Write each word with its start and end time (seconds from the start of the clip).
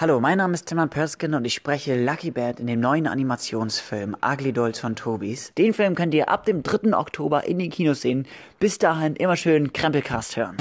Hallo, 0.00 0.20
mein 0.20 0.38
Name 0.38 0.54
ist 0.54 0.66
Timon 0.66 0.90
Perskin 0.90 1.34
und 1.34 1.44
ich 1.44 1.54
spreche 1.54 2.00
Lucky 2.00 2.30
Bad 2.30 2.60
in 2.60 2.68
dem 2.68 2.78
neuen 2.78 3.08
Animationsfilm 3.08 4.16
Ugly 4.24 4.52
Dolls 4.52 4.78
von 4.78 4.94
Tobis. 4.94 5.52
Den 5.58 5.74
Film 5.74 5.96
könnt 5.96 6.14
ihr 6.14 6.28
ab 6.28 6.44
dem 6.44 6.62
3. 6.62 6.96
Oktober 6.96 7.48
in 7.48 7.58
den 7.58 7.68
Kinos 7.68 8.02
sehen. 8.02 8.24
Bis 8.60 8.78
dahin 8.78 9.16
immer 9.16 9.34
schön 9.34 9.72
Krempelcast 9.72 10.36
hören. 10.36 10.56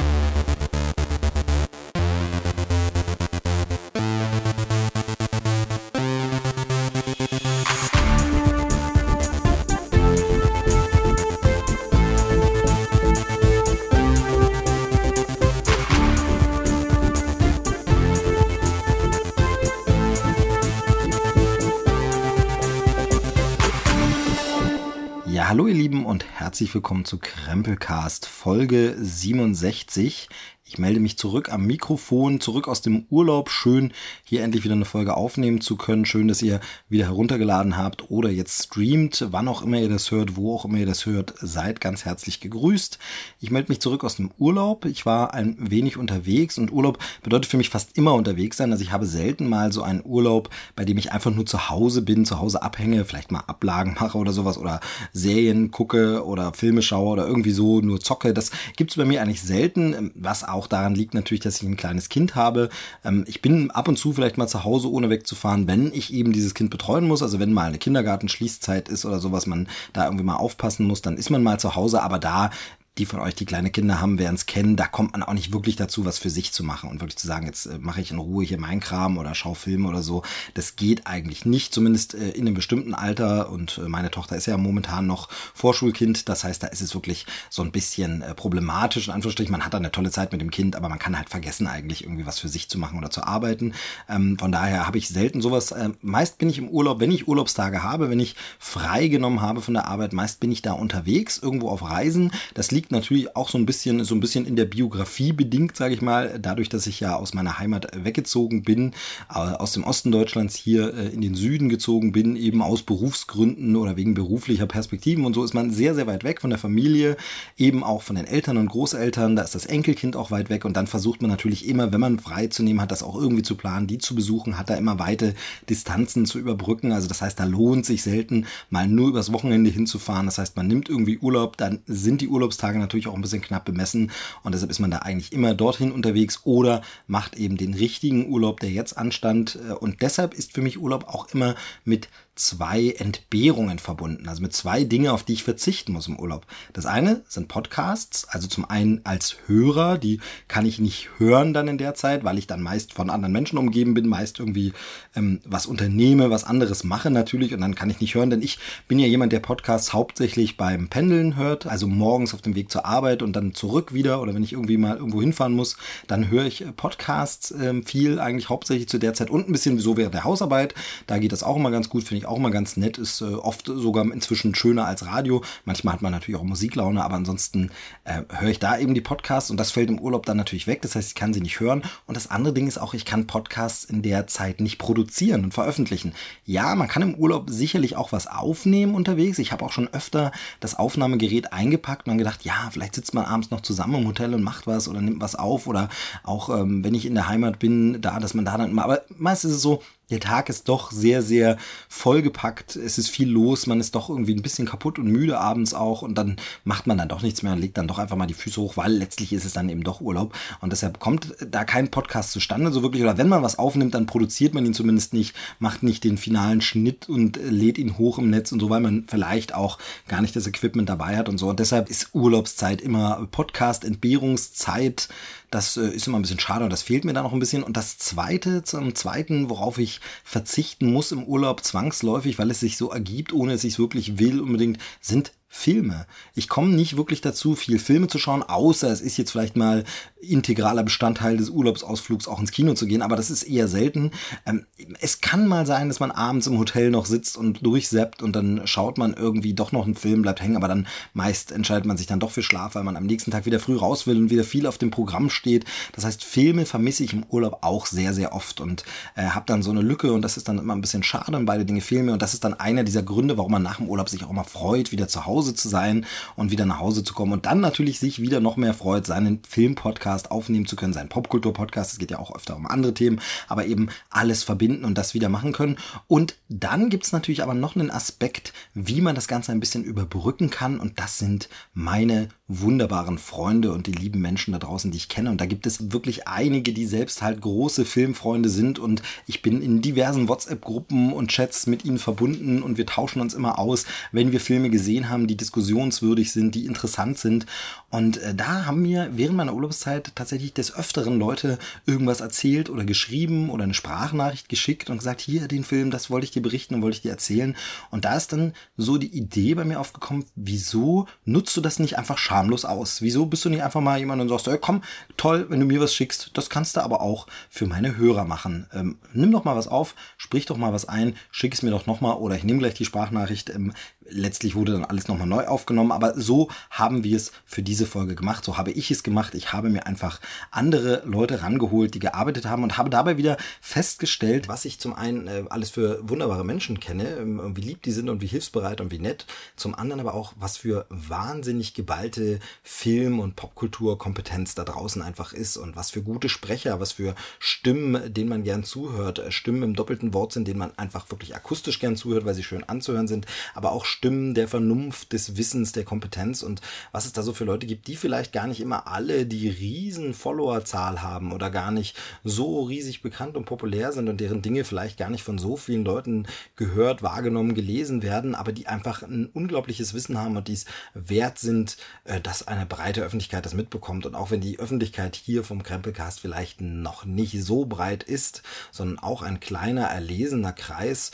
Herzlich 26.58 26.74
willkommen 26.74 27.06
zu 27.06 27.20
Krempelcast 27.20 28.26
Folge 28.26 28.96
67. 28.98 30.28
Ich 30.70 30.78
melde 30.78 31.00
mich 31.00 31.18
zurück 31.18 31.50
am 31.50 31.66
Mikrofon, 31.66 32.42
zurück 32.42 32.68
aus 32.68 32.82
dem 32.82 33.06
Urlaub. 33.10 33.50
Schön, 33.50 33.94
hier 34.26 34.44
endlich 34.44 34.66
wieder 34.66 34.74
eine 34.76 34.84
Folge 34.84 35.16
aufnehmen 35.16 35.62
zu 35.62 35.78
können. 35.78 36.06
Schön, 36.06 36.28
dass 36.28 36.42
ihr 36.42 36.60
wieder 36.90 37.06
heruntergeladen 37.06 37.78
habt 37.78 38.12
oder 38.12 38.30
jetzt 38.30 38.66
streamt. 38.66 39.28
Wann 39.32 39.48
auch 39.48 39.62
immer 39.62 39.80
ihr 39.80 39.88
das 39.88 40.12
hört, 40.12 40.36
wo 40.36 40.54
auch 40.54 40.66
immer 40.66 40.80
ihr 40.80 40.86
das 40.86 41.06
hört, 41.06 41.34
seid 41.40 41.80
ganz 41.80 42.04
herzlich 42.04 42.42
gegrüßt. 42.42 43.00
Ich 43.40 43.50
melde 43.50 43.72
mich 43.72 43.80
zurück 43.80 44.04
aus 44.04 44.18
dem 44.18 44.30
Urlaub. 44.38 44.84
Ich 44.84 45.06
war 45.06 45.34
ein 45.34 45.56
wenig 45.58 45.96
unterwegs 45.96 46.58
und 46.58 46.74
Urlaub 46.74 47.00
bedeutet 47.24 47.50
für 47.50 47.58
mich 47.58 47.70
fast 47.70 47.98
immer 47.98 48.14
unterwegs 48.14 48.58
sein. 48.58 48.70
Also 48.74 48.84
ich 48.84 48.92
habe 48.92 49.06
selten 49.06 49.48
mal 49.48 49.72
so 49.72 49.84
einen 49.84 50.02
Urlaub, 50.04 50.50
bei 50.76 50.84
dem 50.84 50.98
ich 50.98 51.14
einfach 51.14 51.32
nur 51.32 51.46
zu 51.46 51.70
Hause 51.70 52.02
bin, 52.02 52.26
zu 52.26 52.42
Hause 52.42 52.62
abhänge, 52.62 53.06
vielleicht 53.06 53.32
mal 53.32 53.44
Ablagen 53.48 53.96
mache 54.02 54.18
oder 54.18 54.34
sowas 54.34 54.58
oder 54.58 54.82
Serien 55.14 55.72
gucke 55.72 56.26
oder 56.26 56.52
Filme 56.52 56.82
schaue 56.82 57.14
oder 57.14 57.26
irgendwie 57.26 57.52
so 57.52 57.80
nur 57.80 58.02
zocke. 58.02 58.34
Das 58.34 58.52
gibt 58.76 58.92
es 58.92 58.98
bei 58.98 59.06
mir 59.06 59.22
eigentlich 59.22 59.42
selten, 59.42 60.12
was 60.14 60.44
auch 60.44 60.57
auch 60.58 60.68
daran 60.68 60.96
liegt 60.96 61.14
natürlich, 61.14 61.42
dass 61.42 61.62
ich 61.62 61.68
ein 61.68 61.78
kleines 61.78 62.10
Kind 62.10 62.36
habe. 62.36 62.70
Ähm, 63.06 63.24
ich 63.28 63.42
bin 63.42 63.72
ab 63.72 63.88
und 63.88 63.98
zu 63.98 64.14
vielleicht 64.14 64.38
mal 64.38 64.48
zu 64.48 64.64
Hause, 64.64 64.92
ohne 64.92 65.10
wegzufahren, 65.10 65.68
wenn 65.68 65.94
ich 65.94 66.14
eben 66.14 66.34
dieses 66.34 66.54
Kind 66.54 66.70
betreuen 66.70 67.08
muss. 67.08 67.24
Also 67.24 67.40
wenn 67.40 67.54
mal 67.54 67.68
eine 67.68 67.78
Kindergartenschließzeit 67.78 68.90
ist 68.90 69.06
oder 69.06 69.20
sowas, 69.20 69.48
man 69.48 69.68
da 69.94 70.06
irgendwie 70.06 70.26
mal 70.26 70.36
aufpassen 70.36 70.86
muss, 70.86 71.02
dann 71.02 71.18
ist 71.18 71.30
man 71.30 71.44
mal 71.44 71.60
zu 71.60 71.76
Hause. 71.76 72.02
Aber 72.02 72.20
da 72.20 72.50
die 72.98 73.06
von 73.06 73.20
euch, 73.20 73.36
die 73.36 73.46
kleine 73.46 73.70
Kinder 73.70 74.02
haben, 74.02 74.20
werden 74.20 74.36
es 74.36 74.46
kennen, 74.46 74.76
da 74.76 74.88
kommt 74.88 75.14
man 75.14 75.24
auch 75.24 75.34
nicht 75.34 75.54
wirklich 75.54 75.76
dazu, 75.76 76.06
was 76.06 76.18
für 76.18 76.30
sich 76.30 76.52
zu 76.52 76.64
machen 76.64 76.90
und 76.90 77.00
wirklich 77.00 77.18
zu 77.18 77.28
sagen, 77.28 77.46
jetzt 77.46 77.66
äh, 77.66 77.78
mache 77.80 78.02
ich 78.02 78.12
in 78.12 78.18
Ruhe 78.18 78.44
hier 78.44 78.60
meinen 78.60 78.80
Kram 78.80 79.18
oder 79.18 79.36
schau 79.36 79.54
Filme 79.54 79.88
oder 79.88 80.02
so. 80.02 80.24
Das 80.54 80.76
geht 80.76 81.08
eigentlich 81.08 81.46
nicht, 81.46 81.74
zumindest 81.74 82.16
äh, 82.16 82.30
in 82.30 82.48
einem 82.48 82.56
bestimmten 82.56 82.94
Alter. 82.94 83.50
Und 83.50 83.78
äh, 83.78 83.88
meine 83.88 84.12
Tochter 84.12 84.36
ist 84.36 84.48
ja 84.48 84.58
momentan 84.58 85.08
noch 85.08 85.30
Vorschulkind. 85.54 86.30
Das 86.30 86.44
heißt, 86.44 86.64
da 86.64 86.68
ist 86.68 86.82
es 86.82 86.94
wirklich 86.94 87.26
so 87.50 87.62
ein 87.62 87.72
bisschen 87.72 88.22
äh, 88.22 88.34
problematisch, 88.34 89.08
in 89.08 89.14
Anführungsstrichen. 89.14 89.52
Man 89.52 89.64
hat 89.64 89.74
da 89.74 89.78
eine 89.78 89.92
tolle 89.92 90.12
Zeit 90.12 90.32
mit 90.32 90.42
dem 90.42 90.52
Kind, 90.52 90.76
aber 90.76 90.90
man 90.90 91.00
kann 91.00 91.18
halt 91.18 91.30
vergessen, 91.30 91.68
eigentlich 91.68 92.04
irgendwie 92.04 92.26
was 92.26 92.40
für 92.40 92.50
sich 92.50 92.70
zu 92.70 92.80
machen 92.80 92.98
oder 92.98 93.10
zu 93.10 93.24
arbeiten. 93.24 93.74
Ähm, 94.10 94.38
von 94.40 94.52
daher 94.52 94.88
habe 94.88 94.98
ich 94.98 95.10
selten 95.10 95.42
sowas. 95.42 95.72
Äh, 95.72 95.90
meist 96.02 96.38
bin 96.38 96.50
ich 96.50 96.58
im 96.58 96.70
Urlaub, 96.70 97.00
wenn 97.00 97.12
ich 97.12 97.28
Urlaubstage 97.28 97.84
habe, 97.84 98.10
wenn 98.10 98.20
ich 98.20 98.36
frei 98.60 99.08
genommen 99.08 99.42
habe 99.42 99.62
von 99.62 99.74
der 99.74 99.88
Arbeit, 99.88 100.14
meist 100.14 100.40
bin 100.40 100.52
ich 100.52 100.62
da 100.62 100.74
unterwegs, 100.74 101.38
irgendwo 101.38 101.70
auf 101.70 101.84
Reisen. 101.84 102.32
Das 102.54 102.72
liegt 102.72 102.87
liegt 102.88 102.92
natürlich 102.94 103.36
auch 103.36 103.50
so 103.50 103.58
ein 103.58 103.66
bisschen, 103.66 104.04
so 104.06 104.16
ein 104.16 104.22
bisschen 104.22 104.46
in 104.46 104.56
der 104.56 104.64
Biografie 104.64 105.34
bedingt, 105.34 105.76
sage 105.76 105.94
ich 105.94 106.02
mal, 106.02 106.40
dadurch, 106.42 106.70
dass 106.70 106.88
ich 106.88 107.02
ja 107.02 107.18
aus 107.18 107.34
meiner 107.34 107.60
Heimat 107.60 107.90
weggezogen 107.94 108.64
bin, 108.64 108.94
äh, 109.30 109.34
aus 109.34 109.74
dem 109.74 109.84
Osten 109.84 110.12
Deutschlands 110.12 110.56
hier 110.56 110.94
äh, 110.94 111.08
in 111.10 111.20
den 111.20 111.36
Süden 111.36 111.68
gezogen 111.68 112.14
bin, 112.14 112.38
eben 112.38 112.62
aus 112.62 112.84
Berufsgründen 112.84 113.76
oder 113.76 113.98
wegen 113.98 114.14
beruflicher 114.14 114.68
Perspektiven 114.68 115.26
und 115.26 115.34
so 115.34 115.44
ist 115.44 115.54
man 115.54 115.72
sehr, 115.72 115.96
sehr 115.96 116.08
weit 116.08 116.24
weg 116.24 116.40
von 116.40 116.50
der 116.50 116.60
Familie, 116.60 117.18
eben 117.58 117.84
auch 117.84 118.04
von 118.04 118.16
den 118.16 118.26
Eltern 118.26 118.56
und 118.56 118.70
Großeltern, 118.70 119.36
da 119.36 119.42
ist 119.42 119.56
das 119.56 119.66
Enkelkind 119.66 120.16
auch 120.16 120.32
weit 120.32 120.50
weg 120.50 120.64
und 120.64 120.78
dann 120.78 120.88
versucht 120.88 121.22
man 121.22 121.30
natürlich 121.30 121.68
immer, 121.68 121.92
wenn 121.92 122.00
man 122.00 122.20
frei 122.20 122.48
zu 122.48 122.64
nehmen 122.64 122.80
hat, 122.80 122.92
das 122.92 123.04
auch 123.04 123.16
irgendwie 123.16 123.44
zu 123.44 123.56
planen, 123.56 123.88
die 123.88 123.98
zu 123.98 124.16
besuchen, 124.16 124.58
hat 124.58 124.70
da 124.70 124.76
immer 124.76 124.98
weite 124.98 125.36
Distanzen 125.70 126.26
zu 126.26 126.40
überbrücken, 126.40 126.94
also 126.94 127.10
das 127.10 127.22
heißt, 127.22 127.38
da 127.38 127.44
lohnt 127.44 127.86
sich 127.86 128.02
selten 128.02 128.46
mal 128.70 128.88
nur 128.88 129.10
übers 129.10 129.34
Wochenende 129.34 129.70
hinzufahren, 129.70 130.26
das 130.26 130.38
heißt, 130.38 130.56
man 130.56 130.68
nimmt 130.68 130.88
irgendwie 130.88 131.18
Urlaub, 131.18 131.58
dann 131.58 131.80
sind 131.86 132.22
die 132.22 132.30
Urlaubstage 132.30 132.77
Tage 132.78 132.82
natürlich 132.82 133.08
auch 133.08 133.16
ein 133.16 133.22
bisschen 133.22 133.42
knapp 133.42 133.66
bemessen 133.66 134.12
und 134.44 134.54
deshalb 134.54 134.72
ist 134.72 134.80
man 134.80 134.92
da 134.92 135.00
eigentlich 135.00 135.34
immer 135.34 135.54
dorthin 135.54 135.92
unterwegs 135.92 136.42
oder 136.44 136.82
macht 137.08 137.36
eben 137.36 137.58
den 137.58 137.74
richtigen 137.74 138.30
Urlaub, 138.30 138.60
der 138.60 138.72
jetzt 138.72 138.98
anstand. 138.98 139.58
Und 139.80 140.02
deshalb 140.02 140.34
ist 140.34 140.54
für 140.54 140.62
mich 140.62 140.80
Urlaub 140.80 141.08
auch 141.08 141.28
immer 141.34 141.56
mit 141.84 142.10
zwei 142.40 142.96
Entbehrungen 142.98 143.80
verbunden, 143.80 144.28
also 144.28 144.42
mit 144.42 144.54
zwei 144.54 144.84
Dingen, 144.84 145.10
auf 145.10 145.24
die 145.24 145.34
ich 145.34 145.44
verzichten 145.44 145.94
muss 145.94 146.08
im 146.08 146.20
Urlaub. 146.20 146.46
Das 146.74 146.86
eine 146.86 147.24
sind 147.28 147.48
Podcasts, 147.48 148.26
also 148.30 148.48
zum 148.48 148.66
einen 148.70 149.02
als 149.04 149.38
Hörer, 149.48 149.98
die 149.98 150.20
kann 150.48 150.66
ich 150.66 150.80
nicht 150.80 151.10
hören 151.18 151.54
dann 151.54 151.68
in 151.68 151.78
der 151.78 151.96
Zeit, 151.96 152.24
weil 152.24 152.38
ich 152.38 152.48
dann 152.48 152.62
meist 152.62 152.94
von 152.94 153.10
anderen 153.10 153.34
Menschen 153.34 153.58
umgeben 153.58 153.94
bin, 153.94 154.08
meist 154.08 154.40
irgendwie 154.40 154.74
ähm, 155.16 155.40
was 155.46 155.66
unternehme, 155.66 156.30
was 156.30 156.44
anderes 156.44 156.84
mache 156.84 157.10
natürlich 157.10 157.54
und 157.54 157.62
dann 157.62 157.76
kann 157.76 157.90
ich 157.90 158.00
nicht 158.00 158.16
hören, 158.16 158.30
denn 158.30 158.42
ich 158.42 158.60
bin 158.88 159.00
ja 159.00 159.08
jemand, 159.08 159.32
der 159.32 159.40
Podcasts 159.40 159.94
hauptsächlich 159.94 160.58
beim 160.58 160.90
Pendeln 160.90 161.36
hört, 161.36 161.66
also 161.66 161.88
morgens 161.88 162.34
auf 162.34 162.42
dem 162.42 162.56
Weg 162.56 162.72
zur 162.72 162.86
Arbeit 162.86 163.22
und 163.22 163.36
dann 163.36 163.54
zurück 163.54 163.94
wieder 163.94 164.22
oder 164.22 164.36
wenn 164.36 164.44
ich 164.44 164.54
irgendwie 164.54 164.78
mal 164.78 164.98
irgendwo 164.98 165.22
hinfahren 165.22 165.54
muss, 165.54 165.78
dann 166.08 166.30
höre 166.30 166.46
ich 166.46 166.66
Podcasts 166.76 167.52
ähm, 167.52 167.84
viel, 167.84 168.20
eigentlich 168.20 168.50
hauptsächlich 168.50 168.88
zu 168.88 168.98
der 168.98 169.14
Zeit 169.14 169.30
und 169.30 169.50
ein 169.50 169.52
bisschen 169.52 169.80
so 169.80 169.98
während 169.98 170.14
der 170.14 170.24
Hausarbeit. 170.24 170.76
Da 171.08 171.18
geht 171.18 171.32
das 171.32 171.44
auch 171.44 171.56
immer 171.56 171.72
ganz 171.72 171.90
gut, 171.90 172.04
finde 172.04 172.20
ich 172.20 172.27
auch 172.28 172.38
mal 172.38 172.52
ganz 172.52 172.78
nett, 172.78 172.98
ist 172.98 173.22
äh, 173.22 173.26
oft 173.26 173.66
sogar 173.68 174.04
inzwischen 174.12 174.56
schöner 174.56 174.86
als 174.86 175.06
Radio. 175.06 175.44
Manchmal 175.66 175.94
hat 175.94 176.02
man 176.02 176.12
natürlich 176.12 176.40
auch 176.40 176.46
Musiklaune, 176.46 177.04
aber 177.04 177.16
ansonsten 177.16 177.72
äh, 178.04 178.22
höre 178.30 178.50
ich 178.50 178.60
da 178.60 178.78
eben 178.78 178.94
die 178.94 179.02
Podcasts 179.02 179.52
und 179.52 179.58
das 179.58 179.72
fällt 179.72 179.90
im 179.90 180.00
Urlaub 180.00 180.26
dann 180.26 180.38
natürlich 180.38 180.68
weg. 180.68 180.82
Das 180.82 180.96
heißt, 180.96 181.10
ich 181.10 181.16
kann 181.16 181.34
sie 181.34 181.42
nicht 181.42 181.60
hören. 181.60 181.84
Und 182.06 182.18
das 182.18 182.30
andere 182.30 182.54
Ding 182.54 182.68
ist 182.68 182.78
auch, 182.78 182.94
ich 182.94 183.06
kann 183.06 183.28
Podcasts 183.28 183.84
in 183.84 184.02
der 184.02 184.28
Zeit 184.28 184.60
nicht 184.60 184.78
produzieren 184.78 185.44
und 185.44 185.54
veröffentlichen. 185.54 186.14
Ja, 186.46 186.76
man 186.76 186.88
kann 186.88 187.02
im 187.02 187.16
Urlaub 187.16 187.50
sicherlich 187.50 187.96
auch 187.96 188.12
was 188.12 188.28
aufnehmen 188.28 188.96
unterwegs. 188.96 189.40
Ich 189.40 189.52
habe 189.52 189.66
auch 189.66 189.72
schon 189.72 189.88
öfter 189.88 190.32
das 190.60 190.76
Aufnahmegerät 190.76 191.54
eingepackt 191.54 192.08
und 192.08 192.18
gedacht, 192.18 192.44
ja, 192.44 192.70
vielleicht 192.72 192.96
sitzt 192.96 193.14
man 193.14 193.26
abends 193.26 193.52
noch 193.52 193.62
zusammen 193.62 194.02
im 194.02 194.08
Hotel 194.08 194.34
und 194.34 194.44
macht 194.44 194.68
was 194.68 194.88
oder 194.88 195.02
nimmt 195.02 195.22
was 195.22 195.36
auf 195.36 195.68
oder 195.68 195.90
auch 196.24 196.50
ähm, 196.50 196.84
wenn 196.84 196.94
ich 196.94 197.06
in 197.06 197.16
der 197.16 197.28
Heimat 197.28 197.60
bin, 197.60 198.02
da, 198.02 198.20
dass 198.20 198.34
man 198.34 198.46
da 198.46 198.58
dann 198.58 198.72
immer, 198.72 198.84
aber 198.84 199.04
meistens 199.18 199.52
ist 199.52 199.58
es 199.58 199.62
so, 199.62 199.82
der 200.10 200.22
Tag 200.22 200.48
ist 200.48 200.70
doch 200.70 200.92
sehr, 200.92 201.22
sehr 201.22 201.58
vollgepackt. 201.90 202.78
Es 202.78 202.98
ist 202.98 203.10
viel 203.10 203.30
los. 203.30 203.68
Man 203.68 203.82
ist 203.82 203.94
doch 203.94 204.10
irgendwie 204.10 204.34
ein 204.34 204.42
bisschen 204.42 204.66
kaputt 204.66 205.00
und 205.00 205.08
müde 205.08 205.38
abends 205.38 205.74
auch. 205.74 206.02
Und 206.02 206.18
dann 206.18 206.38
macht 206.64 206.88
man 206.88 206.98
dann 206.98 207.10
doch 207.10 207.22
nichts 207.22 207.44
mehr 207.44 207.52
und 207.52 207.60
legt 207.60 207.78
dann 207.78 207.90
doch 207.90 208.00
einfach 208.00 208.16
mal 208.16 208.26
die 208.26 208.34
Füße 208.34 208.62
hoch, 208.62 208.78
weil 208.78 208.94
letztlich 208.94 209.34
ist 209.34 209.44
es 209.44 209.52
dann 209.52 209.68
eben 209.68 209.84
doch 209.84 210.00
Urlaub. 210.00 210.34
Und 210.62 210.72
deshalb 210.72 211.00
kommt 211.00 211.36
da 211.46 211.66
kein 211.66 211.92
Podcast 211.92 212.32
zustande 212.32 212.72
so 212.72 212.84
wirklich. 212.84 213.04
Oder 213.04 213.18
wenn 213.18 213.28
man 213.28 213.44
was 213.44 213.60
aufnimmt, 213.60 213.96
dann 213.96 214.06
produziert 214.06 214.54
man 214.54 214.66
ihn 214.66 214.74
zumindest 214.74 215.14
nicht, 215.14 215.36
macht 215.60 215.84
nicht 215.84 216.06
den 216.06 216.18
finalen 216.18 216.62
Schnitt 216.62 217.10
und 217.10 217.38
lädt 217.44 217.78
ihn 217.78 217.98
hoch 217.98 218.18
im 218.18 218.30
Netz 218.30 218.54
und 218.54 218.62
so, 218.62 218.70
weil 218.70 218.80
man 218.80 219.06
vielleicht 219.10 219.54
auch 219.54 219.78
gar 220.08 220.22
nicht 220.22 220.38
das 220.38 220.48
Equipment 220.48 220.88
dabei 220.88 221.18
hat 221.18 221.28
und 221.28 221.38
so. 221.38 221.50
Und 221.50 221.60
deshalb 221.60 221.90
ist 221.90 222.12
Urlaubszeit 222.14 222.80
immer 222.80 223.28
Podcast, 223.32 223.84
Entbehrungszeit. 223.84 225.10
Das 225.50 225.78
äh, 225.78 225.88
ist 225.88 226.08
immer 226.08 226.20
ein 226.20 226.24
bisschen 226.24 226.40
schade 226.40 226.64
und 226.64 226.72
das 226.72 226.82
fehlt 226.82 227.06
mir 227.06 227.14
da 227.14 227.24
noch 227.24 227.34
ein 227.34 227.40
bisschen. 227.40 227.64
Und 227.64 227.78
das 227.78 227.98
zweite, 227.98 228.64
zum 228.64 228.96
zweiten, 228.96 229.50
worauf 229.50 229.78
ich 229.78 230.02
verzichten 230.24 230.92
muss 230.92 231.12
im 231.12 231.24
Urlaub 231.24 231.64
zwangsläufig, 231.64 232.38
weil 232.38 232.52
es 232.52 232.60
sich 232.60 232.78
so 232.78 232.92
ergibt, 232.92 233.34
ohne 233.34 233.54
dass 233.54 233.64
ich 233.64 233.74
es 233.74 233.80
wirklich 233.80 234.20
will 234.20 234.42
unbedingt, 234.42 234.80
sind 235.00 235.32
Filme. 235.50 236.06
Ich 236.36 236.50
komme 236.50 236.76
nicht 236.76 236.98
wirklich 236.98 237.22
dazu, 237.22 237.56
viel 237.56 237.80
Filme 237.80 238.08
zu 238.08 238.20
schauen, 238.20 238.44
außer 238.44 238.92
es 238.92 239.00
ist 239.00 239.18
jetzt 239.18 239.32
vielleicht 239.32 239.56
mal 239.56 239.86
integraler 240.20 240.84
Bestandteil 240.84 241.38
des 241.38 241.50
Urlaubsausflugs 241.50 242.28
auch 242.28 242.40
ins 242.40 242.52
Kino 242.52 242.74
zu 242.74 242.86
gehen, 242.86 243.02
aber 243.02 243.16
das 243.16 243.30
ist 243.30 243.44
eher 243.44 243.68
selten. 243.70 244.12
Ähm, 244.46 244.66
es 245.00 245.22
kann 245.22 245.48
mal 245.48 245.66
sein, 245.66 245.88
dass 245.88 246.02
man 246.02 246.12
abends 246.12 246.48
im 246.48 246.60
Hotel 246.60 246.90
noch 246.90 247.06
sitzt 247.06 247.38
und 247.38 247.66
durchseppt 247.66 248.22
und 248.22 248.36
dann 248.36 248.62
schaut 248.66 248.98
man 248.98 249.14
irgendwie 249.14 249.54
doch 249.54 249.72
noch 249.72 249.86
einen 249.86 249.96
Film, 249.96 250.22
bleibt 250.22 250.42
hängen, 250.42 250.58
aber 250.58 250.68
dann 250.68 250.86
meist 251.14 251.52
entscheidet 251.52 251.86
man 251.86 251.98
sich 251.98 252.08
dann 252.08 252.20
doch 252.20 252.32
für 252.32 252.44
Schlaf, 252.44 252.76
weil 252.76 252.84
man 252.84 252.98
am 252.98 253.06
nächsten 253.06 253.32
Tag 253.32 253.46
wieder 253.46 253.60
früh 253.60 253.78
raus 253.78 254.06
will 254.06 254.18
und 254.18 254.30
wieder 254.30 254.44
viel 254.44 254.68
auf 254.68 254.78
dem 254.78 254.92
Programm 254.92 255.30
steht. 255.30 255.66
Das 255.94 256.04
heißt, 256.04 256.24
Filme 256.26 256.66
vermisse 256.66 257.06
ich 257.06 257.14
im 257.14 257.24
Urlaub 257.30 257.60
auch 257.62 257.86
sehr, 257.86 258.14
sehr 258.14 258.34
oft 258.34 258.60
und 258.60 258.84
äh, 259.16 259.24
habe 259.24 259.46
dann 259.46 259.64
so 259.64 259.72
eine 259.72 259.82
Lücke 259.82 260.12
und 260.12 260.24
das 260.24 260.36
ist 260.36 260.50
dann 260.50 260.60
immer 260.60 260.76
ein 260.76 260.82
bisschen 260.82 261.04
schade 261.04 261.38
und 261.38 261.46
beide 261.46 261.64
Dinge 261.64 261.82
fehlen 261.82 262.06
mir 262.06 262.14
und 262.14 262.22
das 262.22 262.34
ist 262.34 262.44
dann 262.44 262.54
einer 262.54 262.84
dieser 262.84 263.04
Gründe, 263.04 263.38
warum 263.38 263.54
man 263.54 263.64
nach 263.64 263.78
dem 263.78 263.88
Urlaub 263.88 264.10
sich 264.10 264.24
auch 264.24 264.32
mal 264.32 264.44
freut, 264.44 264.92
wieder 264.92 265.08
zu 265.08 265.26
Hause 265.26 265.37
zu 265.54 265.70
sein 265.70 266.06
und 266.36 266.52
wieder 266.52 266.66
nach 266.66 266.80
Hause 266.80 267.04
zu 267.04 267.14
kommen 267.14 267.34
und 267.34 267.46
dann 267.46 267.60
natürlich 267.60 268.00
sich 268.00 268.22
wieder 268.22 268.40
noch 268.40 268.58
mehr 268.58 268.74
freut, 268.74 269.06
seinen 269.06 269.42
Filmpodcast 269.48 269.98
Podcast 269.98 270.32
aufnehmen 270.32 270.66
zu 270.66 270.76
können, 270.76 270.94
seinen 270.94 271.10
Popkultur-Podcast. 271.10 271.94
Es 271.94 272.00
geht 272.00 272.12
ja 272.12 272.20
auch 272.20 272.36
öfter 272.36 272.56
um 272.56 272.66
andere 272.66 272.94
Themen, 272.94 273.20
aber 273.48 273.66
eben 273.66 273.90
alles 274.10 274.44
verbinden 274.44 274.86
und 274.86 274.98
das 274.98 275.14
wieder 275.14 275.28
machen 275.28 275.54
können. 275.54 275.78
Und 276.08 276.36
dann 276.50 276.90
gibt 276.90 277.06
es 277.06 277.12
natürlich 277.12 277.44
aber 277.44 277.54
noch 277.54 277.76
einen 277.76 277.92
Aspekt, 277.92 278.54
wie 278.74 279.02
man 279.02 279.16
das 279.16 279.28
Ganze 279.28 279.52
ein 279.52 279.60
bisschen 279.60 279.84
überbrücken 279.84 280.50
kann 280.50 280.80
und 280.80 281.00
das 281.00 281.18
sind 281.18 281.50
meine 281.74 282.30
wunderbaren 282.50 283.18
Freunde 283.18 283.74
und 283.74 283.88
die 283.88 283.92
lieben 283.92 284.22
Menschen 284.22 284.54
da 284.54 284.60
draußen, 284.60 284.90
die 284.90 284.98
ich 284.98 285.10
kenne. 285.10 285.30
Und 285.32 285.42
da 285.42 285.46
gibt 285.46 285.68
es 285.68 285.92
wirklich 285.92 286.28
einige, 286.28 286.72
die 286.72 286.86
selbst 286.86 287.22
halt 287.22 287.42
große 287.42 287.84
Filmfreunde 287.84 288.48
sind. 288.50 288.80
Und 288.80 289.02
ich 289.26 289.42
bin 289.42 289.62
in 289.62 289.82
diversen 289.82 290.30
WhatsApp-Gruppen 290.30 291.12
und 291.12 291.30
Chats 291.30 291.68
mit 291.68 291.84
ihnen 291.84 292.00
verbunden 292.00 292.64
und 292.64 292.78
wir 292.78 292.86
tauschen 292.86 293.22
uns 293.22 293.34
immer 293.34 293.60
aus, 293.60 293.86
wenn 294.14 294.32
wir 294.32 294.40
Filme 294.40 294.70
gesehen 294.70 295.10
haben, 295.10 295.28
die 295.28 295.36
diskussionswürdig 295.36 296.32
sind, 296.32 296.56
die 296.56 296.66
interessant 296.66 297.18
sind. 297.18 297.46
Und 297.90 298.18
äh, 298.18 298.36
da 298.36 298.66
haben 298.66 298.82
mir 298.82 299.10
während 299.14 299.38
meiner 299.38 299.54
Urlaubszeit 299.54 300.12
tatsächlich 300.14 300.54
des 300.54 300.76
Öfteren 300.76 301.18
Leute 301.20 301.58
irgendwas 301.86 302.20
erzählt 302.20 302.70
oder 302.70 302.84
geschrieben 302.84 303.50
oder 303.50 303.64
eine 303.64 303.74
Sprachnachricht 303.74 304.50
geschickt 304.50 304.90
und 304.90 304.98
gesagt, 304.98 305.22
hier 305.22 305.48
den 305.48 305.64
Film, 305.64 305.90
das 305.90 306.10
wollte 306.10 306.26
ich 306.26 306.32
dir 306.32 306.42
berichten 306.42 306.76
und 306.76 306.82
wollte 306.82 306.98
ich 306.98 307.02
dir 307.04 307.12
erzählen. 307.12 307.56
Und 307.90 308.04
da 308.04 308.18
ist 308.18 308.34
dann 308.34 308.54
so 308.76 308.98
die 308.98 309.16
Idee 309.16 309.56
bei 309.56 309.64
mir 309.64 309.80
aufgekommen, 309.80 310.26
wieso 310.36 311.08
nutzt 311.24 311.56
du 311.56 311.62
das 311.62 311.80
nicht 311.80 311.98
einfach 311.98 312.18
schamlos 312.18 312.66
aus? 312.66 313.02
Wieso 313.02 313.26
bist 313.26 313.46
du 313.46 313.50
nicht 313.50 313.64
einfach 313.64 313.82
mal 313.82 314.00
jemand 314.00 314.22
und 314.22 314.28
sagst, 314.28 314.48
hey, 314.48 314.58
komm, 314.60 314.84
toll, 315.16 315.46
wenn 315.50 315.62
du 315.62 315.66
mir 315.66 315.80
was 315.80 315.96
schickst, 315.96 316.32
das 316.34 316.50
kannst 316.50 316.76
du 316.76 316.82
aber 316.82 317.00
auch 317.00 317.28
für 317.50 317.68
meine 317.68 317.96
Hörer 317.96 318.26
machen. 318.26 318.68
Ähm, 318.74 318.98
nimm 319.14 319.32
doch 319.32 319.46
mal 319.46 319.56
was 319.56 319.70
auf, 319.70 319.96
sprich 320.18 320.46
doch 320.46 320.58
mal 320.58 320.74
was 320.74 320.90
ein, 320.90 321.16
schick 321.32 321.54
es 321.54 321.62
mir 321.62 321.72
doch 321.72 321.86
nochmal 321.86 322.18
oder 322.18 322.36
ich 322.36 322.44
nehme 322.44 322.60
gleich 322.60 322.74
die 322.74 322.86
Sprachnachricht. 322.86 323.50
Ähm, 323.50 323.74
letztlich 324.10 324.56
wurde 324.56 324.74
dann 324.74 324.86
alles 324.86 325.08
nochmal 325.08 325.28
neu 325.28 325.46
aufgenommen, 325.46 325.92
aber 325.92 326.20
so 326.20 326.50
haben 326.70 327.04
wir 327.04 327.18
es 327.18 327.32
für 327.46 327.62
diese 327.62 327.86
Folge 327.86 328.16
gemacht, 328.16 328.44
so 328.44 328.58
habe 328.58 328.72
ich 328.72 328.92
es 328.92 329.04
gemacht. 329.04 329.36
Ich 329.36 329.54
habe 329.54 329.70
mir 329.70 329.86
einfach 329.86 330.20
andere 330.52 331.04
Leute 331.06 331.42
rangeholt, 331.42 331.94
die 331.94 332.00
gearbeitet 332.00 332.46
haben 332.46 332.64
und 332.64 332.78
habe 332.78 332.90
dabei 332.90 333.18
wieder 333.18 333.38
festgestellt, 333.62 334.48
was 334.48 334.66
ich 334.66 334.80
zum 334.80 334.94
einen 334.94 335.28
äh, 335.28 335.44
alles 335.50 335.70
für 335.70 336.00
wunderbare 336.08 336.46
Menschen 336.46 336.80
kenne, 336.80 337.18
ähm, 337.18 337.56
wie 337.56 337.62
lieb 337.62 337.84
die 337.84 337.92
sind 337.92 338.10
und 338.10 338.22
wie 338.22 338.28
hilfsbereit 338.28 338.82
und 338.82 338.92
wie 338.92 339.00
nett, 339.00 339.26
zum 339.56 339.76
anderen 339.76 340.02
aber 340.02 340.14
auch, 340.14 340.34
was 340.38 340.58
für 340.58 340.86
wahnsinnig 340.90 341.74
geballte 341.74 342.40
Film- 342.64 343.20
und 343.20 343.36
Popkulturkompetenz 343.36 344.56
da 344.56 344.64
draußen 344.64 345.02
einfach 345.02 345.34
ist 345.34 345.58
und 345.58 345.76
was 345.76 345.92
für 345.92 346.02
gute 346.02 346.30
Sprecher, 346.30 346.80
was 346.80 346.94
für 346.94 347.16
Stimmen, 347.40 348.14
denen 348.14 348.30
man 348.30 348.44
gern 348.44 348.64
zuhört, 348.64 349.20
äh, 349.20 349.32
Stimmen 349.32 349.64
im 349.64 349.76
doppelten 349.76 350.14
Wort 350.14 350.34
sind, 350.34 350.48
denen 350.48 350.60
man 350.60 350.78
einfach 350.78 351.10
wirklich 351.12 351.36
akustisch 351.36 351.80
gern 351.80 351.96
zuhört, 351.96 352.26
weil 352.26 352.36
sie 352.36 352.44
schön 352.44 352.64
anzuhören 352.64 353.08
sind, 353.08 353.26
aber 353.54 353.72
auch 353.72 353.86
Stimmen 353.98 354.36
der 354.36 354.48
Vernunft, 354.48 355.12
des 355.12 355.38
Wissens, 355.38 355.72
der 355.72 355.84
Kompetenz 355.84 356.44
und 356.44 356.62
was 356.92 357.08
es 357.08 357.14
da 357.14 357.24
so 357.24 357.34
für 357.34 357.46
Leute 357.46 357.66
gibt, 357.66 357.88
die 357.88 357.96
vielleicht 357.96 358.32
gar 358.32 358.46
nicht 358.46 358.62
immer 358.62 358.86
alle 358.86 359.26
die 359.26 359.50
riesen 359.50 360.14
Followerzahl 360.14 361.02
haben 361.02 361.32
oder 361.32 361.50
gar 361.50 361.72
nicht 361.72 361.98
so 362.24 362.62
riesig 362.62 363.02
bekannt 363.02 363.36
und 363.36 363.46
populär 363.46 363.92
sind 363.92 364.08
und 364.08 364.22
deren 364.22 364.44
Dinge 364.44 364.66
vielleicht 364.66 365.00
gar 365.00 365.10
nicht 365.10 365.24
von 365.24 365.40
so 365.40 365.58
vielen 365.58 365.84
Leuten 365.84 366.28
gehört, 366.56 367.02
wahrgenommen, 367.02 367.56
gelesen 367.56 368.04
werden, 368.04 368.36
aber 368.36 368.52
die 368.52 368.68
einfach 368.68 369.02
ein 369.02 369.32
unglaubliches 369.34 369.96
Wissen 369.96 370.20
haben 370.20 370.38
und 370.38 370.48
dies 370.48 370.66
wert 370.94 371.40
sind, 371.40 371.78
äh, 372.04 372.22
dass 372.22 372.48
eine 372.48 372.68
breite 372.68 373.02
Öffentlichkeit 373.02 373.48
das 373.48 373.56
mitbekommt. 373.56 374.06
Und 374.06 374.14
auch 374.14 374.30
wenn 374.30 374.42
die 374.42 374.60
Öffentlichkeit 374.60 375.16
hier 375.16 375.44
vom 375.44 375.64
Krempelcast 375.64 376.20
vielleicht 376.20 376.62
noch 376.62 377.04
nicht 377.06 377.44
so 377.44 377.66
breit 377.66 378.04
ist, 378.04 378.44
sondern 378.72 379.00
auch 379.00 379.24
ein 379.24 379.40
kleiner, 379.40 379.86
erlesener 379.86 380.54
Kreis, 380.54 381.12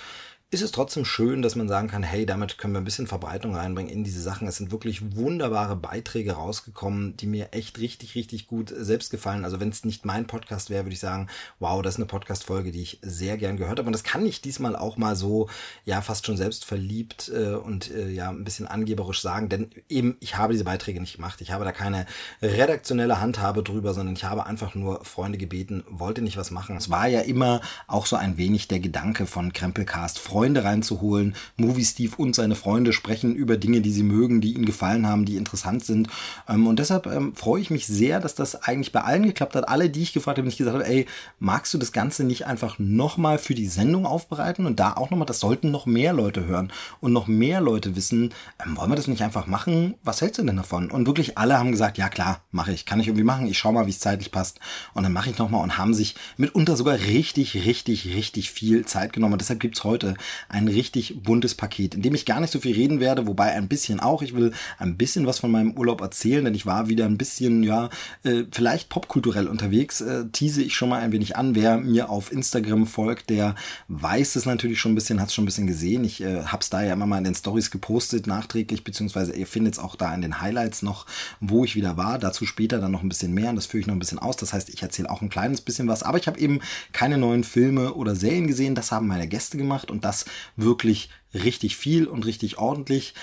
ist 0.53 0.61
es 0.61 0.71
trotzdem 0.71 1.03
schön, 1.03 1.41
dass 1.41 1.55
man 1.55 1.67
sagen 1.67 1.88
kann, 1.88 2.03
hey, 2.03 2.25
damit 2.25 2.57
können 2.57 2.73
wir 2.73 2.79
ein 2.79 2.85
bisschen 2.85 3.07
Verbreitung 3.07 3.55
reinbringen 3.55 3.91
in 3.91 4.03
diese 4.03 4.21
Sachen. 4.21 4.47
Es 4.47 4.57
sind 4.57 4.71
wirklich 4.71 5.15
wunderbare 5.15 5.75
Beiträge 5.75 6.33
rausgekommen, 6.33 7.17
die 7.17 7.25
mir 7.25 7.50
echt 7.53 7.79
richtig, 7.79 8.13
richtig 8.15 8.47
gut 8.47 8.71
selbst 8.75 9.09
gefallen. 9.09 9.45
Also 9.45 9.59
wenn 9.59 9.69
es 9.69 9.83
nicht 9.83 10.05
mein 10.05 10.27
Podcast 10.27 10.69
wäre, 10.69 10.85
würde 10.85 10.94
ich 10.94 11.00
sagen, 11.00 11.27
wow, 11.59 11.81
das 11.81 11.95
ist 11.95 12.00
eine 12.00 12.05
Podcast-Folge, 12.05 12.71
die 12.71 12.83
ich 12.83 13.00
sehr 13.01 13.38
gern 13.38 13.57
gehört 13.57 13.79
habe. 13.79 13.88
Und 13.88 13.94
das 13.94 14.03
kann 14.03 14.25
ich 14.25 14.41
diesmal 14.41 14.75
auch 14.75 14.95
mal 14.95 15.15
so, 15.15 15.50
ja, 15.85 16.01
fast 16.01 16.25
schon 16.25 16.38
selbst 16.38 16.65
verliebt 16.65 17.31
äh, 17.33 17.55
und 17.55 17.89
äh, 17.89 18.09
ja, 18.09 18.29
ein 18.29 18.44
bisschen 18.44 18.67
angeberisch 18.67 19.21
sagen, 19.21 19.50
denn 19.50 19.71
eben, 19.89 20.17
ich 20.19 20.38
habe 20.38 20.53
diese 20.53 20.65
Beiträge 20.65 21.01
nicht 21.01 21.15
gemacht. 21.15 21.41
Ich 21.41 21.51
habe 21.51 21.65
da 21.65 21.71
keine 21.71 22.05
redaktionelle 22.44 23.19
Handhabe 23.19 23.63
drüber, 23.63 23.94
sondern 23.94 24.15
ich 24.15 24.23
habe 24.23 24.45
einfach 24.45 24.75
nur 24.75 25.03
Freunde 25.03 25.39
gebeten, 25.39 25.83
wollte 25.89 26.21
nicht 26.21 26.38
was 26.38 26.51
machen. 26.51 26.77
Es 26.77 26.91
war 26.91 27.07
ja 27.07 27.21
immer 27.21 27.61
auch 27.88 28.05
so 28.05 28.15
ein 28.15 28.38
wenig 28.38 28.67
der 28.67 28.79
Gedanke 28.79 29.25
von 29.25 29.51
Krempelcast, 29.51 30.19
Freunde 30.19 30.43
Freunde 30.44 30.66
reinzuholen. 30.66 31.36
Movie 31.56 31.86
Steve 31.86 32.18
und 32.18 32.36
seine 32.36 32.56
Freunde 32.56 32.92
sprechen 32.92 33.34
über 33.34 33.56
Dinge, 33.56 33.80
die 33.80 33.94
sie 33.94 34.04
mögen, 34.04 34.42
die 34.42 34.56
ihnen 34.56 34.66
gefallen 34.66 35.07
haben, 35.07 35.24
die 35.24 35.38
interessant 35.38 35.86
sind. 35.86 36.10
Ähm, 36.50 36.68
und 36.68 36.80
deshalb 36.80 37.06
ähm, 37.06 37.34
freue 37.34 37.62
ich 37.62 37.69
mich 37.69 37.88
sehr, 37.88 38.19
dass 38.19 38.36
das 38.36 38.62
eigentlich 38.63 38.92
bei 38.92 39.00
allen 39.00 39.24
geklappt 39.24 39.56
hat. 39.56 39.69
Alle, 39.69 39.90
die 39.90 40.01
ich 40.01 40.12
gefragt 40.12 40.38
habe, 40.38 40.45
nicht 40.45 40.57
gesagt 40.57 40.75
habe, 40.75 40.86
ey, 40.86 41.06
magst 41.40 41.74
du 41.74 41.78
das 41.78 41.94
Ganze 41.94 42.25
nicht 42.25 42.45
einfach 42.45 42.78
nochmal 42.78 43.38
für 43.38 43.56
die 43.56 43.68
Sendung 43.68 44.06
aufbereiten? 44.06 44.66
Und 44.66 44.81
da 44.81 44.92
auch 44.92 45.12
nochmal, 45.12 45.25
das 45.25 45.40
sollten 45.40 45.72
noch 45.72 45.86
mehr 45.86 46.12
Leute 46.12 46.46
hören 46.46 46.74
und 47.00 47.13
noch 47.13 47.28
mehr 47.28 47.62
Leute 47.62 47.96
wissen, 47.96 48.34
ähm, 48.66 48.75
wollen 48.75 48.92
wir 48.92 48.98
das 48.98 49.07
nicht 49.07 49.24
einfach 49.24 49.48
machen? 49.48 49.94
Was 50.04 50.19
hältst 50.19 50.39
du 50.39 50.44
denn 50.44 50.57
davon? 50.57 50.92
Und 50.92 51.07
wirklich 51.07 51.38
alle 51.38 51.57
haben 51.57 51.72
gesagt, 51.72 51.98
ja 51.98 52.10
klar, 52.10 52.42
mache 52.51 52.74
ich, 52.74 52.86
kann 52.86 53.00
ich 53.00 53.07
irgendwie 53.07 53.24
machen. 53.24 53.48
Ich 53.48 53.57
schau 53.57 53.72
mal, 53.72 53.86
wie 53.86 53.92
es 53.92 54.00
zeitlich 54.00 54.30
passt. 54.31 54.60
Und 54.94 55.04
dann 55.04 55.13
mache 55.13 55.30
ich 55.30 55.38
nochmal 55.38 55.63
und 55.63 55.78
haben 55.78 55.94
sich 55.94 56.16
mitunter 56.36 56.75
sogar 56.75 56.96
richtig, 56.96 57.63
richtig, 57.63 58.13
richtig 58.13 58.51
viel 58.51 58.84
Zeit 58.86 59.13
genommen. 59.13 59.31
Und 59.31 59.42
deshalb 59.42 59.62
gibt's 59.62 59.86
heute 59.86 60.16
ein 60.50 60.68
richtig 60.68 61.21
buntes 61.24 61.56
Paket, 61.56 61.95
in 61.95 62.01
dem 62.01 62.15
ich 62.15 62.25
gar 62.25 62.39
nicht 62.39 62.51
so 62.51 62.59
viel 62.59 62.75
reden 62.75 63.00
werde, 63.00 63.27
wobei 63.27 63.51
ein 63.53 63.68
bisschen 63.68 64.00
auch. 64.00 64.21
Ich 64.21 64.35
will 64.35 64.51
ein 64.77 64.97
bisschen 64.97 65.25
was 65.25 65.39
von 65.39 65.51
meinem 65.51 65.77
Urlaub 65.77 66.01
erzählen, 66.01 66.45
denn 66.45 66.56
ich 66.56 66.65
war 66.65 66.89
wieder 66.89 67.06
ein 67.06 67.18
bisschen, 67.18 67.63
ja, 67.63 67.89
äh, 68.24 68.44
vielleicht 68.51 68.89
popkulturell 68.89 69.47
unterwegs. 69.47 70.01
Äh, 70.01 70.25
tease 70.31 70.62
ich 70.63 70.75
schon 70.75 70.89
mal 70.89 71.01
ein 71.01 71.12
wenig 71.12 71.35
an. 71.35 71.56
Wer 71.56 71.77
mir 71.77 72.09
auf 72.09 72.31
Instagram 72.31 72.85
folgt, 72.85 73.30
der 73.30 73.56
weiß 73.88 74.35
es 74.35 74.45
natürlich 74.45 74.80
schon 74.80 74.94
ein 74.94 74.95
bisschen, 74.95 75.21
hat 75.21 75.30
es 75.30 75.33
schon 75.33 75.44
ein 75.44 75.47
bisschen 75.47 75.68
gesehen. 75.68 76.03
Ich 76.03 76.21
äh, 76.21 76.44
habe 76.44 76.62
es 76.62 76.69
da 76.69 76.83
ja 76.83 76.94
immer 76.94 77.06
mal 77.06 77.18
in 77.18 77.24
den 77.24 77.36
Stories 77.36 77.71
gepostet, 77.71 78.27
nachträglich, 78.27 78.83
beziehungsweise 78.83 79.33
ihr 79.33 79.47
findet 79.47 79.74
es 79.74 79.79
auch 79.79 79.95
da 79.95 80.13
in 80.13 80.21
den 80.21 80.41
Highlights 80.41 80.81
noch, 80.81 81.06
wo 81.39 81.63
ich 81.63 81.75
wieder 81.75 81.97
war. 81.97 82.19
Dazu 82.19 82.45
später 82.45 82.79
dann 82.79 82.91
noch 82.91 83.03
ein 83.03 83.09
bisschen 83.09 83.33
mehr 83.33 83.50
und 83.50 83.56
das 83.56 83.65
führe 83.65 83.81
ich 83.81 83.88
noch 83.88 83.95
ein 83.95 84.00
bisschen 84.00 84.19
aus. 84.19 84.38
Das 84.38 84.53
heißt, 84.53 84.69
ich 84.69 84.81
erzähle 84.81 85.09
auch 85.09 85.21
ein 85.21 85.29
kleines 85.29 85.62
bisschen 85.62 85.88
was, 85.88 86.03
aber 86.03 86.18
ich 86.18 86.27
habe 86.27 86.39
eben 86.39 86.59
keine 86.91 87.18
neuen 87.18 87.44
Filme 87.44 87.94
oder 87.94 88.15
Serien 88.15 88.47
gesehen. 88.47 88.75
Das 88.75 88.91
haben 88.91 89.07
meine 89.07 89.27
Gäste 89.27 89.57
gemacht 89.57 89.91
und 89.91 90.06
das 90.06 90.23
wirklich 90.56 91.10
richtig 91.34 91.78
viel 91.78 92.08
und 92.08 92.25
richtig 92.25 92.58
ordentlich. 92.58 93.14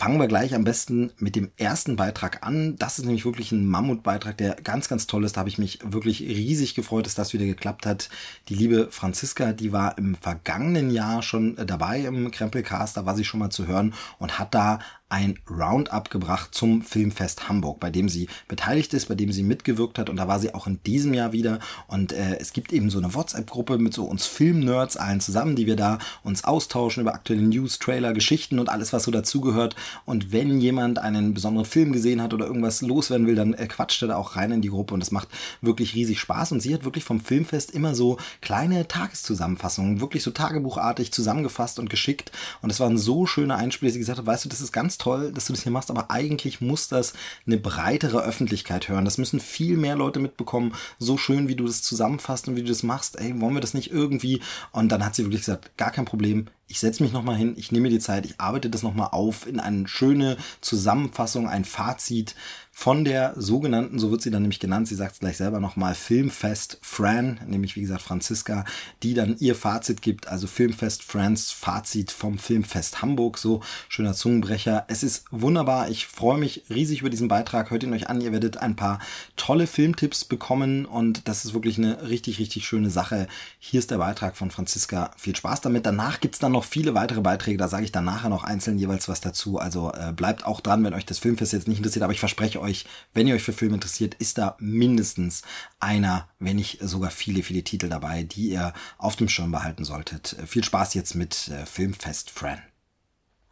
Fangen 0.00 0.20
wir 0.20 0.28
gleich 0.28 0.54
am 0.54 0.62
besten 0.62 1.10
mit 1.18 1.34
dem 1.34 1.50
ersten 1.56 1.96
Beitrag 1.96 2.46
an. 2.46 2.76
Das 2.76 3.00
ist 3.00 3.04
nämlich 3.04 3.24
wirklich 3.24 3.50
ein 3.50 3.66
Mammutbeitrag, 3.66 4.36
der 4.36 4.54
ganz, 4.54 4.88
ganz 4.88 5.08
toll 5.08 5.24
ist. 5.24 5.36
Da 5.36 5.40
habe 5.40 5.48
ich 5.48 5.58
mich 5.58 5.80
wirklich 5.82 6.20
riesig 6.20 6.76
gefreut, 6.76 7.04
dass 7.06 7.16
das 7.16 7.32
wieder 7.32 7.46
geklappt 7.46 7.84
hat. 7.84 8.08
Die 8.48 8.54
liebe 8.54 8.92
Franziska, 8.92 9.52
die 9.52 9.72
war 9.72 9.98
im 9.98 10.14
vergangenen 10.14 10.90
Jahr 10.92 11.24
schon 11.24 11.56
dabei 11.66 12.02
im 12.02 12.30
Krempelcast, 12.30 12.96
da 12.96 13.06
war 13.06 13.16
sie 13.16 13.24
schon 13.24 13.40
mal 13.40 13.50
zu 13.50 13.66
hören 13.66 13.92
und 14.20 14.38
hat 14.38 14.54
da 14.54 14.78
ein 15.10 15.38
Roundup 15.48 16.10
gebracht 16.10 16.54
zum 16.54 16.82
Filmfest 16.82 17.48
Hamburg, 17.48 17.80
bei 17.80 17.88
dem 17.88 18.10
sie 18.10 18.28
beteiligt 18.46 18.92
ist, 18.92 19.08
bei 19.08 19.14
dem 19.14 19.32
sie 19.32 19.42
mitgewirkt 19.42 19.98
hat. 19.98 20.10
Und 20.10 20.16
da 20.16 20.28
war 20.28 20.38
sie 20.38 20.54
auch 20.54 20.66
in 20.66 20.82
diesem 20.82 21.14
Jahr 21.14 21.32
wieder. 21.32 21.60
Und 21.86 22.12
äh, 22.12 22.36
es 22.38 22.52
gibt 22.52 22.72
eben 22.74 22.90
so 22.90 22.98
eine 22.98 23.14
WhatsApp-Gruppe 23.14 23.78
mit 23.78 23.94
so 23.94 24.04
uns 24.04 24.26
Filmnerds 24.26 24.98
allen 24.98 25.20
zusammen, 25.20 25.56
die 25.56 25.66
wir 25.66 25.76
da 25.76 25.98
uns 26.24 26.44
austauschen 26.44 27.00
über 27.00 27.14
aktuelle 27.14 27.42
News, 27.42 27.78
Trailer, 27.78 28.12
Geschichten 28.12 28.58
und 28.58 28.68
alles, 28.68 28.92
was 28.92 29.04
so 29.04 29.10
dazugehört. 29.10 29.76
Und 30.04 30.30
wenn 30.30 30.60
jemand 30.60 30.98
einen 30.98 31.32
besonderen 31.32 31.64
Film 31.64 31.92
gesehen 31.92 32.20
hat 32.20 32.34
oder 32.34 32.46
irgendwas 32.46 32.82
loswerden 32.82 33.26
will, 33.26 33.34
dann 33.34 33.54
äh, 33.54 33.66
quatscht 33.66 34.02
er 34.02 34.08
da 34.08 34.16
auch 34.16 34.36
rein 34.36 34.52
in 34.52 34.60
die 34.60 34.68
Gruppe. 34.68 34.92
Und 34.92 35.00
das 35.00 35.10
macht 35.10 35.28
wirklich 35.62 35.94
riesig 35.94 36.20
Spaß. 36.20 36.52
Und 36.52 36.60
sie 36.60 36.74
hat 36.74 36.84
wirklich 36.84 37.04
vom 37.04 37.20
Filmfest 37.20 37.70
immer 37.70 37.94
so 37.94 38.18
kleine 38.42 38.86
Tageszusammenfassungen, 38.88 40.02
wirklich 40.02 40.22
so 40.22 40.32
tagebuchartig 40.32 41.12
zusammengefasst 41.12 41.78
und 41.78 41.88
geschickt. 41.88 42.30
Und 42.60 42.68
es 42.68 42.78
waren 42.78 42.98
so 42.98 43.24
schöne 43.24 43.56
Einspiele, 43.56 43.90
sie 43.90 43.98
gesagt 43.98 44.18
hat, 44.18 44.26
weißt 44.26 44.44
du, 44.44 44.50
das 44.50 44.60
ist 44.60 44.72
ganz 44.72 44.97
toll, 44.98 45.32
dass 45.32 45.46
du 45.46 45.52
das 45.52 45.62
hier 45.62 45.72
machst, 45.72 45.90
aber 45.90 46.10
eigentlich 46.10 46.60
muss 46.60 46.88
das 46.88 47.14
eine 47.46 47.58
breitere 47.58 48.22
Öffentlichkeit 48.22 48.88
hören. 48.88 49.04
Das 49.04 49.18
müssen 49.18 49.40
viel 49.40 49.76
mehr 49.76 49.96
Leute 49.96 50.20
mitbekommen. 50.20 50.74
So 50.98 51.16
schön, 51.16 51.48
wie 51.48 51.56
du 51.56 51.66
das 51.66 51.82
zusammenfasst 51.82 52.48
und 52.48 52.56
wie 52.56 52.62
du 52.62 52.68
das 52.68 52.82
machst. 52.82 53.18
Ey, 53.18 53.40
wollen 53.40 53.54
wir 53.54 53.60
das 53.60 53.74
nicht 53.74 53.90
irgendwie? 53.90 54.40
Und 54.72 54.90
dann 54.90 55.04
hat 55.04 55.14
sie 55.14 55.24
wirklich 55.24 55.42
gesagt, 55.42 55.76
gar 55.76 55.90
kein 55.90 56.04
Problem 56.04 56.48
ich 56.68 56.80
setze 56.80 57.02
mich 57.02 57.12
nochmal 57.12 57.36
hin, 57.36 57.54
ich 57.56 57.72
nehme 57.72 57.84
mir 57.84 57.90
die 57.90 57.98
Zeit, 57.98 58.26
ich 58.26 58.38
arbeite 58.38 58.70
das 58.70 58.82
nochmal 58.82 59.08
auf 59.12 59.46
in 59.46 59.58
eine 59.58 59.88
schöne 59.88 60.36
Zusammenfassung, 60.60 61.48
ein 61.48 61.64
Fazit 61.64 62.34
von 62.70 63.04
der 63.04 63.34
sogenannten, 63.36 63.98
so 63.98 64.12
wird 64.12 64.22
sie 64.22 64.30
dann 64.30 64.42
nämlich 64.42 64.60
genannt, 64.60 64.86
sie 64.86 64.94
sagt 64.94 65.14
es 65.14 65.18
gleich 65.18 65.36
selber 65.36 65.58
nochmal, 65.58 65.96
Filmfest 65.96 66.78
Fran, 66.80 67.40
nämlich 67.44 67.74
wie 67.74 67.80
gesagt 67.80 68.02
Franziska, 68.02 68.64
die 69.02 69.14
dann 69.14 69.36
ihr 69.40 69.56
Fazit 69.56 70.00
gibt, 70.00 70.28
also 70.28 70.46
Filmfest 70.46 71.02
Frans 71.02 71.50
Fazit 71.50 72.12
vom 72.12 72.38
Filmfest 72.38 73.02
Hamburg, 73.02 73.38
so 73.38 73.62
schöner 73.88 74.14
Zungenbrecher. 74.14 74.84
Es 74.86 75.02
ist 75.02 75.24
wunderbar, 75.32 75.90
ich 75.90 76.06
freue 76.06 76.38
mich 76.38 76.62
riesig 76.70 77.00
über 77.00 77.10
diesen 77.10 77.26
Beitrag, 77.26 77.72
hört 77.72 77.82
ihn 77.82 77.92
euch 77.92 78.08
an, 78.08 78.20
ihr 78.20 78.30
werdet 78.30 78.58
ein 78.58 78.76
paar 78.76 79.00
tolle 79.34 79.66
Filmtipps 79.66 80.24
bekommen. 80.24 80.84
Und 80.84 81.26
das 81.26 81.44
ist 81.44 81.54
wirklich 81.54 81.78
eine 81.78 82.08
richtig, 82.08 82.38
richtig 82.38 82.64
schöne 82.64 82.90
Sache. 82.90 83.26
Hier 83.58 83.80
ist 83.80 83.90
der 83.90 83.98
Beitrag 83.98 84.36
von 84.36 84.52
Franziska, 84.52 85.10
viel 85.16 85.34
Spaß 85.34 85.62
damit. 85.62 85.84
Danach 85.84 86.20
gibt's 86.20 86.38
dann 86.38 86.52
noch 86.52 86.57
viele 86.64 86.94
weitere 86.94 87.20
Beiträge, 87.20 87.58
da 87.58 87.68
sage 87.68 87.84
ich 87.84 87.92
dann 87.92 88.04
nachher 88.04 88.28
noch 88.28 88.44
einzeln 88.44 88.78
jeweils 88.78 89.08
was 89.08 89.20
dazu, 89.20 89.58
also 89.58 89.92
äh, 89.92 90.12
bleibt 90.12 90.44
auch 90.46 90.60
dran, 90.60 90.84
wenn 90.84 90.94
euch 90.94 91.06
das 91.06 91.18
Filmfest 91.18 91.52
jetzt 91.52 91.68
nicht 91.68 91.78
interessiert, 91.78 92.02
aber 92.02 92.12
ich 92.12 92.20
verspreche 92.20 92.60
euch, 92.60 92.86
wenn 93.14 93.26
ihr 93.26 93.34
euch 93.34 93.42
für 93.42 93.52
Filme 93.52 93.74
interessiert, 93.74 94.14
ist 94.14 94.38
da 94.38 94.56
mindestens 94.58 95.42
einer, 95.80 96.28
wenn 96.38 96.56
nicht 96.56 96.78
sogar 96.80 97.10
viele, 97.10 97.42
viele 97.42 97.62
Titel 97.62 97.88
dabei, 97.88 98.22
die 98.22 98.50
ihr 98.50 98.72
auf 98.98 99.16
dem 99.16 99.28
Schirm 99.28 99.52
behalten 99.52 99.84
solltet. 99.84 100.36
Viel 100.46 100.64
Spaß 100.64 100.94
jetzt 100.94 101.14
mit 101.14 101.48
äh, 101.48 101.66
Filmfest 101.66 102.30
Fran. 102.30 102.60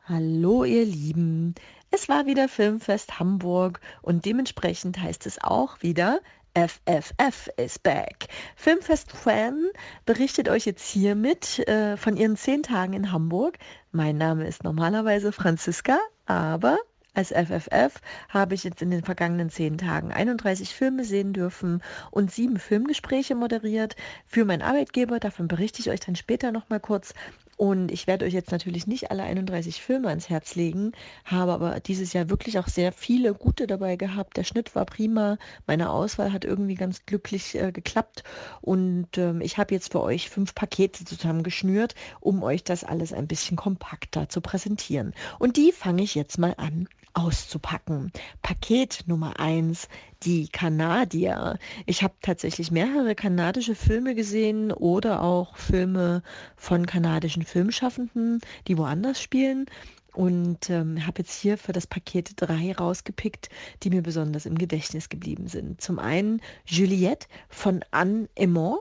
Hallo 0.04 0.64
ihr 0.64 0.84
Lieben. 0.84 1.54
Es 1.90 2.08
war 2.08 2.26
wieder 2.26 2.48
Filmfest 2.48 3.18
Hamburg 3.18 3.80
und 4.02 4.24
dementsprechend 4.24 5.00
heißt 5.00 5.26
es 5.26 5.42
auch 5.42 5.82
wieder 5.82 6.20
FFF 6.56 7.50
is 7.58 7.78
back. 7.78 8.28
Filmfest 8.56 9.12
Fan 9.12 9.68
berichtet 10.06 10.48
euch 10.48 10.64
jetzt 10.64 10.88
hiermit 10.88 11.58
äh, 11.68 11.98
von 11.98 12.16
ihren 12.16 12.38
zehn 12.38 12.62
Tagen 12.62 12.94
in 12.94 13.12
Hamburg. 13.12 13.58
Mein 13.92 14.16
Name 14.16 14.46
ist 14.46 14.64
normalerweise 14.64 15.32
Franziska, 15.32 15.98
aber 16.24 16.78
als 17.12 17.28
FFF 17.28 18.00
habe 18.30 18.54
ich 18.54 18.64
jetzt 18.64 18.80
in 18.80 18.90
den 18.90 19.04
vergangenen 19.04 19.50
zehn 19.50 19.76
Tagen 19.76 20.12
31 20.12 20.74
Filme 20.74 21.04
sehen 21.04 21.34
dürfen 21.34 21.82
und 22.10 22.32
sieben 22.32 22.58
Filmgespräche 22.58 23.34
moderiert 23.34 23.94
für 24.24 24.46
meinen 24.46 24.62
Arbeitgeber. 24.62 25.20
Davon 25.20 25.48
berichte 25.48 25.80
ich 25.80 25.90
euch 25.90 26.00
dann 26.00 26.16
später 26.16 26.52
nochmal 26.52 26.80
kurz. 26.80 27.12
Und 27.56 27.90
ich 27.90 28.06
werde 28.06 28.26
euch 28.26 28.34
jetzt 28.34 28.52
natürlich 28.52 28.86
nicht 28.86 29.10
alle 29.10 29.22
31 29.22 29.80
Filme 29.80 30.08
ans 30.08 30.28
Herz 30.28 30.54
legen, 30.54 30.92
habe 31.24 31.52
aber 31.52 31.80
dieses 31.80 32.12
Jahr 32.12 32.28
wirklich 32.28 32.58
auch 32.58 32.68
sehr 32.68 32.92
viele 32.92 33.32
gute 33.34 33.66
dabei 33.66 33.96
gehabt. 33.96 34.36
Der 34.36 34.44
Schnitt 34.44 34.74
war 34.74 34.84
prima, 34.84 35.38
meine 35.66 35.90
Auswahl 35.90 36.32
hat 36.32 36.44
irgendwie 36.44 36.74
ganz 36.74 37.06
glücklich 37.06 37.54
äh, 37.54 37.72
geklappt 37.72 38.24
und 38.60 39.16
ähm, 39.16 39.40
ich 39.40 39.56
habe 39.56 39.74
jetzt 39.74 39.92
für 39.92 40.02
euch 40.02 40.28
fünf 40.28 40.54
Pakete 40.54 41.04
zusammengeschnürt, 41.04 41.94
um 42.20 42.42
euch 42.42 42.62
das 42.62 42.84
alles 42.84 43.12
ein 43.12 43.26
bisschen 43.26 43.56
kompakter 43.56 44.28
zu 44.28 44.40
präsentieren. 44.40 45.14
Und 45.38 45.56
die 45.56 45.72
fange 45.72 46.02
ich 46.02 46.14
jetzt 46.14 46.38
mal 46.38 46.54
an 46.58 46.88
auszupacken. 47.16 48.12
Paket 48.42 49.04
Nummer 49.06 49.40
eins, 49.40 49.88
die 50.22 50.48
Kanadier. 50.48 51.58
Ich 51.86 52.02
habe 52.02 52.14
tatsächlich 52.20 52.70
mehrere 52.70 53.14
kanadische 53.14 53.74
Filme 53.74 54.14
gesehen 54.14 54.70
oder 54.70 55.22
auch 55.22 55.56
Filme 55.56 56.22
von 56.56 56.84
kanadischen 56.86 57.42
Filmschaffenden, 57.42 58.40
die 58.68 58.76
woanders 58.76 59.20
spielen. 59.20 59.66
Und 60.12 60.70
ähm, 60.70 61.06
habe 61.06 61.18
jetzt 61.18 61.38
hier 61.38 61.58
für 61.58 61.72
das 61.72 61.86
Paket 61.86 62.32
drei 62.36 62.72
rausgepickt, 62.72 63.50
die 63.82 63.90
mir 63.90 64.02
besonders 64.02 64.46
im 64.46 64.56
Gedächtnis 64.56 65.10
geblieben 65.10 65.46
sind. 65.48 65.80
Zum 65.80 65.98
einen 65.98 66.40
Juliette 66.64 67.28
von 67.48 67.84
Anne 67.90 68.28
Aimant. 68.38 68.80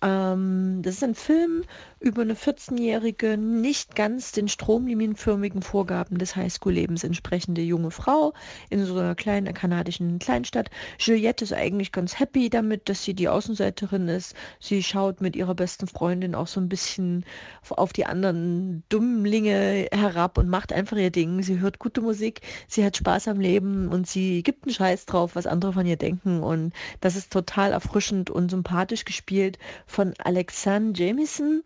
Ähm, 0.00 0.80
das 0.82 0.96
ist 0.96 1.04
ein 1.04 1.14
Film 1.14 1.64
über 2.00 2.22
eine 2.22 2.34
14-jährige, 2.34 3.36
nicht 3.36 3.96
ganz 3.96 4.30
den 4.30 4.46
stromlinienförmigen 4.46 5.62
Vorgaben 5.62 6.18
des 6.18 6.36
Highschool-Lebens 6.36 7.02
entsprechende 7.02 7.60
junge 7.62 7.90
Frau 7.90 8.34
in 8.70 8.84
so 8.84 8.96
einer 8.96 9.16
kleinen 9.16 9.52
kanadischen 9.52 10.20
Kleinstadt. 10.20 10.70
Juliette 10.98 11.44
ist 11.44 11.52
eigentlich 11.52 11.90
ganz 11.90 12.20
happy 12.20 12.48
damit, 12.50 12.88
dass 12.88 13.02
sie 13.02 13.14
die 13.14 13.28
Außenseiterin 13.28 14.06
ist. 14.06 14.36
Sie 14.60 14.84
schaut 14.84 15.20
mit 15.20 15.34
ihrer 15.34 15.56
besten 15.56 15.88
Freundin 15.88 16.36
auch 16.36 16.46
so 16.46 16.60
ein 16.60 16.68
bisschen 16.68 17.24
auf 17.70 17.92
die 17.92 18.06
anderen 18.06 18.84
Dummlinge 18.88 19.88
herab 19.90 20.38
und 20.38 20.48
macht 20.48 20.72
einfach 20.72 20.96
ihr 20.96 21.10
Ding. 21.10 21.42
Sie 21.42 21.58
hört 21.58 21.80
gute 21.80 22.00
Musik, 22.00 22.42
sie 22.68 22.84
hat 22.84 22.96
Spaß 22.96 23.26
am 23.26 23.40
Leben 23.40 23.88
und 23.88 24.06
sie 24.06 24.44
gibt 24.44 24.64
einen 24.64 24.74
Scheiß 24.74 25.06
drauf, 25.06 25.34
was 25.34 25.46
andere 25.48 25.72
von 25.72 25.86
ihr 25.86 25.96
denken. 25.96 26.44
Und 26.44 26.72
das 27.00 27.16
ist 27.16 27.32
total 27.32 27.72
erfrischend 27.72 28.30
und 28.30 28.50
sympathisch 28.50 29.04
gespielt 29.04 29.58
von 29.88 30.14
Alexandre 30.18 31.02
Jamieson. 31.02 31.64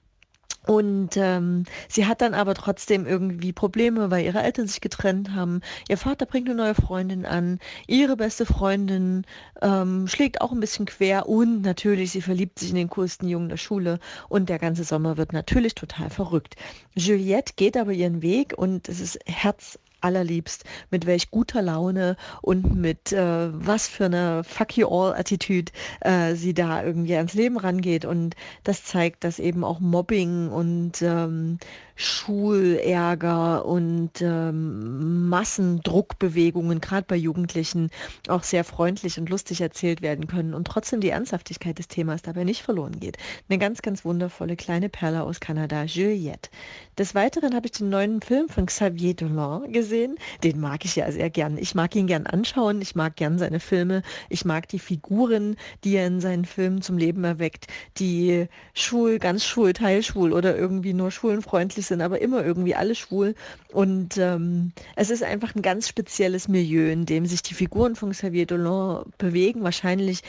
Und 0.65 1.17
ähm, 1.17 1.65
sie 1.89 2.07
hat 2.07 2.21
dann 2.21 2.35
aber 2.35 2.55
trotzdem 2.55 3.05
irgendwie 3.05 3.53
Probleme, 3.53 4.13
weil 4.13 4.25
ihre 4.25 4.43
Eltern 4.43 4.69
sich 4.69 4.81
getrennt 4.81 5.33
haben. 5.33 5.61
Ihr 5.89 5.99
Vater 5.99 6.25
bringt 6.25 6.49
eine 6.49 6.57
neue 6.57 6.77
Freundin 6.77 7.27
an. 7.27 7.59
Ihre 7.89 8.17
beste 8.17 8.47
Freundin 8.47 9.27
ähm, 9.61 10.07
schlägt 10.07 10.41
auch 10.41 10.53
ein 10.53 10.61
bisschen 10.61 10.87
quer. 10.87 11.29
Und 11.29 11.63
natürlich, 11.63 12.13
sie 12.13 12.23
verliebt 12.23 12.61
sich 12.61 12.71
in 12.71 12.77
den 12.77 12.91
coolsten 12.91 13.29
Jungen 13.29 13.49
der 13.49 13.57
Schule. 13.57 13.99
Und 14.29 14.49
der 14.49 14.61
ganze 14.61 14.85
Sommer 14.85 15.17
wird 15.17 15.33
natürlich 15.33 15.75
total 15.75 16.11
verrückt. 16.11 16.55
Juliette 16.95 17.55
geht 17.57 17.77
aber 17.77 17.93
ihren 17.93 18.23
Weg 18.23 18.55
und 18.57 18.89
es 18.89 19.01
ist 19.01 19.19
Herz 19.27 19.81
allerliebst, 20.03 20.65
mit 20.91 21.07
welch 21.07 21.31
guter 21.31 21.63
Laune 21.63 22.17
und 22.41 22.75
mit 22.75 23.13
äh, 23.13 23.49
was 23.53 23.89
für 23.89 24.07
einer 24.07 24.45
Fuck 24.45 24.77
you 24.77 24.89
all 24.89 25.15
Attitüde 25.15 25.73
äh, 26.01 26.35
sie 26.35 26.55
da 26.55 26.83
irgendwie 26.83 27.17
ans 27.17 27.35
Leben 27.35 27.57
rangeht. 27.57 28.05
Und 28.05 28.37
das 28.65 28.85
zeigt, 28.85 29.25
dass 29.25 29.39
eben 29.39 29.65
auch 29.65 29.81
Mobbing 29.81 30.49
und 30.49 31.03
ähm, 31.03 31.59
Schulärger 31.97 33.65
und 33.65 34.21
ähm, 34.21 35.29
Massendruckbewegungen, 35.29 36.81
gerade 36.81 37.07
bei 37.07 37.17
Jugendlichen, 37.17 37.91
auch 38.29 38.43
sehr 38.43 38.65
freundlich 38.65 39.19
und 39.19 39.29
lustig 39.29 39.61
erzählt 39.61 40.03
werden 40.03 40.27
können 40.27 40.55
und 40.55 40.67
trotzdem 40.67 41.01
die 41.01 41.11
Ernsthaftigkeit 41.11 41.79
des 41.79 41.89
Themas 41.89 42.23
dabei 42.23 42.45
nicht 42.45 42.63
verloren 42.63 42.99
geht. 42.99 43.19
Eine 43.49 43.59
ganz, 43.59 43.83
ganz 43.83 44.05
wundervolle 44.05 44.57
kleine 44.57 44.89
Perle 44.89 45.23
aus 45.23 45.41
Kanada, 45.41 45.85
Juliette. 45.85 46.51
Des 46.99 47.15
Weiteren 47.15 47.55
habe 47.55 47.67
ich 47.67 47.73
den 47.73 47.91
neuen 47.91 48.21
Film 48.21 48.49
von 48.49 48.67
Xavier 48.67 49.15
Dolan 49.15 49.73
gesehen. 49.73 50.17
Den 50.45 50.61
mag 50.61 50.85
ich 50.85 50.97
ja 50.97 51.11
sehr 51.11 51.31
gern. 51.31 51.57
Ich 51.59 51.75
mag 51.75 51.95
ihn 51.97 52.07
gern 52.07 52.27
anschauen. 52.27 52.83
Ich 52.83 52.95
mag 52.95 53.17
gern 53.17 53.39
seine 53.39 53.61
Filme. 53.61 54.03
Ich 54.29 54.45
mag 54.45 54.69
die 54.69 54.79
Figuren, 54.79 55.57
die 55.85 55.97
er 55.97 56.07
in 56.07 56.21
seinen 56.21 56.45
Filmen 56.45 56.83
zum 56.83 56.99
Leben 56.99 57.25
erweckt, 57.25 57.67
die 57.99 58.47
schwul, 58.75 59.19
ganz 59.19 59.45
schwul, 59.45 59.73
teilschwul 59.73 60.33
oder 60.33 60.57
irgendwie 60.57 60.93
nur 60.93 61.11
schwulenfreundlich 61.11 61.82
sind, 61.87 62.01
aber 62.01 62.21
immer 62.21 62.45
irgendwie 62.45 62.75
alle 62.75 62.95
schwul. 62.95 63.35
Und 63.73 64.19
ähm, 64.19 64.73
es 64.97 65.11
ist 65.11 65.23
einfach 65.23 65.55
ein 65.55 65.63
ganz 65.63 65.89
spezielles 65.89 66.49
Milieu, 66.49 66.91
in 66.91 67.07
dem 67.07 67.27
sich 67.27 67.43
die 67.43 67.55
Figuren 67.55 67.97
von 67.97 68.11
Xavier 68.13 68.47
Dolan 68.47 69.05
bewegen. 69.19 69.63
Wahrscheinlich 69.63 70.23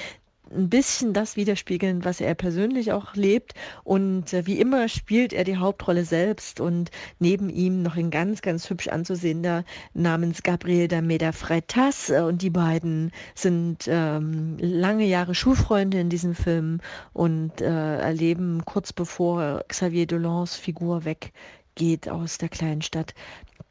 ein 0.55 0.69
bisschen 0.69 1.13
das 1.13 1.35
widerspiegeln, 1.35 2.05
was 2.05 2.21
er 2.21 2.35
persönlich 2.35 2.91
auch 2.91 3.15
lebt. 3.15 3.53
Und 3.83 4.33
äh, 4.33 4.45
wie 4.45 4.59
immer 4.59 4.87
spielt 4.87 5.33
er 5.33 5.43
die 5.43 5.57
Hauptrolle 5.57 6.05
selbst 6.05 6.59
und 6.59 6.91
neben 7.19 7.49
ihm 7.49 7.81
noch 7.81 7.95
ein 7.95 8.11
ganz, 8.11 8.41
ganz 8.41 8.69
hübsch 8.69 8.87
anzusehender 8.87 9.63
namens 9.93 10.43
Gabriel 10.43 10.87
Dameda 10.87 11.31
Freitas. 11.31 12.09
Und 12.09 12.41
die 12.41 12.49
beiden 12.49 13.11
sind 13.35 13.85
ähm, 13.87 14.57
lange 14.59 15.05
Jahre 15.05 15.35
Schulfreunde 15.35 15.99
in 15.99 16.09
diesem 16.09 16.35
Film 16.35 16.79
und 17.13 17.61
äh, 17.61 17.97
erleben 17.97 18.63
kurz 18.65 18.93
bevor 18.93 19.63
Xavier 19.67 20.07
Dolans 20.07 20.55
Figur 20.55 21.05
weggeht 21.05 22.09
aus 22.09 22.37
der 22.37 22.49
kleinen 22.49 22.81
Stadt 22.81 23.13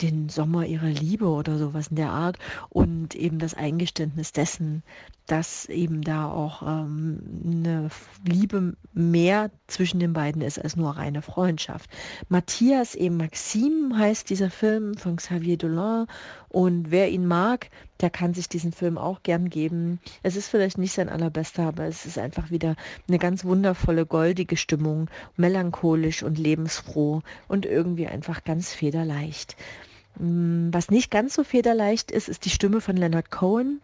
den 0.03 0.29
Sommer 0.29 0.67
ihrer 0.67 0.89
Liebe 0.89 1.27
oder 1.27 1.59
sowas 1.59 1.89
in 1.89 1.97
der 1.97 2.11
Art 2.11 2.39
und 2.69 3.15
eben 3.15 3.39
das 3.39 3.55
Eingeständnis 3.55 4.33
dessen, 4.33 4.83
dass 5.26 5.67
eben 5.67 6.02
da 6.02 6.31
auch 6.31 6.62
ähm, 6.62 7.21
eine 7.45 7.91
Liebe 8.26 8.76
mehr 8.93 9.50
zwischen 9.67 10.00
den 10.00 10.12
beiden 10.12 10.43
ist 10.43 10.59
als 10.59 10.76
nur 10.76 10.97
reine 10.97 11.23
Freundschaft. 11.23 11.88
Matthias 12.29 12.95
eben 12.95 13.17
Maxim 13.17 13.95
heißt 13.97 14.29
dieser 14.29 14.50
Film 14.50 14.95
von 14.95 15.17
Xavier 15.17 15.57
Dolan 15.57 16.07
und 16.49 16.91
wer 16.91 17.11
ihn 17.11 17.26
mag, 17.26 17.71
der 18.00 18.11
kann 18.11 18.35
sich 18.35 18.49
diesen 18.49 18.73
Film 18.73 18.99
auch 18.99 19.23
gern 19.23 19.49
geben. 19.49 20.00
Es 20.23 20.37
ist 20.37 20.49
vielleicht 20.49 20.76
nicht 20.76 20.93
sein 20.93 21.09
allerbester, 21.09 21.62
aber 21.64 21.85
es 21.85 22.05
ist 22.05 22.19
einfach 22.19 22.50
wieder 22.50 22.75
eine 23.09 23.19
ganz 23.19 23.45
wundervolle, 23.45 24.07
goldige 24.07 24.57
Stimmung, 24.57 25.09
melancholisch 25.37 26.23
und 26.23 26.38
lebensfroh 26.38 27.23
und 27.49 27.64
irgendwie 27.64 28.09
einfach 28.09 28.45
ganz 28.45 28.75
federleicht. 28.75 29.57
Hm, 30.19 30.69
was 30.73 30.91
nicht 30.91 31.11
ganz 31.11 31.35
so 31.35 31.45
federleicht 31.45 32.11
ist, 32.11 32.29
ist 32.29 32.45
die 32.45 32.50
Stimme 32.50 32.81
von 32.81 32.97
Leonard 32.97 33.31
Cohen. 33.31 33.81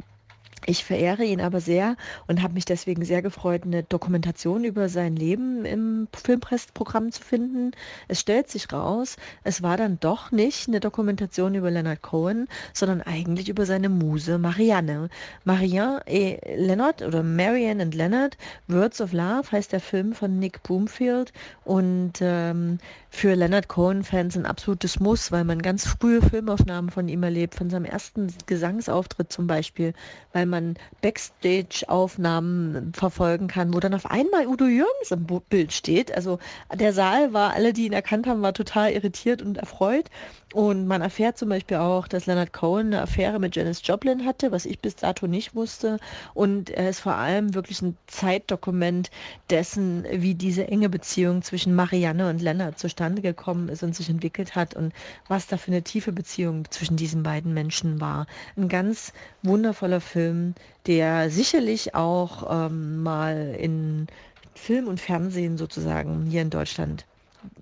Ich 0.67 0.85
verehre 0.85 1.25
ihn 1.25 1.41
aber 1.41 1.61
sehr 1.61 1.97
und 2.27 2.43
habe 2.43 2.55
mich 2.55 2.65
deswegen 2.65 3.05
sehr 3.05 3.23
gefreut, 3.23 3.63
eine 3.65 3.83
Dokumentation 3.83 4.65
über 4.65 4.89
sein 4.89 5.17
Leben 5.17 5.65
im 5.65 6.09
Filmpressprogramm 6.13 7.13
zu 7.13 7.23
finden. 7.23 7.73
Es 8.09 8.21
stellt 8.21 8.51
sich 8.51 8.73
raus, 8.73 9.17
es 9.45 9.63
war 9.63 9.77
dann 9.77 9.99
doch 10.01 10.31
nicht 10.31 10.69
eine 10.69 10.81
Dokumentation 10.81 11.55
über 11.55 11.71
Leonard 11.71 12.03
Cohen, 12.03 12.49
sondern 12.73 13.03
eigentlich 13.03 13.49
über 13.49 13.67
seine 13.67 13.89
Muse 13.89 14.39
Marianne. 14.39 15.09
Marianne 15.45 16.03
et 16.07 16.41
Leonard 16.57 17.03
oder 17.03 17.23
Marianne 17.23 17.83
and 17.83 17.95
Leonard, 17.95 18.37
Words 18.67 19.01
of 19.01 19.13
Love 19.13 19.51
heißt 19.53 19.73
der 19.73 19.81
Film 19.81 20.13
von 20.13 20.39
Nick 20.39 20.63
Boomfield 20.65 21.33
und 21.65 22.15
ähm, 22.21 22.79
für 23.11 23.35
Leonard 23.35 23.69
Cohen-Fans 23.69 24.37
ein 24.37 24.47
absolutes 24.47 25.01
Muss, 25.01 25.33
weil 25.33 25.45
man 25.45 25.63
ganz 25.63 25.87
frühe 25.87 26.21
Filmaufnahmen 26.21 26.91
von 26.91 27.09
ihm 27.09 27.23
erlebt, 27.23 27.55
von 27.55 27.71
seinem 27.71 27.87
ersten 27.87 28.29
Gesangsauftritt 28.47 29.33
zum 29.33 29.47
Beispiel, 29.47 29.95
weil 30.33 30.47
man 30.49 30.77
Backstage-Aufnahmen 31.03 32.93
verfolgen 32.95 33.49
kann, 33.49 33.75
wo 33.75 33.81
dann 33.81 33.95
auf 33.95 34.07
einmal 34.07 34.47
Udo 34.47 34.67
Jürgens 34.67 35.11
im 35.11 35.27
Bild 35.49 35.73
steht. 35.73 36.15
Also 36.15 36.39
der 36.75 36.93
Saal 36.93 37.33
war, 37.33 37.53
alle, 37.55 37.73
die 37.73 37.87
ihn 37.87 37.93
erkannt 37.93 38.27
haben, 38.27 38.43
war 38.43 38.55
total 38.55 38.93
irritiert 38.93 39.43
und 39.43 39.59
erfreut. 39.59 40.11
Und 40.55 40.87
man 40.87 41.03
erfährt 41.03 41.37
zum 41.37 41.51
Beispiel 41.51 41.77
auch, 41.77 42.09
dass 42.09 42.25
Leonard 42.25 42.55
Cohen 42.55 42.87
eine 42.87 43.03
Affäre 43.03 43.39
mit 43.39 43.55
Janis 43.55 43.83
Joplin 43.85 44.25
hatte, 44.25 44.51
was 44.51 44.65
ich 44.65 44.81
bis 44.81 44.97
dato 44.97 45.27
nicht 45.27 45.55
wusste. 45.55 45.99
Und 46.33 46.71
er 46.71 46.89
ist 46.89 47.01
vor 47.01 47.17
allem 47.17 47.53
wirklich 47.53 47.83
ein 47.83 47.99
Zeitdokument 48.07 49.11
dessen, 49.51 50.07
wie 50.11 50.35
diese 50.35 50.67
enge 50.67 50.89
Beziehung 50.89 51.43
zwischen 51.43 51.75
Marianne 51.75 52.31
und 52.31 52.41
Leonard 52.41 52.79
zustande 52.79 53.21
gekommen 53.21 53.69
ist 53.69 53.83
und 53.83 53.95
sich 53.95 54.09
entwickelt 54.09 54.55
hat 54.55 54.75
und 54.75 54.95
was 55.29 55.49
da 55.49 55.59
für 55.59 55.71
eine 55.71 55.83
tiefe 55.83 56.13
Beziehung 56.13 56.65
zwischen 56.71 56.97
diesen 56.97 57.23
beiden 57.23 57.53
Menschen 57.53 58.01
war. 58.01 58.27
Ein 58.57 58.71
ganz 58.71 59.13
wundervoller 59.43 60.01
Film, 60.01 60.55
der 60.87 61.29
sicherlich 61.29 61.95
auch 61.95 62.67
ähm, 62.67 63.03
mal 63.03 63.55
in 63.59 64.07
Film 64.55 64.89
und 64.89 64.99
Fernsehen 64.99 65.59
sozusagen 65.59 66.25
hier 66.25 66.41
in 66.41 66.51
Deutschland 66.51 67.05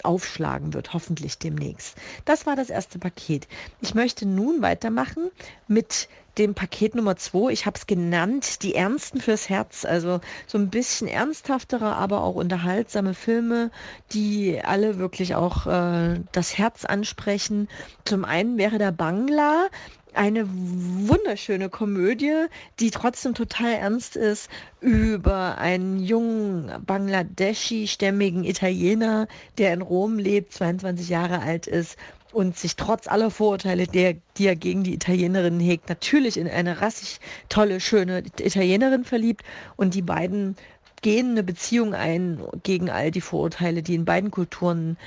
aufschlagen 0.03 0.75
wird, 0.75 0.93
hoffentlich 0.93 1.39
demnächst. 1.39 1.97
Das 2.25 2.47
war 2.47 2.57
das 2.57 2.71
erste 2.71 2.99
Paket. 2.99 3.49
Ich 3.81 3.95
möchte 3.95 4.27
nun 4.27 4.63
weitermachen 4.63 5.31
mit 5.69 6.09
dem 6.39 6.55
Paket 6.55 6.95
Nummer 6.95 7.17
zwei. 7.17 7.51
Ich 7.51 7.67
habe 7.67 7.79
es 7.79 7.87
genannt, 7.87 8.63
die 8.63 8.75
Ernsten 8.75 9.21
fürs 9.21 9.49
Herz. 9.49 9.85
Also 9.85 10.21
so 10.47 10.59
ein 10.59 10.69
bisschen 10.69 11.09
ernsthaftere, 11.09 11.97
aber 11.97 12.23
auch 12.23 12.35
unterhaltsame 12.35 13.15
Filme, 13.15 13.71
die 14.13 14.61
alle 14.63 14.99
wirklich 14.99 15.35
auch 15.35 15.67
äh, 15.67 16.21
das 16.33 16.59
Herz 16.59 16.85
ansprechen. 16.85 17.69
Zum 18.05 18.25
einen 18.25 18.59
wäre 18.59 18.79
der 18.79 18.93
Bangla, 18.93 19.69
eine 20.17 20.47
wunderschöne 20.49 21.69
Komödie, 21.69 22.47
die 22.81 22.91
trotzdem 22.91 23.35
total 23.35 23.73
ernst 23.73 24.17
ist, 24.17 24.51
über 24.81 25.59
einen 25.59 25.99
jungen 25.99 26.73
Bangladeschi-stämmigen 26.85 28.45
Italiener, 28.45 29.29
der 29.59 29.73
in 29.73 29.83
Rom 29.83 30.19
lebt, 30.19 30.53
22 30.53 31.09
Jahre 31.09 31.41
alt 31.41 31.67
ist 31.67 31.97
und 32.33 32.59
sich 32.59 32.77
trotz 32.77 33.09
aller 33.09 33.31
Vorurteile, 33.31 33.87
der, 33.87 34.15
die 34.37 34.47
er 34.47 34.57
gegen 34.57 34.85
die 34.85 34.95
Italienerin 34.95 35.59
hegt, 35.61 35.89
natürlich 35.89 36.37
in 36.37 36.49
eine 36.49 36.81
rassig 36.83 37.19
tolle, 37.49 37.81
schöne 37.81 38.23
Italienerin 38.39 39.05
verliebt. 39.05 39.43
Und 39.77 39.95
die 39.95 40.03
beiden 40.03 40.57
gehen 41.03 41.31
eine 41.31 41.43
Beziehung 41.43 41.95
ein 41.95 42.43
gegen 42.63 42.91
all 42.91 43.11
die 43.11 43.21
Vorurteile, 43.21 43.83
die 43.83 43.95
in 43.95 44.05
beiden 44.05 44.31
Kulturen 44.31 44.99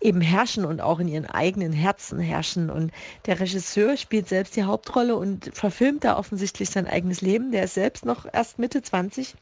eben 0.00 0.20
herrschen 0.20 0.64
und 0.64 0.80
auch 0.80 1.00
in 1.00 1.08
ihren 1.08 1.26
eigenen 1.26 1.72
Herzen 1.72 2.18
herrschen. 2.18 2.70
Und 2.70 2.92
der 3.26 3.40
Regisseur 3.40 3.96
spielt 3.96 4.28
selbst 4.28 4.56
die 4.56 4.64
Hauptrolle 4.64 5.16
und 5.16 5.50
verfilmt 5.54 6.04
da 6.04 6.18
offensichtlich 6.18 6.70
sein 6.70 6.86
eigenes 6.86 7.20
Leben. 7.20 7.52
Der 7.52 7.64
ist 7.64 7.74
selbst 7.74 8.04
noch 8.04 8.26
erst 8.32 8.58
Mitte 8.58 8.82
20. 8.82 9.34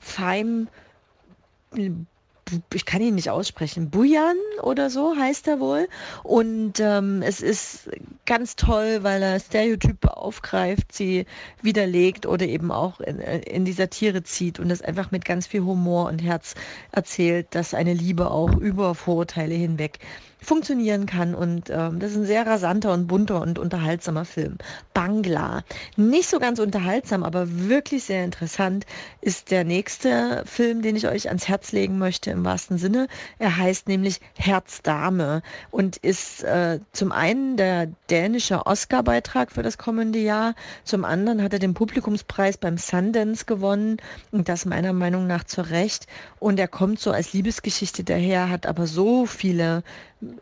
Feim 0.00 0.68
ich 2.74 2.84
kann 2.84 3.00
ihn 3.00 3.14
nicht 3.14 3.30
aussprechen, 3.30 3.90
Bujan 3.90 4.36
oder 4.62 4.90
so 4.90 5.16
heißt 5.16 5.48
er 5.48 5.60
wohl. 5.60 5.88
Und 6.22 6.80
ähm, 6.80 7.22
es 7.22 7.40
ist 7.40 7.90
ganz 8.26 8.56
toll, 8.56 8.98
weil 9.02 9.22
er 9.22 9.40
Stereotype 9.40 10.16
aufgreift, 10.16 10.92
sie 10.92 11.26
widerlegt 11.62 12.26
oder 12.26 12.46
eben 12.46 12.70
auch 12.70 13.00
in, 13.00 13.20
äh, 13.20 13.38
in 13.40 13.64
die 13.64 13.72
Satire 13.72 14.22
zieht 14.22 14.58
und 14.58 14.70
es 14.70 14.82
einfach 14.82 15.10
mit 15.10 15.24
ganz 15.24 15.46
viel 15.46 15.62
Humor 15.62 16.08
und 16.08 16.22
Herz 16.22 16.54
erzählt, 16.92 17.46
dass 17.50 17.74
eine 17.74 17.94
Liebe 17.94 18.30
auch 18.30 18.54
über 18.56 18.94
Vorurteile 18.94 19.54
hinweg 19.54 19.98
funktionieren 20.42 21.06
kann. 21.06 21.34
Und 21.34 21.70
ähm, 21.70 21.98
das 21.98 22.12
ist 22.12 22.18
ein 22.18 22.26
sehr 22.26 22.46
rasanter 22.46 22.92
und 22.92 23.06
bunter 23.06 23.40
und 23.40 23.58
unterhaltsamer 23.58 24.24
Film. 24.24 24.58
Bangla. 24.94 25.62
Nicht 25.96 26.28
so 26.28 26.38
ganz 26.38 26.58
unterhaltsam, 26.58 27.22
aber 27.22 27.46
wirklich 27.68 28.04
sehr 28.04 28.24
interessant 28.24 28.84
ist 29.20 29.50
der 29.50 29.64
nächste 29.64 30.42
Film, 30.46 30.82
den 30.82 30.96
ich 30.96 31.08
euch 31.08 31.28
ans 31.28 31.48
Herz 31.48 31.72
legen 31.72 31.98
möchte 31.98 32.30
im 32.30 32.44
wahrsten 32.44 32.78
Sinne. 32.78 33.08
Er 33.38 33.56
heißt 33.56 33.88
nämlich 33.88 34.20
Herzdame 34.34 35.42
und 35.70 35.96
ist 35.98 36.42
äh, 36.44 36.80
zum 36.92 37.12
einen 37.12 37.56
der 37.56 37.88
dänische 38.10 38.66
Oscar-Beitrag 38.66 39.52
für 39.52 39.62
das 39.62 39.78
kommende 39.78 40.18
Jahr, 40.18 40.54
zum 40.84 41.04
anderen 41.04 41.42
hat 41.42 41.52
er 41.52 41.58
den 41.58 41.74
Publikumspreis 41.74 42.56
beim 42.58 42.76
Sundance 42.78 43.44
gewonnen 43.44 43.98
und 44.30 44.48
das 44.48 44.64
meiner 44.64 44.92
Meinung 44.92 45.26
nach 45.26 45.44
zu 45.44 45.62
Recht. 45.62 46.06
Und 46.38 46.58
er 46.58 46.68
kommt 46.68 46.98
so 47.00 47.10
als 47.10 47.32
Liebesgeschichte 47.32 48.04
daher, 48.04 48.50
hat 48.50 48.66
aber 48.66 48.86
so 48.86 49.26
viele 49.26 49.82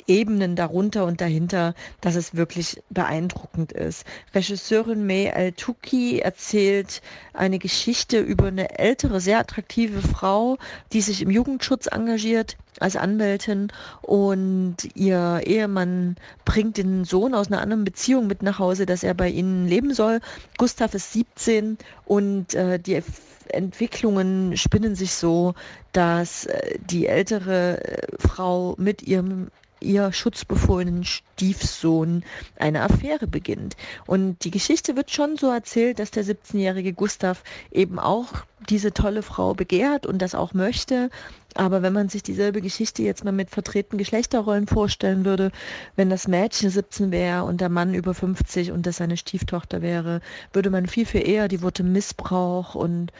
Ebenen 0.06 0.56
darunter 0.56 1.04
und 1.04 1.20
dahinter, 1.20 1.74
dass 2.00 2.14
es 2.14 2.34
wirklich 2.34 2.82
beeindruckend 2.90 3.72
ist. 3.72 4.04
Regisseurin 4.34 5.06
May 5.06 5.30
Al-Tuki 5.30 6.20
erzählt 6.20 7.02
eine 7.32 7.58
Geschichte 7.58 8.18
über 8.20 8.46
eine 8.46 8.78
ältere, 8.78 9.20
sehr 9.20 9.38
attraktive 9.38 10.00
Frau, 10.02 10.58
die 10.92 11.00
sich 11.00 11.22
im 11.22 11.30
Jugendschutz 11.30 11.86
engagiert 11.86 12.56
als 12.78 12.96
Anwältin 12.96 13.68
und 14.02 14.76
ihr 14.94 15.40
Ehemann 15.44 16.16
bringt 16.44 16.76
den 16.76 17.04
Sohn 17.04 17.34
aus 17.34 17.48
einer 17.48 17.60
anderen 17.60 17.84
Beziehung 17.84 18.26
mit 18.26 18.42
nach 18.42 18.58
Hause, 18.58 18.86
dass 18.86 19.02
er 19.02 19.14
bei 19.14 19.28
ihnen 19.28 19.66
leben 19.66 19.92
soll. 19.92 20.20
Gustav 20.56 20.94
ist 20.94 21.12
17 21.12 21.78
und 22.04 22.54
äh, 22.54 22.78
die 22.78 23.02
Entwicklungen 23.48 24.56
spinnen 24.56 24.94
sich 24.94 25.12
so, 25.12 25.54
dass 25.92 26.46
äh, 26.46 26.78
die 26.78 27.06
ältere 27.06 27.82
äh, 27.82 28.06
Frau 28.18 28.74
mit 28.78 29.02
ihrem 29.02 29.48
ihr 29.80 30.12
schutzbefohlenen 30.12 31.04
Stiefsohn 31.04 32.24
eine 32.56 32.82
Affäre 32.82 33.26
beginnt. 33.26 33.76
Und 34.06 34.44
die 34.44 34.50
Geschichte 34.50 34.96
wird 34.96 35.10
schon 35.10 35.36
so 35.36 35.50
erzählt, 35.50 35.98
dass 35.98 36.10
der 36.10 36.24
17-jährige 36.24 36.92
Gustav 36.92 37.42
eben 37.70 37.98
auch 37.98 38.28
diese 38.68 38.92
tolle 38.92 39.22
Frau 39.22 39.54
begehrt 39.54 40.06
und 40.06 40.20
das 40.20 40.34
auch 40.34 40.52
möchte. 40.52 41.10
Aber 41.54 41.82
wenn 41.82 41.92
man 41.92 42.08
sich 42.08 42.22
dieselbe 42.22 42.60
Geschichte 42.60 43.02
jetzt 43.02 43.24
mal 43.24 43.32
mit 43.32 43.50
vertretenen 43.50 43.98
Geschlechterrollen 43.98 44.66
vorstellen 44.66 45.24
würde, 45.24 45.50
wenn 45.96 46.10
das 46.10 46.28
Mädchen 46.28 46.70
17 46.70 47.10
wäre 47.10 47.44
und 47.44 47.60
der 47.60 47.68
Mann 47.68 47.94
über 47.94 48.14
50 48.14 48.70
und 48.70 48.86
das 48.86 48.98
seine 48.98 49.16
Stieftochter 49.16 49.82
wäre, 49.82 50.20
würde 50.52 50.70
man 50.70 50.86
viel, 50.86 51.06
viel 51.06 51.26
eher 51.26 51.48
die 51.48 51.62
Worte 51.62 51.82
Missbrauch 51.82 52.74
und 52.74 53.12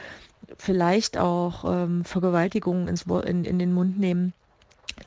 vielleicht 0.57 1.17
auch 1.17 1.65
ähm, 1.65 2.05
Vergewaltigung 2.05 2.87
ins, 2.87 3.03
in, 3.03 3.43
in 3.43 3.59
den 3.59 3.73
Mund 3.73 3.99
nehmen. 3.99 4.33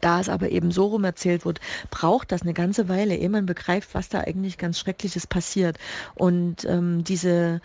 Da 0.01 0.21
es 0.21 0.29
aber 0.29 0.51
eben 0.51 0.71
so 0.71 0.87
rum 0.87 1.05
erzählt 1.05 1.45
wird, 1.45 1.61
braucht 1.91 2.33
das 2.33 2.43
eine 2.43 2.55
ganze 2.55 2.89
Weile, 2.89 3.17
ehe 3.17 3.29
man 3.29 3.47
begreift, 3.47 3.95
was 3.95 4.09
da 4.09 4.21
eigentlich 4.21 4.59
ganz 4.59 4.79
Schreckliches 4.79 5.27
passiert. 5.27 5.79
Und 6.15 6.65
ähm, 6.65 7.05
diese 7.05 7.61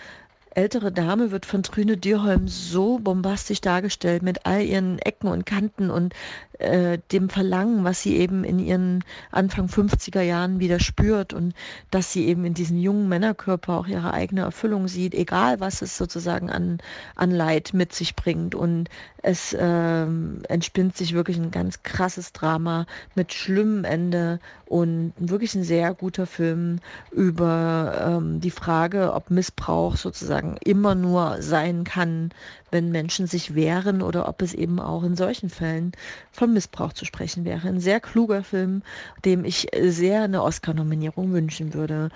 ältere 0.56 0.92
Dame 0.92 1.32
wird 1.32 1.46
von 1.46 1.64
Trüne 1.64 1.98
Dürholm 1.98 2.48
so 2.48 3.00
bombastisch 3.00 3.62
dargestellt 3.62 4.24
mit 4.24 4.46
all 4.46 4.62
ihren 4.62 5.00
Ecken 5.00 5.28
und 5.28 5.46
Kanten 5.46 5.90
und 5.90 6.14
äh, 6.60 7.00
dem 7.12 7.30
Verlangen, 7.30 7.84
was 7.84 8.02
sie 8.02 8.18
eben 8.18 8.44
in 8.44 8.60
ihren 8.60 9.04
Anfang 9.32 9.68
50er 9.68 10.22
Jahren 10.22 10.60
wieder 10.60 10.80
spürt 10.80 11.34
und 11.34 11.54
dass 11.90 12.12
sie 12.12 12.28
eben 12.28 12.46
in 12.46 12.54
diesem 12.54 12.78
jungen 12.78 13.08
Männerkörper 13.10 13.74
auch 13.74 13.88
ihre 13.88 14.14
eigene 14.14 14.42
Erfüllung 14.42 14.88
sieht, 14.88 15.16
egal 15.16 15.60
was 15.60 15.82
es 15.82 15.98
sozusagen 15.98 16.50
an, 16.50 16.80
an 17.16 17.32
Leid 17.32 17.72
mit 17.74 17.94
sich 17.94 18.16
bringt. 18.16 18.56
Und 18.56 18.90
es 19.22 19.54
äh, 19.54 20.06
entspinnt 20.48 20.96
sich 20.96 21.14
wirklich 21.14 21.38
ein 21.38 21.52
ganz 21.52 21.84
krasses 21.84 22.32
Drama 22.34 22.86
mit 23.16 23.34
schlimmem 23.34 23.84
Ende 23.84 24.40
und 24.66 25.14
wirklich 25.18 25.56
ein 25.56 25.64
sehr 25.64 25.94
guter 25.94 26.26
Film 26.26 26.80
über 27.12 28.18
ähm, 28.22 28.40
die 28.40 28.52
Frage, 28.52 29.14
ob 29.14 29.32
Missbrauch 29.32 29.98
sozusagen 29.98 30.39
immer 30.64 30.96
nur 30.96 31.42
sein 31.42 31.84
kann, 31.84 32.30
wenn 32.72 32.92
Menschen 32.92 33.28
sich 33.28 33.56
wehren 33.56 34.02
oder 34.02 34.28
ob 34.28 34.42
es 34.42 34.54
eben 34.54 34.80
auch 34.80 35.04
in 35.04 35.16
solchen 35.16 35.50
Fällen 35.50 35.92
von 36.32 36.54
Missbrauch 36.54 36.94
zu 36.94 37.06
sprechen 37.06 37.46
wäre. 37.46 37.68
Ein 37.68 37.80
sehr 37.80 38.00
kluger 38.00 38.44
Film, 38.44 38.84
dem 39.26 39.46
ich 39.46 39.68
sehr 39.82 40.24
eine 40.24 40.44
Oscar-Nominierung 40.44 41.32
wünschen 41.32 41.74
würde 41.74 42.10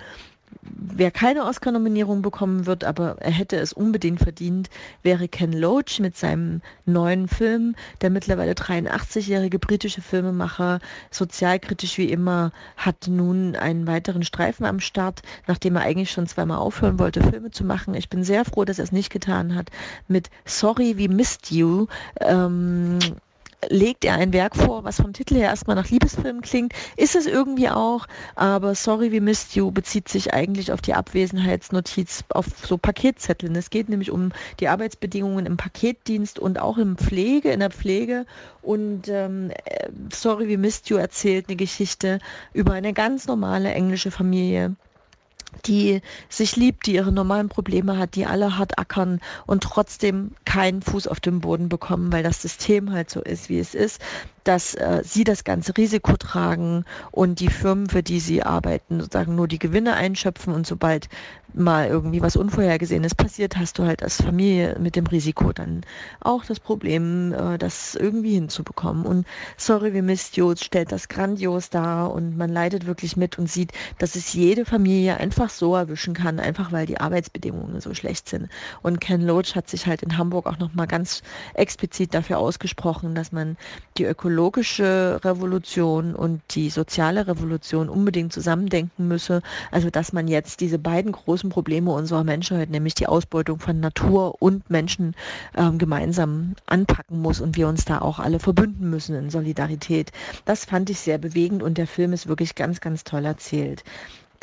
wer 0.62 1.10
keine 1.10 1.44
Oscar-Nominierung 1.44 2.22
bekommen 2.22 2.66
wird, 2.66 2.84
aber 2.84 3.16
er 3.20 3.30
hätte 3.30 3.56
es 3.56 3.72
unbedingt 3.72 4.20
verdient, 4.20 4.70
wäre 5.02 5.28
Ken 5.28 5.52
Loach 5.52 5.98
mit 6.00 6.16
seinem 6.16 6.62
neuen 6.86 7.28
Film. 7.28 7.74
Der 8.00 8.10
mittlerweile 8.10 8.52
83-jährige 8.52 9.58
britische 9.58 10.02
Filmemacher, 10.02 10.80
sozialkritisch 11.10 11.98
wie 11.98 12.10
immer, 12.10 12.52
hat 12.76 13.08
nun 13.08 13.56
einen 13.56 13.86
weiteren 13.86 14.22
Streifen 14.24 14.66
am 14.66 14.80
Start, 14.80 15.22
nachdem 15.46 15.76
er 15.76 15.82
eigentlich 15.82 16.10
schon 16.10 16.26
zweimal 16.26 16.58
aufhören 16.58 16.98
wollte, 16.98 17.22
Filme 17.22 17.50
zu 17.50 17.64
machen. 17.64 17.94
Ich 17.94 18.08
bin 18.08 18.24
sehr 18.24 18.44
froh, 18.44 18.64
dass 18.64 18.78
er 18.78 18.84
es 18.84 18.92
nicht 18.92 19.10
getan 19.10 19.54
hat. 19.54 19.70
Mit 20.08 20.30
Sorry, 20.44 20.96
We 20.98 21.08
Missed 21.08 21.50
You. 21.50 21.86
Ähm, 22.20 22.98
legt 23.68 24.04
er 24.04 24.14
ein 24.14 24.32
Werk 24.32 24.56
vor, 24.56 24.84
was 24.84 24.96
vom 24.96 25.12
Titel 25.12 25.36
her 25.36 25.48
erstmal 25.48 25.76
nach 25.76 25.88
Liebesfilm 25.88 26.40
klingt. 26.40 26.72
Ist 26.96 27.16
es 27.16 27.26
irgendwie 27.26 27.68
auch, 27.68 28.06
aber 28.34 28.74
Sorry 28.74 29.12
We 29.12 29.20
Missed 29.20 29.54
You 29.54 29.70
bezieht 29.70 30.08
sich 30.08 30.34
eigentlich 30.34 30.72
auf 30.72 30.80
die 30.80 30.94
Abwesenheitsnotiz 30.94 32.24
auf 32.28 32.46
so 32.62 32.78
Paketzetteln. 32.78 33.54
Es 33.56 33.70
geht 33.70 33.88
nämlich 33.88 34.10
um 34.10 34.32
die 34.60 34.68
Arbeitsbedingungen 34.68 35.46
im 35.46 35.56
Paketdienst 35.56 36.38
und 36.38 36.60
auch 36.60 36.78
im 36.78 36.96
Pflege, 36.96 37.50
in 37.50 37.60
der 37.60 37.70
Pflege. 37.70 38.26
Und 38.62 39.08
ähm, 39.08 39.50
äh, 39.64 39.88
Sorry 40.12 40.48
We 40.48 40.58
Missed 40.58 40.88
You 40.90 40.96
erzählt 40.96 41.48
eine 41.48 41.56
Geschichte 41.56 42.18
über 42.52 42.72
eine 42.72 42.92
ganz 42.92 43.26
normale 43.26 43.72
englische 43.72 44.10
Familie 44.10 44.76
die 45.66 46.00
sich 46.28 46.56
liebt, 46.56 46.86
die 46.86 46.94
ihre 46.94 47.12
normalen 47.12 47.48
Probleme 47.48 47.98
hat, 47.98 48.14
die 48.14 48.26
alle 48.26 48.58
hart 48.58 48.78
ackern 48.78 49.20
und 49.46 49.62
trotzdem 49.62 50.32
keinen 50.44 50.82
Fuß 50.82 51.06
auf 51.08 51.20
den 51.20 51.40
Boden 51.40 51.68
bekommen, 51.68 52.12
weil 52.12 52.22
das 52.22 52.42
System 52.42 52.92
halt 52.92 53.10
so 53.10 53.20
ist, 53.20 53.48
wie 53.48 53.58
es 53.58 53.74
ist 53.74 54.00
dass 54.44 54.74
äh, 54.74 55.02
sie 55.04 55.24
das 55.24 55.44
ganze 55.44 55.76
Risiko 55.76 56.16
tragen 56.16 56.84
und 57.10 57.40
die 57.40 57.48
Firmen, 57.48 57.88
für 57.88 58.02
die 58.02 58.20
sie 58.20 58.42
arbeiten, 58.42 59.00
sozusagen 59.00 59.34
nur 59.34 59.48
die 59.48 59.58
Gewinne 59.58 59.94
einschöpfen 59.94 60.54
und 60.54 60.66
sobald 60.66 61.08
mal 61.54 61.86
irgendwie 61.86 62.20
was 62.20 62.34
Unvorhergesehenes 62.36 63.14
passiert, 63.14 63.56
hast 63.56 63.78
du 63.78 63.84
halt 63.84 64.02
als 64.02 64.20
Familie 64.20 64.76
mit 64.80 64.96
dem 64.96 65.06
Risiko 65.06 65.52
dann 65.52 65.82
auch 66.20 66.44
das 66.44 66.58
Problem, 66.58 67.32
äh, 67.32 67.58
das 67.58 67.94
irgendwie 67.94 68.34
hinzubekommen. 68.34 69.06
Und 69.06 69.26
Sorry, 69.56 69.94
wir 69.94 70.02
Missed 70.02 70.36
You 70.36 70.54
stellt 70.56 70.90
das 70.90 71.08
grandios 71.08 71.70
dar 71.70 72.12
und 72.12 72.36
man 72.36 72.50
leidet 72.50 72.86
wirklich 72.86 73.16
mit 73.16 73.38
und 73.38 73.48
sieht, 73.48 73.72
dass 73.98 74.16
es 74.16 74.32
jede 74.32 74.64
Familie 74.64 75.16
einfach 75.18 75.48
so 75.48 75.76
erwischen 75.76 76.14
kann, 76.14 76.40
einfach 76.40 76.72
weil 76.72 76.86
die 76.86 77.00
Arbeitsbedingungen 77.00 77.80
so 77.80 77.94
schlecht 77.94 78.28
sind. 78.28 78.48
Und 78.82 79.00
Ken 79.00 79.22
Loach 79.22 79.54
hat 79.54 79.68
sich 79.68 79.86
halt 79.86 80.02
in 80.02 80.18
Hamburg 80.18 80.46
auch 80.46 80.58
nochmal 80.58 80.88
ganz 80.88 81.22
explizit 81.54 82.14
dafür 82.14 82.38
ausgesprochen, 82.38 83.14
dass 83.14 83.30
man 83.30 83.56
die 83.96 84.04
Ökologie 84.04 84.33
ökologische 84.34 85.20
Revolution 85.22 86.16
und 86.16 86.42
die 86.56 86.68
soziale 86.68 87.28
Revolution 87.28 87.88
unbedingt 87.88 88.32
zusammendenken 88.32 89.06
müsse. 89.06 89.42
Also 89.70 89.90
dass 89.90 90.12
man 90.12 90.26
jetzt 90.26 90.60
diese 90.60 90.80
beiden 90.80 91.12
großen 91.12 91.50
Probleme 91.50 91.92
unserer 91.92 92.24
Menschheit, 92.24 92.68
nämlich 92.68 92.94
die 92.94 93.06
Ausbeutung 93.06 93.60
von 93.60 93.78
Natur 93.78 94.42
und 94.42 94.68
Menschen, 94.70 95.14
ähm, 95.56 95.78
gemeinsam 95.78 96.56
anpacken 96.66 97.22
muss 97.22 97.40
und 97.40 97.56
wir 97.56 97.68
uns 97.68 97.84
da 97.84 98.00
auch 98.00 98.18
alle 98.18 98.40
verbünden 98.40 98.90
müssen 98.90 99.14
in 99.14 99.30
Solidarität. 99.30 100.10
Das 100.46 100.64
fand 100.64 100.90
ich 100.90 100.98
sehr 100.98 101.18
bewegend 101.18 101.62
und 101.62 101.78
der 101.78 101.86
Film 101.86 102.12
ist 102.12 102.26
wirklich 102.26 102.56
ganz, 102.56 102.80
ganz 102.80 103.04
toll 103.04 103.24
erzählt. 103.24 103.84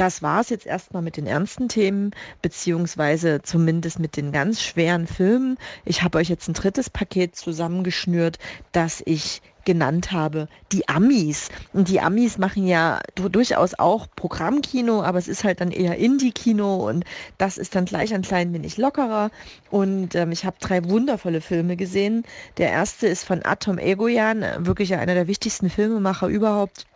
Das 0.01 0.23
war 0.23 0.41
es 0.41 0.49
jetzt 0.49 0.65
erstmal 0.65 1.03
mit 1.03 1.15
den 1.15 1.27
ernsten 1.27 1.69
Themen, 1.69 2.09
beziehungsweise 2.41 3.43
zumindest 3.43 3.99
mit 3.99 4.17
den 4.17 4.31
ganz 4.31 4.59
schweren 4.59 5.05
Filmen. 5.05 5.59
Ich 5.85 6.01
habe 6.01 6.17
euch 6.17 6.27
jetzt 6.27 6.47
ein 6.47 6.55
drittes 6.55 6.89
Paket 6.89 7.35
zusammengeschnürt, 7.35 8.39
das 8.71 9.03
ich 9.05 9.43
genannt 9.63 10.11
habe, 10.11 10.47
die 10.71 10.89
Amis. 10.89 11.49
Und 11.71 11.87
die 11.87 12.01
Amis 12.01 12.39
machen 12.39 12.65
ja 12.65 12.99
durchaus 13.13 13.75
auch 13.75 14.07
Programmkino, 14.15 15.03
aber 15.03 15.19
es 15.19 15.27
ist 15.27 15.43
halt 15.43 15.61
dann 15.61 15.69
eher 15.69 15.97
Indie-Kino 15.97 16.89
und 16.89 17.05
das 17.37 17.59
ist 17.59 17.75
dann 17.75 17.85
gleich 17.85 18.11
ein 18.11 18.23
klein 18.23 18.55
wenig 18.55 18.77
lockerer. 18.77 19.29
Und 19.69 20.15
ähm, 20.15 20.31
ich 20.31 20.45
habe 20.45 20.57
drei 20.59 20.83
wundervolle 20.89 21.41
Filme 21.41 21.75
gesehen. 21.75 22.23
Der 22.57 22.71
erste 22.71 23.05
ist 23.05 23.23
von 23.23 23.45
Atom 23.45 23.77
Egoyan, 23.77 24.43
wirklich 24.65 24.95
einer 24.95 25.13
der 25.13 25.27
wichtigsten 25.27 25.69
Filmemacher 25.69 26.25
überhaupt 26.25 26.87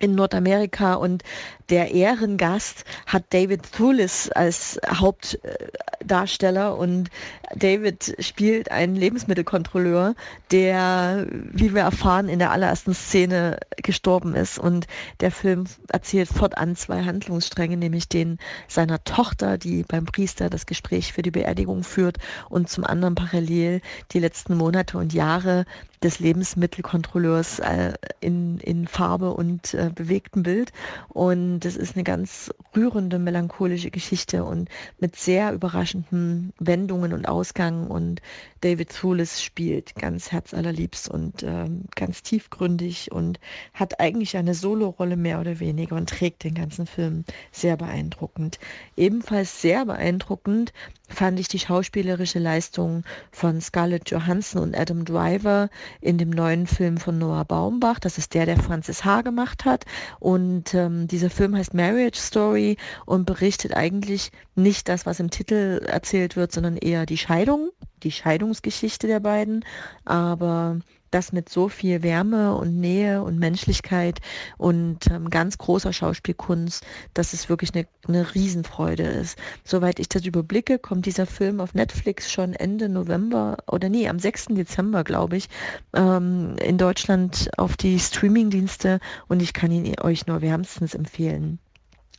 in 0.00 0.14
Nordamerika 0.14 0.94
und 0.94 1.22
der 1.70 1.92
Ehrengast 1.92 2.84
hat 3.06 3.24
David 3.30 3.72
Thulis 3.72 4.28
als 4.30 4.78
Hauptdarsteller 4.86 6.76
und 6.76 7.08
David 7.54 8.14
spielt 8.18 8.70
einen 8.70 8.96
Lebensmittelkontrolleur, 8.96 10.14
der, 10.50 11.26
wie 11.30 11.74
wir 11.74 11.82
erfahren, 11.82 12.28
in 12.28 12.38
der 12.38 12.50
allerersten 12.50 12.94
Szene 12.94 13.58
gestorben 13.82 14.34
ist. 14.34 14.58
Und 14.58 14.86
der 15.20 15.30
Film 15.30 15.64
erzählt 15.88 16.28
fortan 16.28 16.76
zwei 16.76 17.02
Handlungsstränge, 17.02 17.78
nämlich 17.78 18.08
den 18.08 18.38
seiner 18.68 19.02
Tochter, 19.04 19.56
die 19.56 19.84
beim 19.84 20.04
Priester 20.04 20.50
das 20.50 20.66
Gespräch 20.66 21.14
für 21.14 21.22
die 21.22 21.30
Beerdigung 21.30 21.82
führt 21.82 22.18
und 22.50 22.68
zum 22.68 22.84
anderen 22.84 23.14
parallel 23.14 23.80
die 24.12 24.18
letzten 24.18 24.56
Monate 24.56 24.98
und 24.98 25.14
Jahre 25.14 25.64
des 26.02 26.18
Lebensmittelkontrolleurs 26.18 27.60
äh, 27.60 27.94
in, 28.20 28.58
in 28.58 28.86
Farbe 28.86 29.32
und 29.32 29.72
äh, 29.86 29.90
bewegtem 29.94 30.42
Bild. 30.42 30.72
Und 31.08 31.60
das 31.60 31.76
ist 31.76 31.94
eine 31.94 32.04
ganz 32.04 32.52
rührende, 32.76 33.18
melancholische 33.18 33.90
Geschichte 33.90 34.44
und 34.44 34.68
mit 34.98 35.16
sehr 35.16 35.52
überraschenden 35.52 36.52
Wendungen 36.58 37.12
und 37.12 37.26
Ausgang. 37.26 37.86
Und 37.88 38.20
David 38.60 38.90
Thewlis 38.90 39.42
spielt 39.42 39.94
ganz 39.94 40.32
herzallerliebst 40.32 41.08
und 41.08 41.42
ähm, 41.42 41.84
ganz 41.94 42.22
tiefgründig 42.22 43.12
und 43.12 43.38
hat 43.72 44.00
eigentlich 44.00 44.36
eine 44.36 44.54
Solorolle 44.54 45.16
mehr 45.16 45.40
oder 45.40 45.60
weniger 45.60 45.96
und 45.96 46.08
trägt 46.08 46.44
den 46.44 46.54
ganzen 46.54 46.86
Film 46.86 47.24
sehr 47.52 47.76
beeindruckend. 47.76 48.58
Ebenfalls 48.96 49.60
sehr 49.60 49.84
beeindruckend 49.84 50.72
fand 51.08 51.38
ich 51.38 51.48
die 51.48 51.58
schauspielerische 51.58 52.38
Leistung 52.38 53.04
von 53.30 53.60
Scarlett 53.60 54.10
Johansson 54.10 54.62
und 54.62 54.76
Adam 54.76 55.04
Driver 55.04 55.68
in 56.00 56.18
dem 56.18 56.30
neuen 56.30 56.66
Film 56.66 56.96
von 56.96 57.18
Noah 57.18 57.44
Baumbach. 57.44 57.98
Das 57.98 58.18
ist 58.18 58.34
der, 58.34 58.46
der 58.46 58.56
Francis 58.56 59.04
H. 59.04 59.22
gemacht 59.22 59.64
hat. 59.64 59.84
Und 60.18 60.74
ähm, 60.74 61.06
dieser 61.06 61.30
Film 61.30 61.56
heißt 61.56 61.74
Marriage 61.74 62.18
Story 62.18 62.76
und 63.06 63.26
berichtet 63.26 63.74
eigentlich 63.74 64.32
nicht 64.54 64.88
das, 64.88 65.06
was 65.06 65.20
im 65.20 65.30
Titel 65.30 65.82
erzählt 65.86 66.36
wird, 66.36 66.52
sondern 66.52 66.76
eher 66.76 67.06
die 67.06 67.18
Scheidung, 67.18 67.70
die 68.02 68.12
Scheidungsgeschichte 68.12 69.06
der 69.06 69.20
beiden. 69.20 69.64
Aber 70.04 70.78
das 71.14 71.32
mit 71.32 71.48
so 71.48 71.68
viel 71.68 72.02
Wärme 72.02 72.54
und 72.56 72.80
Nähe 72.80 73.22
und 73.22 73.38
Menschlichkeit 73.38 74.20
und 74.58 75.06
ähm, 75.10 75.30
ganz 75.30 75.58
großer 75.58 75.92
Schauspielkunst, 75.92 76.84
dass 77.14 77.32
es 77.32 77.48
wirklich 77.48 77.74
eine, 77.74 77.86
eine 78.08 78.34
Riesenfreude 78.34 79.04
ist. 79.04 79.38
Soweit 79.64 80.00
ich 80.00 80.08
das 80.08 80.26
überblicke, 80.26 80.78
kommt 80.78 81.06
dieser 81.06 81.26
Film 81.26 81.60
auf 81.60 81.74
Netflix 81.74 82.30
schon 82.30 82.52
Ende 82.54 82.88
November 82.88 83.58
oder 83.70 83.88
nee, 83.88 84.08
am 84.08 84.18
6. 84.18 84.46
Dezember, 84.50 85.04
glaube 85.04 85.36
ich, 85.36 85.48
ähm, 85.94 86.56
in 86.60 86.78
Deutschland 86.78 87.50
auf 87.56 87.76
die 87.76 87.98
Streamingdienste 87.98 88.98
und 89.28 89.40
ich 89.40 89.52
kann 89.52 89.70
ihn 89.70 89.94
euch 90.00 90.26
nur 90.26 90.42
wärmstens 90.42 90.94
empfehlen. 90.94 91.58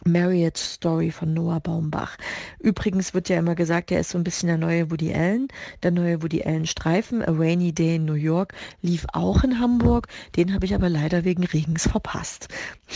Marriage 0.07 0.59
Story 0.59 1.09
von 1.09 1.33
Noah 1.33 1.59
Baumbach. 1.59 2.15
Übrigens 2.59 3.15
wird 3.15 3.27
ja 3.27 3.39
immer 3.39 3.55
gesagt, 3.55 3.91
er 3.91 4.01
ist 4.01 4.11
so 4.11 4.19
ein 4.19 4.23
bisschen 4.23 4.47
der 4.47 4.57
neue 4.57 4.91
Woody 4.91 5.13
Allen. 5.13 5.47
Der 5.81 5.89
neue 5.89 6.21
Woody 6.21 6.43
Allen 6.43 6.67
Streifen, 6.67 7.23
A 7.23 7.31
Rainy 7.31 7.73
Day 7.73 7.95
in 7.95 8.05
New 8.05 8.13
York, 8.13 8.53
lief 8.81 9.05
auch 9.13 9.43
in 9.43 9.59
Hamburg. 9.59 10.07
Den 10.35 10.53
habe 10.53 10.65
ich 10.65 10.75
aber 10.75 10.89
leider 10.89 11.23
wegen 11.23 11.43
Regens 11.43 11.87
verpasst. 11.87 12.49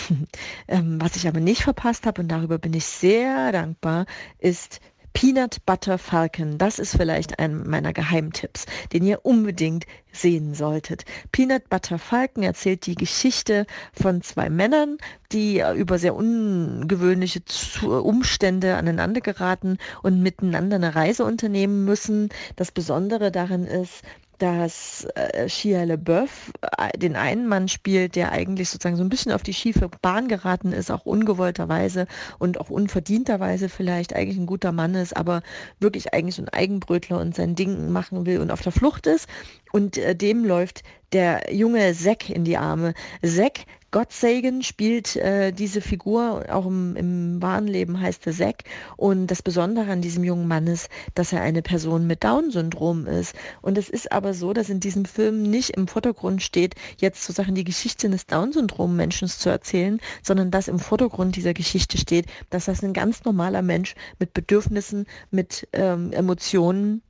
ähm, 0.67 1.01
was 1.01 1.15
ich 1.15 1.27
aber 1.27 1.39
nicht 1.39 1.63
verpasst 1.63 2.05
habe, 2.05 2.21
und 2.21 2.27
darüber 2.27 2.59
bin 2.59 2.73
ich 2.73 2.85
sehr 2.85 3.51
dankbar, 3.51 4.05
ist 4.37 4.79
Peanut 5.13 5.65
Butter 5.65 5.97
Falcon, 5.97 6.57
das 6.57 6.79
ist 6.79 6.95
vielleicht 6.95 7.39
ein 7.39 7.67
meiner 7.67 7.93
Geheimtipps, 7.93 8.65
den 8.93 9.03
ihr 9.03 9.25
unbedingt 9.25 9.85
sehen 10.11 10.53
solltet. 10.53 11.03
Peanut 11.31 11.69
Butter 11.69 11.99
Falcon 11.99 12.43
erzählt 12.43 12.85
die 12.85 12.95
Geschichte 12.95 13.65
von 13.93 14.21
zwei 14.21 14.49
Männern, 14.49 14.97
die 15.31 15.63
über 15.75 15.99
sehr 15.99 16.15
ungewöhnliche 16.15 17.41
Umstände 17.83 18.75
aneinander 18.75 19.21
geraten 19.21 19.77
und 20.03 20.21
miteinander 20.21 20.77
eine 20.77 20.95
Reise 20.95 21.25
unternehmen 21.25 21.85
müssen. 21.85 22.29
Das 22.55 22.71
Besondere 22.71 23.31
darin 23.31 23.65
ist, 23.65 24.03
dass 24.39 25.05
äh, 25.15 25.47
Shia 25.47 25.83
LeBeouf 25.83 26.51
äh, 26.77 26.97
den 26.97 27.15
einen 27.15 27.47
Mann 27.47 27.67
spielt, 27.67 28.15
der 28.15 28.31
eigentlich 28.31 28.69
sozusagen 28.69 28.95
so 28.95 29.03
ein 29.03 29.09
bisschen 29.09 29.31
auf 29.31 29.43
die 29.43 29.53
schiefe 29.53 29.89
Bahn 30.01 30.27
geraten 30.27 30.73
ist, 30.73 30.89
auch 30.89 31.05
ungewollterweise 31.05 32.07
und 32.39 32.59
auch 32.59 32.69
unverdienterweise 32.69 33.69
vielleicht 33.69 34.15
eigentlich 34.15 34.37
ein 34.37 34.45
guter 34.45 34.71
Mann 34.71 34.95
ist, 34.95 35.15
aber 35.15 35.41
wirklich 35.79 36.13
eigentlich 36.13 36.35
so 36.35 36.41
ein 36.41 36.49
Eigenbrötler 36.49 37.19
und 37.19 37.35
sein 37.35 37.55
Ding 37.55 37.91
machen 37.91 38.25
will 38.25 38.39
und 38.39 38.51
auf 38.51 38.61
der 38.61 38.71
Flucht 38.71 39.05
ist. 39.05 39.27
Und 39.71 39.97
äh, 39.97 40.15
dem 40.15 40.45
läuft 40.45 40.83
der 41.13 41.53
junge 41.53 41.93
Zack 41.93 42.29
in 42.29 42.43
die 42.43 42.57
Arme. 42.57 42.93
Zack 43.23 43.65
Gott 43.91 44.11
Sagan 44.13 44.61
spielt 44.61 45.15
äh, 45.15 45.51
diese 45.51 45.81
Figur, 45.81 46.45
auch 46.49 46.67
im, 46.67 46.95
im 46.95 47.41
wahren 47.41 47.67
Leben 47.67 47.99
heißt 47.99 48.27
er 48.27 48.33
Zack. 48.33 48.63
Und 48.97 49.27
das 49.27 49.41
Besondere 49.41 49.91
an 49.91 50.01
diesem 50.01 50.23
jungen 50.23 50.47
Mann 50.47 50.67
ist, 50.67 50.89
dass 51.15 51.33
er 51.33 51.41
eine 51.41 51.63
Person 51.63 52.05
mit 52.05 52.23
Down-Syndrom 52.23 53.07
ist. 53.07 53.35
Und 53.61 53.79
es 53.79 53.89
ist 53.89 54.11
aber 54.11 54.35
so, 54.35 54.53
dass 54.53 54.69
in 54.69 54.79
diesem 54.79 55.05
Film 55.05 55.41
nicht 55.41 55.71
im 55.71 55.87
Vordergrund 55.87 56.43
steht, 56.43 56.75
jetzt 56.97 57.23
sozusagen 57.23 57.55
die 57.55 57.63
Geschichte 57.63 58.05
eines 58.05 58.27
Down-Syndrom-Menschen 58.27 59.27
zu 59.27 59.49
erzählen, 59.49 59.99
sondern 60.21 60.51
dass 60.51 60.67
im 60.67 60.77
Vordergrund 60.77 61.35
dieser 61.35 61.55
Geschichte 61.55 61.97
steht, 61.97 62.27
dass 62.51 62.65
das 62.65 62.83
ein 62.83 62.93
ganz 62.93 63.23
normaler 63.23 63.63
Mensch 63.63 63.95
mit 64.19 64.35
Bedürfnissen, 64.35 65.07
mit 65.31 65.67
ähm, 65.73 66.11
Emotionen 66.11 67.01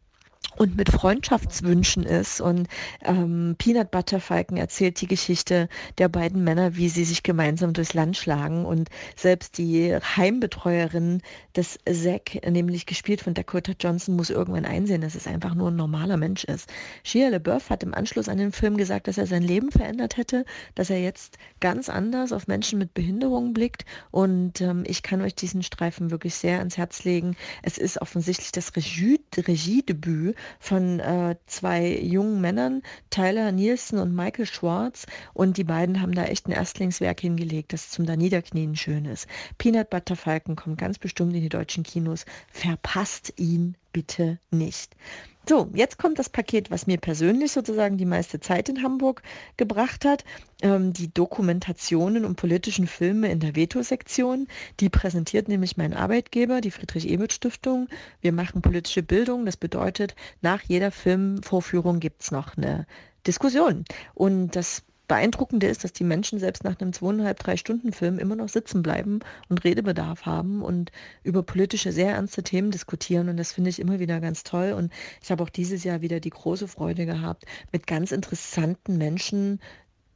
und 0.59 0.75
mit 0.75 0.89
Freundschaftswünschen 0.89 2.03
ist. 2.03 2.41
Und 2.41 2.67
ähm, 3.03 3.55
Peanut 3.57 3.91
Butter 3.91 4.19
Falken 4.19 4.57
erzählt 4.57 4.99
die 4.99 5.07
Geschichte 5.07 5.69
der 5.97 6.09
beiden 6.09 6.43
Männer, 6.43 6.75
wie 6.75 6.89
sie 6.89 7.05
sich 7.05 7.23
gemeinsam 7.23 7.71
durchs 7.73 7.93
Land 7.93 8.17
schlagen. 8.17 8.65
Und 8.65 8.89
selbst 9.15 9.57
die 9.57 9.95
Heimbetreuerin 9.95 11.21
des 11.55 11.79
Zack, 11.85 12.45
nämlich 12.49 12.85
gespielt 12.85 13.21
von 13.21 13.33
Dakota 13.33 13.71
Johnson, 13.79 14.17
muss 14.17 14.29
irgendwann 14.29 14.65
einsehen, 14.65 15.01
dass 15.01 15.15
es 15.15 15.27
einfach 15.27 15.55
nur 15.55 15.71
ein 15.71 15.77
normaler 15.77 16.17
Mensch 16.17 16.43
ist. 16.43 16.69
Shia 17.03 17.29
LeBeouf 17.29 17.69
hat 17.69 17.83
im 17.83 17.93
Anschluss 17.93 18.27
an 18.27 18.37
den 18.37 18.51
Film 18.51 18.75
gesagt, 18.75 19.07
dass 19.07 19.17
er 19.17 19.27
sein 19.27 19.43
Leben 19.43 19.71
verändert 19.71 20.17
hätte, 20.17 20.43
dass 20.75 20.89
er 20.89 21.01
jetzt 21.01 21.37
ganz 21.61 21.87
anders 21.87 22.33
auf 22.33 22.47
Menschen 22.47 22.79
mit 22.79 22.93
Behinderungen 22.93 23.53
blickt. 23.53 23.85
Und 24.11 24.59
ähm, 24.59 24.83
ich 24.85 25.03
kann 25.03 25.21
euch 25.21 25.35
diesen 25.35 25.63
Streifen 25.63 26.11
wirklich 26.11 26.35
sehr 26.35 26.59
ans 26.59 26.77
Herz 26.77 27.05
legen. 27.05 27.37
Es 27.63 27.77
ist 27.77 28.01
offensichtlich 28.01 28.51
das 28.51 28.75
Regie 28.75 29.21
Regiedebüt 29.37 30.28
von 30.59 30.99
äh, 30.99 31.35
zwei 31.45 31.97
jungen 31.99 32.41
Männern, 32.41 32.81
Tyler 33.09 33.51
Nielsen 33.51 33.99
und 33.99 34.15
Michael 34.15 34.45
Schwartz. 34.45 35.05
Und 35.33 35.57
die 35.57 35.63
beiden 35.63 36.01
haben 36.01 36.13
da 36.13 36.25
echt 36.25 36.47
ein 36.47 36.51
Erstlingswerk 36.51 37.21
hingelegt, 37.21 37.73
das 37.73 37.89
zum 37.89 38.05
da 38.05 38.15
Niederknien 38.15 38.75
schön 38.75 39.05
ist. 39.05 39.27
Peanut 39.57 39.89
Butter 39.89 40.15
Falcon 40.15 40.55
kommt 40.55 40.77
ganz 40.77 40.99
bestimmt 40.99 41.33
in 41.35 41.41
die 41.41 41.49
deutschen 41.49 41.83
Kinos. 41.83 42.25
Verpasst 42.51 43.33
ihn 43.37 43.75
bitte 43.91 44.39
nicht. 44.51 44.95
So, 45.47 45.67
jetzt 45.73 45.97
kommt 45.97 46.19
das 46.19 46.29
Paket, 46.29 46.69
was 46.69 46.85
mir 46.85 46.99
persönlich 46.99 47.51
sozusagen 47.51 47.97
die 47.97 48.05
meiste 48.05 48.39
Zeit 48.39 48.69
in 48.69 48.83
Hamburg 48.83 49.23
gebracht 49.57 50.05
hat. 50.05 50.23
Ähm, 50.61 50.93
die 50.93 51.11
Dokumentationen 51.11 52.23
und 52.23 52.35
politischen 52.35 52.85
Filme 52.85 53.31
in 53.31 53.39
der 53.39 53.55
Veto-Sektion. 53.55 54.47
Die 54.79 54.89
präsentiert 54.89 55.47
nämlich 55.47 55.75
mein 55.75 55.95
Arbeitgeber, 55.95 56.61
die 56.61 56.69
Friedrich-Ebert-Stiftung. 56.69 57.87
Wir 58.21 58.31
machen 58.31 58.61
politische 58.61 59.01
Bildung. 59.01 59.47
Das 59.47 59.57
bedeutet, 59.57 60.15
nach 60.41 60.61
jeder 60.61 60.91
Filmvorführung 60.91 61.99
gibt 61.99 62.21
es 62.21 62.29
noch 62.29 62.55
eine 62.55 62.85
Diskussion. 63.25 63.85
Und 64.13 64.55
das 64.55 64.83
Beeindruckende 65.09 65.67
ist, 65.67 65.83
dass 65.83 65.91
die 65.91 66.05
Menschen 66.05 66.39
selbst 66.39 66.63
nach 66.63 66.79
einem 66.79 66.93
zweieinhalb, 66.93 67.39
drei 67.39 67.57
Stunden 67.57 67.91
Film 67.91 68.19
immer 68.19 68.35
noch 68.35 68.47
sitzen 68.47 68.83
bleiben 68.83 69.19
und 69.49 69.65
Redebedarf 69.65 70.25
haben 70.25 70.61
und 70.61 70.91
über 71.23 71.43
politische, 71.43 71.91
sehr 71.91 72.13
ernste 72.13 72.43
Themen 72.43 72.71
diskutieren. 72.71 73.27
Und 73.27 73.37
das 73.37 73.51
finde 73.51 73.71
ich 73.71 73.79
immer 73.79 73.99
wieder 73.99 74.21
ganz 74.21 74.43
toll. 74.43 74.71
Und 74.71 74.93
ich 75.21 75.31
habe 75.31 75.43
auch 75.43 75.49
dieses 75.49 75.83
Jahr 75.83 76.01
wieder 76.01 76.19
die 76.19 76.29
große 76.29 76.67
Freude 76.67 77.07
gehabt, 77.07 77.45
mit 77.73 77.87
ganz 77.87 78.11
interessanten 78.11 78.97
Menschen 78.97 79.59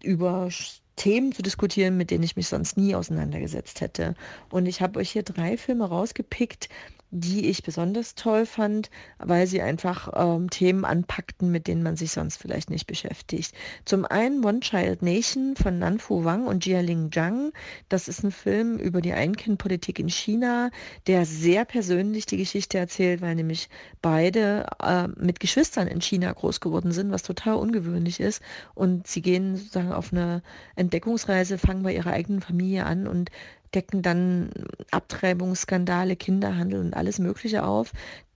über 0.04 0.48
Themen 0.96 1.32
zu 1.32 1.42
diskutieren, 1.42 1.98
mit 1.98 2.12
denen 2.12 2.24
ich 2.24 2.36
mich 2.36 2.48
sonst 2.48 2.78
nie 2.78 2.94
auseinandergesetzt 2.94 3.82
hätte. 3.82 4.14
Und 4.52 4.68
ich 4.68 4.80
habe 4.80 5.00
euch 5.00 5.10
hier 5.10 5.24
drei 5.24 5.58
Filme 5.58 5.86
rausgepickt, 5.86 6.70
die 7.16 7.48
ich 7.48 7.62
besonders 7.62 8.16
toll 8.16 8.48
fand, 8.48 8.90
weil 9.20 9.46
sie 9.46 9.62
einfach 9.62 10.10
ähm, 10.16 10.50
Themen 10.50 10.84
anpackten, 10.84 11.52
mit 11.52 11.68
denen 11.68 11.84
man 11.84 11.96
sich 11.96 12.12
sonst 12.12 12.38
vielleicht 12.38 12.72
nicht 12.72 12.88
beschäftigt. 12.88 13.54
Zum 13.86 14.06
einen 14.06 14.44
One 14.44 14.62
Child 14.62 15.04
Nation 15.04 15.56
von 15.56 15.78
Nanfu 15.78 16.24
Wang 16.24 16.48
und 16.48 16.66
Jialing 16.66 17.12
Zhang. 17.12 17.52
Das 17.88 18.08
ist 18.08 18.24
ein 18.24 18.32
Film 18.32 18.80
über 18.80 19.00
die 19.00 19.14
Einkindpolitik 19.14 20.00
in 20.00 20.10
China, 20.10 20.72
der 21.06 21.28
sehr 21.28 21.66
persönlich 21.66 22.26
die 22.26 22.38
Geschichte 22.38 22.80
erzählt, 22.80 23.22
weil 23.22 23.36
nämlich 23.36 23.70
beide 24.02 24.66
äh, 24.82 25.08
mit 25.10 25.40
Geschwistern 25.40 25.88
in 25.88 26.02
China 26.02 26.34
groß 26.34 26.62
geworden 26.62 26.92
sind, 26.92 27.12
was 27.12 27.22
total 27.22 27.58
ungewöhnlich 27.58 28.20
ist. 28.20 28.42
Und 28.74 29.06
sie 29.06 29.22
gehen 29.22 29.56
sozusagen 29.56 29.92
auf 29.92 30.12
eine 30.12 30.42
Entdeckungsreise, 30.76 31.60
fangen 31.60 31.84
bei 31.84 31.94
ihrer 31.94 32.12
eigenen 32.12 32.42
Familie 32.42 32.88
an 32.88 33.06
und 33.08 33.30
decken 33.76 34.02
dann 34.02 34.50
Abtreibungsskandale, 34.92 36.16
Kinderhandel 36.16 36.80
und 36.80 36.94
alles 36.94 37.20
Mögliche 37.20 37.66
auf. 37.66 37.92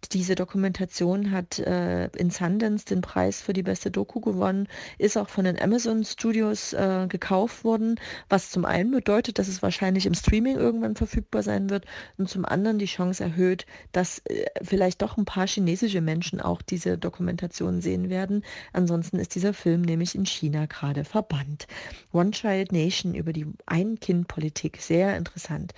Diese 0.10 0.36
Dokumentation 0.36 1.32
hat 1.32 1.60
äh, 1.60 2.08
in 2.18 2.30
Sundance 2.30 2.86
den 2.86 3.02
Preis 3.02 3.42
für 3.42 3.54
die 3.54 3.64
beste 3.64 3.92
Doku 3.92 4.20
gewonnen, 4.20 4.68
ist 4.98 5.18
auch 5.18 5.30
von 5.30 5.46
den 5.46 5.60
Amazon 5.60 6.04
Studios 6.04 6.74
äh, 6.74 7.08
gekauft 7.10 7.64
worden, 7.64 8.00
was 8.30 8.50
zum 8.50 8.66
einen 8.66 8.92
bedeutet, 8.92 9.40
dass 9.40 9.48
es 9.48 9.62
wahrscheinlich 9.62 10.06
im 10.06 10.14
Streaming 10.14 10.56
irgendwann 10.56 10.96
verfügbar 10.96 11.44
sein 11.44 11.70
wird 11.70 11.86
und 12.18 12.30
zum 12.30 12.46
anderen 12.46 12.80
die 12.80 12.86
Chance 12.86 13.24
erhöht, 13.24 13.66
dass 13.92 14.20
äh, 14.26 14.46
vielleicht 14.62 15.02
doch 15.02 15.18
ein 15.18 15.26
paar 15.26 15.48
chinesische 15.48 16.02
Menschen 16.02 16.42
auch 16.42 16.62
diese 16.62 16.98
Dokumentation 16.98 17.82
sehen 17.82 18.10
werden. 18.10 18.44
Ansonsten 18.74 19.20
ist 19.20 19.36
dieser 19.36 19.54
Film 19.54 19.82
nämlich 19.82 20.16
in 20.16 20.26
China 20.26 20.66
gerade 20.66 21.04
verbannt. 21.04 21.68
One 22.12 22.32
Child 22.32 22.72
Nation 22.72 23.16
über 23.16 23.34
die 23.34 23.48
Ein-Kind-Politik, 23.66 24.82
sehr 24.82 25.18
interessant. 25.18 25.74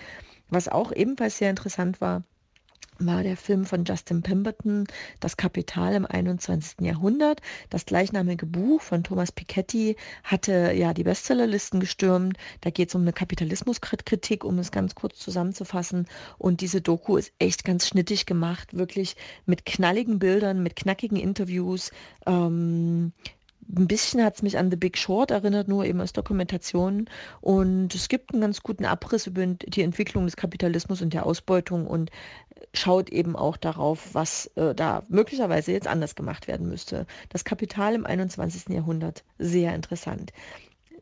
Was 0.50 0.68
auch 0.68 0.92
ebenfalls 0.92 1.38
sehr 1.38 1.50
interessant 1.50 2.02
war, 2.02 2.24
war 3.00 3.24
der 3.24 3.38
Film 3.38 3.66
von 3.66 3.86
Justin 3.86 4.22
Pemberton, 4.22 4.86
Das 5.20 5.38
Kapital 5.38 5.96
im 5.96 6.06
21. 6.06 6.82
Jahrhundert. 6.82 7.42
Das 7.70 7.86
gleichnamige 7.86 8.46
Buch 8.46 8.82
von 8.82 9.04
Thomas 9.04 9.32
Piketty 9.32 9.96
hatte 10.24 10.74
ja 10.74 10.94
die 10.94 11.04
Bestsellerlisten 11.04 11.80
gestürmt. 11.80 12.38
Da 12.62 12.70
geht 12.70 12.90
es 12.90 12.96
um 12.96 13.02
eine 13.02 13.14
Kapitalismuskritik, 13.14 14.44
um 14.44 14.60
es 14.60 14.72
ganz 14.72 14.96
kurz 14.96 15.18
zusammenzufassen. 15.18 16.08
Und 16.38 16.62
diese 16.62 16.82
Doku 16.82 17.18
ist 17.18 17.32
echt 17.40 17.64
ganz 17.64 17.88
schnittig 17.88 18.26
gemacht, 18.26 18.76
wirklich 18.76 19.16
mit 19.46 19.66
knalligen 19.66 20.20
Bildern, 20.20 20.62
mit 20.62 20.76
knackigen 20.76 21.18
Interviews. 21.18 21.92
Ähm, 22.26 23.14
ein 23.78 23.88
bisschen 23.88 24.24
hat 24.24 24.36
es 24.36 24.42
mich 24.42 24.58
an 24.58 24.72
The 24.72 24.78
Big 24.78 24.98
Short 24.98 25.32
erinnert, 25.32 25.68
nur 25.68 25.86
eben 25.86 26.00
als 26.02 26.14
Dokumentation. 26.14 27.10
Und 27.42 27.94
es 27.94 28.10
gibt 28.10 28.34
einen 28.34 28.42
ganz 28.42 28.62
guten 28.64 28.86
Abriss 28.86 29.28
über 29.28 29.46
die 29.46 29.84
Entwicklung 29.84 30.26
des 30.26 30.36
Kapitalismus 30.36 31.02
und 31.02 31.14
der 31.14 31.26
Ausbeutung 31.26 31.86
und 31.86 32.10
schaut 32.74 33.10
eben 33.10 33.36
auch 33.36 33.58
darauf, 33.58 34.14
was 34.14 34.48
äh, 34.56 34.76
da 34.76 35.04
möglicherweise 35.10 35.72
jetzt 35.72 35.88
anders 35.88 36.16
gemacht 36.16 36.48
werden 36.48 36.68
müsste. 36.68 37.06
Das 37.30 37.44
Kapital 37.44 37.96
im 37.96 38.06
21. 38.06 38.70
Jahrhundert, 38.70 39.24
sehr 39.38 39.74
interessant. 39.74 40.32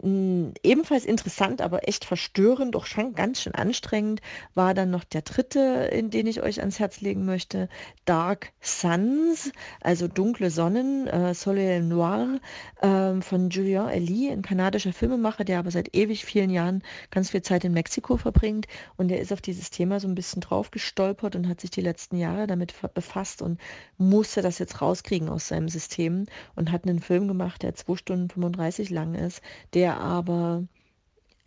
Ebenfalls 0.04 1.06
interessant, 1.06 1.62
aber 1.62 1.88
echt 1.88 2.06
verstörend, 2.06 2.76
doch 2.76 2.86
schon 2.86 3.16
ganz 3.16 3.42
schön 3.42 3.56
anstrengend, 3.56 4.22
war 4.54 4.76
dann 4.76 4.92
noch 4.92 5.04
der 5.04 5.24
dritte, 5.24 5.90
in 5.92 6.12
den 6.12 6.28
ich 6.28 6.44
euch 6.44 6.60
ans 6.60 6.80
Herz 6.80 7.02
legen 7.02 7.26
möchte, 7.26 7.68
Dark 8.06 8.52
Suns, 8.62 9.52
also 9.82 10.08
dunkle 10.08 10.52
Sonnen, 10.52 11.08
äh, 11.08 11.34
Soleil 11.34 11.82
Noir 11.82 12.40
äh, 12.82 13.20
von 13.22 13.50
Julien 13.50 13.90
Elie, 13.90 14.32
ein 14.32 14.44
kanadischer 14.44 14.94
Filmemacher, 14.94 15.44
der 15.44 15.58
aber 15.60 15.72
seit 15.72 15.96
ewig 15.96 16.26
vielen 16.26 16.52
Jahren 16.52 16.84
ganz 17.10 17.32
viel 17.32 17.42
Zeit 17.42 17.64
in 17.64 17.74
Mexiko 17.74 18.18
verbringt. 18.18 18.68
Und 18.98 19.08
der 19.08 19.20
ist 19.20 19.34
auf 19.34 19.42
dieses 19.42 19.72
Thema 19.72 20.00
so 20.00 20.08
ein 20.08 20.16
bisschen 20.16 20.42
drauf 20.42 20.70
gestolpert 20.70 21.36
und 21.36 21.48
hat 21.48 21.62
sich 21.62 21.72
die 21.72 21.82
letzten 21.82 22.18
Jahre 22.18 22.46
damit 22.46 22.74
befasst 22.94 23.42
und 23.42 23.60
musste 23.98 24.42
das 24.42 24.60
jetzt 24.60 24.80
rauskriegen 24.82 25.30
aus 25.30 25.48
seinem 25.48 25.70
System 25.70 26.28
und 26.56 26.72
hat 26.72 26.84
einen 26.84 27.00
Film 27.00 27.28
gemacht, 27.28 27.64
der 27.64 27.74
2 27.74 27.96
Stunden 27.96 28.30
35 28.30 28.92
lang 28.92 29.16
ist, 29.16 29.42
der 29.74 29.87
der 29.88 30.02
aber 30.02 30.68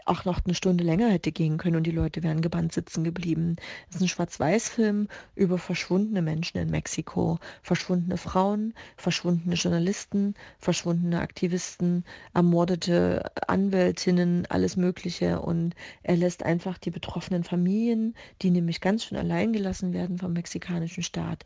auch 0.07 0.24
noch 0.24 0.40
eine 0.42 0.55
Stunde 0.55 0.83
länger 0.83 1.11
hätte 1.11 1.31
gehen 1.31 1.59
können 1.59 1.76
und 1.76 1.87
die 1.87 1.90
Leute 1.90 2.22
wären 2.22 2.40
gebannt 2.40 2.72
sitzen 2.72 3.05
geblieben. 3.05 3.57
Es 3.90 3.96
ist 3.96 4.03
ein 4.03 4.09
Schwarz-Weiß-Film 4.09 5.09
über 5.35 5.59
verschwundene 5.59 6.22
Menschen 6.22 6.57
in 6.57 6.70
Mexiko. 6.70 7.38
Verschwundene 7.62 8.16
Frauen, 8.16 8.72
verschwundene 8.96 9.57
Journalisten, 9.57 10.35
verschwundene 10.59 11.20
Aktivisten, 11.20 12.05
ermordete 12.33 13.31
Anwältinnen, 13.46 14.46
alles 14.46 14.79
Mögliche. 14.79 15.42
Und 15.42 15.74
er 16.03 16.16
lässt 16.16 16.42
einfach 16.42 16.79
die 16.79 16.90
betroffenen 16.90 17.44
Familien, 17.44 18.14
die 18.40 18.50
nämlich 18.50 18.81
ganz 18.81 19.05
schön 19.05 19.18
allein 19.18 19.53
gelassen 19.53 19.92
werden 19.92 20.16
vom 20.16 20.33
mexikanischen 20.33 21.03
Staat, 21.03 21.44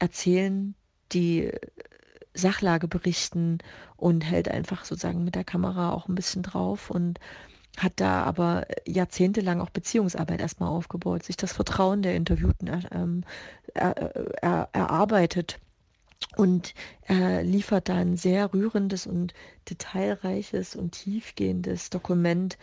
erzählen, 0.00 0.74
die 1.12 1.52
Sachlage 2.34 2.88
berichten 2.88 3.58
und 3.96 4.22
hält 4.24 4.48
einfach 4.48 4.84
sozusagen 4.84 5.24
mit 5.24 5.34
der 5.34 5.44
Kamera 5.44 5.92
auch 5.92 6.08
ein 6.08 6.14
bisschen 6.14 6.42
drauf 6.42 6.90
und 6.90 7.18
hat 7.78 7.92
da 7.96 8.24
aber 8.24 8.66
jahrzehntelang 8.86 9.60
auch 9.60 9.70
Beziehungsarbeit 9.70 10.40
erstmal 10.40 10.70
aufgebaut, 10.70 11.22
sich 11.22 11.36
das 11.36 11.52
Vertrauen 11.52 12.02
der 12.02 12.16
Interviewten 12.16 12.68
ähm, 12.92 13.24
er, 13.74 13.96
er, 14.42 14.68
erarbeitet. 14.72 15.58
Und 16.36 16.74
er 17.02 17.44
liefert 17.44 17.88
da 17.88 17.94
ein 17.94 18.16
sehr 18.16 18.52
rührendes 18.52 19.06
und 19.06 19.34
detailreiches 19.70 20.74
und 20.74 20.92
tiefgehendes 20.92 21.90
Dokument 21.90 22.58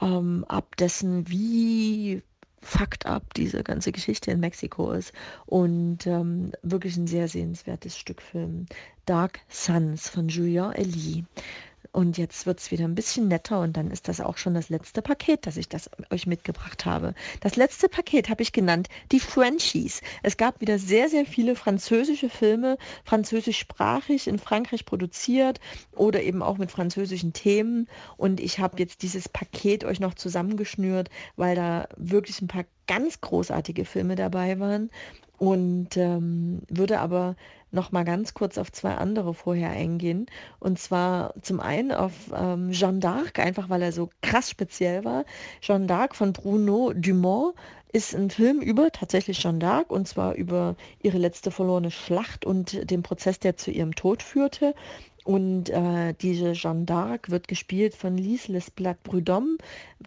ähm, 0.00 0.44
ab 0.48 0.76
dessen, 0.76 1.28
wie 1.28 2.22
fucked 2.60 3.06
up 3.06 3.32
diese 3.34 3.62
ganze 3.62 3.92
Geschichte 3.92 4.32
in 4.32 4.40
Mexiko 4.40 4.90
ist. 4.92 5.12
Und 5.46 6.06
ähm, 6.06 6.50
wirklich 6.62 6.96
ein 6.96 7.06
sehr 7.06 7.28
sehenswertes 7.28 7.96
Stück 7.96 8.20
Film. 8.20 8.66
Dark 9.06 9.38
Suns 9.48 10.08
von 10.08 10.28
Julien 10.28 10.72
Elie. 10.72 11.24
Und 11.92 12.18
jetzt 12.18 12.44
wird 12.44 12.60
es 12.60 12.70
wieder 12.70 12.84
ein 12.84 12.94
bisschen 12.94 13.28
netter 13.28 13.60
und 13.60 13.74
dann 13.76 13.90
ist 13.90 14.08
das 14.08 14.20
auch 14.20 14.36
schon 14.36 14.52
das 14.52 14.68
letzte 14.68 15.00
Paket, 15.00 15.46
das 15.46 15.56
ich 15.56 15.68
das 15.68 15.88
euch 16.10 16.26
mitgebracht 16.26 16.84
habe. 16.84 17.14
Das 17.40 17.56
letzte 17.56 17.88
Paket 17.88 18.28
habe 18.28 18.42
ich 18.42 18.52
genannt 18.52 18.88
die 19.12 19.20
Frenchies. 19.20 20.02
Es 20.22 20.36
gab 20.36 20.60
wieder 20.60 20.78
sehr, 20.78 21.08
sehr 21.08 21.24
viele 21.24 21.56
französische 21.56 22.28
Filme, 22.28 22.76
französischsprachig 23.04 24.26
in 24.26 24.38
Frankreich 24.38 24.84
produziert 24.84 25.58
oder 25.92 26.22
eben 26.22 26.42
auch 26.42 26.58
mit 26.58 26.70
französischen 26.70 27.32
Themen. 27.32 27.88
Und 28.18 28.40
ich 28.40 28.58
habe 28.58 28.78
jetzt 28.78 29.02
dieses 29.02 29.28
Paket 29.28 29.84
euch 29.84 29.98
noch 29.98 30.12
zusammengeschnürt, 30.12 31.08
weil 31.36 31.54
da 31.56 31.88
wirklich 31.96 32.42
ein 32.42 32.48
paar 32.48 32.64
ganz 32.86 33.20
großartige 33.20 33.84
Filme 33.84 34.16
dabei 34.16 34.60
waren 34.60 34.90
und 35.38 35.96
ähm, 35.96 36.62
würde 36.68 37.00
aber 37.00 37.36
noch 37.72 37.92
mal 37.92 38.04
ganz 38.04 38.34
kurz 38.34 38.58
auf 38.58 38.72
zwei 38.72 38.94
andere 38.94 39.34
vorher 39.34 39.70
eingehen. 39.70 40.26
Und 40.58 40.78
zwar 40.78 41.34
zum 41.42 41.60
einen 41.60 41.92
auf 41.92 42.12
ähm, 42.34 42.70
Jeanne 42.72 43.00
d'Arc, 43.00 43.40
einfach 43.40 43.68
weil 43.68 43.82
er 43.82 43.92
so 43.92 44.10
krass 44.22 44.50
speziell 44.50 45.04
war. 45.04 45.24
Jeanne 45.60 45.86
d'Arc 45.86 46.14
von 46.14 46.32
Bruno 46.32 46.92
Dumont 46.94 47.54
ist 47.92 48.14
ein 48.14 48.30
Film 48.30 48.60
über 48.60 48.90
tatsächlich 48.90 49.38
Jeanne 49.38 49.58
d'Arc 49.58 49.88
und 49.88 50.08
zwar 50.08 50.34
über 50.34 50.76
ihre 51.02 51.18
letzte 51.18 51.50
verlorene 51.50 51.90
Schlacht 51.90 52.44
und 52.44 52.90
den 52.90 53.02
Prozess, 53.02 53.38
der 53.38 53.56
zu 53.56 53.70
ihrem 53.70 53.94
Tod 53.94 54.22
führte. 54.22 54.74
Und 55.26 55.70
äh, 55.70 56.14
diese 56.14 56.52
Jeanne 56.52 56.84
d'Arc 56.84 57.30
wird 57.30 57.48
gespielt 57.48 57.96
von 57.96 58.16
Lise 58.16 58.52
Lesblat 58.52 59.02
Prudhomme. 59.02 59.56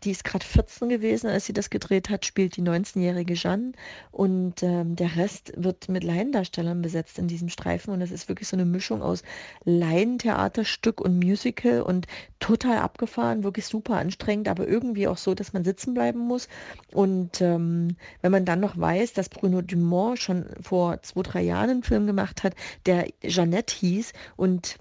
Die 0.05 0.11
ist 0.11 0.23
gerade 0.23 0.45
14 0.45 0.87
gewesen, 0.87 1.27
als 1.27 1.45
sie 1.45 1.51
das 1.51 1.69
gedreht 1.69 2.09
hat, 2.09 2.25
spielt 2.25 2.55
die 2.55 2.61
19-jährige 2.61 3.33
Jeanne. 3.33 3.73
Und 4.11 4.63
ähm, 4.63 4.95
der 4.95 5.17
Rest 5.17 5.51
wird 5.57 5.89
mit 5.89 6.05
Laiendarstellern 6.05 6.81
besetzt 6.81 7.19
in 7.19 7.27
diesem 7.27 7.49
Streifen. 7.49 7.91
Und 7.91 7.99
es 7.99 8.11
ist 8.11 8.29
wirklich 8.29 8.47
so 8.47 8.55
eine 8.55 8.63
Mischung 8.63 9.01
aus 9.01 9.23
Laientheaterstück 9.65 11.01
und 11.01 11.19
Musical 11.19 11.81
und 11.81 12.07
total 12.39 12.77
abgefahren, 12.77 13.43
wirklich 13.43 13.65
super 13.65 13.97
anstrengend, 13.97 14.47
aber 14.47 14.69
irgendwie 14.69 15.09
auch 15.09 15.17
so, 15.17 15.35
dass 15.35 15.51
man 15.51 15.65
sitzen 15.65 15.93
bleiben 15.93 16.19
muss. 16.19 16.47
Und 16.93 17.41
ähm, 17.41 17.97
wenn 18.21 18.31
man 18.31 18.45
dann 18.45 18.61
noch 18.61 18.79
weiß, 18.79 19.11
dass 19.11 19.27
Bruno 19.27 19.61
Dumont 19.61 20.19
schon 20.19 20.45
vor 20.61 21.01
zwei, 21.01 21.23
drei 21.23 21.41
Jahren 21.41 21.69
einen 21.69 21.83
Film 21.83 22.07
gemacht 22.07 22.43
hat, 22.43 22.55
der 22.85 23.09
Jeannette 23.21 23.75
hieß 23.75 24.13
und 24.37 24.77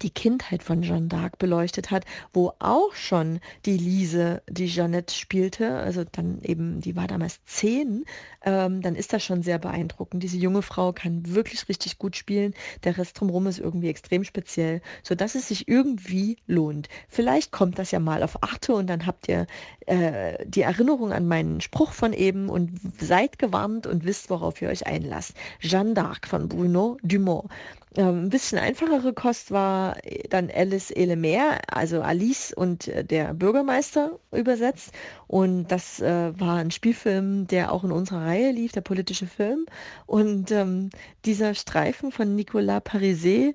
die 0.00 0.10
Kindheit 0.10 0.62
von 0.62 0.82
Jeanne 0.82 1.08
d'Arc 1.08 1.32
beleuchtet 1.38 1.90
hat, 1.90 2.04
wo 2.32 2.52
auch 2.58 2.94
schon 2.94 3.40
die 3.66 3.76
Lise, 3.76 4.42
die 4.48 4.66
Jeannette 4.66 5.14
spielte, 5.14 5.76
also 5.76 6.04
dann 6.10 6.40
eben, 6.42 6.80
die 6.80 6.96
war 6.96 7.06
damals 7.06 7.44
zehn, 7.44 8.04
ähm, 8.44 8.82
dann 8.82 8.94
ist 8.94 9.12
das 9.12 9.24
schon 9.24 9.42
sehr 9.42 9.58
beeindruckend. 9.58 10.22
Diese 10.22 10.36
junge 10.36 10.62
Frau 10.62 10.92
kann 10.92 11.34
wirklich 11.34 11.68
richtig 11.68 11.98
gut 11.98 12.16
spielen. 12.16 12.54
Der 12.84 12.96
Rest 12.98 13.20
drumherum 13.20 13.46
ist 13.46 13.58
irgendwie 13.58 13.88
extrem 13.88 14.24
speziell, 14.24 14.80
sodass 15.02 15.34
es 15.34 15.48
sich 15.48 15.68
irgendwie 15.68 16.36
lohnt. 16.46 16.88
Vielleicht 17.08 17.52
kommt 17.52 17.78
das 17.78 17.90
ja 17.90 18.00
mal 18.00 18.22
auf 18.22 18.42
Achte 18.42 18.74
und 18.74 18.88
dann 18.88 19.06
habt 19.06 19.28
ihr 19.28 19.46
äh, 19.86 20.44
die 20.46 20.62
Erinnerung 20.62 21.12
an 21.12 21.26
meinen 21.26 21.60
Spruch 21.60 21.92
von 21.92 22.12
eben 22.12 22.48
und 22.48 22.72
seid 23.00 23.38
gewarnt 23.38 23.86
und 23.86 24.04
wisst, 24.04 24.30
worauf 24.30 24.60
ihr 24.62 24.68
euch 24.68 24.86
einlasst. 24.86 25.34
Jeanne 25.60 25.94
d'Arc 25.94 26.26
von 26.26 26.48
Bruno 26.48 26.96
Dumont. 27.02 27.48
Ähm, 27.94 28.24
ein 28.24 28.28
bisschen 28.30 28.58
einfachere 28.58 29.12
Kost 29.12 29.50
war 29.50 29.98
dann 30.30 30.50
Alice 30.50 30.90
Elemer, 30.90 31.58
also 31.68 32.00
Alice 32.00 32.52
und 32.54 32.88
äh, 32.88 33.04
der 33.04 33.34
Bürgermeister 33.34 34.18
übersetzt. 34.32 34.92
Und 35.26 35.68
das 35.68 36.00
äh, 36.00 36.32
war 36.38 36.56
ein 36.56 36.70
Spielfilm, 36.70 37.46
der 37.46 37.70
auch 37.70 37.84
in 37.84 37.92
unserer 37.92 38.24
Reihe 38.24 38.50
lief, 38.50 38.72
der 38.72 38.80
politische 38.80 39.26
Film. 39.26 39.66
Und 40.06 40.50
ähm, 40.50 40.88
dieser 41.26 41.54
Streifen 41.54 42.12
von 42.12 42.34
Nicolas 42.34 42.82
Pariset 42.82 43.54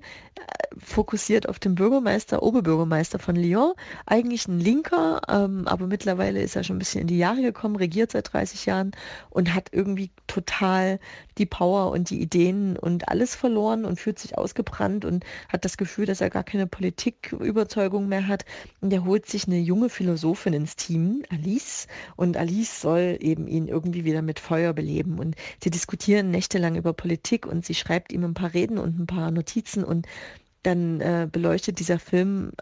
fokussiert 0.78 1.48
auf 1.48 1.58
den 1.58 1.74
Bürgermeister, 1.74 2.42
Oberbürgermeister 2.42 3.18
von 3.18 3.34
Lyon. 3.34 3.72
Eigentlich 4.06 4.46
ein 4.46 4.60
Linker, 4.60 5.20
ähm, 5.28 5.66
aber 5.66 5.88
mittlerweile 5.88 6.40
ist 6.42 6.54
er 6.54 6.62
schon 6.62 6.76
ein 6.76 6.80
bisschen 6.80 7.00
in 7.00 7.06
die 7.08 7.18
Jahre 7.18 7.42
gekommen, 7.42 7.74
regiert 7.74 8.12
seit 8.12 8.32
30 8.32 8.66
Jahren 8.66 8.92
und 9.30 9.54
hat 9.54 9.70
irgendwie 9.72 10.10
total 10.28 11.00
die 11.38 11.46
Power 11.46 11.90
und 11.90 12.10
die 12.10 12.20
Ideen 12.20 12.76
und 12.76 13.08
alles 13.08 13.34
verloren 13.34 13.84
und 13.84 14.00
fühlt 14.00 14.18
sich 14.18 14.36
ausgebrannt 14.36 15.04
und 15.04 15.24
hat 15.48 15.64
das 15.64 15.76
Gefühl, 15.76 16.06
dass 16.06 16.20
er 16.20 16.30
gar 16.30 16.44
keine 16.44 16.66
Politiküberzeugung 16.66 18.08
mehr 18.08 18.26
hat. 18.26 18.44
Und 18.80 18.92
er 18.92 19.04
holt 19.04 19.26
sich 19.26 19.46
eine 19.46 19.58
junge 19.58 19.88
Philosophin 19.88 20.52
ins 20.52 20.76
Team, 20.76 21.22
Alice, 21.30 21.86
und 22.16 22.36
Alice 22.36 22.80
soll 22.80 23.16
eben 23.20 23.46
ihn 23.48 23.68
irgendwie 23.68 24.04
wieder 24.04 24.22
mit 24.22 24.40
Feuer 24.40 24.72
beleben. 24.72 25.18
Und 25.18 25.36
sie 25.62 25.70
diskutieren 25.70 26.30
nächtelang 26.30 26.76
über 26.76 26.92
Politik 26.92 27.46
und 27.46 27.64
sie 27.64 27.74
schreibt 27.74 28.12
ihm 28.12 28.24
ein 28.24 28.34
paar 28.34 28.54
Reden 28.54 28.78
und 28.78 28.98
ein 28.98 29.06
paar 29.06 29.30
Notizen 29.30 29.84
und 29.84 30.06
dann 30.62 31.00
äh, 31.00 31.28
beleuchtet 31.30 31.78
dieser 31.78 31.98
Film 31.98 32.52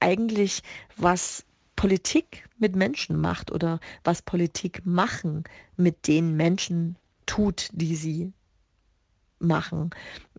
eigentlich, 0.00 0.62
was 0.96 1.44
Politik 1.76 2.46
mit 2.58 2.76
Menschen 2.76 3.18
macht 3.18 3.50
oder 3.50 3.80
was 4.04 4.20
Politik 4.20 4.84
machen 4.84 5.44
mit 5.76 6.06
den 6.06 6.36
Menschen 6.36 6.96
tut, 7.30 7.68
die 7.72 7.94
sie 7.94 8.32
machen. 9.38 9.90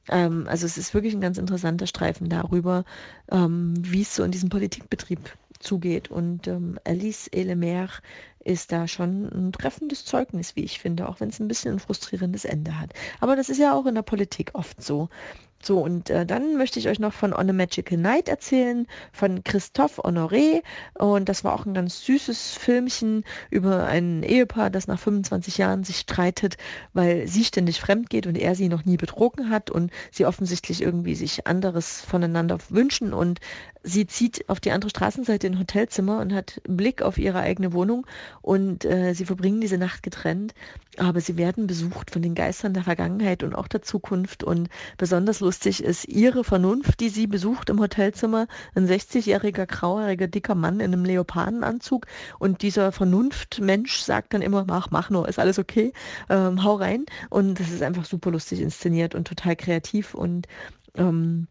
Ähm, 0.09 0.45
also 0.49 0.65
es 0.65 0.77
ist 0.77 0.93
wirklich 0.93 1.13
ein 1.13 1.21
ganz 1.21 1.37
interessanter 1.37 1.87
Streifen 1.87 2.27
darüber, 2.27 2.83
ähm, 3.31 3.75
wie 3.77 4.01
es 4.01 4.13
so 4.13 4.23
in 4.23 4.31
diesem 4.31 4.49
Politikbetrieb 4.49 5.19
zugeht. 5.59 6.11
Und 6.11 6.47
ähm, 6.47 6.77
Alice 6.83 7.27
Elemer 7.31 7.87
ist 8.43 8.73
da 8.73 8.89
schon 8.89 9.29
ein 9.29 9.53
treffendes 9.53 10.03
Zeugnis, 10.03 10.57
wie 10.57 10.65
ich 10.65 10.79
finde, 10.79 11.07
auch 11.07 11.21
wenn 11.21 11.29
es 11.29 11.39
ein 11.39 11.47
bisschen 11.47 11.75
ein 11.75 11.79
frustrierendes 11.79 12.43
Ende 12.43 12.77
hat. 12.77 12.91
Aber 13.21 13.37
das 13.37 13.47
ist 13.47 13.59
ja 13.59 13.73
auch 13.73 13.85
in 13.85 13.95
der 13.95 14.01
Politik 14.01 14.51
oft 14.53 14.83
so. 14.83 15.07
So, 15.63 15.79
und 15.79 16.09
äh, 16.09 16.25
dann 16.25 16.57
möchte 16.57 16.79
ich 16.79 16.87
euch 16.87 16.99
noch 16.99 17.13
von 17.13 17.33
On 17.33 17.49
a 17.49 17.53
Magical 17.53 17.97
Night 17.97 18.27
erzählen, 18.27 18.87
von 19.11 19.43
Christophe 19.43 20.01
Honoré. 20.01 20.63
Und 20.95 21.29
das 21.29 21.43
war 21.43 21.53
auch 21.53 21.65
ein 21.65 21.75
ganz 21.75 22.03
süßes 22.05 22.53
Filmchen 22.53 23.23
über 23.51 23.85
ein 23.85 24.23
Ehepaar, 24.23 24.71
das 24.71 24.87
nach 24.87 24.99
25 24.99 25.57
Jahren 25.59 25.83
sich 25.83 25.97
streitet, 25.97 26.57
weil 26.93 27.27
sie 27.27 27.43
ständig 27.43 27.79
fremd 27.79 28.09
geht 28.09 28.25
und 28.25 28.37
er 28.37 28.55
sie 28.55 28.69
noch 28.69 28.85
nie 28.85 28.97
betrogen 28.97 29.49
hat 29.49 29.69
und 29.69 29.91
sie 30.11 30.25
offensichtlich 30.25 30.81
irgendwie 30.81 31.15
sich 31.15 31.45
anderes 31.45 32.01
voneinander 32.01 32.57
wünschen. 32.69 33.13
Und 33.13 33.39
sie 33.83 34.05
zieht 34.05 34.47
auf 34.49 34.59
die 34.59 34.71
andere 34.71 34.89
Straßenseite 34.89 35.47
in 35.47 35.59
Hotelzimmer 35.59 36.19
und 36.19 36.33
hat 36.33 36.61
Blick 36.67 37.01
auf 37.01 37.17
ihre 37.17 37.39
eigene 37.39 37.73
Wohnung 37.73 38.05
und 38.41 38.85
äh, 38.85 39.13
sie 39.13 39.25
verbringen 39.25 39.61
diese 39.61 39.77
Nacht 39.77 40.03
getrennt. 40.03 40.53
Aber 40.97 41.21
sie 41.21 41.37
werden 41.37 41.67
besucht 41.67 42.11
von 42.11 42.21
den 42.21 42.35
Geistern 42.35 42.73
der 42.73 42.83
Vergangenheit 42.83 43.43
und 43.43 43.55
auch 43.55 43.67
der 43.67 43.81
Zukunft. 43.81 44.43
Und 44.43 44.67
besonders 44.97 45.39
lustig 45.39 45.83
ist 45.83 46.05
ihre 46.07 46.43
Vernunft, 46.43 46.99
die 46.99 47.09
sie 47.09 47.27
besucht 47.27 47.69
im 47.69 47.79
Hotelzimmer. 47.79 48.47
Ein 48.75 48.87
60-jähriger, 48.87 49.65
grauhaariger, 49.65 50.27
dicker 50.27 50.53
Mann 50.53 50.81
in 50.81 50.93
einem 50.93 51.05
Leopardenanzug. 51.05 52.07
Und 52.39 52.61
dieser 52.61 52.91
Vernunftmensch 52.91 53.99
sagt 53.99 54.33
dann 54.33 54.41
immer, 54.41 54.65
mach, 54.67 54.91
mach 54.91 55.09
nur, 55.09 55.29
ist 55.29 55.39
alles 55.39 55.59
okay, 55.59 55.93
ähm, 56.29 56.63
hau 56.63 56.75
rein. 56.75 57.05
Und 57.29 57.59
das 57.59 57.69
ist 57.69 57.81
einfach 57.81 58.05
super 58.05 58.29
lustig 58.31 58.59
inszeniert 58.59 59.15
und 59.15 59.27
total 59.27 59.55
kreativ 59.55 60.13
und 60.13 60.47
ähm, 60.95 61.47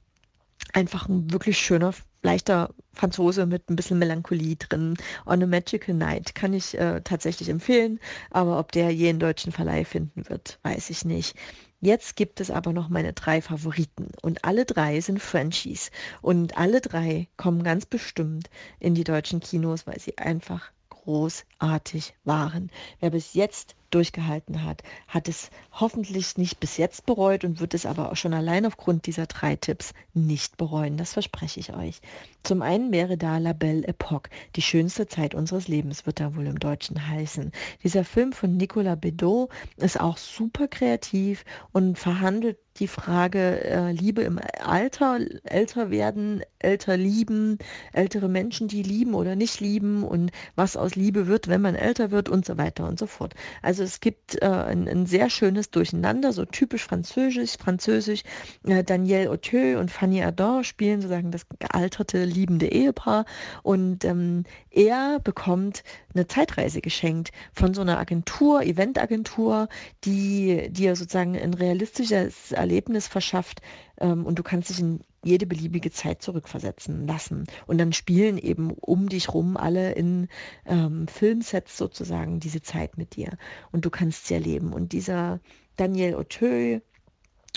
einfach 0.75 1.09
ein 1.09 1.33
wirklich 1.33 1.59
schöner 1.59 1.93
leichter 2.23 2.75
Franzose 2.93 3.47
mit 3.47 3.71
ein 3.71 3.77
bisschen 3.77 3.99
Melancholie 3.99 4.57
drin. 4.57 4.97
On 5.27 5.43
a 5.43 5.47
Magical 5.47 5.95
Night 5.95 6.35
kann 6.35 6.53
ich 6.53 6.79
äh, 6.79 7.01
tatsächlich 7.03 7.49
empfehlen, 7.49 8.01
aber 8.31 8.59
ob 8.59 8.73
der 8.73 8.91
je 8.91 9.09
einen 9.09 9.21
deutschen 9.21 9.53
Verleih 9.53 9.85
finden 9.85 10.29
wird, 10.29 10.59
weiß 10.63 10.91
ich 10.91 11.05
nicht. 11.05 11.37
Jetzt 11.83 12.17
gibt 12.17 12.41
es 12.41 12.51
aber 12.51 12.75
noch 12.75 12.91
meine 12.91 13.15
drei 13.15 13.41
Favoriten 13.41 14.09
und 14.21 14.45
alle 14.45 14.67
drei 14.67 15.01
sind 15.01 15.21
Frenchies 15.21 15.91
und 16.21 16.59
alle 16.59 16.83
drei 16.83 17.29
kommen 17.39 17.63
ganz 17.63 17.87
bestimmt 17.87 18.51
in 18.81 18.95
die 18.95 19.05
deutschen 19.05 19.41
Kinos, 19.41 19.87
weil 19.87 19.99
sie 19.99 20.19
einfach 20.19 20.73
großartig 20.91 22.15
waren. 22.25 22.71
Wer 23.01 23.11
bis 23.11 23.33
jetzt 23.33 23.77
durchgehalten 23.91 24.65
hat, 24.65 24.83
hat 25.09 25.29
es 25.29 25.51
hoffentlich 25.73 26.37
nicht 26.37 26.61
bis 26.61 26.77
jetzt 26.77 27.07
bereut 27.07 27.45
und 27.45 27.61
wird 27.61 27.75
es 27.75 27.87
aber 27.87 28.11
auch 28.11 28.17
schon 28.17 28.35
allein 28.35 28.67
aufgrund 28.67 29.07
dieser 29.07 29.27
drei 29.27 29.57
Tipps 29.57 29.93
nicht 30.15 30.57
bereuen. 30.57 30.97
Das 30.97 31.13
verspreche 31.13 31.61
ich 31.61 31.75
euch. 31.75 32.01
Zum 32.43 32.63
einen 32.63 32.91
wäre 32.93 33.19
da 33.19 33.39
La 33.39 33.53
Belle 33.53 33.87
Époque, 33.87 34.31
die 34.57 34.63
schönste 34.63 35.07
Zeit 35.07 35.35
unseres 35.35 35.69
Lebens, 35.69 36.07
wird 36.07 36.21
da 36.21 36.35
wohl 36.35 36.47
im 36.47 36.59
Deutschen 36.59 37.09
heißen. 37.09 37.53
Dieser 37.85 38.05
Film 38.05 38.33
von 38.33 38.57
Nicolas 38.57 38.99
Bedeau 38.99 39.49
ist 39.77 40.01
auch 40.01 40.17
super 40.17 40.67
kreativ 40.69 41.45
und 41.73 41.99
verhandelt 41.99 42.57
die 42.79 42.89
Frage 42.89 43.63
äh, 43.65 43.93
Liebe 43.93 44.23
im 44.23 44.41
Alter, 44.65 45.19
älter 45.45 45.91
werden, 45.91 46.43
älter 46.61 46.97
lieben, 46.97 47.59
ältere 47.93 48.29
Menschen, 48.29 48.69
die 48.69 48.83
lieben 48.83 49.15
oder 49.15 49.37
nicht 49.37 49.61
lieben 49.61 50.03
und 50.03 50.31
was 50.55 50.77
aus 50.77 50.95
Liebe 50.95 51.27
wird, 51.27 51.49
wenn 51.49 51.61
man 51.61 51.75
älter 51.75 52.11
wird 52.11 52.29
und 52.29 52.47
so 52.47 52.57
weiter 52.57 52.89
und 52.89 52.99
so 52.99 53.07
fort. 53.07 53.35
Also 53.61 53.80
es 53.81 54.01
gibt 54.01 54.41
äh, 54.43 54.47
ein, 54.47 54.89
ein, 54.89 55.07
sehr 55.07 55.31
schönes 55.31 55.71
Durcheinander, 55.71 56.33
so 56.33 56.45
typisch 56.45 56.85
französisch, 56.85 57.57
französisch. 57.59 58.23
Äh, 58.67 58.85
Daniel 58.85 59.29
Authieu 59.29 59.79
und 59.79 59.91
Fanny 59.91 60.23
Ardant 60.23 60.67
spielen 60.67 61.01
sozusagen 61.01 61.31
das 61.31 61.47
gealterte, 61.59 62.25
liebende 62.25 62.67
Ehepaar 62.67 63.25
und 63.63 64.05
ähm, 64.05 64.45
er 64.71 65.19
bekommt 65.21 65.83
eine 66.15 66.27
Zeitreise 66.27 66.81
geschenkt 66.81 67.31
von 67.53 67.75
so 67.75 67.81
einer 67.81 67.99
Agentur, 67.99 68.63
Eventagentur, 68.63 69.69
die 70.05 70.69
dir 70.71 70.97
sozusagen 70.97 71.37
ein 71.37 71.55
realistisches 71.55 72.53
Erlebnis 72.53 73.09
verschafft 73.09 73.61
ähm, 74.01 74.27
und 74.27 74.39
du 74.39 74.43
kannst 74.43 74.71
dich 74.71 74.81
in 74.81 75.01
jede 75.23 75.47
beliebige 75.47 75.91
Zeit 75.91 76.23
zurückversetzen 76.23 77.07
lassen. 77.07 77.47
Und 77.67 77.79
dann 77.79 77.93
spielen 77.93 78.39
eben 78.39 78.71
um 78.71 79.09
dich 79.09 79.33
rum 79.33 79.57
alle 79.57 79.93
in 79.93 80.29
ähm, 80.67 81.07
Filmsets 81.09 81.77
sozusagen 81.77 82.41
diese 82.41 82.63
Zeit 82.63 82.97
mit 82.97 83.17
dir. 83.17 83.37
Und 83.73 83.85
du 83.85 83.91
kannst 83.91 84.27
sie 84.27 84.35
erleben. 84.35 84.73
Und 84.73 84.93
dieser 84.93 85.41
Daniel 85.77 86.15
Auteuil 86.15 86.83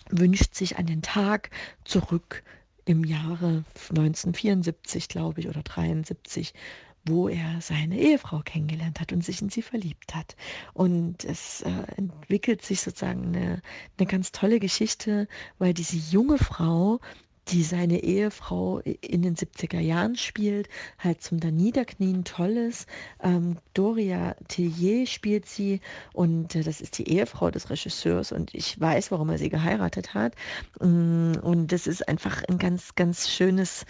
wünscht 0.09 0.55
sich 0.55 0.77
an 0.77 0.85
den 0.85 1.01
Tag 1.01 1.49
zurück 1.85 2.43
im 2.85 3.05
Jahre 3.05 3.63
1974, 3.89 5.07
glaube 5.07 5.39
ich, 5.39 5.47
oder 5.47 5.63
73, 5.63 6.53
wo 7.05 7.27
er 7.27 7.59
seine 7.61 7.97
Ehefrau 7.97 8.41
kennengelernt 8.43 8.99
hat 8.99 9.11
und 9.11 9.23
sich 9.23 9.41
in 9.41 9.49
sie 9.49 9.61
verliebt 9.61 10.15
hat. 10.15 10.35
Und 10.73 11.25
es 11.25 11.61
äh, 11.61 11.69
entwickelt 11.97 12.61
sich 12.61 12.81
sozusagen 12.81 13.35
eine, 13.35 13.61
eine 13.97 14.07
ganz 14.07 14.31
tolle 14.31 14.59
Geschichte, 14.59 15.27
weil 15.59 15.73
diese 15.73 15.97
junge 15.97 16.37
Frau 16.37 16.99
die 17.49 17.63
seine 17.63 18.03
Ehefrau 18.03 18.79
in 18.79 19.21
den 19.21 19.35
70er 19.35 19.79
Jahren 19.79 20.15
spielt, 20.15 20.69
halt 20.97 21.21
zum 21.21 21.39
da 21.39 21.51
Niederknien 21.51 22.23
tolles. 22.23 22.85
Ähm, 23.21 23.57
Doria 23.73 24.35
Tillier 24.47 25.05
spielt 25.07 25.47
sie 25.47 25.81
und 26.13 26.55
äh, 26.55 26.63
das 26.63 26.81
ist 26.81 26.97
die 26.97 27.09
Ehefrau 27.09 27.51
des 27.51 27.69
Regisseurs 27.69 28.31
und 28.31 28.53
ich 28.53 28.79
weiß, 28.79 29.11
warum 29.11 29.29
er 29.29 29.37
sie 29.37 29.49
geheiratet 29.49 30.13
hat. 30.13 30.33
Mm, 30.79 31.33
und 31.41 31.71
das 31.71 31.87
ist 31.87 32.07
einfach 32.07 32.43
ein 32.47 32.57
ganz, 32.57 32.95
ganz 32.95 33.29
schönes 33.29 33.85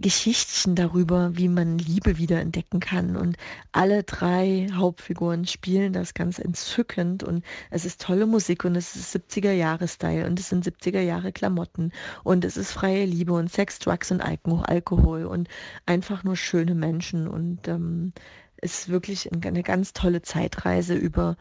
Geschichtchen 0.00 0.74
darüber, 0.74 1.30
wie 1.34 1.48
man 1.48 1.78
Liebe 1.78 2.18
wieder 2.18 2.40
entdecken 2.40 2.80
kann. 2.80 3.16
Und 3.16 3.36
alle 3.72 4.02
drei 4.02 4.68
Hauptfiguren 4.72 5.46
spielen 5.46 5.92
das 5.92 6.14
ganz 6.14 6.38
entzückend. 6.38 7.22
Und 7.22 7.44
es 7.70 7.84
ist 7.84 8.00
tolle 8.00 8.26
Musik 8.26 8.64
und 8.64 8.76
es 8.76 8.96
ist 8.96 9.14
70er 9.14 9.52
Jahre 9.52 9.88
Style 9.88 10.26
und 10.26 10.38
es 10.38 10.48
sind 10.48 10.64
70er 10.64 11.00
Jahre 11.00 11.32
Klamotten. 11.32 11.92
Und 12.24 12.44
es 12.44 12.56
ist 12.56 12.72
freie 12.72 13.04
Liebe 13.04 13.32
und 13.32 13.52
Sex, 13.52 13.78
Drugs 13.78 14.10
und 14.10 14.20
Alkohol 14.20 15.24
und 15.24 15.48
einfach 15.86 16.24
nur 16.24 16.36
schöne 16.36 16.74
Menschen. 16.74 17.28
Und 17.28 17.68
ähm, 17.68 18.12
es 18.60 18.80
ist 18.80 18.88
wirklich 18.88 19.30
eine 19.32 19.62
ganz 19.62 19.92
tolle 19.92 20.22
Zeitreise 20.22 20.94
über 20.94 21.36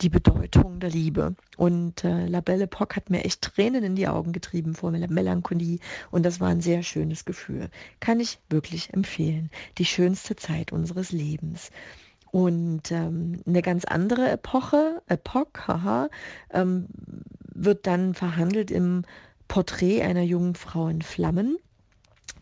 die 0.00 0.08
Bedeutung 0.08 0.80
der 0.80 0.90
Liebe. 0.90 1.34
Und 1.56 2.04
äh, 2.04 2.26
La 2.26 2.40
Belle 2.40 2.64
Époque 2.66 2.96
hat 2.96 3.10
mir 3.10 3.24
echt 3.24 3.42
Tränen 3.42 3.82
in 3.82 3.96
die 3.96 4.08
Augen 4.08 4.32
getrieben 4.32 4.74
vor 4.74 4.90
Melancholie 4.90 5.78
und 6.10 6.24
das 6.24 6.40
war 6.40 6.48
ein 6.48 6.60
sehr 6.60 6.82
schönes 6.82 7.24
Gefühl. 7.24 7.70
Kann 8.00 8.20
ich 8.20 8.38
wirklich 8.50 8.92
empfehlen. 8.92 9.50
Die 9.78 9.84
schönste 9.84 10.36
Zeit 10.36 10.72
unseres 10.72 11.12
Lebens. 11.12 11.70
Und 12.30 12.90
ähm, 12.92 13.40
eine 13.46 13.62
ganz 13.62 13.84
andere 13.84 14.30
Epoche, 14.30 15.02
Epoche, 15.06 15.66
haha, 15.68 16.08
ähm, 16.50 16.86
wird 17.54 17.86
dann 17.86 18.14
verhandelt 18.14 18.70
im 18.70 19.04
Porträt 19.48 20.02
einer 20.02 20.22
jungen 20.22 20.54
Frau 20.54 20.88
in 20.88 21.02
Flammen. 21.02 21.56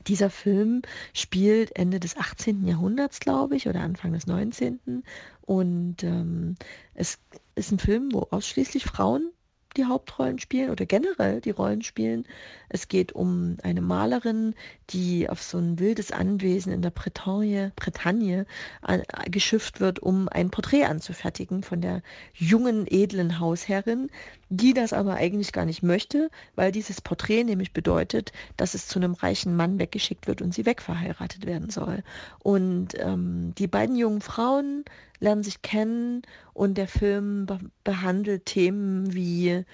Dieser 0.06 0.30
Film 0.30 0.82
spielt 1.12 1.76
Ende 1.76 2.00
des 2.00 2.16
18. 2.16 2.66
Jahrhunderts, 2.66 3.20
glaube 3.20 3.56
ich, 3.56 3.68
oder 3.68 3.80
Anfang 3.80 4.12
des 4.12 4.26
19. 4.26 5.04
Und 5.42 6.02
ähm, 6.02 6.56
es 6.94 7.18
ist 7.54 7.72
ein 7.72 7.78
Film, 7.78 8.10
wo 8.12 8.26
ausschließlich 8.30 8.84
Frauen 8.84 9.30
die 9.76 9.86
Hauptrollen 9.86 10.38
spielen 10.38 10.70
oder 10.70 10.86
generell 10.86 11.40
die 11.40 11.50
Rollen 11.50 11.82
spielen. 11.82 12.26
Es 12.68 12.88
geht 12.88 13.12
um 13.12 13.56
eine 13.62 13.80
Malerin, 13.80 14.54
die 14.90 15.28
auf 15.28 15.42
so 15.42 15.58
ein 15.58 15.78
wildes 15.78 16.12
Anwesen 16.12 16.72
in 16.72 16.82
der 16.82 16.90
Bretagne, 16.90 17.72
Bretagne 17.76 18.46
äh, 18.86 19.00
geschifft 19.30 19.80
wird, 19.80 19.98
um 19.98 20.28
ein 20.28 20.50
Porträt 20.50 20.84
anzufertigen 20.84 21.62
von 21.62 21.80
der 21.80 22.02
jungen, 22.34 22.86
edlen 22.86 23.40
Hausherrin, 23.40 24.10
die 24.48 24.74
das 24.74 24.92
aber 24.92 25.14
eigentlich 25.14 25.52
gar 25.52 25.64
nicht 25.64 25.82
möchte, 25.82 26.30
weil 26.54 26.70
dieses 26.70 27.00
Porträt 27.00 27.44
nämlich 27.44 27.72
bedeutet, 27.72 28.32
dass 28.56 28.74
es 28.74 28.86
zu 28.86 28.98
einem 28.98 29.14
reichen 29.14 29.56
Mann 29.56 29.78
weggeschickt 29.78 30.26
wird 30.26 30.42
und 30.42 30.54
sie 30.54 30.66
wegverheiratet 30.66 31.46
werden 31.46 31.70
soll. 31.70 32.02
Und 32.40 32.90
ähm, 32.98 33.54
die 33.56 33.66
beiden 33.66 33.96
jungen 33.96 34.20
Frauen 34.20 34.84
lernen 35.24 35.42
sich 35.42 35.62
kennen 35.62 36.22
und 36.52 36.78
der 36.78 36.86
Film 36.88 37.46
be 37.46 37.58
behandelt 37.82 38.46
Themen 38.46 39.12
wie 39.14 39.64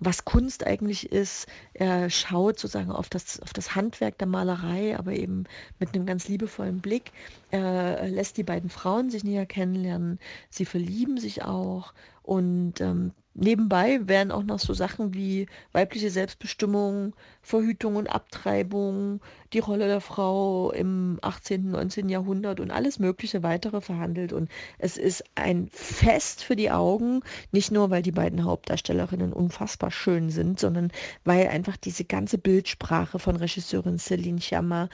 was 0.00 0.24
Kunst 0.24 0.66
eigentlich 0.66 1.12
ist. 1.12 1.46
Er 1.72 2.10
schaut 2.10 2.58
sozusagen 2.58 2.90
auf 2.90 3.08
das, 3.08 3.40
auf 3.40 3.52
das 3.52 3.74
Handwerk 3.74 4.18
der 4.18 4.26
Malerei, 4.26 4.98
aber 4.98 5.12
eben 5.12 5.44
mit 5.78 5.94
einem 5.94 6.04
ganz 6.04 6.28
liebevollen 6.28 6.80
Blick. 6.80 7.12
Er 7.50 8.08
lässt 8.08 8.36
die 8.36 8.42
beiden 8.42 8.70
Frauen 8.70 9.10
sich 9.10 9.24
näher 9.24 9.46
kennenlernen. 9.46 10.18
Sie 10.50 10.64
verlieben 10.64 11.18
sich 11.18 11.44
auch 11.44 11.94
und 12.24 12.80
ähm, 12.80 13.12
Nebenbei 13.36 13.98
werden 14.06 14.30
auch 14.30 14.44
noch 14.44 14.60
so 14.60 14.74
Sachen 14.74 15.12
wie 15.12 15.48
weibliche 15.72 16.08
Selbstbestimmung, 16.08 17.16
Verhütung 17.42 17.96
und 17.96 18.06
Abtreibung, 18.06 19.20
die 19.52 19.58
Rolle 19.58 19.88
der 19.88 20.00
Frau 20.00 20.70
im 20.70 21.18
18., 21.20 21.72
19. 21.72 22.08
Jahrhundert 22.08 22.60
und 22.60 22.70
alles 22.70 23.00
mögliche 23.00 23.42
weitere 23.42 23.80
verhandelt. 23.80 24.32
Und 24.32 24.48
es 24.78 24.96
ist 24.96 25.24
ein 25.34 25.68
Fest 25.72 26.44
für 26.44 26.54
die 26.54 26.70
Augen, 26.70 27.22
nicht 27.50 27.72
nur, 27.72 27.90
weil 27.90 28.02
die 28.02 28.12
beiden 28.12 28.44
Hauptdarstellerinnen 28.44 29.32
unfassbar 29.32 29.90
schön 29.90 30.30
sind, 30.30 30.60
sondern 30.60 30.92
weil 31.24 31.48
einfach 31.48 31.76
diese 31.76 32.04
ganze 32.04 32.38
Bildsprache 32.38 33.18
von 33.18 33.34
Regisseurin 33.34 33.98
Celine 33.98 34.40
Sciamma 34.40 34.88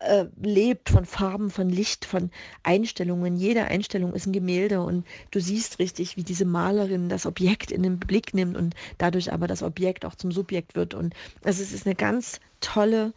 äh, 0.00 0.26
lebt 0.40 0.90
von 0.90 1.04
Farben, 1.04 1.50
von 1.50 1.68
Licht, 1.68 2.04
von 2.04 2.30
Einstellungen. 2.62 3.36
Jede 3.36 3.64
Einstellung 3.64 4.14
ist 4.14 4.26
ein 4.26 4.32
Gemälde 4.32 4.80
und 4.80 5.04
du 5.30 5.40
siehst 5.40 5.78
richtig, 5.78 6.16
wie 6.16 6.22
diese 6.22 6.44
Malerin 6.44 7.08
das 7.08 7.26
Objekt 7.26 7.70
in 7.70 7.82
den 7.82 7.98
Blick 7.98 8.34
nimmt 8.34 8.56
und 8.56 8.74
dadurch 8.98 9.32
aber 9.32 9.46
das 9.46 9.62
Objekt 9.62 10.04
auch 10.04 10.14
zum 10.14 10.30
Subjekt 10.32 10.76
wird. 10.76 10.94
Und 10.94 11.14
also 11.42 11.62
es 11.62 11.72
ist 11.72 11.86
eine 11.86 11.96
ganz 11.96 12.40
tolle 12.60 13.12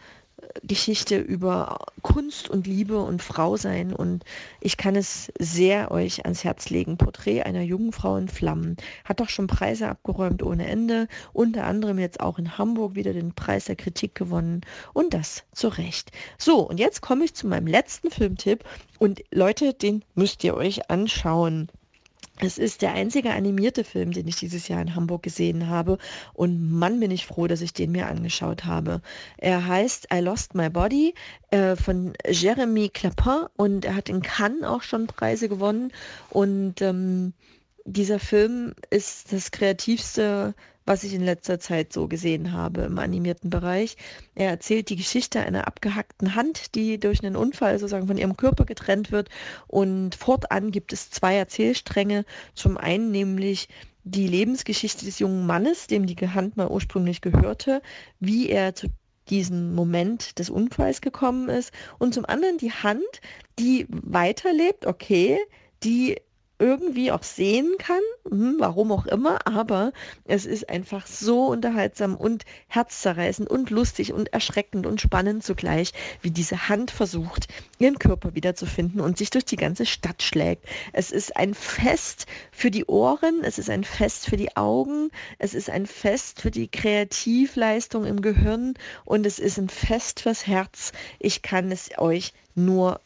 Geschichte 0.63 1.17
über 1.17 1.79
Kunst 2.01 2.49
und 2.49 2.67
Liebe 2.67 2.99
und 2.99 3.21
Frau 3.21 3.57
sein 3.57 3.93
und 3.93 4.23
ich 4.59 4.77
kann 4.77 4.95
es 4.95 5.31
sehr 5.39 5.91
euch 5.91 6.23
ans 6.25 6.43
Herz 6.43 6.69
legen. 6.69 6.97
Porträt 6.97 7.43
einer 7.43 7.61
jungen 7.61 7.91
Frau 7.91 8.17
in 8.17 8.27
Flammen. 8.27 8.77
Hat 9.05 9.19
doch 9.19 9.29
schon 9.29 9.47
Preise 9.47 9.87
abgeräumt 9.87 10.43
ohne 10.43 10.67
Ende. 10.67 11.07
Unter 11.33 11.65
anderem 11.65 11.99
jetzt 11.99 12.19
auch 12.19 12.37
in 12.37 12.57
Hamburg 12.57 12.95
wieder 12.95 13.13
den 13.13 13.33
Preis 13.33 13.65
der 13.65 13.75
Kritik 13.75 14.15
gewonnen 14.15 14.61
und 14.93 15.13
das 15.13 15.43
zu 15.51 15.67
Recht. 15.67 16.11
So, 16.37 16.59
und 16.59 16.79
jetzt 16.79 17.01
komme 17.01 17.25
ich 17.25 17.33
zu 17.33 17.47
meinem 17.47 17.67
letzten 17.67 18.11
Filmtipp 18.11 18.63
und 18.99 19.21
Leute, 19.31 19.73
den 19.73 20.03
müsst 20.15 20.43
ihr 20.43 20.55
euch 20.55 20.89
anschauen. 20.89 21.69
Es 22.39 22.57
ist 22.57 22.81
der 22.81 22.93
einzige 22.93 23.31
animierte 23.31 23.83
Film, 23.83 24.11
den 24.11 24.27
ich 24.27 24.35
dieses 24.35 24.67
Jahr 24.67 24.81
in 24.81 24.95
Hamburg 24.95 25.21
gesehen 25.21 25.67
habe. 25.67 25.97
Und 26.33 26.71
Mann, 26.71 26.99
bin 26.99 27.11
ich 27.11 27.25
froh, 27.25 27.47
dass 27.47 27.61
ich 27.61 27.73
den 27.73 27.91
mir 27.91 28.07
angeschaut 28.07 28.65
habe. 28.65 29.01
Er 29.37 29.67
heißt 29.67 30.07
I 30.13 30.19
Lost 30.19 30.55
My 30.55 30.69
Body 30.69 31.13
äh, 31.51 31.75
von 31.75 32.13
Jeremy 32.27 32.89
Clapin 32.89 33.45
und 33.57 33.85
er 33.85 33.95
hat 33.95 34.09
in 34.09 34.21
Cannes 34.21 34.63
auch 34.63 34.81
schon 34.81 35.07
Preise 35.07 35.49
gewonnen. 35.49 35.91
Und 36.29 36.81
ähm, 36.81 37.33
dieser 37.85 38.19
Film 38.19 38.73
ist 38.89 39.33
das 39.33 39.51
kreativste 39.51 40.55
was 40.85 41.03
ich 41.03 41.13
in 41.13 41.23
letzter 41.23 41.59
Zeit 41.59 41.93
so 41.93 42.07
gesehen 42.07 42.51
habe 42.53 42.81
im 42.81 42.97
animierten 42.99 43.49
Bereich. 43.49 43.97
Er 44.35 44.49
erzählt 44.49 44.89
die 44.89 44.95
Geschichte 44.95 45.39
einer 45.39 45.67
abgehackten 45.67 46.35
Hand, 46.35 46.75
die 46.75 46.99
durch 46.99 47.23
einen 47.23 47.35
Unfall 47.35 47.77
sozusagen 47.79 48.07
von 48.07 48.17
ihrem 48.17 48.37
Körper 48.37 48.65
getrennt 48.65 49.11
wird. 49.11 49.29
Und 49.67 50.15
fortan 50.15 50.71
gibt 50.71 50.93
es 50.93 51.09
zwei 51.09 51.35
Erzählstränge. 51.35 52.25
Zum 52.55 52.77
einen 52.77 53.11
nämlich 53.11 53.67
die 54.03 54.27
Lebensgeschichte 54.27 55.05
des 55.05 55.19
jungen 55.19 55.45
Mannes, 55.45 55.87
dem 55.87 56.07
die 56.07 56.15
Hand 56.15 56.57
mal 56.57 56.67
ursprünglich 56.67 57.21
gehörte, 57.21 57.81
wie 58.19 58.49
er 58.49 58.73
zu 58.73 58.87
diesem 59.29 59.75
Moment 59.75 60.39
des 60.39 60.49
Unfalls 60.49 61.01
gekommen 61.01 61.49
ist. 61.49 61.71
Und 61.99 62.13
zum 62.13 62.25
anderen 62.25 62.57
die 62.57 62.71
Hand, 62.71 63.03
die 63.59 63.85
weiterlebt, 63.89 64.87
okay, 64.87 65.39
die 65.83 66.17
irgendwie 66.61 67.11
auch 67.11 67.23
sehen 67.23 67.75
kann, 67.79 68.01
hm, 68.29 68.55
warum 68.59 68.91
auch 68.91 69.07
immer, 69.07 69.47
aber 69.47 69.91
es 70.25 70.45
ist 70.45 70.69
einfach 70.69 71.07
so 71.07 71.47
unterhaltsam 71.47 72.15
und 72.15 72.45
herzzerreißend 72.67 73.49
und 73.49 73.71
lustig 73.71 74.13
und 74.13 74.31
erschreckend 74.31 74.85
und 74.85 75.01
spannend 75.01 75.43
zugleich, 75.43 75.91
wie 76.21 76.29
diese 76.29 76.69
Hand 76.69 76.91
versucht, 76.91 77.47
ihren 77.79 77.97
Körper 77.97 78.35
wiederzufinden 78.35 79.01
und 79.01 79.17
sich 79.17 79.31
durch 79.31 79.45
die 79.45 79.55
ganze 79.55 79.87
Stadt 79.87 80.21
schlägt. 80.21 80.65
Es 80.93 81.11
ist 81.11 81.35
ein 81.35 81.55
Fest 81.55 82.27
für 82.51 82.69
die 82.69 82.85
Ohren, 82.85 83.41
es 83.43 83.57
ist 83.57 83.71
ein 83.71 83.83
Fest 83.83 84.27
für 84.27 84.37
die 84.37 84.55
Augen, 84.55 85.09
es 85.39 85.55
ist 85.55 85.69
ein 85.71 85.87
Fest 85.87 86.41
für 86.41 86.51
die 86.51 86.67
Kreativleistung 86.67 88.05
im 88.05 88.21
Gehirn 88.21 88.75
und 89.03 89.25
es 89.25 89.39
ist 89.39 89.57
ein 89.57 89.69
Fest 89.69 90.21
fürs 90.21 90.45
Herz. 90.45 90.91
Ich 91.17 91.41
kann 91.41 91.71
es 91.71 91.89
euch 91.97 92.33
nur 92.53 93.01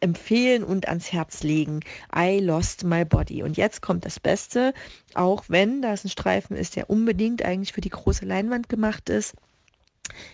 empfehlen 0.00 0.64
und 0.64 0.88
ans 0.88 1.12
Herz 1.12 1.42
legen. 1.42 1.80
I 2.14 2.40
Lost 2.40 2.84
My 2.84 3.04
Body. 3.04 3.42
Und 3.42 3.56
jetzt 3.56 3.82
kommt 3.82 4.04
das 4.04 4.20
Beste, 4.20 4.74
auch 5.14 5.44
wenn 5.48 5.82
das 5.82 6.04
ein 6.04 6.08
Streifen 6.10 6.56
ist, 6.56 6.76
der 6.76 6.90
unbedingt 6.90 7.44
eigentlich 7.44 7.72
für 7.72 7.80
die 7.80 7.90
große 7.90 8.24
Leinwand 8.24 8.68
gemacht 8.68 9.08
ist. 9.08 9.34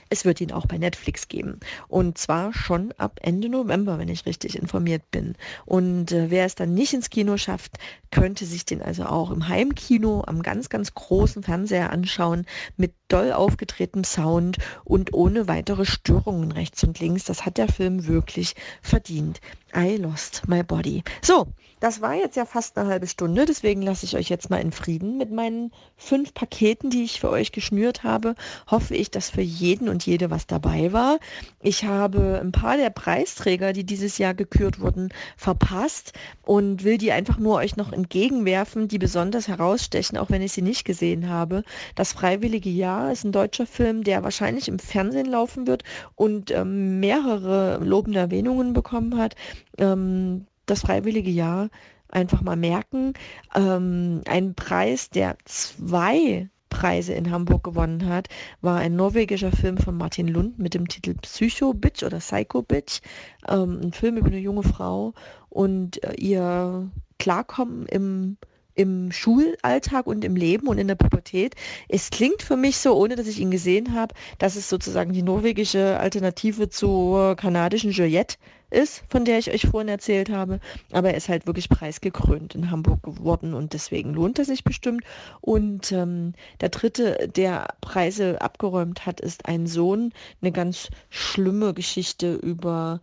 Es 0.08 0.24
wird 0.24 0.40
ihn 0.40 0.52
auch 0.52 0.66
bei 0.66 0.78
Netflix 0.78 1.28
geben. 1.28 1.60
Und 1.88 2.18
zwar 2.18 2.52
schon 2.52 2.92
ab 2.98 3.18
Ende 3.22 3.48
November, 3.48 3.98
wenn 3.98 4.08
ich 4.08 4.26
richtig 4.26 4.56
informiert 4.56 5.10
bin. 5.10 5.34
Und 5.64 6.12
äh, 6.12 6.30
wer 6.30 6.46
es 6.46 6.54
dann 6.54 6.74
nicht 6.74 6.92
ins 6.94 7.10
Kino 7.10 7.36
schafft, 7.36 7.78
könnte 8.10 8.46
sich 8.46 8.64
den 8.64 8.82
also 8.82 9.04
auch 9.04 9.30
im 9.30 9.48
Heimkino 9.48 10.24
am 10.26 10.42
ganz, 10.42 10.68
ganz 10.68 10.94
großen 10.94 11.42
Fernseher 11.42 11.90
anschauen 11.90 12.46
mit 12.76 12.92
doll 13.08 13.32
aufgetretenem 13.32 14.04
Sound 14.04 14.58
und 14.84 15.12
ohne 15.12 15.48
weitere 15.48 15.84
Störungen 15.84 16.52
rechts 16.52 16.82
und 16.84 16.98
links. 17.00 17.24
Das 17.24 17.44
hat 17.44 17.58
der 17.58 17.68
Film 17.68 18.06
wirklich 18.06 18.54
verdient. 18.82 19.40
I 19.76 19.96
lost 19.96 20.48
my 20.48 20.62
body. 20.62 21.02
So, 21.22 21.48
das 21.80 22.00
war 22.00 22.14
jetzt 22.14 22.36
ja 22.36 22.46
fast 22.46 22.78
eine 22.78 22.88
halbe 22.88 23.06
Stunde, 23.06 23.44
deswegen 23.44 23.82
lasse 23.82 24.06
ich 24.06 24.16
euch 24.16 24.30
jetzt 24.30 24.48
mal 24.48 24.62
in 24.62 24.72
Frieden 24.72 25.18
mit 25.18 25.30
meinen 25.30 25.72
fünf 25.96 26.32
Paketen, 26.32 26.88
die 26.88 27.04
ich 27.04 27.20
für 27.20 27.28
euch 27.28 27.52
geschnürt 27.52 28.02
habe. 28.02 28.34
Hoffe 28.70 28.96
ich, 28.96 29.10
dass 29.10 29.28
für 29.28 29.42
jeden 29.42 29.90
und 29.90 30.06
jede 30.06 30.30
was 30.30 30.46
dabei 30.46 30.94
war. 30.94 31.18
Ich 31.60 31.84
habe 31.84 32.40
ein 32.40 32.52
paar 32.52 32.78
der 32.78 32.88
Preisträger, 32.88 33.74
die 33.74 33.84
dieses 33.84 34.16
Jahr 34.16 34.32
gekürt 34.32 34.80
wurden, 34.80 35.10
verpasst 35.36 36.14
und 36.42 36.82
will 36.82 36.96
die 36.96 37.12
einfach 37.12 37.38
nur 37.38 37.56
euch 37.56 37.76
noch 37.76 37.92
entgegenwerfen, 37.92 38.88
die 38.88 38.98
besonders 38.98 39.46
herausstechen, 39.46 40.16
auch 40.16 40.30
wenn 40.30 40.40
ich 40.40 40.52
sie 40.52 40.62
nicht 40.62 40.86
gesehen 40.86 41.28
habe. 41.28 41.62
Das 41.94 42.14
Freiwillige 42.14 42.70
Jahr 42.70 43.12
ist 43.12 43.24
ein 43.24 43.32
deutscher 43.32 43.66
Film, 43.66 44.02
der 44.02 44.24
wahrscheinlich 44.24 44.68
im 44.68 44.78
Fernsehen 44.78 45.26
laufen 45.26 45.66
wird 45.66 45.84
und 46.14 46.50
ähm, 46.52 47.00
mehrere 47.00 47.78
lobende 47.84 48.20
Erwähnungen 48.20 48.72
bekommen 48.72 49.18
hat. 49.18 49.34
Ähm, 49.78 50.46
das 50.66 50.80
Freiwillige 50.80 51.30
Jahr 51.30 51.68
einfach 52.08 52.42
mal 52.42 52.56
merken. 52.56 53.14
Ähm, 53.54 54.22
ein 54.26 54.54
Preis, 54.54 55.10
der 55.10 55.36
zwei 55.44 56.48
Preise 56.68 57.14
in 57.14 57.30
Hamburg 57.30 57.64
gewonnen 57.64 58.06
hat, 58.06 58.28
war 58.60 58.78
ein 58.78 58.96
norwegischer 58.96 59.52
Film 59.52 59.78
von 59.78 59.96
Martin 59.96 60.28
Lund 60.28 60.58
mit 60.58 60.74
dem 60.74 60.88
Titel 60.88 61.14
Psycho 61.14 61.72
Bitch 61.72 62.02
oder 62.02 62.18
Psycho 62.18 62.62
Bitch. 62.62 63.00
Ähm, 63.48 63.80
ein 63.82 63.92
Film 63.92 64.16
über 64.16 64.26
eine 64.26 64.38
junge 64.38 64.62
Frau 64.62 65.14
und 65.48 66.02
äh, 66.04 66.14
ihr 66.14 66.90
Klarkommen 67.18 67.86
im 67.86 68.36
im 68.76 69.10
Schulalltag 69.10 70.06
und 70.06 70.22
im 70.22 70.36
Leben 70.36 70.68
und 70.68 70.76
in 70.76 70.86
der 70.86 70.96
Pubertät. 70.96 71.54
Es 71.88 72.10
klingt 72.10 72.42
für 72.42 72.58
mich 72.58 72.76
so, 72.76 72.94
ohne 72.94 73.16
dass 73.16 73.26
ich 73.26 73.40
ihn 73.40 73.50
gesehen 73.50 73.94
habe, 73.94 74.14
dass 74.38 74.54
es 74.54 74.68
sozusagen 74.68 75.14
die 75.14 75.22
norwegische 75.22 75.98
Alternative 75.98 76.68
zur 76.68 77.36
kanadischen 77.36 77.90
Juliette 77.90 78.36
ist, 78.70 79.04
von 79.08 79.24
der 79.24 79.38
ich 79.38 79.50
euch 79.50 79.66
vorhin 79.66 79.88
erzählt 79.88 80.30
habe. 80.30 80.60
Aber 80.92 81.10
er 81.10 81.16
ist 81.16 81.28
halt 81.28 81.46
wirklich 81.46 81.68
preisgekrönt 81.68 82.54
in 82.54 82.70
Hamburg 82.70 83.02
geworden 83.02 83.54
und 83.54 83.72
deswegen 83.72 84.14
lohnt 84.14 84.38
er 84.38 84.44
sich 84.44 84.64
bestimmt. 84.64 85.04
Und 85.40 85.92
ähm, 85.92 86.32
der 86.60 86.70
dritte, 86.70 87.28
der 87.34 87.74
Preise 87.80 88.40
abgeräumt 88.40 89.06
hat, 89.06 89.20
ist 89.20 89.46
ein 89.46 89.66
Sohn. 89.66 90.12
Eine 90.40 90.52
ganz 90.52 90.88
schlimme 91.10 91.74
Geschichte 91.74 92.34
über 92.34 93.00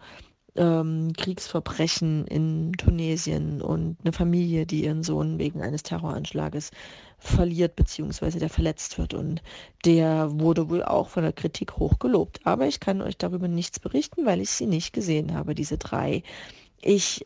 ähm, 0.56 1.14
Kriegsverbrechen 1.18 2.28
in 2.28 2.74
Tunesien 2.74 3.62
und 3.62 3.98
eine 4.04 4.14
Familie, 4.14 4.66
die 4.66 4.84
ihren 4.84 5.04
Sohn 5.04 5.40
wegen 5.40 5.62
eines 5.62 5.84
Terroranschlages 5.84 6.72
verliert 7.24 7.76
beziehungsweise 7.76 8.40
der 8.40 8.50
verletzt 8.50 8.98
wird 8.98 9.14
und 9.14 9.42
der 9.86 10.28
wurde 10.40 10.70
wohl 10.70 10.84
auch 10.84 11.10
von 11.10 11.24
der 11.24 11.34
Kritik 11.34 11.78
hoch 11.78 12.00
gelobt. 12.00 12.40
Aber 12.44 12.68
ich 12.68 12.80
kann 12.80 13.02
euch 13.02 13.18
darüber 13.18 13.48
nichts 13.48 13.80
berichten, 13.80 14.26
weil 14.26 14.42
ich 14.42 14.50
sie 14.50 14.66
nicht 14.66 14.94
gesehen 14.94 15.34
habe, 15.34 15.56
diese 15.56 15.78
drei. 15.78 16.24
Ich 16.82 17.26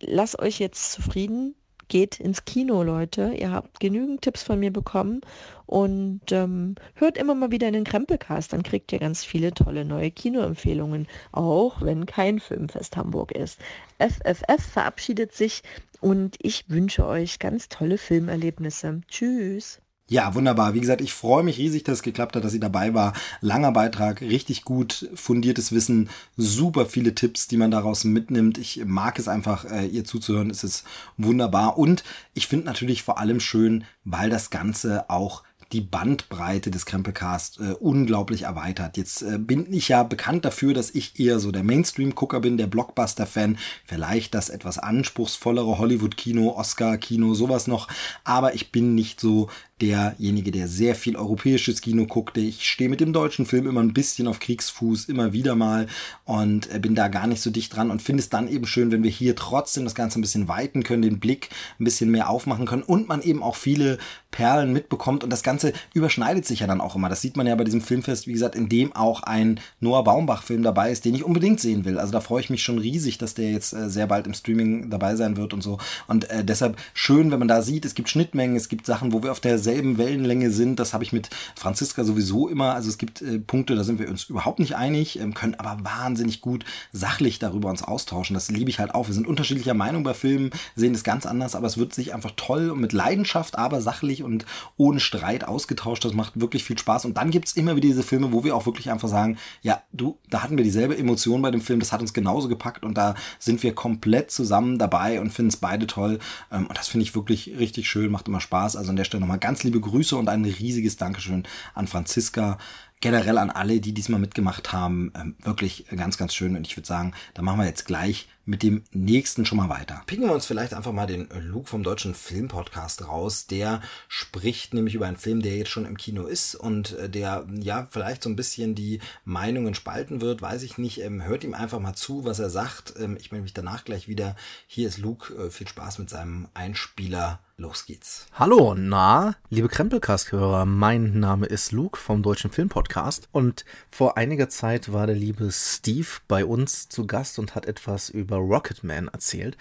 lasse 0.00 0.38
euch 0.38 0.58
jetzt 0.58 0.92
zufrieden 0.92 1.54
geht 1.88 2.20
ins 2.20 2.44
Kino, 2.44 2.82
Leute. 2.82 3.32
Ihr 3.38 3.50
habt 3.50 3.80
genügend 3.80 4.22
Tipps 4.22 4.42
von 4.42 4.58
mir 4.58 4.72
bekommen 4.72 5.20
und 5.66 6.20
ähm, 6.30 6.74
hört 6.94 7.16
immer 7.16 7.34
mal 7.34 7.50
wieder 7.50 7.68
in 7.68 7.74
den 7.74 7.84
Krempelcast, 7.84 8.52
dann 8.52 8.62
kriegt 8.62 8.92
ihr 8.92 8.98
ganz 8.98 9.24
viele 9.24 9.52
tolle 9.52 9.84
neue 9.84 10.10
Kinoempfehlungen, 10.10 11.06
auch 11.32 11.80
wenn 11.82 12.06
kein 12.06 12.40
Filmfest 12.40 12.96
Hamburg 12.96 13.32
ist. 13.32 13.58
FFF 13.98 14.62
verabschiedet 14.62 15.32
sich 15.32 15.62
und 16.04 16.36
ich 16.38 16.68
wünsche 16.68 17.06
euch 17.06 17.38
ganz 17.38 17.70
tolle 17.70 17.96
Filmerlebnisse. 17.96 19.00
Tschüss. 19.08 19.80
Ja, 20.06 20.34
wunderbar. 20.34 20.74
Wie 20.74 20.80
gesagt, 20.80 21.00
ich 21.00 21.14
freue 21.14 21.42
mich 21.42 21.56
riesig, 21.56 21.82
dass 21.82 21.94
es 21.94 22.02
geklappt 22.02 22.36
hat, 22.36 22.44
dass 22.44 22.52
sie 22.52 22.60
dabei 22.60 22.92
war. 22.92 23.14
Langer 23.40 23.72
Beitrag, 23.72 24.20
richtig 24.20 24.64
gut 24.64 25.08
fundiertes 25.14 25.72
Wissen, 25.72 26.10
super 26.36 26.84
viele 26.84 27.14
Tipps, 27.14 27.48
die 27.48 27.56
man 27.56 27.70
daraus 27.70 28.04
mitnimmt. 28.04 28.58
Ich 28.58 28.84
mag 28.84 29.18
es 29.18 29.28
einfach, 29.28 29.64
äh, 29.64 29.86
ihr 29.86 30.04
zuzuhören. 30.04 30.50
Es 30.50 30.62
ist 30.62 30.84
wunderbar. 31.16 31.78
Und 31.78 32.04
ich 32.34 32.48
finde 32.48 32.66
natürlich 32.66 33.02
vor 33.02 33.18
allem 33.18 33.40
schön, 33.40 33.84
weil 34.04 34.28
das 34.28 34.50
Ganze 34.50 35.08
auch 35.08 35.42
die 35.72 35.80
Bandbreite 35.80 36.70
des 36.70 36.86
Krempelcast 36.86 37.60
äh, 37.60 37.72
unglaublich 37.72 38.42
erweitert. 38.42 38.96
Jetzt 38.96 39.22
äh, 39.22 39.38
bin 39.38 39.72
ich 39.72 39.88
ja 39.88 40.02
bekannt 40.02 40.44
dafür, 40.44 40.74
dass 40.74 40.90
ich 40.90 41.18
eher 41.18 41.38
so 41.38 41.52
der 41.52 41.64
Mainstream-Gucker 41.64 42.40
bin, 42.40 42.56
der 42.56 42.66
Blockbuster-Fan, 42.66 43.58
vielleicht 43.84 44.34
das 44.34 44.48
etwas 44.48 44.78
anspruchsvollere 44.78 45.78
Hollywood-Kino, 45.78 46.56
Oscar-Kino, 46.56 47.34
sowas 47.34 47.66
noch, 47.66 47.88
aber 48.24 48.54
ich 48.54 48.72
bin 48.72 48.94
nicht 48.94 49.20
so 49.20 49.48
derjenige, 49.80 50.52
der 50.52 50.68
sehr 50.68 50.94
viel 50.94 51.16
europäisches 51.16 51.80
Kino 51.80 52.06
guckte. 52.06 52.40
Ich 52.40 52.68
stehe 52.68 52.88
mit 52.88 53.00
dem 53.00 53.12
deutschen 53.12 53.44
Film 53.44 53.66
immer 53.66 53.80
ein 53.80 53.92
bisschen 53.92 54.28
auf 54.28 54.38
Kriegsfuß, 54.38 55.06
immer 55.06 55.32
wieder 55.32 55.56
mal 55.56 55.88
und 56.24 56.72
äh, 56.72 56.78
bin 56.78 56.94
da 56.94 57.08
gar 57.08 57.26
nicht 57.26 57.42
so 57.42 57.50
dicht 57.50 57.74
dran 57.74 57.90
und 57.90 58.00
finde 58.00 58.22
es 58.22 58.28
dann 58.28 58.48
eben 58.48 58.66
schön, 58.66 58.92
wenn 58.92 59.02
wir 59.02 59.10
hier 59.10 59.34
trotzdem 59.34 59.84
das 59.84 59.96
Ganze 59.96 60.18
ein 60.18 60.22
bisschen 60.22 60.46
weiten 60.46 60.84
können, 60.84 61.02
den 61.02 61.18
Blick 61.18 61.50
ein 61.80 61.84
bisschen 61.84 62.10
mehr 62.10 62.30
aufmachen 62.30 62.66
können 62.66 62.82
und 62.82 63.08
man 63.08 63.20
eben 63.22 63.42
auch 63.42 63.56
viele 63.56 63.98
Perlen 64.34 64.72
mitbekommt 64.72 65.22
und 65.22 65.30
das 65.30 65.44
Ganze 65.44 65.72
überschneidet 65.94 66.44
sich 66.44 66.58
ja 66.58 66.66
dann 66.66 66.80
auch 66.80 66.96
immer. 66.96 67.08
Das 67.08 67.20
sieht 67.20 67.36
man 67.36 67.46
ja 67.46 67.54
bei 67.54 67.62
diesem 67.62 67.80
Filmfest, 67.80 68.26
wie 68.26 68.32
gesagt, 68.32 68.56
in 68.56 68.68
dem 68.68 68.92
auch 68.92 69.22
ein 69.22 69.60
Noah 69.78 70.02
Baumbach-Film 70.02 70.64
dabei 70.64 70.90
ist, 70.90 71.04
den 71.04 71.14
ich 71.14 71.22
unbedingt 71.22 71.60
sehen 71.60 71.84
will. 71.84 72.00
Also 72.00 72.10
da 72.10 72.20
freue 72.20 72.40
ich 72.40 72.50
mich 72.50 72.64
schon 72.64 72.78
riesig, 72.78 73.16
dass 73.16 73.34
der 73.34 73.52
jetzt 73.52 73.72
äh, 73.74 73.88
sehr 73.88 74.08
bald 74.08 74.26
im 74.26 74.34
Streaming 74.34 74.90
dabei 74.90 75.14
sein 75.14 75.36
wird 75.36 75.54
und 75.54 75.62
so. 75.62 75.78
Und 76.08 76.28
äh, 76.30 76.44
deshalb 76.44 76.78
schön, 76.94 77.30
wenn 77.30 77.38
man 77.38 77.46
da 77.46 77.62
sieht, 77.62 77.84
es 77.84 77.94
gibt 77.94 78.08
Schnittmengen, 78.08 78.56
es 78.56 78.68
gibt 78.68 78.86
Sachen, 78.86 79.12
wo 79.12 79.22
wir 79.22 79.30
auf 79.30 79.38
derselben 79.38 79.98
Wellenlänge 79.98 80.50
sind. 80.50 80.80
Das 80.80 80.94
habe 80.94 81.04
ich 81.04 81.12
mit 81.12 81.30
Franziska 81.54 82.02
sowieso 82.02 82.48
immer. 82.48 82.74
Also 82.74 82.88
es 82.88 82.98
gibt 82.98 83.22
äh, 83.22 83.38
Punkte, 83.38 83.76
da 83.76 83.84
sind 83.84 84.00
wir 84.00 84.08
uns 84.08 84.24
überhaupt 84.24 84.58
nicht 84.58 84.74
einig, 84.74 85.20
ähm, 85.20 85.32
können 85.32 85.54
aber 85.54 85.84
wahnsinnig 85.84 86.40
gut 86.40 86.64
sachlich 86.90 87.38
darüber 87.38 87.70
uns 87.70 87.84
austauschen. 87.84 88.34
Das 88.34 88.50
liebe 88.50 88.68
ich 88.68 88.80
halt 88.80 88.96
auch. 88.96 89.06
Wir 89.06 89.14
sind 89.14 89.28
unterschiedlicher 89.28 89.74
Meinung 89.74 90.02
bei 90.02 90.12
Filmen, 90.12 90.50
sehen 90.74 90.92
es 90.92 91.04
ganz 91.04 91.24
anders, 91.24 91.54
aber 91.54 91.68
es 91.68 91.78
wird 91.78 91.94
sich 91.94 92.14
einfach 92.14 92.32
toll 92.34 92.70
und 92.70 92.80
mit 92.80 92.92
Leidenschaft, 92.92 93.56
aber 93.56 93.80
sachlich 93.80 94.23
und 94.24 94.46
ohne 94.76 95.00
Streit 95.00 95.44
ausgetauscht. 95.44 96.04
Das 96.04 96.14
macht 96.14 96.40
wirklich 96.40 96.64
viel 96.64 96.78
Spaß. 96.78 97.04
Und 97.04 97.16
dann 97.16 97.30
gibt 97.30 97.48
es 97.48 97.56
immer 97.56 97.76
wieder 97.76 97.88
diese 97.88 98.02
Filme, 98.02 98.32
wo 98.32 98.42
wir 98.42 98.56
auch 98.56 98.66
wirklich 98.66 98.90
einfach 98.90 99.08
sagen, 99.08 99.38
ja, 99.62 99.82
du, 99.92 100.18
da 100.30 100.42
hatten 100.42 100.56
wir 100.56 100.64
dieselbe 100.64 100.96
Emotion 100.96 101.42
bei 101.42 101.50
dem 101.50 101.60
Film, 101.60 101.80
das 101.80 101.92
hat 101.92 102.00
uns 102.00 102.12
genauso 102.12 102.48
gepackt 102.48 102.84
und 102.84 102.94
da 102.96 103.14
sind 103.38 103.62
wir 103.62 103.74
komplett 103.74 104.30
zusammen 104.30 104.78
dabei 104.78 105.20
und 105.20 105.30
finden 105.32 105.50
es 105.50 105.56
beide 105.56 105.86
toll. 105.86 106.18
Ähm, 106.50 106.66
und 106.66 106.76
das 106.76 106.88
finde 106.88 107.04
ich 107.04 107.14
wirklich 107.14 107.52
richtig 107.58 107.88
schön, 107.88 108.10
macht 108.10 108.28
immer 108.28 108.40
Spaß. 108.40 108.76
Also 108.76 108.90
an 108.90 108.96
der 108.96 109.04
Stelle 109.04 109.20
nochmal 109.20 109.38
ganz 109.38 109.62
liebe 109.62 109.80
Grüße 109.80 110.16
und 110.16 110.28
ein 110.28 110.44
riesiges 110.44 110.96
Dankeschön 110.96 111.44
an 111.74 111.86
Franziska, 111.86 112.58
generell 113.04 113.36
an 113.36 113.50
alle, 113.50 113.80
die 113.80 113.92
diesmal 113.92 114.18
mitgemacht 114.18 114.72
haben. 114.72 115.12
Ähm, 115.14 115.36
wirklich 115.42 115.84
ganz, 115.94 116.16
ganz 116.16 116.34
schön. 116.34 116.56
Und 116.56 116.66
ich 116.66 116.74
würde 116.74 116.86
sagen, 116.86 117.12
da 117.34 117.42
machen 117.42 117.58
wir 117.58 117.66
jetzt 117.66 117.84
gleich 117.84 118.28
mit 118.46 118.62
dem 118.62 118.82
nächsten 118.92 119.44
schon 119.44 119.58
mal 119.58 119.68
weiter. 119.68 120.02
Picken 120.06 120.24
wir 120.24 120.32
uns 120.32 120.46
vielleicht 120.46 120.72
einfach 120.72 120.92
mal 120.92 121.06
den 121.06 121.28
Luke 121.38 121.68
vom 121.68 121.82
Deutschen 121.82 122.14
Filmpodcast 122.14 123.06
raus. 123.06 123.46
Der 123.46 123.82
spricht 124.08 124.72
nämlich 124.72 124.94
über 124.94 125.06
einen 125.06 125.18
Film, 125.18 125.42
der 125.42 125.54
jetzt 125.54 125.68
schon 125.68 125.84
im 125.84 125.98
Kino 125.98 126.24
ist 126.24 126.54
und 126.54 126.92
äh, 126.98 127.10
der 127.10 127.46
ja 127.60 127.86
vielleicht 127.90 128.22
so 128.22 128.30
ein 128.30 128.36
bisschen 128.36 128.74
die 128.74 129.00
Meinungen 129.26 129.74
spalten 129.74 130.22
wird, 130.22 130.40
weiß 130.40 130.62
ich 130.62 130.78
nicht. 130.78 131.02
Ähm, 131.02 131.22
hört 131.24 131.44
ihm 131.44 131.52
einfach 131.52 131.80
mal 131.80 131.94
zu, 131.94 132.24
was 132.24 132.38
er 132.38 132.48
sagt. 132.48 132.94
Ähm, 132.98 133.18
ich 133.20 133.32
melde 133.32 133.42
mich 133.42 133.54
danach 133.54 133.84
gleich 133.84 134.08
wieder. 134.08 134.34
Hier 134.66 134.88
ist 134.88 134.96
Luke. 134.96 135.34
Äh, 135.34 135.50
viel 135.50 135.68
Spaß 135.68 135.98
mit 135.98 136.08
seinem 136.08 136.48
Einspieler. 136.54 137.40
Los 137.56 137.86
geht's. 137.86 138.26
Hallo, 138.32 138.74
na, 138.74 139.36
liebe 139.48 139.68
Krempelcast-Hörer, 139.68 140.64
mein 140.64 141.20
Name 141.20 141.46
ist 141.46 141.70
Luke 141.70 141.96
vom 141.96 142.20
Deutschen 142.20 142.50
Filmpodcast 142.50 143.28
und 143.30 143.64
vor 143.92 144.16
einiger 144.16 144.48
Zeit 144.48 144.92
war 144.92 145.06
der 145.06 145.14
liebe 145.14 145.52
Steve 145.52 146.08
bei 146.26 146.44
uns 146.44 146.88
zu 146.88 147.06
Gast 147.06 147.38
und 147.38 147.54
hat 147.54 147.66
etwas 147.66 148.08
über 148.08 148.38
Rocketman 148.38 149.06
erzählt. 149.06 149.56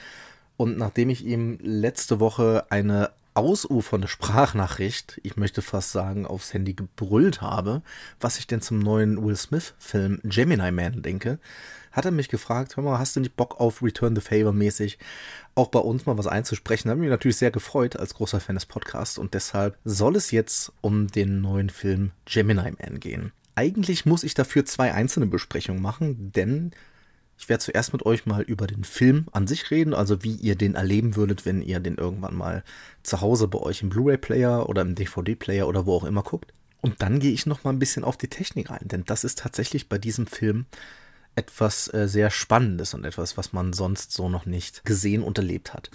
Und 0.58 0.76
nachdem 0.80 1.12
ich 1.12 1.24
ihm 1.24 1.60
letzte 1.62 2.20
Woche 2.20 2.66
eine 2.72 3.12
ausufernde 3.36 4.08
Sprachnachricht, 4.08 5.20
ich 5.24 5.38
möchte 5.38 5.62
fast 5.62 5.92
sagen, 5.92 6.26
aufs 6.26 6.54
Handy 6.54 6.74
gebrüllt 6.74 7.42
habe, 7.42 7.82
was 8.20 8.38
ich 8.38 8.48
denn 8.48 8.62
zum 8.62 8.80
neuen 8.80 9.24
Will 9.24 9.36
Smith-Film 9.36 10.20
Gemini 10.24 10.72
Man 10.72 11.02
denke, 11.02 11.40
hat 11.92 12.06
er 12.06 12.12
mich 12.12 12.30
gefragt, 12.30 12.76
hör 12.76 12.84
mal, 12.84 13.00
hast 13.00 13.16
du 13.16 13.20
nicht 13.20 13.36
Bock 13.36 13.60
auf 13.60 13.82
Return 13.82 14.16
the 14.16 14.22
Favor 14.22 14.52
mäßig 14.52 14.98
auch 15.56 15.68
bei 15.68 15.80
uns 15.80 16.06
mal 16.06 16.18
was 16.18 16.28
einzusprechen? 16.28 16.90
Ich 16.90 16.98
mich 16.98 17.10
natürlich 17.10 17.38
sehr 17.38 17.52
gefreut 17.52 17.96
als 17.96 18.16
großer 18.16 18.40
Fan 18.40 18.56
des 18.56 18.66
Podcasts 18.66 19.18
und 19.18 19.34
deshalb 19.34 19.78
soll 19.86 20.16
es 20.16 20.32
jetzt 20.32 20.72
um 20.82 21.08
den 21.08 21.42
neuen 21.42 21.70
Film 21.70 22.12
Gemini 22.26 22.74
Man 22.80 23.00
gehen. 23.00 23.32
Eigentlich 23.56 24.06
muss 24.06 24.24
ich 24.24 24.34
dafür 24.34 24.66
zwei 24.66 24.94
einzelne 24.94 25.28
Besprechungen 25.28 25.82
machen, 25.82 26.32
denn 26.32 26.72
ich 27.44 27.50
werde 27.50 27.62
zuerst 27.62 27.92
mit 27.92 28.06
euch 28.06 28.26
mal 28.26 28.42
über 28.42 28.68
den 28.68 28.86
Film 28.86 29.28
an 29.34 29.48
sich 29.48 29.70
reden, 29.70 29.94
also 29.94 30.24
wie 30.24 30.36
ihr 30.36 30.56
den 30.56 30.76
erleben 30.76 31.18
würdet, 31.18 31.46
wenn 31.46 31.62
ihr 31.62 31.82
den 31.82 31.96
irgendwann 31.96 32.36
mal 32.36 32.64
zu 33.04 33.20
Hause 33.20 33.50
bei 33.50 33.60
euch 33.60 33.82
im 33.82 33.90
Blu-ray-Player 33.90 34.70
oder 34.70 34.82
im 34.82 34.96
DVD-Player 34.96 35.68
oder 35.68 35.86
wo 35.86 35.98
auch 35.98 36.06
immer 36.06 36.24
guckt. 36.24 36.54
Und 36.80 37.02
dann 37.02 37.20
gehe 37.20 37.34
ich 37.34 37.46
noch 37.46 37.66
mal 37.66 37.72
ein 37.72 37.80
bisschen 37.80 38.06
auf 38.06 38.16
die 38.16 38.30
Technik 38.30 38.70
rein, 38.70 38.86
denn 38.86 39.04
das 39.04 39.26
ist 39.26 39.40
tatsächlich 39.40 39.90
bei 39.90 39.98
diesem 39.98 40.26
Film 40.26 40.68
etwas 41.36 41.94
äh, 41.94 42.08
sehr 42.08 42.32
Spannendes 42.32 42.94
und 42.94 43.04
etwas, 43.04 43.36
was 43.36 43.52
man 43.52 43.74
sonst 43.74 44.14
so 44.14 44.30
noch 44.30 44.46
nicht 44.46 44.86
gesehen 44.86 45.22
und 45.22 45.38
erlebt 45.38 45.74
hat. 45.74 45.92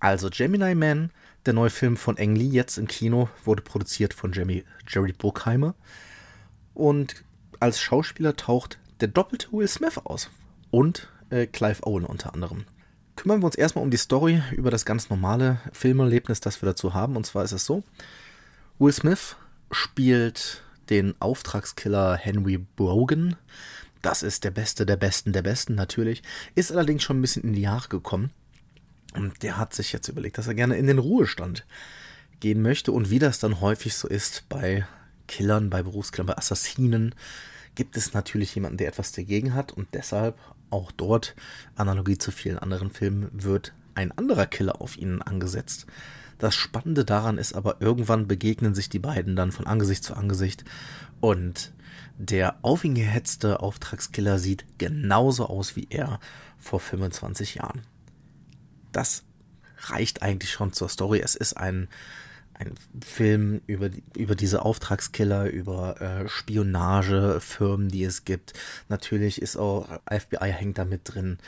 Also 0.00 0.28
Gemini 0.28 0.74
Man, 0.74 1.12
der 1.46 1.52
neue 1.52 1.70
Film 1.70 1.96
von 1.96 2.18
Ang 2.18 2.34
Lee, 2.34 2.48
jetzt 2.48 2.78
im 2.78 2.88
Kino, 2.88 3.28
wurde 3.44 3.62
produziert 3.62 4.12
von 4.12 4.32
Jeremy, 4.32 4.64
Jerry 4.88 5.12
Bruckheimer. 5.12 5.76
Und 6.74 7.22
als 7.60 7.80
Schauspieler 7.80 8.34
taucht 8.34 8.80
der 9.00 9.06
doppelte 9.06 9.52
Will 9.52 9.68
Smith 9.68 9.98
aus. 9.98 10.30
Und 10.74 11.06
äh, 11.30 11.46
Clive 11.46 11.86
Owen 11.86 12.04
unter 12.04 12.34
anderem. 12.34 12.64
Kümmern 13.14 13.40
wir 13.40 13.46
uns 13.46 13.54
erstmal 13.54 13.84
um 13.84 13.92
die 13.92 13.96
Story, 13.96 14.42
über 14.50 14.72
das 14.72 14.84
ganz 14.84 15.08
normale 15.08 15.60
Filmerlebnis, 15.72 16.40
das 16.40 16.60
wir 16.60 16.66
dazu 16.66 16.94
haben. 16.94 17.14
Und 17.14 17.24
zwar 17.24 17.44
ist 17.44 17.52
es 17.52 17.64
so: 17.64 17.84
Will 18.80 18.92
Smith 18.92 19.36
spielt 19.70 20.64
den 20.90 21.14
Auftragskiller 21.20 22.16
Henry 22.16 22.58
Brogan, 22.58 23.36
das 24.02 24.24
ist 24.24 24.42
der 24.42 24.50
Beste 24.50 24.84
der 24.84 24.96
Besten 24.96 25.32
der 25.32 25.42
Besten 25.42 25.76
natürlich. 25.76 26.24
Ist 26.56 26.72
allerdings 26.72 27.04
schon 27.04 27.18
ein 27.18 27.22
bisschen 27.22 27.44
in 27.44 27.52
die 27.52 27.62
Jahre 27.62 27.88
gekommen. 27.88 28.30
Und 29.14 29.44
der 29.44 29.58
hat 29.58 29.74
sich 29.74 29.92
jetzt 29.92 30.08
überlegt, 30.08 30.38
dass 30.38 30.48
er 30.48 30.54
gerne 30.54 30.76
in 30.76 30.88
den 30.88 30.98
Ruhestand 30.98 31.64
gehen 32.40 32.62
möchte. 32.62 32.90
Und 32.90 33.10
wie 33.10 33.20
das 33.20 33.38
dann 33.38 33.60
häufig 33.60 33.94
so 33.94 34.08
ist 34.08 34.48
bei 34.48 34.88
Killern, 35.28 35.70
bei 35.70 35.84
Berufskillern, 35.84 36.26
bei 36.26 36.36
Assassinen, 36.36 37.14
gibt 37.76 37.96
es 37.96 38.12
natürlich 38.12 38.54
jemanden, 38.56 38.78
der 38.78 38.88
etwas 38.88 39.12
dagegen 39.12 39.54
hat. 39.54 39.70
Und 39.70 39.86
deshalb 39.94 40.36
auch 40.74 40.92
dort, 40.92 41.34
Analogie 41.76 42.18
zu 42.18 42.30
vielen 42.32 42.58
anderen 42.58 42.90
Filmen, 42.90 43.30
wird 43.32 43.72
ein 43.94 44.12
anderer 44.12 44.46
Killer 44.46 44.80
auf 44.80 44.98
ihnen 44.98 45.22
angesetzt. 45.22 45.86
Das 46.38 46.54
Spannende 46.54 47.04
daran 47.04 47.38
ist 47.38 47.54
aber, 47.54 47.80
irgendwann 47.80 48.26
begegnen 48.26 48.74
sich 48.74 48.88
die 48.88 48.98
beiden 48.98 49.36
dann 49.36 49.52
von 49.52 49.66
Angesicht 49.66 50.04
zu 50.04 50.14
Angesicht 50.14 50.64
und 51.20 51.72
der 52.18 52.56
auf 52.62 52.84
ihn 52.84 52.94
gehetzte 52.94 53.60
Auftragskiller 53.60 54.38
sieht 54.38 54.66
genauso 54.78 55.46
aus 55.46 55.76
wie 55.76 55.86
er 55.90 56.20
vor 56.58 56.80
25 56.80 57.56
Jahren. 57.56 57.82
Das 58.92 59.24
reicht 59.78 60.22
eigentlich 60.22 60.52
schon 60.52 60.72
zur 60.72 60.88
Story. 60.88 61.20
Es 61.20 61.34
ist 61.34 61.56
ein, 61.56 61.88
ein 62.54 62.74
Film 63.04 63.60
über, 63.66 63.90
über 64.16 64.34
diese 64.34 64.62
Auftragskiller, 64.62 65.50
über 65.50 66.00
äh, 66.00 66.28
Spionagefirmen, 66.28 67.88
die 67.88 68.04
es 68.04 68.24
gibt. 68.24 68.52
Natürlich 68.88 69.42
ist 69.42 69.56
auch 69.56 69.88
FBI 70.08 70.52
hängt 70.52 70.78
da 70.78 70.84
mit 70.84 71.02
drin. 71.04 71.38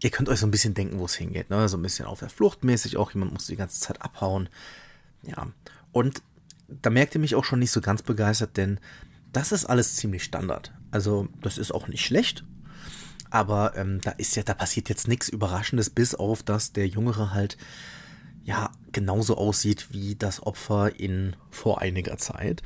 Ihr 0.00 0.10
könnt 0.10 0.28
euch 0.28 0.40
so 0.40 0.46
ein 0.46 0.52
bisschen 0.52 0.74
denken, 0.74 0.98
wo 0.98 1.04
es 1.06 1.14
hingeht. 1.14 1.50
Ne? 1.50 1.68
So 1.68 1.76
ein 1.76 1.82
bisschen 1.82 2.06
auf 2.06 2.20
der 2.20 2.30
Flucht 2.30 2.64
mäßig 2.64 2.96
auch. 2.96 3.12
Jemand 3.12 3.32
muss 3.32 3.46
die 3.46 3.56
ganze 3.56 3.80
Zeit 3.80 4.00
abhauen. 4.02 4.48
Ja. 5.22 5.48
Und 5.90 6.22
da 6.68 6.90
merkt 6.90 7.14
ihr 7.14 7.20
mich 7.20 7.34
auch 7.34 7.44
schon 7.44 7.58
nicht 7.58 7.72
so 7.72 7.80
ganz 7.80 8.02
begeistert, 8.02 8.56
denn 8.56 8.80
das 9.32 9.52
ist 9.52 9.66
alles 9.66 9.96
ziemlich 9.96 10.24
Standard. 10.24 10.72
Also, 10.90 11.28
das 11.40 11.58
ist 11.58 11.72
auch 11.72 11.88
nicht 11.88 12.04
schlecht. 12.04 12.44
Aber 13.30 13.76
ähm, 13.76 14.00
da 14.02 14.10
ist 14.10 14.36
ja, 14.36 14.42
da 14.42 14.52
passiert 14.52 14.90
jetzt 14.90 15.08
nichts 15.08 15.28
Überraschendes, 15.28 15.88
bis 15.88 16.14
auf, 16.14 16.42
dass 16.42 16.72
der 16.72 16.86
Jüngere 16.86 17.32
halt 17.32 17.56
ja 18.44 18.70
genauso 18.92 19.36
aussieht 19.36 19.88
wie 19.90 20.14
das 20.16 20.42
Opfer 20.42 20.98
in 20.98 21.36
vor 21.50 21.80
einiger 21.80 22.18
Zeit. 22.18 22.62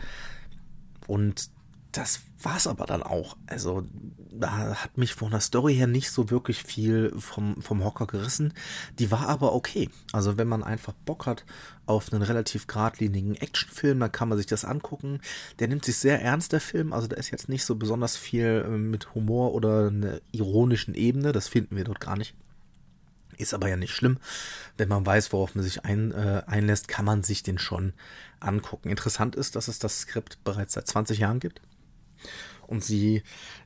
Und 1.07 1.51
das 1.93 2.21
war's 2.43 2.67
aber 2.67 2.85
dann 2.85 3.03
auch. 3.03 3.37
Also 3.47 3.85
da 4.31 4.83
hat 4.83 4.99
mich 4.99 5.15
von 5.15 5.31
der 5.31 5.41
Story 5.41 5.75
her 5.75 5.87
nicht 5.87 6.11
so 6.11 6.31
wirklich 6.31 6.63
viel 6.63 7.13
vom, 7.19 7.63
vom 7.63 7.83
Hocker 7.83 8.07
gerissen. 8.07 8.53
Die 8.99 9.11
war 9.11 9.29
aber 9.29 9.55
okay. 9.55 9.89
Also 10.13 10.37
wenn 10.37 10.49
man 10.49 10.63
einfach 10.63 10.93
Bock 10.93 11.27
hat 11.27 11.45
auf 11.87 12.13
einen 12.13 12.23
relativ 12.23 12.67
geradlinigen 12.67 13.35
Actionfilm, 13.37 13.99
dann 14.01 14.13
kann 14.13 14.29
man 14.29 14.37
sich 14.37 14.47
das 14.47 14.65
angucken. 14.65 15.21
Der 15.59 15.69
nimmt 15.69 15.85
sich 15.85 15.97
sehr 15.97 16.21
ernst, 16.21 16.53
der 16.53 16.61
Film. 16.61 16.93
Also 16.93 17.07
da 17.07 17.17
ist 17.17 17.31
jetzt 17.31 17.49
nicht 17.49 17.65
so 17.65 17.77
besonders 17.77 18.17
viel 18.17 18.65
äh, 18.67 18.69
mit 18.69 19.15
Humor 19.15 19.55
oder 19.55 19.89
einer 19.89 20.21
ironischen 20.33 20.95
Ebene. 20.95 21.33
Das 21.33 21.49
finden 21.49 21.77
wir 21.77 21.85
dort 21.85 22.01
gar 22.01 22.17
nicht. 22.17 22.35
Ist 23.37 23.55
aber 23.55 23.69
ja 23.69 23.77
nicht 23.77 23.93
schlimm. 23.93 24.19
Wenn 24.77 24.89
man 24.89 25.05
weiß, 25.05 25.33
worauf 25.33 25.55
man 25.55 25.65
sich 25.65 25.85
ein, 25.85 26.13
äh, 26.13 26.43
einlässt, 26.47 26.89
kann 26.89 27.05
man 27.05 27.23
sich 27.23 27.43
den 27.43 27.59
schon 27.59 27.93
angucken. 28.41 28.89
Interessant 28.89 29.37
ist, 29.37 29.57
dass 29.57 29.69
es 29.69 29.79
das 29.79 30.01
Skript 30.01 30.43
bereits 30.45 30.75
seit 30.75 30.87
20 30.87 31.19
Jahren 31.19 31.41
gibt 31.41 31.61
und 32.67 32.85
sie 32.85 33.23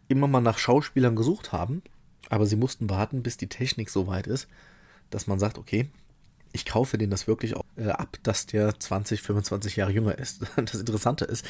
immer 0.08 0.26
mal 0.26 0.40
nach 0.40 0.58
Schauspielern 0.58 1.16
gesucht 1.16 1.52
haben, 1.52 1.82
aber 2.28 2.46
sie 2.46 2.56
mussten 2.56 2.90
warten, 2.90 3.22
bis 3.22 3.36
die 3.36 3.48
Technik 3.48 3.90
so 3.90 4.06
weit 4.06 4.26
ist, 4.26 4.48
dass 5.10 5.26
man 5.26 5.38
sagt, 5.38 5.58
okay, 5.58 5.90
ich 6.52 6.64
kaufe 6.64 6.98
den 6.98 7.10
das 7.10 7.26
wirklich 7.26 7.56
auch, 7.56 7.64
äh, 7.76 7.88
ab, 7.88 8.16
dass 8.22 8.46
der 8.46 8.78
20, 8.78 9.22
25 9.22 9.76
Jahre 9.76 9.92
jünger 9.92 10.18
ist. 10.18 10.40
Das 10.56 10.74
Interessante 10.74 11.24
ist, 11.24 11.44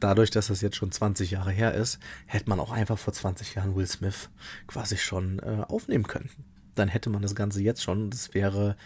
dadurch, 0.00 0.30
dass 0.30 0.48
das 0.48 0.60
jetzt 0.60 0.76
schon 0.76 0.92
20 0.92 1.32
Jahre 1.32 1.50
her 1.50 1.74
ist, 1.74 1.98
hätte 2.26 2.48
man 2.48 2.60
auch 2.60 2.70
einfach 2.70 2.98
vor 2.98 3.12
20 3.12 3.54
Jahren 3.56 3.74
Will 3.74 3.86
Smith 3.86 4.30
quasi 4.66 4.96
schon 4.96 5.40
äh, 5.40 5.64
aufnehmen 5.66 6.06
können. 6.06 6.30
Dann 6.78 6.88
hätte 6.88 7.10
man 7.10 7.22
das 7.22 7.34
Ganze 7.34 7.62
jetzt 7.62 7.82
schon, 7.82 8.10
das 8.10 8.34
wäre 8.34 8.76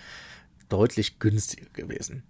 deutlich 0.68 1.18
günstiger 1.18 1.66
gewesen 1.72 2.22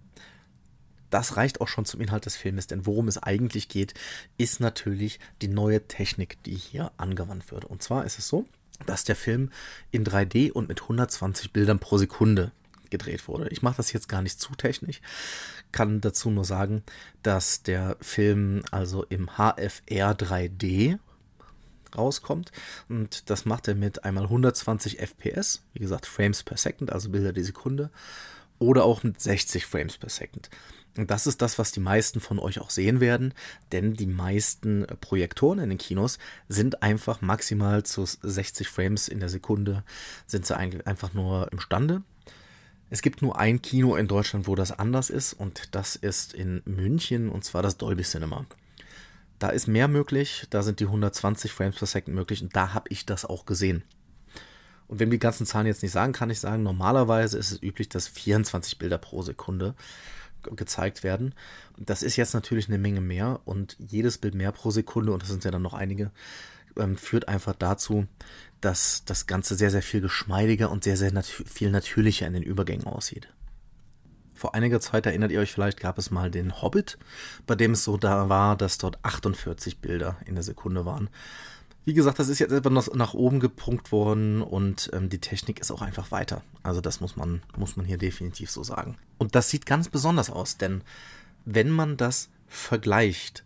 das 1.12 1.36
reicht 1.36 1.60
auch 1.60 1.68
schon 1.68 1.84
zum 1.84 2.00
Inhalt 2.00 2.26
des 2.26 2.36
Filmes, 2.36 2.66
denn 2.66 2.86
worum 2.86 3.06
es 3.06 3.22
eigentlich 3.22 3.68
geht, 3.68 3.94
ist 4.38 4.60
natürlich 4.60 5.20
die 5.42 5.48
neue 5.48 5.86
Technik, 5.86 6.42
die 6.44 6.54
hier 6.54 6.90
angewandt 6.96 7.52
wird. 7.52 7.66
Und 7.66 7.82
zwar 7.82 8.04
ist 8.06 8.18
es 8.18 8.28
so, 8.28 8.46
dass 8.86 9.04
der 9.04 9.14
Film 9.14 9.50
in 9.90 10.04
3D 10.04 10.50
und 10.50 10.68
mit 10.68 10.82
120 10.82 11.52
Bildern 11.52 11.78
pro 11.78 11.98
Sekunde 11.98 12.50
gedreht 12.88 13.28
wurde. 13.28 13.48
Ich 13.50 13.62
mache 13.62 13.76
das 13.76 13.92
jetzt 13.92 14.08
gar 14.08 14.22
nicht 14.22 14.40
zu 14.40 14.54
technisch, 14.54 15.00
kann 15.70 16.00
dazu 16.00 16.30
nur 16.30 16.44
sagen, 16.44 16.82
dass 17.22 17.62
der 17.62 17.96
Film 18.00 18.62
also 18.70 19.04
im 19.04 19.28
HFR 19.36 20.14
3D 20.16 20.98
rauskommt 21.96 22.52
und 22.88 23.30
das 23.30 23.44
macht 23.44 23.68
er 23.68 23.74
mit 23.74 24.04
einmal 24.04 24.24
120 24.24 24.98
FPS, 24.98 25.62
wie 25.72 25.80
gesagt 25.80 26.06
Frames 26.06 26.42
per 26.42 26.56
Second, 26.56 26.92
also 26.92 27.10
Bilder 27.10 27.32
die 27.32 27.42
Sekunde, 27.42 27.90
oder 28.58 28.84
auch 28.84 29.02
mit 29.02 29.20
60 29.20 29.66
Frames 29.66 29.98
per 29.98 30.08
Second. 30.08 30.50
Und 30.96 31.10
das 31.10 31.26
ist 31.26 31.40
das, 31.40 31.58
was 31.58 31.72
die 31.72 31.80
meisten 31.80 32.20
von 32.20 32.38
euch 32.38 32.60
auch 32.60 32.70
sehen 32.70 33.00
werden, 33.00 33.32
denn 33.72 33.94
die 33.94 34.06
meisten 34.06 34.86
Projektoren 35.00 35.58
in 35.58 35.70
den 35.70 35.78
Kinos 35.78 36.18
sind 36.48 36.82
einfach 36.82 37.22
maximal 37.22 37.82
zu 37.82 38.04
60 38.04 38.68
Frames 38.68 39.08
in 39.08 39.20
der 39.20 39.30
Sekunde, 39.30 39.84
sind 40.26 40.46
sie 40.46 40.56
einfach 40.56 41.14
nur 41.14 41.50
imstande. 41.50 42.02
Es 42.90 43.00
gibt 43.00 43.22
nur 43.22 43.38
ein 43.38 43.62
Kino 43.62 43.96
in 43.96 44.06
Deutschland, 44.06 44.46
wo 44.46 44.54
das 44.54 44.70
anders 44.70 45.08
ist, 45.08 45.32
und 45.32 45.74
das 45.74 45.96
ist 45.96 46.34
in 46.34 46.60
München, 46.66 47.30
und 47.30 47.42
zwar 47.42 47.62
das 47.62 47.78
Dolby 47.78 48.02
Cinema. 48.02 48.44
Da 49.42 49.48
ist 49.48 49.66
mehr 49.66 49.88
möglich, 49.88 50.46
da 50.50 50.62
sind 50.62 50.78
die 50.78 50.84
120 50.84 51.52
Frames 51.52 51.74
per 51.74 51.88
Second 51.88 52.14
möglich, 52.14 52.42
und 52.42 52.54
da 52.54 52.74
habe 52.74 52.88
ich 52.90 53.06
das 53.06 53.24
auch 53.24 53.44
gesehen. 53.44 53.82
Und 54.86 55.00
wenn 55.00 55.10
die 55.10 55.18
ganzen 55.18 55.46
Zahlen 55.46 55.66
jetzt 55.66 55.82
nicht 55.82 55.90
sagen, 55.90 56.12
kann 56.12 56.30
ich 56.30 56.38
sagen, 56.38 56.62
normalerweise 56.62 57.38
ist 57.38 57.50
es 57.50 57.60
üblich, 57.60 57.88
dass 57.88 58.06
24 58.06 58.78
Bilder 58.78 58.98
pro 58.98 59.22
Sekunde 59.22 59.74
gezeigt 60.54 61.02
werden. 61.02 61.34
Das 61.76 62.04
ist 62.04 62.14
jetzt 62.14 62.34
natürlich 62.34 62.68
eine 62.68 62.78
Menge 62.78 63.00
mehr 63.00 63.40
und 63.44 63.76
jedes 63.80 64.16
Bild 64.16 64.36
mehr 64.36 64.52
pro 64.52 64.70
Sekunde, 64.70 65.12
und 65.12 65.22
das 65.22 65.30
sind 65.30 65.42
ja 65.42 65.50
dann 65.50 65.62
noch 65.62 65.74
einige, 65.74 66.12
ähm, 66.78 66.96
führt 66.96 67.26
einfach 67.26 67.56
dazu, 67.56 68.06
dass 68.60 69.04
das 69.06 69.26
Ganze 69.26 69.56
sehr, 69.56 69.72
sehr 69.72 69.82
viel 69.82 70.02
geschmeidiger 70.02 70.70
und 70.70 70.84
sehr, 70.84 70.96
sehr 70.96 71.10
nat 71.10 71.26
viel 71.26 71.72
natürlicher 71.72 72.28
in 72.28 72.34
den 72.34 72.44
Übergängen 72.44 72.86
aussieht. 72.86 73.26
Vor 74.42 74.56
einiger 74.56 74.80
Zeit 74.80 75.06
erinnert 75.06 75.30
ihr 75.30 75.38
euch 75.38 75.52
vielleicht, 75.52 75.78
gab 75.78 75.98
es 75.98 76.10
mal 76.10 76.28
den 76.28 76.62
Hobbit, 76.62 76.98
bei 77.46 77.54
dem 77.54 77.74
es 77.74 77.84
so 77.84 77.96
da 77.96 78.28
war, 78.28 78.56
dass 78.56 78.76
dort 78.76 78.98
48 79.04 79.78
Bilder 79.78 80.16
in 80.26 80.34
der 80.34 80.42
Sekunde 80.42 80.84
waren. 80.84 81.10
Wie 81.84 81.94
gesagt, 81.94 82.18
das 82.18 82.28
ist 82.28 82.40
jetzt 82.40 82.50
etwas 82.50 82.92
nach 82.92 83.14
oben 83.14 83.38
gepunkt 83.38 83.92
worden 83.92 84.42
und 84.42 84.90
ähm, 84.92 85.08
die 85.08 85.20
Technik 85.20 85.60
ist 85.60 85.70
auch 85.70 85.80
einfach 85.80 86.10
weiter. 86.10 86.42
Also 86.64 86.80
das 86.80 87.00
muss 87.00 87.14
man, 87.14 87.40
muss 87.56 87.76
man 87.76 87.86
hier 87.86 87.98
definitiv 87.98 88.50
so 88.50 88.64
sagen. 88.64 88.96
Und 89.16 89.36
das 89.36 89.48
sieht 89.48 89.64
ganz 89.64 89.88
besonders 89.88 90.28
aus, 90.28 90.56
denn 90.56 90.82
wenn 91.44 91.70
man 91.70 91.96
das 91.96 92.28
vergleicht 92.48 93.44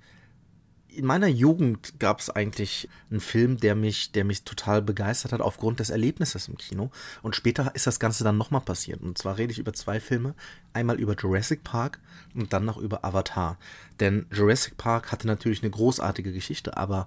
in 0.96 1.04
meiner 1.04 1.28
Jugend 1.28 2.00
gab 2.00 2.20
es 2.20 2.30
eigentlich 2.30 2.88
einen 3.10 3.20
Film, 3.20 3.58
der 3.58 3.74
mich, 3.74 4.12
der 4.12 4.24
mich 4.24 4.44
total 4.44 4.82
begeistert 4.82 5.32
hat 5.32 5.40
aufgrund 5.40 5.80
des 5.80 5.90
Erlebnisses 5.90 6.48
im 6.48 6.56
Kino. 6.56 6.90
Und 7.22 7.36
später 7.36 7.74
ist 7.74 7.86
das 7.86 8.00
Ganze 8.00 8.24
dann 8.24 8.38
nochmal 8.38 8.62
passiert. 8.62 9.02
Und 9.02 9.18
zwar 9.18 9.36
rede 9.38 9.52
ich 9.52 9.58
über 9.58 9.74
zwei 9.74 10.00
Filme. 10.00 10.34
Einmal 10.72 10.98
über 10.98 11.14
Jurassic 11.14 11.62
Park 11.64 12.00
und 12.34 12.52
dann 12.52 12.64
noch 12.64 12.78
über 12.78 13.04
Avatar. 13.04 13.58
Denn 14.00 14.26
Jurassic 14.32 14.76
Park 14.76 15.12
hatte 15.12 15.26
natürlich 15.26 15.62
eine 15.62 15.70
großartige 15.70 16.32
Geschichte, 16.32 16.76
aber 16.76 17.06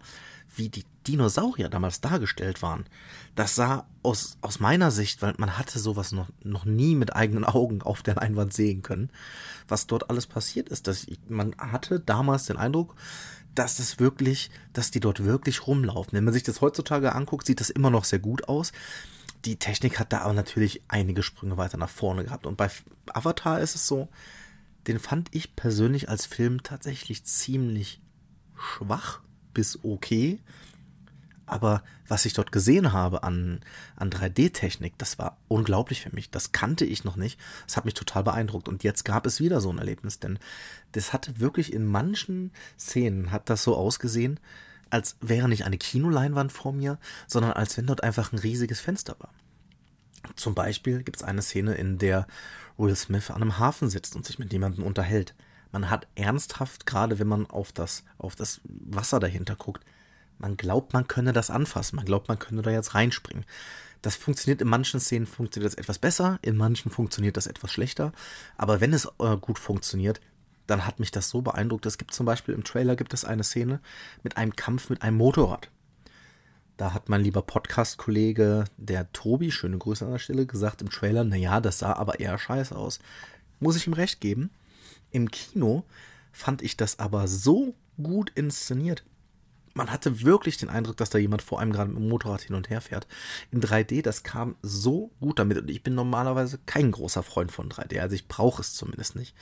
wie 0.56 0.70
die 0.70 0.86
Dinosaurier 1.08 1.70
damals 1.70 2.02
dargestellt 2.02 2.62
waren, 2.62 2.86
das 3.36 3.56
sah 3.56 3.86
aus, 4.04 4.38
aus 4.42 4.60
meiner 4.60 4.92
Sicht, 4.92 5.22
weil 5.22 5.34
man 5.38 5.58
hatte 5.58 5.80
sowas 5.80 6.12
noch, 6.12 6.30
noch 6.44 6.66
nie 6.66 6.96
mit 6.96 7.16
eigenen 7.16 7.46
Augen 7.46 7.82
auf 7.82 8.02
der 8.02 8.16
Leinwand 8.16 8.54
sehen 8.54 8.82
können, 8.82 9.10
was 9.68 9.88
dort 9.88 10.10
alles 10.10 10.28
passiert 10.28 10.70
ist. 10.70 10.88
Dass 10.88 11.04
ich, 11.04 11.20
man 11.28 11.56
hatte 11.58 12.00
damals 12.00 12.46
den 12.46 12.58
Eindruck, 12.58 12.96
dass 13.56 13.78
das 13.78 14.00
wirklich, 14.00 14.50
dass 14.74 14.92
die 14.92 15.00
dort 15.00 15.24
wirklich 15.24 15.68
rumlaufen. 15.68 16.14
Wenn 16.14 16.24
man 16.24 16.34
sich 16.34 16.44
das 16.44 16.62
heutzutage 16.62 17.14
anguckt, 17.14 17.46
sieht 17.46 17.60
das 17.60 17.70
immer 17.70 17.90
noch 17.90 18.06
sehr 18.06 18.20
gut 18.20 18.48
aus. 18.48 18.72
Die 19.46 19.58
Technik 19.58 20.00
hat 20.00 20.12
da 20.12 20.22
aber 20.22 20.34
natürlich 20.34 20.82
einige 20.88 21.24
Sprünge 21.24 21.58
weiter 21.58 21.78
nach 21.78 21.90
vorne 21.90 22.24
gehabt. 22.24 22.46
Und 22.46 22.58
bei 22.58 22.70
Avatar 23.14 23.60
ist 23.62 23.76
es 23.76 23.88
so, 23.88 24.10
den 24.88 25.00
fand 25.00 25.30
ich 25.32 25.56
persönlich 25.56 26.10
als 26.10 26.26
Film 26.26 26.64
tatsächlich 26.64 27.24
ziemlich 27.24 28.02
schwach 28.58 29.22
bis 29.54 29.80
okay. 29.84 30.40
Aber 31.50 31.82
was 32.08 32.26
ich 32.26 32.34
dort 32.34 32.52
gesehen 32.52 32.94
habe 32.94 33.24
an, 33.24 33.62
an 33.96 34.12
3D-Technik, 34.12 34.94
das 35.00 35.18
war 35.18 35.38
unglaublich 35.48 36.02
für 36.02 36.14
mich. 36.14 36.30
Das 36.30 36.52
kannte 36.52 36.86
ich 36.86 37.04
noch 37.04 37.16
nicht. 37.16 37.40
Das 37.66 37.76
hat 37.76 37.86
mich 37.86 37.96
total 37.96 38.24
beeindruckt. 38.24 38.68
Und 38.68 38.84
jetzt 38.84 39.04
gab 39.04 39.26
es 39.26 39.40
wieder 39.40 39.60
so 39.60 39.72
ein 39.72 39.80
Erlebnis, 39.80 40.20
denn 40.20 40.38
das 40.92 41.12
hatte 41.12 41.40
wirklich 41.40 41.74
in 41.74 41.88
manchen 41.88 42.52
Szenen 42.78 43.32
hat 43.32 43.50
das 43.50 43.64
so 43.64 43.76
ausgesehen, 43.76 44.40
als 44.92 45.18
wäre 45.22 45.50
nicht 45.50 45.66
eine 45.66 45.80
Kinoleinwand 45.80 46.52
vor 46.52 46.72
mir, 46.72 47.00
sondern 47.26 47.54
als 47.54 47.76
wenn 47.78 47.88
dort 47.88 48.04
einfach 48.04 48.32
ein 48.32 48.40
riesiges 48.40 48.80
Fenster 48.80 49.16
war. 49.20 49.34
Zum 50.36 50.54
Beispiel 50.54 51.02
gibt 51.02 51.18
es 51.18 51.24
eine 51.24 51.42
Szene, 51.42 51.74
in 51.74 51.98
der 51.98 52.28
Will 52.78 52.96
Smith 52.96 53.32
an 53.32 53.42
einem 53.42 53.58
Hafen 53.58 53.90
sitzt 53.90 54.16
und 54.16 54.26
sich 54.26 54.38
mit 54.38 54.54
jemandem 54.54 54.84
unterhält. 54.84 55.34
Man 55.72 55.90
hat 55.90 56.08
ernsthaft, 56.14 56.86
gerade 56.86 57.18
wenn 57.18 57.28
man 57.28 57.48
auf 57.50 57.72
das, 57.72 58.04
auf 58.20 58.36
das 58.36 58.62
Wasser 58.66 59.20
dahinter 59.20 59.56
guckt, 59.56 59.84
man 60.40 60.58
glaubt, 60.58 60.94
man 60.94 61.08
könne 61.08 61.34
das 61.34 61.52
anfassen. 61.52 61.98
Man 61.98 62.06
glaubt, 62.06 62.28
man 62.30 62.40
könne 62.40 62.62
da 62.62 62.72
jetzt 62.72 62.96
reinspringen. 62.96 63.46
Das 64.02 64.16
funktioniert 64.16 64.62
in 64.62 64.70
manchen 64.70 65.00
Szenen 65.00 65.28
funktioniert 65.28 65.74
das 65.74 65.78
etwas 65.78 66.00
besser, 66.00 66.40
in 66.42 66.56
manchen 66.56 66.90
funktioniert 66.90 67.36
das 67.36 67.48
etwas 67.48 67.72
schlechter. 67.72 68.14
Aber 68.58 68.80
wenn 68.80 68.94
es 68.94 69.06
äh, 69.20 69.36
gut 69.38 69.60
funktioniert, 69.60 70.22
dann 70.68 70.86
hat 70.86 71.00
mich 71.00 71.12
das 71.12 71.30
so 71.30 71.42
beeindruckt. 71.42 71.86
Es 71.86 71.98
gibt 71.98 72.14
zum 72.14 72.26
Beispiel 72.26 72.56
im 72.56 72.64
Trailer 72.64 72.96
gibt 72.96 73.14
es 73.14 73.26
eine 73.26 73.44
Szene 73.44 73.82
mit 74.24 74.38
einem 74.38 74.56
Kampf 74.56 74.90
mit 74.90 75.02
einem 75.02 75.18
Motorrad. 75.18 75.70
Da 76.78 76.94
hat 76.94 77.10
mein 77.10 77.22
lieber 77.22 77.42
Podcast-Kollege, 77.42 78.64
der 78.78 79.12
Tobi, 79.12 79.52
schöne 79.52 79.78
Grüße 79.78 80.06
an 80.06 80.12
der 80.12 80.20
Stelle, 80.20 80.46
gesagt 80.46 80.82
im 80.82 80.90
Trailer, 80.90 81.26
naja, 81.26 81.60
das 81.60 81.80
sah 81.80 81.94
aber 81.94 82.22
eher 82.22 82.38
scheiße 82.38 82.74
aus. 82.74 83.00
Muss 83.60 83.76
ich 83.76 83.86
ihm 83.86 83.94
recht 83.94 84.22
geben. 84.22 84.52
Im 85.12 85.30
Kino 85.30 85.84
fand 86.32 86.62
ich 86.62 86.78
das 86.78 87.00
aber 87.00 87.28
so 87.28 87.76
gut 88.02 88.32
inszeniert 88.36 89.04
man 89.80 89.92
hatte 89.92 90.24
wirklich 90.24 90.58
den 90.58 90.68
Eindruck, 90.68 90.98
dass 90.98 91.10
da 91.10 91.18
jemand 91.18 91.42
vor 91.42 91.62
einem 91.62 91.72
gerade 91.72 91.90
mit 91.90 92.00
dem 92.00 92.10
Motorrad 92.10 92.42
hin 92.42 92.56
und 92.56 92.70
her 92.70 92.82
fährt. 92.82 93.08
In 93.50 93.62
3D, 93.62 94.02
das 94.02 94.24
kam 94.24 94.58
so 94.62 95.12
gut 95.22 95.40
damit. 95.40 95.58
Und 95.58 95.70
ich 95.70 95.84
bin 95.84 95.96
normalerweise 95.96 96.60
kein 96.66 96.92
großer 96.92 97.24
Freund 97.24 97.50
von 97.50 97.70
3D. 97.70 98.02
Also 98.02 98.14
ich 98.14 98.28
brauche 98.28 98.62
es 98.62 98.74
zumindest 98.74 99.16
nicht. 99.16 99.34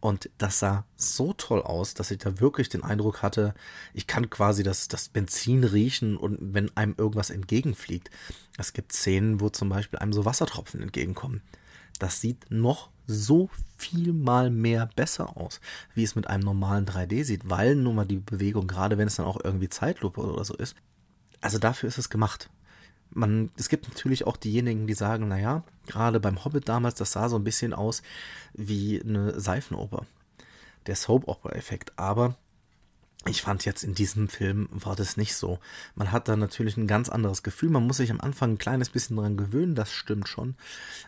Und 0.00 0.30
das 0.38 0.58
sah 0.58 0.86
so 0.96 1.34
toll 1.34 1.60
aus, 1.60 1.92
dass 1.92 2.10
ich 2.10 2.16
da 2.16 2.40
wirklich 2.40 2.70
den 2.70 2.82
Eindruck 2.82 3.20
hatte, 3.20 3.52
ich 3.92 4.06
kann 4.06 4.30
quasi 4.30 4.62
das, 4.62 4.88
das 4.88 5.10
Benzin 5.10 5.64
riechen 5.64 6.16
und 6.16 6.54
wenn 6.54 6.74
einem 6.74 6.94
irgendwas 6.96 7.28
entgegenfliegt. 7.28 8.08
Es 8.56 8.72
gibt 8.72 8.92
Szenen, 8.92 9.40
wo 9.42 9.50
zum 9.50 9.68
Beispiel 9.68 9.98
einem 9.98 10.14
so 10.14 10.24
Wassertropfen 10.24 10.80
entgegenkommen. 10.80 11.42
Das 11.98 12.22
sieht 12.22 12.46
noch 12.48 12.88
so 13.08 13.48
viel 13.78 14.12
mal 14.12 14.50
mehr 14.50 14.88
besser 14.94 15.36
aus, 15.36 15.60
wie 15.94 16.04
es 16.04 16.14
mit 16.14 16.28
einem 16.28 16.44
normalen 16.44 16.86
3D 16.86 17.24
sieht, 17.24 17.48
weil 17.48 17.74
nun 17.74 17.96
mal 17.96 18.04
die 18.04 18.18
Bewegung, 18.18 18.68
gerade 18.68 18.98
wenn 18.98 19.08
es 19.08 19.16
dann 19.16 19.26
auch 19.26 19.40
irgendwie 19.42 19.70
Zeitlupe 19.70 20.20
oder 20.20 20.44
so 20.44 20.54
ist, 20.54 20.76
also 21.40 21.58
dafür 21.58 21.88
ist 21.88 21.98
es 21.98 22.10
gemacht. 22.10 22.50
Man, 23.10 23.50
es 23.56 23.70
gibt 23.70 23.88
natürlich 23.88 24.26
auch 24.26 24.36
diejenigen, 24.36 24.86
die 24.86 24.94
sagen, 24.94 25.28
naja, 25.28 25.62
gerade 25.86 26.20
beim 26.20 26.44
Hobbit 26.44 26.68
damals, 26.68 26.96
das 26.96 27.12
sah 27.12 27.30
so 27.30 27.36
ein 27.36 27.44
bisschen 27.44 27.72
aus 27.72 28.02
wie 28.52 29.00
eine 29.00 29.40
Seifenoper. 29.40 30.06
Der 30.86 30.94
Soap-Opera-Effekt. 30.94 31.98
Aber 31.98 32.36
Ich 33.26 33.42
fand 33.42 33.64
jetzt 33.64 33.82
in 33.82 33.94
diesem 33.94 34.28
Film 34.28 34.68
war 34.70 34.94
das 34.94 35.16
nicht 35.16 35.34
so. 35.34 35.58
Man 35.96 36.12
hat 36.12 36.28
da 36.28 36.36
natürlich 36.36 36.76
ein 36.76 36.86
ganz 36.86 37.08
anderes 37.08 37.42
Gefühl. 37.42 37.68
Man 37.68 37.86
muss 37.86 37.96
sich 37.96 38.10
am 38.10 38.20
Anfang 38.20 38.52
ein 38.52 38.58
kleines 38.58 38.90
bisschen 38.90 39.16
dran 39.16 39.36
gewöhnen, 39.36 39.74
das 39.74 39.92
stimmt 39.92 40.28
schon. 40.28 40.54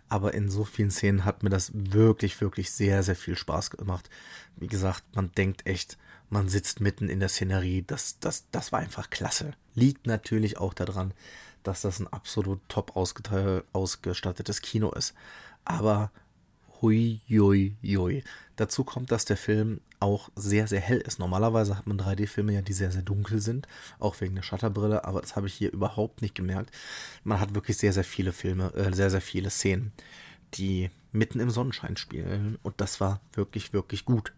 Aber 0.09 0.35
in 0.35 0.51
so 0.51 0.65
vielen 0.65 0.91
Szenen 0.91 1.25
hat 1.25 1.43
mir 1.43 1.51
das 1.51 1.71
wirklich, 1.73 2.41
wirklich 2.41 2.73
sehr, 2.73 3.03
sehr 3.05 3.17
viel 3.17 3.37
Spaß 3.37 3.71
gemacht. 3.71 4.11
Wie 4.57 4.67
gesagt, 4.67 5.05
man 5.15 5.31
denkt 5.33 5.67
echt, 5.67 5.99
man 6.31 6.49
sitzt 6.49 6.81
mitten 6.81 7.09
in 7.09 7.21
der 7.21 7.29
Szenerie. 7.29 7.85
Das, 7.87 8.19
das, 8.19 8.45
das 8.51 8.73
war 8.73 8.81
einfach 8.81 9.09
klasse. 9.11 9.53
Liegt 9.75 10.07
natürlich 10.07 10.59
auch 10.59 10.75
daran, 10.75 11.15
dass 11.63 11.83
das 11.83 12.01
ein 12.01 12.09
absolut 12.09 12.61
top 12.69 12.97
ausgestattetes 12.97 14.63
Kino 14.63 14.91
ist. 14.93 15.15
Aber 15.65 16.11
hui, 16.83 17.21
hui, 17.29 17.77
hui. 17.83 18.25
Dazu 18.61 18.85
kommt, 18.85 19.11
dass 19.11 19.25
der 19.25 19.39
Film 19.39 19.81
auch 20.01 20.29
sehr, 20.37 20.67
sehr 20.67 20.83
hell 20.83 20.99
ist. 20.99 21.19
Normalerweise 21.19 21.79
hat 21.79 21.87
man 21.87 21.99
3D-Filme 21.99 22.53
ja, 22.53 22.61
die 22.61 22.75
sehr, 22.75 22.91
sehr 22.91 23.01
dunkel 23.01 23.41
sind, 23.41 23.67
auch 23.99 24.21
wegen 24.21 24.35
der 24.35 24.43
Shutterbrille, 24.43 25.07
aber 25.07 25.23
das 25.23 25.35
habe 25.35 25.47
ich 25.47 25.55
hier 25.55 25.73
überhaupt 25.73 26.21
nicht 26.21 26.35
gemerkt. 26.35 26.71
Man 27.25 27.41
hat 27.41 27.55
wirklich 27.55 27.79
sehr, 27.79 27.95
sehr 27.95 28.05
viele 28.05 28.33
Filme, 28.33 28.71
äh, 28.75 28.93
sehr, 28.93 29.09
sehr 29.09 29.23
viele 29.23 29.49
Szenen, 29.49 29.93
die 30.53 30.91
mitten 31.11 31.41
im 31.41 31.49
Sonnenschein 31.49 31.97
spielen 31.97 32.59
und 32.63 32.83
das 32.83 33.01
war 33.01 33.23
wirklich, 33.33 33.73
wirklich 33.73 34.05
gut. 34.05 34.35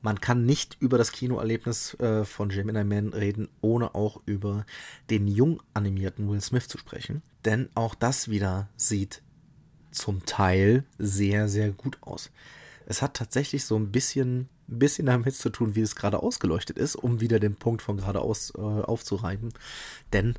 Man 0.00 0.18
kann 0.18 0.46
nicht 0.46 0.78
über 0.80 0.96
das 0.96 1.12
Kinoerlebnis 1.12 1.92
äh, 2.00 2.24
von 2.24 2.48
Gemini 2.48 2.82
Man 2.82 3.12
reden, 3.12 3.50
ohne 3.60 3.94
auch 3.94 4.22
über 4.24 4.64
den 5.10 5.28
jung 5.28 5.62
animierten 5.74 6.30
Will 6.30 6.40
Smith 6.40 6.66
zu 6.66 6.78
sprechen. 6.78 7.20
Denn 7.44 7.68
auch 7.74 7.94
das 7.94 8.30
wieder 8.30 8.70
sieht 8.76 9.20
zum 9.90 10.24
Teil 10.24 10.84
sehr, 10.96 11.50
sehr 11.50 11.72
gut 11.72 11.98
aus. 12.00 12.30
Es 12.86 13.02
hat 13.02 13.14
tatsächlich 13.14 13.64
so 13.64 13.76
ein 13.76 13.92
bisschen, 13.92 14.48
bisschen 14.66 15.06
damit 15.06 15.34
zu 15.34 15.50
tun, 15.50 15.74
wie 15.74 15.80
es 15.80 15.96
gerade 15.96 16.22
ausgeleuchtet 16.22 16.78
ist, 16.78 16.96
um 16.96 17.20
wieder 17.20 17.40
den 17.40 17.56
Punkt 17.56 17.82
von 17.82 17.96
geradeaus 17.96 18.52
äh, 18.56 18.60
aufzureiben. 18.60 19.52
Denn 20.12 20.34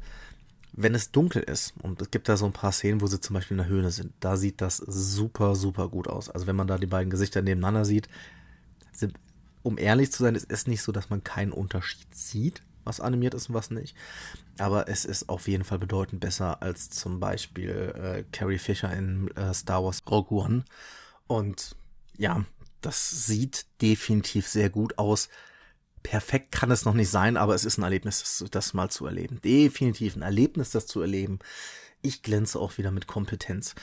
wenn 0.73 0.95
es 0.95 1.11
dunkel 1.11 1.43
ist, 1.43 1.73
und 1.81 2.01
es 2.01 2.09
gibt 2.09 2.27
da 2.27 2.35
so 2.35 2.45
ein 2.45 2.53
paar 2.53 2.71
Szenen, 2.71 3.01
wo 3.01 3.07
sie 3.07 3.21
zum 3.21 3.35
Beispiel 3.35 3.55
in 3.55 3.63
der 3.63 3.67
Höhle 3.67 3.91
sind, 3.91 4.11
da 4.19 4.37
sieht 4.37 4.59
das 4.59 4.77
super, 4.77 5.55
super 5.55 5.87
gut 5.87 6.07
aus. 6.07 6.29
Also 6.29 6.47
wenn 6.47 6.55
man 6.55 6.67
da 6.67 6.77
die 6.77 6.87
beiden 6.87 7.11
Gesichter 7.11 7.41
nebeneinander 7.41 7.85
sieht, 7.85 8.09
um 9.61 9.77
ehrlich 9.77 10.11
zu 10.11 10.23
sein, 10.23 10.35
ist 10.35 10.51
es 10.51 10.67
nicht 10.67 10.81
so, 10.81 10.91
dass 10.91 11.09
man 11.09 11.23
keinen 11.23 11.51
Unterschied 11.51 12.13
sieht, 12.13 12.61
was 12.83 12.99
animiert 12.99 13.33
ist 13.33 13.49
und 13.49 13.55
was 13.55 13.71
nicht. 13.71 13.95
Aber 14.57 14.89
es 14.89 15.05
ist 15.05 15.29
auf 15.29 15.47
jeden 15.47 15.63
Fall 15.63 15.79
bedeutend 15.79 16.19
besser 16.19 16.61
als 16.61 16.89
zum 16.89 17.19
Beispiel 17.19 17.93
äh, 17.95 18.23
Carrie 18.31 18.57
Fisher 18.57 18.91
in 18.93 19.29
äh, 19.35 19.53
Star 19.53 19.83
Wars 19.83 20.03
Rogue 20.09 20.37
One. 20.37 20.65
Und 21.27 21.75
ja, 22.17 22.45
das 22.81 23.25
sieht 23.25 23.65
definitiv 23.81 24.47
sehr 24.47 24.69
gut 24.69 24.97
aus. 24.97 25.29
Perfekt 26.03 26.51
kann 26.51 26.69
es 26.69 26.85
noch 26.85 26.93
nicht 26.93 27.09
sein, 27.09 27.37
aber 27.37 27.55
es 27.55 27.63
ist 27.63 27.77
ein 27.77 27.83
Erlebnis, 27.83 28.19
das, 28.19 28.49
das 28.51 28.73
mal 28.73 28.89
zu 28.89 29.05
erleben. 29.05 29.39
Definitiv 29.41 30.15
ein 30.15 30.21
Erlebnis, 30.21 30.71
das 30.71 30.85
zu 30.85 31.01
erleben. 31.01 31.39
Ich 32.01 32.21
glänze 32.21 32.59
auch 32.59 32.77
wieder 32.77 32.91
mit 32.91 33.07
Kompetenz. 33.07 33.75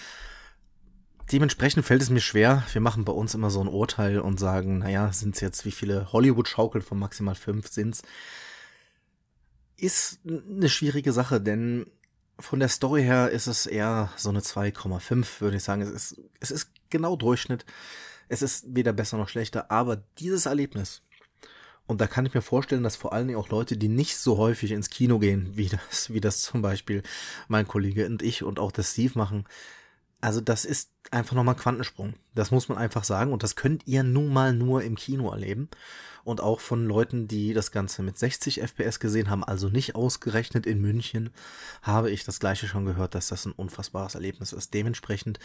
Dementsprechend 1.33 1.87
fällt 1.87 2.03
es 2.03 2.11
mir 2.11 2.21
schwer. 2.21 2.65
Wir 2.73 2.81
machen 2.81 3.05
bei 3.05 3.13
uns 3.13 3.35
immer 3.35 3.51
so 3.51 3.61
ein 3.61 3.69
Urteil 3.69 4.21
und 4.21 4.39
sagen, 4.39 4.79
naja, 4.79 5.13
sind 5.13 5.37
es 5.37 5.41
jetzt 5.41 5.65
wie 5.65 5.71
viele 5.71 6.13
Hollywood-Schaukel 6.13 6.83
von 6.83 6.99
maximal 6.99 7.37
fünf 7.37 7.69
sind's? 7.69 8.03
Ist 9.77 10.21
eine 10.27 10.69
schwierige 10.69 11.13
Sache, 11.13 11.41
denn 11.41 11.87
von 12.39 12.59
der 12.59 12.69
Story 12.69 13.03
her 13.03 13.31
ist 13.31 13.47
es 13.47 13.67
eher 13.67 14.11
so 14.17 14.29
eine 14.29 14.41
2,5, 14.41 15.41
würde 15.41 15.57
ich 15.57 15.63
sagen. 15.63 15.83
Es 15.83 15.91
ist, 15.91 16.21
es 16.41 16.51
ist 16.51 16.71
genau 16.91 17.17
Durchschnitt. 17.17 17.65
Es 18.31 18.43
ist 18.43 18.65
weder 18.75 18.93
besser 18.93 19.17
noch 19.17 19.29
schlechter, 19.29 19.71
aber 19.71 19.97
dieses 20.19 20.47
Erlebnis, 20.47 21.03
und 21.87 22.01
da 22.01 22.07
kann 22.07 22.25
ich 22.25 22.33
mir 22.33 22.43
vorstellen, 22.43 22.85
dass 22.85 22.95
vor 22.95 23.13
allen 23.13 23.27
Dingen 23.27 23.41
auch 23.41 23.49
Leute, 23.49 23.77
die 23.77 23.89
nicht 23.89 24.17
so 24.17 24.39
häufig 24.39 24.71
ins 24.71 24.91
Kino 24.91 25.19
gehen, 25.19 25.51
wie 25.57 25.69
das, 25.69 26.13
wie 26.13 26.21
das 26.21 26.43
zum 26.43 26.63
Beispiel 26.63 27.03
mein 27.49 27.67
Kollege 27.67 28.07
und 28.07 28.23
ich 28.23 28.45
und 28.45 28.61
auch 28.61 28.71
der 28.71 28.85
Steve 28.85 29.19
machen, 29.19 29.45
also 30.21 30.41
das 30.41 30.65
ist 30.65 30.91
einfach 31.11 31.35
nochmal 31.35 31.57
Quantensprung. 31.57 32.15
Das 32.35 32.51
muss 32.51 32.69
man 32.69 32.79
einfach 32.79 33.05
sagen. 33.05 33.33
Und 33.33 33.43
das 33.43 33.57
könnt 33.57 33.87
ihr 33.87 34.03
nun 34.03 34.33
mal 34.33 34.53
nur 34.53 34.83
im 34.83 34.95
Kino 34.95 35.31
erleben. 35.31 35.69
Und 36.25 36.43
auch 36.43 36.61
von 36.61 36.85
Leuten, 36.85 37.27
die 37.27 37.55
das 37.55 37.73
Ganze 37.73 38.03
mit 38.03 38.19
60 38.19 38.61
FPS 38.61 39.01
gesehen 39.01 39.31
haben, 39.31 39.43
also 39.43 39.69
nicht 39.69 39.95
ausgerechnet 39.95 40.67
in 40.67 40.81
München, 40.81 41.31
habe 41.83 42.11
ich 42.11 42.25
das 42.25 42.39
gleiche 42.39 42.69
schon 42.69 42.85
gehört, 42.85 43.15
dass 43.15 43.29
das 43.29 43.47
ein 43.47 43.53
unfassbares 43.53 44.15
Erlebnis 44.15 44.53
ist. 44.53 44.75
Dementsprechend, 44.75 45.39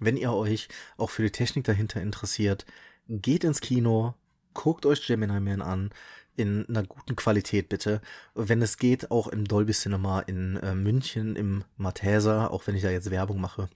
wenn 0.00 0.16
ihr 0.16 0.32
euch 0.32 0.68
auch 0.96 1.10
für 1.10 1.22
die 1.22 1.30
Technik 1.30 1.64
dahinter 1.64 2.00
interessiert, 2.00 2.66
geht 3.08 3.44
ins 3.44 3.60
Kino, 3.60 4.14
guckt 4.54 4.86
euch 4.86 5.06
Gemini 5.06 5.40
Man 5.40 5.62
an, 5.62 5.90
in 6.36 6.68
einer 6.68 6.82
guten 6.82 7.16
Qualität 7.16 7.68
bitte. 7.68 8.00
Wenn 8.34 8.62
es 8.62 8.76
geht, 8.76 9.10
auch 9.10 9.28
im 9.28 9.46
Dolby 9.46 9.72
Cinema 9.72 10.20
in 10.20 10.56
äh, 10.56 10.74
München, 10.74 11.36
im 11.36 11.64
Matheser, 11.76 12.50
auch 12.50 12.66
wenn 12.66 12.76
ich 12.76 12.82
da 12.82 12.90
jetzt 12.90 13.10
Werbung 13.10 13.40
mache. 13.40 13.68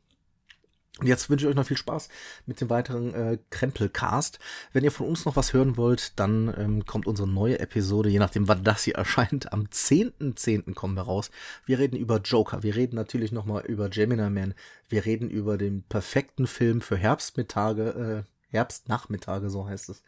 Und 0.98 1.06
jetzt 1.06 1.30
wünsche 1.30 1.46
ich 1.46 1.50
euch 1.50 1.56
noch 1.56 1.66
viel 1.66 1.76
Spaß 1.76 2.08
mit 2.46 2.60
dem 2.60 2.68
weiteren 2.68 3.14
äh, 3.14 3.38
Krempelcast. 3.50 4.38
Wenn 4.72 4.84
ihr 4.84 4.90
von 4.90 5.06
uns 5.06 5.24
noch 5.24 5.36
was 5.36 5.52
hören 5.52 5.76
wollt, 5.76 6.18
dann 6.18 6.52
ähm, 6.58 6.84
kommt 6.84 7.06
unsere 7.06 7.28
neue 7.28 7.58
Episode, 7.60 8.10
je 8.10 8.18
nachdem 8.18 8.48
wann 8.48 8.64
das 8.64 8.82
hier 8.82 8.94
erscheint, 8.96 9.52
am 9.52 9.64
10.10. 9.64 10.34
.10. 10.34 10.74
kommen 10.74 10.94
wir 10.94 11.02
raus. 11.02 11.30
Wir 11.64 11.78
reden 11.78 11.96
über 11.96 12.20
Joker, 12.20 12.62
wir 12.62 12.74
reden 12.74 12.96
natürlich 12.96 13.32
nochmal 13.32 13.64
über 13.66 13.88
Gemini 13.88 14.28
Man, 14.28 14.54
wir 14.88 15.04
reden 15.06 15.30
über 15.30 15.56
den 15.56 15.84
perfekten 15.84 16.46
Film 16.46 16.80
für 16.80 16.96
Herbstmittage, 16.96 18.26
äh, 18.26 18.52
Herbstnachmittage, 18.52 19.48
so 19.48 19.66
heißt 19.66 19.88
es. 19.90 20.02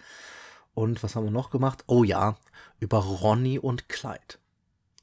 Und 0.74 1.02
was 1.02 1.14
haben 1.14 1.24
wir 1.24 1.30
noch 1.30 1.50
gemacht? 1.50 1.84
Oh 1.86 2.02
ja, 2.02 2.36
über 2.80 2.98
Ronny 2.98 3.58
und 3.58 3.88
Clyde. 3.88 4.41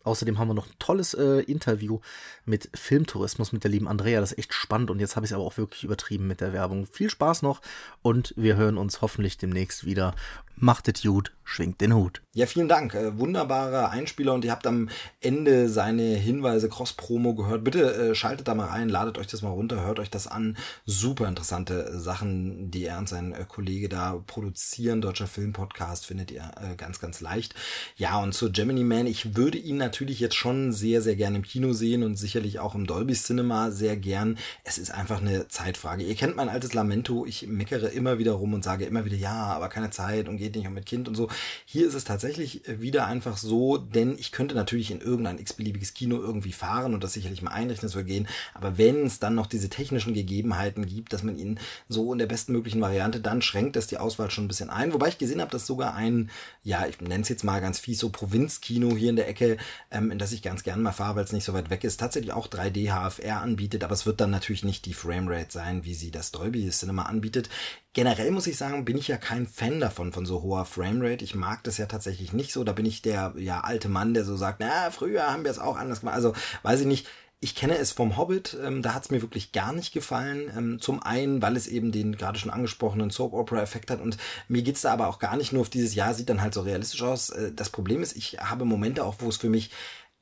Außerdem 0.03 0.39
haben 0.39 0.47
wir 0.47 0.53
noch 0.53 0.67
ein 0.67 0.79
tolles 0.79 1.13
äh, 1.13 1.41
Interview 1.41 1.99
mit 2.45 2.69
Filmtourismus 2.73 3.51
mit 3.51 3.63
der 3.63 3.71
lieben 3.71 3.87
Andrea. 3.87 4.21
Das 4.21 4.31
ist 4.31 4.37
echt 4.37 4.53
spannend 4.53 4.91
und 4.91 4.99
jetzt 4.99 5.15
habe 5.15 5.25
ich 5.25 5.31
es 5.31 5.35
aber 5.35 5.43
auch 5.43 5.57
wirklich 5.57 5.83
übertrieben 5.83 6.27
mit 6.27 6.41
der 6.41 6.53
Werbung. 6.53 6.85
Viel 6.85 7.09
Spaß 7.09 7.41
noch 7.41 7.61
und 8.01 8.33
wir 8.37 8.55
hören 8.55 8.77
uns 8.77 9.01
hoffentlich 9.01 9.37
demnächst 9.37 9.85
wieder. 9.85 10.15
Macht 10.55 10.87
es 10.87 11.03
gut, 11.03 11.33
schwingt 11.43 11.81
den 11.81 11.93
Hut. 11.93 12.21
Ja, 12.39 12.45
vielen 12.45 12.69
Dank. 12.69 12.93
Äh, 12.93 13.19
wunderbarer 13.19 13.89
Einspieler 13.89 14.33
und 14.33 14.45
ihr 14.45 14.51
habt 14.51 14.65
am 14.65 14.87
Ende 15.19 15.67
seine 15.67 16.15
Hinweise 16.15 16.69
Cross-Promo 16.69 17.35
gehört. 17.35 17.65
Bitte 17.65 17.93
äh, 17.93 18.15
schaltet 18.15 18.47
da 18.47 18.55
mal 18.55 18.67
rein, 18.67 18.87
ladet 18.87 19.17
euch 19.17 19.27
das 19.27 19.41
mal 19.41 19.49
runter, 19.49 19.85
hört 19.85 19.99
euch 19.99 20.09
das 20.09 20.25
an. 20.25 20.55
Super 20.85 21.27
interessante 21.27 21.99
Sachen, 21.99 22.71
die 22.71 22.85
er 22.85 22.97
und 22.97 23.09
sein 23.09 23.33
äh, 23.33 23.43
Kollege 23.45 23.89
da 23.89 24.23
produzieren. 24.25 25.01
Deutscher 25.01 25.27
Filmpodcast 25.27 26.05
findet 26.05 26.31
ihr 26.31 26.49
äh, 26.61 26.77
ganz, 26.77 27.01
ganz 27.01 27.19
leicht. 27.19 27.55
Ja, 27.97 28.17
und 28.21 28.33
zu 28.33 28.49
Gemini 28.53 28.85
Man, 28.85 29.05
ich 29.05 29.35
würde 29.35 29.57
ihn 29.57 29.75
natürlich 29.75 30.21
jetzt 30.21 30.35
schon 30.35 30.71
sehr, 30.71 31.01
sehr 31.01 31.17
gerne 31.17 31.35
im 31.35 31.43
Kino 31.43 31.73
sehen 31.73 32.03
und 32.03 32.15
sicherlich 32.15 32.59
auch 32.59 32.73
im 32.73 32.87
Dolby 32.87 33.15
Cinema 33.15 33.69
sehr 33.69 33.97
gern. 33.97 34.37
Es 34.63 34.77
ist 34.77 34.91
einfach 34.91 35.19
eine 35.19 35.49
Zeitfrage. 35.49 36.05
Ihr 36.05 36.15
kennt 36.15 36.37
mein 36.37 36.47
altes 36.47 36.73
Lamento. 36.73 37.25
Ich 37.25 37.47
meckere 37.47 37.91
immer 37.91 38.17
wieder 38.17 38.31
rum 38.31 38.53
und 38.53 38.63
sage 38.63 38.85
immer 38.85 39.03
wieder, 39.03 39.17
ja, 39.17 39.47
aber 39.47 39.67
keine 39.67 39.89
Zeit 39.89 40.29
und 40.29 40.37
geht 40.37 40.55
nicht 40.55 40.67
und 40.67 40.73
mit 40.73 40.85
Kind 40.85 41.09
und 41.09 41.15
so. 41.15 41.27
Hier 41.65 41.85
ist 41.85 41.95
es 41.95 42.05
tatsächlich 42.05 42.28
äh, 42.37 42.81
wieder 42.81 43.07
einfach 43.07 43.37
so, 43.37 43.77
denn 43.77 44.15
ich 44.17 44.31
könnte 44.31 44.55
natürlich 44.55 44.91
in 44.91 45.01
irgendein 45.01 45.39
x-beliebiges 45.39 45.93
Kino 45.93 46.17
irgendwie 46.17 46.51
fahren 46.51 46.93
und 46.93 47.03
das 47.03 47.13
sicherlich 47.13 47.41
mal 47.41 47.51
einrichten, 47.51 47.87
das 47.87 47.95
würde 47.95 48.07
gehen. 48.07 48.27
Aber 48.53 48.77
wenn 48.77 49.05
es 49.05 49.19
dann 49.19 49.35
noch 49.35 49.47
diese 49.47 49.69
technischen 49.69 50.13
Gegebenheiten 50.13 50.85
gibt, 50.85 51.13
dass 51.13 51.23
man 51.23 51.37
ihn 51.37 51.59
so 51.87 52.13
in 52.13 52.19
der 52.19 52.27
bestmöglichen 52.27 52.81
Variante, 52.81 53.19
dann 53.19 53.41
schränkt 53.41 53.75
das 53.75 53.87
die 53.87 53.97
Auswahl 53.97 54.29
schon 54.29 54.45
ein 54.45 54.47
bisschen 54.49 54.69
ein. 54.69 54.93
Wobei 54.93 55.07
ich 55.07 55.17
gesehen 55.17 55.41
habe, 55.41 55.51
dass 55.51 55.65
sogar 55.65 55.95
ein, 55.95 56.29
ja, 56.63 56.85
ich 56.85 57.01
nenne 57.01 57.23
es 57.23 57.29
jetzt 57.29 57.43
mal 57.43 57.61
ganz 57.61 57.79
fies, 57.79 57.99
so 57.99 58.09
Provinzkino 58.09 58.95
hier 58.95 59.09
in 59.09 59.15
der 59.15 59.27
Ecke, 59.27 59.57
ähm, 59.91 60.11
in 60.11 60.19
das 60.19 60.31
ich 60.31 60.41
ganz 60.41 60.63
gerne 60.63 60.81
mal 60.81 60.91
fahre, 60.91 61.15
weil 61.15 61.23
es 61.23 61.33
nicht 61.33 61.45
so 61.45 61.53
weit 61.53 61.69
weg 61.69 61.83
ist, 61.83 61.99
tatsächlich 61.99 62.33
auch 62.33 62.47
3D 62.47 62.91
HFR 62.91 63.41
anbietet, 63.41 63.83
aber 63.83 63.93
es 63.93 64.05
wird 64.05 64.21
dann 64.21 64.31
natürlich 64.31 64.63
nicht 64.63 64.85
die 64.85 64.93
Framerate 64.93 65.51
sein, 65.51 65.85
wie 65.85 65.93
sie 65.93 66.11
das 66.11 66.31
Dolby 66.31 66.69
Cinema 66.69 67.03
anbietet. 67.03 67.49
Generell 67.93 68.29
muss 68.31 68.45
ich 68.45 68.55
sagen, 68.55 68.85
bin 68.85 68.97
ich 68.97 69.07
ja 69.07 69.17
kein 69.17 69.47
Fan 69.47 69.79
davon, 69.79 70.13
von 70.13 70.25
so 70.25 70.43
hoher 70.43 70.65
Framerate. 70.65 71.23
Ich 71.23 71.33
mag 71.33 71.63
das 71.63 71.77
ja 71.77 71.87
tatsächlich 71.87 72.33
nicht 72.33 72.51
so. 72.51 72.63
Da 72.63 72.71
bin 72.73 72.85
ich 72.85 73.01
der 73.01 73.33
ja, 73.37 73.61
alte 73.61 73.89
Mann, 73.89 74.13
der 74.13 74.25
so 74.25 74.35
sagt, 74.35 74.59
na, 74.59 74.91
früher 74.91 75.31
haben 75.31 75.43
wir 75.43 75.51
es 75.51 75.57
auch 75.59 75.75
anders 75.75 76.01
gemacht. 76.01 76.15
Also, 76.15 76.33
weiß 76.61 76.81
ich 76.81 76.85
nicht. 76.85 77.07
Ich 77.41 77.55
kenne 77.55 77.77
es 77.77 77.93
vom 77.93 78.17
Hobbit, 78.17 78.57
ähm, 78.61 78.81
da 78.81 78.93
hat 78.93 79.05
es 79.05 79.11
mir 79.11 79.21
wirklich 79.21 79.53
gar 79.53 79.71
nicht 79.71 79.93
gefallen. 79.93 80.51
Ähm, 80.57 80.81
zum 80.81 81.01
einen, 81.01 81.41
weil 81.41 81.55
es 81.55 81.67
eben 81.67 81.93
den 81.93 82.17
gerade 82.17 82.37
schon 82.37 82.51
angesprochenen 82.51 83.11
Soap-Opera-Effekt 83.11 83.91
hat 83.91 84.01
und 84.01 84.17
mir 84.49 84.61
geht's 84.61 84.81
da 84.81 84.91
aber 84.91 85.07
auch 85.07 85.19
gar 85.19 85.37
nicht 85.37 85.53
nur 85.53 85.61
auf 85.61 85.69
dieses 85.69 85.95
Jahr, 85.95 86.13
sieht 86.13 86.27
dann 86.27 86.41
halt 86.41 86.53
so 86.53 86.59
realistisch 86.61 87.01
aus. 87.01 87.29
Äh, 87.29 87.53
das 87.53 87.69
Problem 87.69 88.03
ist, 88.03 88.17
ich 88.17 88.39
habe 88.39 88.65
Momente 88.65 89.05
auch, 89.05 89.15
wo 89.19 89.29
es 89.29 89.37
für 89.37 89.49
mich 89.49 89.71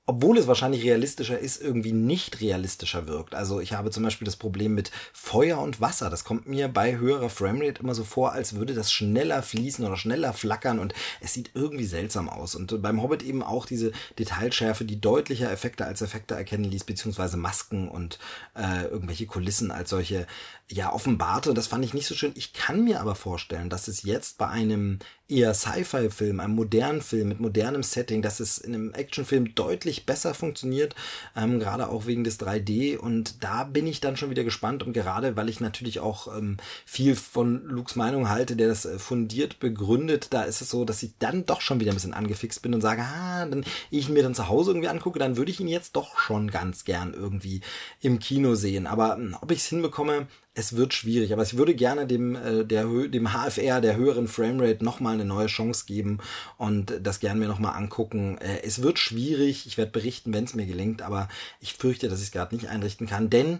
obwohl 0.10 0.38
es 0.38 0.48
wahrscheinlich 0.48 0.86
realistischer 0.86 1.38
ist, 1.38 1.62
irgendwie 1.62 1.92
nicht 1.92 2.40
realistischer 2.40 3.08
wirkt. 3.08 3.36
Also 3.36 3.60
ich 3.60 3.74
habe 3.74 3.92
zum 3.92 4.04
Beispiel 4.04 4.24
das 4.24 4.38
Problem 4.38 4.74
mit 4.74 4.90
Feuer 5.12 5.60
und 5.60 5.82
Wasser. 5.82 6.10
Das 6.10 6.24
kommt 6.24 6.48
mir 6.48 6.70
bei 6.70 6.98
höherer 6.98 7.30
Framerate 7.30 7.82
immer 7.82 7.94
so 7.94 8.06
vor, 8.06 8.32
als 8.32 8.56
würde 8.56 8.74
das 8.74 8.90
schneller 8.90 9.44
fließen 9.44 9.86
oder 9.86 9.98
schneller 9.98 10.32
flackern 10.32 10.80
und 10.80 10.94
es 11.20 11.34
sieht 11.34 11.52
irgendwie 11.56 11.86
seltsam 11.86 12.30
aus. 12.30 12.56
Und 12.56 12.82
beim 12.82 13.02
Hobbit 13.02 13.22
eben 13.22 13.44
auch 13.44 13.66
diese 13.66 13.92
Detailschärfe, 14.18 14.86
die 14.86 15.02
deutlicher 15.02 15.52
Effekte 15.52 15.86
als 15.86 16.02
Effekte 16.02 16.36
erkennen 16.36 16.64
ließ, 16.64 16.86
beziehungsweise 16.86 17.36
Masken 17.36 17.90
und 17.90 18.18
äh, 18.56 18.86
irgendwelche 18.86 19.26
Kulissen 19.26 19.72
als 19.72 19.90
solche 19.90 20.26
ja 20.72 20.94
offenbarte. 20.94 21.50
Und 21.50 21.58
das 21.58 21.68
fand 21.68 21.84
ich 21.84 21.94
nicht 21.94 22.08
so 22.08 22.16
schön. 22.16 22.32
Ich 22.36 22.54
kann 22.54 22.86
mir 22.86 23.02
aber 23.02 23.16
vorstellen, 23.16 23.70
dass 23.70 23.90
es 23.90 24.04
jetzt 24.04 24.38
bei 24.38 24.48
einem 24.48 25.00
eher 25.30 25.54
Sci-Fi-Film, 25.54 26.40
einem 26.40 26.56
modernen 26.56 27.02
Film 27.02 27.30
mit 27.30 27.40
modernem 27.40 27.84
Setting, 27.84 28.22
dass 28.22 28.40
es 28.40 28.58
in 28.58 28.74
einem 28.74 28.94
Actionfilm 28.94 29.56
deutlich 29.56 30.06
besser 30.06 30.34
funktioniert, 30.34 30.96
ähm, 31.36 31.60
gerade 31.60 31.90
auch 31.90 32.06
wegen 32.06 32.24
des 32.24 32.40
3D. 32.40 32.98
Und 32.98 33.44
da 33.44 33.64
bin 33.64 33.88
ich 33.88 34.00
dann 34.00 34.16
schon 34.16 34.30
wieder 34.30 34.44
gespannt 34.44 34.84
und 34.84 34.94
gerade, 34.94 35.36
weil 35.36 35.50
ich 35.50 35.60
natürlich 35.60 36.00
auch 36.00 36.36
ähm, 36.36 36.58
viel 36.86 37.16
von 37.16 37.64
Lukes 37.66 37.96
Meinung 37.96 38.30
halte, 38.30 38.56
der 38.56 38.70
das 38.70 38.86
äh, 38.86 39.00
fundiert 39.00 39.60
begründet, 39.60 40.28
da 40.32 40.44
ist 40.44 40.62
es 40.62 40.70
so, 40.70 40.86
dass 40.86 41.04
ich 41.04 41.12
dann 41.20 41.46
doch 41.46 41.62
schon 41.62 41.80
wieder 41.80 41.92
ein 41.92 41.96
bisschen 41.96 42.14
angefixt 42.14 42.62
bin 42.62 42.74
und 42.74 42.82
sage, 42.82 43.02
ah, 43.02 43.46
dann 43.46 43.66
ich 43.92 44.10
mir 44.10 44.24
dann 44.24 44.36
zu 44.36 44.48
Hause 44.48 44.72
irgendwie 44.72 44.90
angucke, 44.90 45.20
dann 45.20 45.38
würde 45.38 45.52
ich 45.52 45.60
ihn 45.60 45.68
jetzt 45.68 45.96
doch 45.96 46.18
schon 46.18 46.50
ganz 46.52 46.86
gern 46.86 47.14
irgendwie 47.14 47.62
im 48.02 48.20
Kino 48.20 48.56
sehen. 48.56 48.88
Aber 48.88 49.18
ähm, 49.18 49.36
ob 49.42 49.52
ich 49.52 49.60
es 49.60 49.68
hinbekomme, 49.68 50.28
es 50.58 50.76
wird 50.76 50.96
schwierig, 50.96 51.34
aber 51.34 51.44
ich 51.44 51.56
würde 51.56 51.76
gerne 51.76 52.08
dem, 52.08 52.36
äh, 52.36 52.66
der, 52.66 52.86
dem 52.86 53.30
HFR, 53.32 53.80
der 53.80 53.96
höheren 53.96 54.28
Framerate, 54.28 54.84
nochmal 54.84 55.14
eine 55.14 55.24
neue 55.24 55.46
Chance 55.46 55.86
geben 55.86 56.18
und 56.58 56.94
das 57.04 57.20
gerne 57.20 57.40
mir 57.40 57.48
nochmal 57.48 57.76
angucken. 57.76 58.40
Äh, 58.40 58.64
es 58.64 58.82
wird 58.82 58.98
schwierig, 58.98 59.68
ich 59.68 59.78
werde 59.78 59.92
berichten, 59.92 60.34
wenn 60.34 60.46
es 60.46 60.56
mir 60.56 60.66
gelingt, 60.66 61.04
aber 61.04 61.30
ich 61.62 61.76
fürchte, 61.76 62.10
dass 62.10 62.20
ich 62.20 62.26
es 62.26 62.32
gerade 62.32 62.56
nicht 62.56 62.70
einrichten 62.70 63.06
kann, 63.06 63.30
denn 63.30 63.60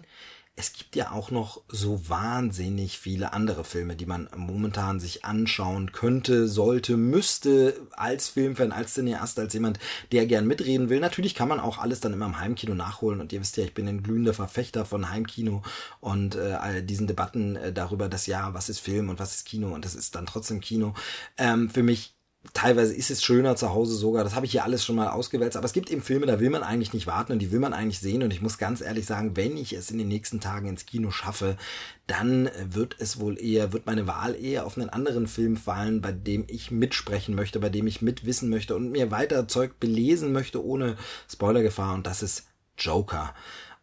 es 0.58 0.72
gibt 0.72 0.96
ja 0.96 1.12
auch 1.12 1.30
noch 1.30 1.62
so 1.68 2.08
wahnsinnig 2.08 2.98
viele 2.98 3.32
andere 3.32 3.62
Filme, 3.62 3.94
die 3.94 4.06
man 4.06 4.28
momentan 4.36 4.98
sich 4.98 5.24
anschauen 5.24 5.92
könnte, 5.92 6.48
sollte, 6.48 6.96
müsste, 6.96 7.80
als 7.92 8.28
Filmfan, 8.28 8.72
als 8.72 8.94
Cineast, 8.94 9.38
als 9.38 9.54
jemand, 9.54 9.78
der 10.10 10.26
gern 10.26 10.48
mitreden 10.48 10.88
will. 10.88 10.98
Natürlich 10.98 11.36
kann 11.36 11.48
man 11.48 11.60
auch 11.60 11.78
alles 11.78 12.00
dann 12.00 12.12
immer 12.12 12.26
im 12.26 12.40
Heimkino 12.40 12.74
nachholen 12.74 13.20
und 13.20 13.32
ihr 13.32 13.40
wisst 13.40 13.56
ja, 13.56 13.62
ich 13.62 13.74
bin 13.74 13.86
ein 13.86 14.02
glühender 14.02 14.34
Verfechter 14.34 14.84
von 14.84 15.08
Heimkino 15.10 15.62
und 16.00 16.34
äh, 16.34 16.82
diesen 16.82 17.06
Debatten 17.06 17.54
äh, 17.54 17.72
darüber, 17.72 18.08
dass 18.08 18.26
ja, 18.26 18.52
was 18.52 18.68
ist 18.68 18.80
Film 18.80 19.10
und 19.10 19.20
was 19.20 19.36
ist 19.36 19.46
Kino 19.46 19.72
und 19.72 19.84
das 19.84 19.94
ist 19.94 20.16
dann 20.16 20.26
trotzdem 20.26 20.60
Kino. 20.60 20.92
Ähm, 21.36 21.70
für 21.70 21.84
mich 21.84 22.17
teilweise 22.54 22.94
ist 22.94 23.10
es 23.10 23.22
schöner 23.22 23.56
zu 23.56 23.70
Hause 23.70 23.94
sogar. 23.94 24.24
Das 24.24 24.34
habe 24.34 24.46
ich 24.46 24.52
hier 24.52 24.64
alles 24.64 24.84
schon 24.84 24.96
mal 24.96 25.08
ausgewälzt. 25.08 25.56
Aber 25.56 25.66
es 25.66 25.72
gibt 25.72 25.90
eben 25.90 26.02
Filme, 26.02 26.26
da 26.26 26.40
will 26.40 26.50
man 26.50 26.62
eigentlich 26.62 26.92
nicht 26.92 27.06
warten 27.06 27.32
und 27.32 27.38
die 27.38 27.52
will 27.52 27.60
man 27.60 27.72
eigentlich 27.72 28.00
sehen. 28.00 28.22
Und 28.22 28.32
ich 28.32 28.42
muss 28.42 28.58
ganz 28.58 28.80
ehrlich 28.80 29.06
sagen, 29.06 29.36
wenn 29.36 29.56
ich 29.56 29.72
es 29.72 29.90
in 29.90 29.98
den 29.98 30.08
nächsten 30.08 30.40
Tagen 30.40 30.68
ins 30.68 30.86
Kino 30.86 31.10
schaffe, 31.10 31.56
dann 32.06 32.50
wird 32.64 32.96
es 32.98 33.20
wohl 33.20 33.40
eher, 33.40 33.72
wird 33.72 33.86
meine 33.86 34.06
Wahl 34.06 34.34
eher 34.34 34.66
auf 34.66 34.76
einen 34.78 34.88
anderen 34.88 35.26
Film 35.26 35.56
fallen, 35.56 36.00
bei 36.00 36.12
dem 36.12 36.44
ich 36.48 36.70
mitsprechen 36.70 37.34
möchte, 37.34 37.60
bei 37.60 37.68
dem 37.68 37.86
ich 37.86 38.02
mitwissen 38.02 38.48
möchte 38.48 38.74
und 38.76 38.90
mir 38.90 39.10
weiter 39.10 39.48
Zeug 39.48 39.78
belesen 39.78 40.32
möchte 40.32 40.64
ohne 40.64 40.96
Spoilergefahr. 41.28 41.94
Und 41.94 42.06
das 42.06 42.22
ist 42.22 42.46
Joker. 42.78 43.34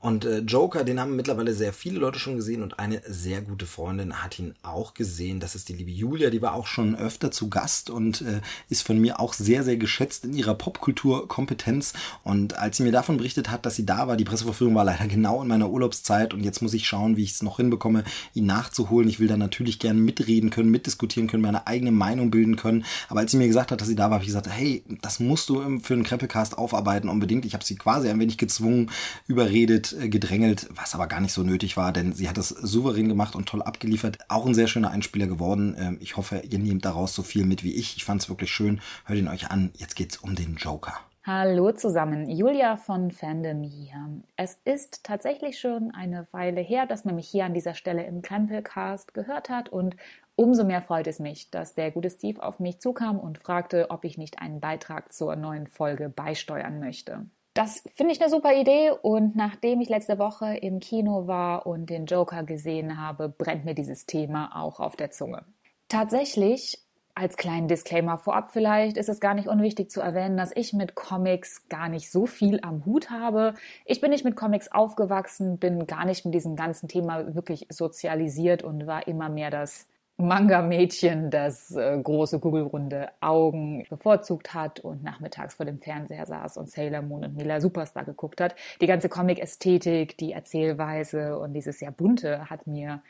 Und 0.05 0.23
äh, 0.23 0.37
Joker, 0.41 0.83
den 0.83 0.99
haben 0.99 1.15
mittlerweile 1.15 1.55
sehr 1.55 1.73
viele 1.73 1.97
Leute 1.97 2.19
schon 2.19 2.35
gesehen 2.35 2.61
und 2.61 2.77
eine 2.77 3.01
sehr 3.07 3.41
gute 3.41 3.65
Freundin 3.65 4.21
hat 4.21 4.37
ihn 4.37 4.53
auch 4.61 4.93
gesehen. 4.93 5.39
Das 5.39 5.55
ist 5.55 5.67
die 5.67 5.73
liebe 5.73 5.89
Julia, 5.89 6.29
die 6.29 6.43
war 6.43 6.53
auch 6.53 6.67
schon 6.67 6.95
öfter 6.95 7.31
zu 7.31 7.49
Gast 7.49 7.89
und 7.89 8.21
äh, 8.21 8.41
ist 8.69 8.85
von 8.85 8.99
mir 8.99 9.19
auch 9.19 9.33
sehr, 9.33 9.63
sehr 9.63 9.77
geschätzt 9.77 10.23
in 10.23 10.33
ihrer 10.33 10.53
Popkulturkompetenz. 10.53 11.93
Und 12.23 12.55
als 12.55 12.77
sie 12.77 12.83
mir 12.83 12.91
davon 12.91 13.17
berichtet 13.17 13.49
hat, 13.49 13.65
dass 13.65 13.77
sie 13.77 13.85
da 13.87 14.07
war, 14.07 14.15
die 14.15 14.25
Presseverführung 14.25 14.75
war 14.75 14.85
leider 14.85 15.07
genau 15.07 15.41
in 15.41 15.47
meiner 15.47 15.71
Urlaubszeit 15.71 16.35
und 16.35 16.43
jetzt 16.43 16.61
muss 16.61 16.75
ich 16.75 16.87
schauen, 16.87 17.17
wie 17.17 17.23
ich 17.23 17.31
es 17.31 17.41
noch 17.41 17.57
hinbekomme, 17.57 18.03
ihn 18.35 18.45
nachzuholen. 18.45 19.09
Ich 19.09 19.19
will 19.19 19.27
da 19.27 19.37
natürlich 19.37 19.79
gerne 19.79 19.99
mitreden 19.99 20.51
können, 20.51 20.69
mitdiskutieren 20.69 21.27
können, 21.27 21.41
meine 21.41 21.65
eigene 21.65 21.91
Meinung 21.91 22.29
bilden 22.29 22.57
können. 22.57 22.85
Aber 23.09 23.21
als 23.21 23.31
sie 23.31 23.37
mir 23.37 23.47
gesagt 23.47 23.71
hat, 23.71 23.81
dass 23.81 23.87
sie 23.87 23.95
da 23.95 24.11
war, 24.11 24.17
habe 24.19 24.23
ich 24.23 24.29
gesagt, 24.29 24.49
hey, 24.51 24.83
das 25.01 25.19
musst 25.19 25.49
du 25.49 25.79
für 25.79 25.95
einen 25.95 26.03
Krempelcast 26.03 26.59
aufarbeiten 26.59 27.09
unbedingt. 27.09 27.43
Ich 27.43 27.55
habe 27.55 27.65
sie 27.65 27.75
quasi 27.75 28.07
ein 28.07 28.19
wenig 28.19 28.37
gezwungen, 28.37 28.91
überredet, 29.25 29.94
gedrängelt, 29.97 30.67
was 30.71 30.95
aber 30.95 31.07
gar 31.07 31.19
nicht 31.19 31.33
so 31.33 31.43
nötig 31.43 31.77
war, 31.77 31.91
denn 31.91 32.13
sie 32.13 32.29
hat 32.29 32.37
es 32.37 32.49
souverän 32.49 33.09
gemacht 33.09 33.35
und 33.35 33.47
toll 33.47 33.61
abgeliefert. 33.61 34.19
Auch 34.29 34.45
ein 34.45 34.53
sehr 34.53 34.67
schöner 34.67 34.91
Einspieler 34.91 35.27
geworden. 35.27 35.75
Ähm, 35.77 35.97
ich 35.99 36.17
hoffe, 36.17 36.41
ihr 36.49 36.59
nehmt 36.59 36.85
daraus 36.85 37.13
so 37.15 37.23
viel 37.23 37.45
mit 37.45 37.63
wie 37.63 37.73
ich. 37.73 37.97
Ich 37.97 38.05
fand 38.05 38.21
es 38.21 38.29
wirklich 38.29 38.51
schön. 38.51 38.81
Hört 39.05 39.19
ihn 39.19 39.27
euch 39.27 39.51
an. 39.51 39.71
Jetzt 39.77 39.95
geht's 39.95 40.17
um 40.17 40.35
den 40.35 40.55
Joker. 40.55 40.93
Hallo 41.27 41.71
zusammen, 41.71 42.29
Julia 42.29 42.77
von 42.77 43.09
Fandom 43.09 43.63
hier. 43.63 44.21
Es 44.35 44.59
ist 44.63 45.03
tatsächlich 45.03 45.59
schon 45.59 45.89
eine 45.89 46.27
Weile 46.29 46.61
her, 46.61 46.85
dass 46.85 47.03
man 47.03 47.15
mich 47.15 47.27
hier 47.27 47.45
an 47.45 47.55
dieser 47.55 47.73
Stelle 47.73 48.05
im 48.05 48.21
Krempelcast 48.21 49.15
gehört 49.15 49.49
hat 49.49 49.69
und 49.69 49.95
umso 50.35 50.63
mehr 50.63 50.83
freut 50.83 51.07
es 51.07 51.17
mich, 51.17 51.49
dass 51.49 51.73
der 51.73 51.89
gute 51.89 52.11
Steve 52.11 52.43
auf 52.43 52.59
mich 52.59 52.79
zukam 52.79 53.19
und 53.19 53.39
fragte, 53.39 53.89
ob 53.89 54.05
ich 54.05 54.19
nicht 54.19 54.39
einen 54.39 54.59
Beitrag 54.59 55.11
zur 55.11 55.35
neuen 55.35 55.65
Folge 55.65 56.09
beisteuern 56.09 56.79
möchte. 56.79 57.25
Das 57.55 57.85
finde 57.95 58.11
ich 58.11 58.19
eine 58.21 58.29
super 58.29 58.53
Idee 58.53 58.91
und 59.01 59.37
nachdem 59.37 59.79
ich 59.79 59.87
letzte 59.87 60.19
Woche 60.19 60.57
im 60.57 60.81
Kino 60.81 61.25
war 61.25 61.65
und 61.65 61.89
den 61.89 62.05
Joker 62.05 62.43
gesehen 62.43 62.99
habe, 62.99 63.29
brennt 63.29 63.63
mir 63.63 63.73
dieses 63.73 64.05
Thema 64.05 64.61
auch 64.61 64.81
auf 64.81 64.97
der 64.97 65.09
Zunge. 65.11 65.45
Tatsächlich, 65.87 66.77
als 67.13 67.37
kleinen 67.37 67.69
Disclaimer 67.69 68.17
vorab 68.17 68.51
vielleicht, 68.51 68.97
ist 68.97 69.07
es 69.07 69.21
gar 69.21 69.33
nicht 69.35 69.47
unwichtig 69.47 69.89
zu 69.89 70.01
erwähnen, 70.01 70.35
dass 70.35 70.51
ich 70.53 70.73
mit 70.73 70.95
Comics 70.95 71.69
gar 71.69 71.87
nicht 71.87 72.11
so 72.11 72.25
viel 72.25 72.59
am 72.61 72.85
Hut 72.85 73.09
habe. 73.09 73.53
Ich 73.85 74.01
bin 74.01 74.11
nicht 74.11 74.25
mit 74.25 74.35
Comics 74.35 74.69
aufgewachsen, 74.73 75.57
bin 75.57 75.87
gar 75.87 76.03
nicht 76.03 76.25
mit 76.25 76.33
diesem 76.33 76.57
ganzen 76.57 76.89
Thema 76.89 77.35
wirklich 77.35 77.67
sozialisiert 77.69 78.63
und 78.63 78.85
war 78.85 79.07
immer 79.07 79.29
mehr 79.29 79.49
das 79.49 79.87
Manga-Mädchen, 80.17 81.29
das 81.29 81.75
äh, 81.75 81.99
große 82.01 82.39
kugelrunde 82.39 83.09
Augen 83.19 83.85
bevorzugt 83.89 84.53
hat 84.53 84.79
und 84.79 85.03
nachmittags 85.03 85.55
vor 85.55 85.65
dem 85.65 85.79
Fernseher 85.79 86.25
saß 86.25 86.55
und 86.57 86.69
Sailor 86.69 87.01
Moon 87.01 87.25
und 87.25 87.35
Mila 87.35 87.59
Superstar 87.59 88.05
geguckt 88.05 88.39
hat. 88.39 88.55
Die 88.79 88.87
ganze 88.87 89.09
Comic-Ästhetik, 89.09 90.17
die 90.17 90.31
Erzählweise 90.31 91.37
und 91.37 91.53
dieses 91.53 91.79
sehr 91.79 91.91
bunte 91.91 92.49
hat 92.49 92.65
mir 92.65 93.01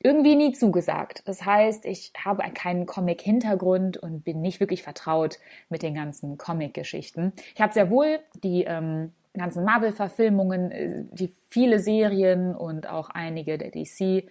irgendwie 0.00 0.36
nie 0.36 0.52
zugesagt. 0.52 1.22
Das 1.26 1.46
heißt, 1.46 1.86
ich 1.86 2.12
habe 2.22 2.42
keinen 2.52 2.84
Comic-Hintergrund 2.84 3.96
und 3.96 4.22
bin 4.22 4.42
nicht 4.42 4.60
wirklich 4.60 4.82
vertraut 4.82 5.38
mit 5.70 5.82
den 5.82 5.94
ganzen 5.94 6.36
Comic-Geschichten. 6.36 7.32
Ich 7.54 7.62
habe 7.62 7.72
sehr 7.72 7.88
wohl 7.88 8.18
die 8.42 8.64
ähm, 8.64 9.12
ganzen 9.32 9.64
Marvel-Verfilmungen, 9.64 10.70
äh, 10.72 11.04
die 11.10 11.32
viele 11.48 11.78
Serien 11.78 12.54
und 12.54 12.86
auch 12.86 13.08
einige 13.08 13.56
der 13.56 13.72
DC- 13.72 14.24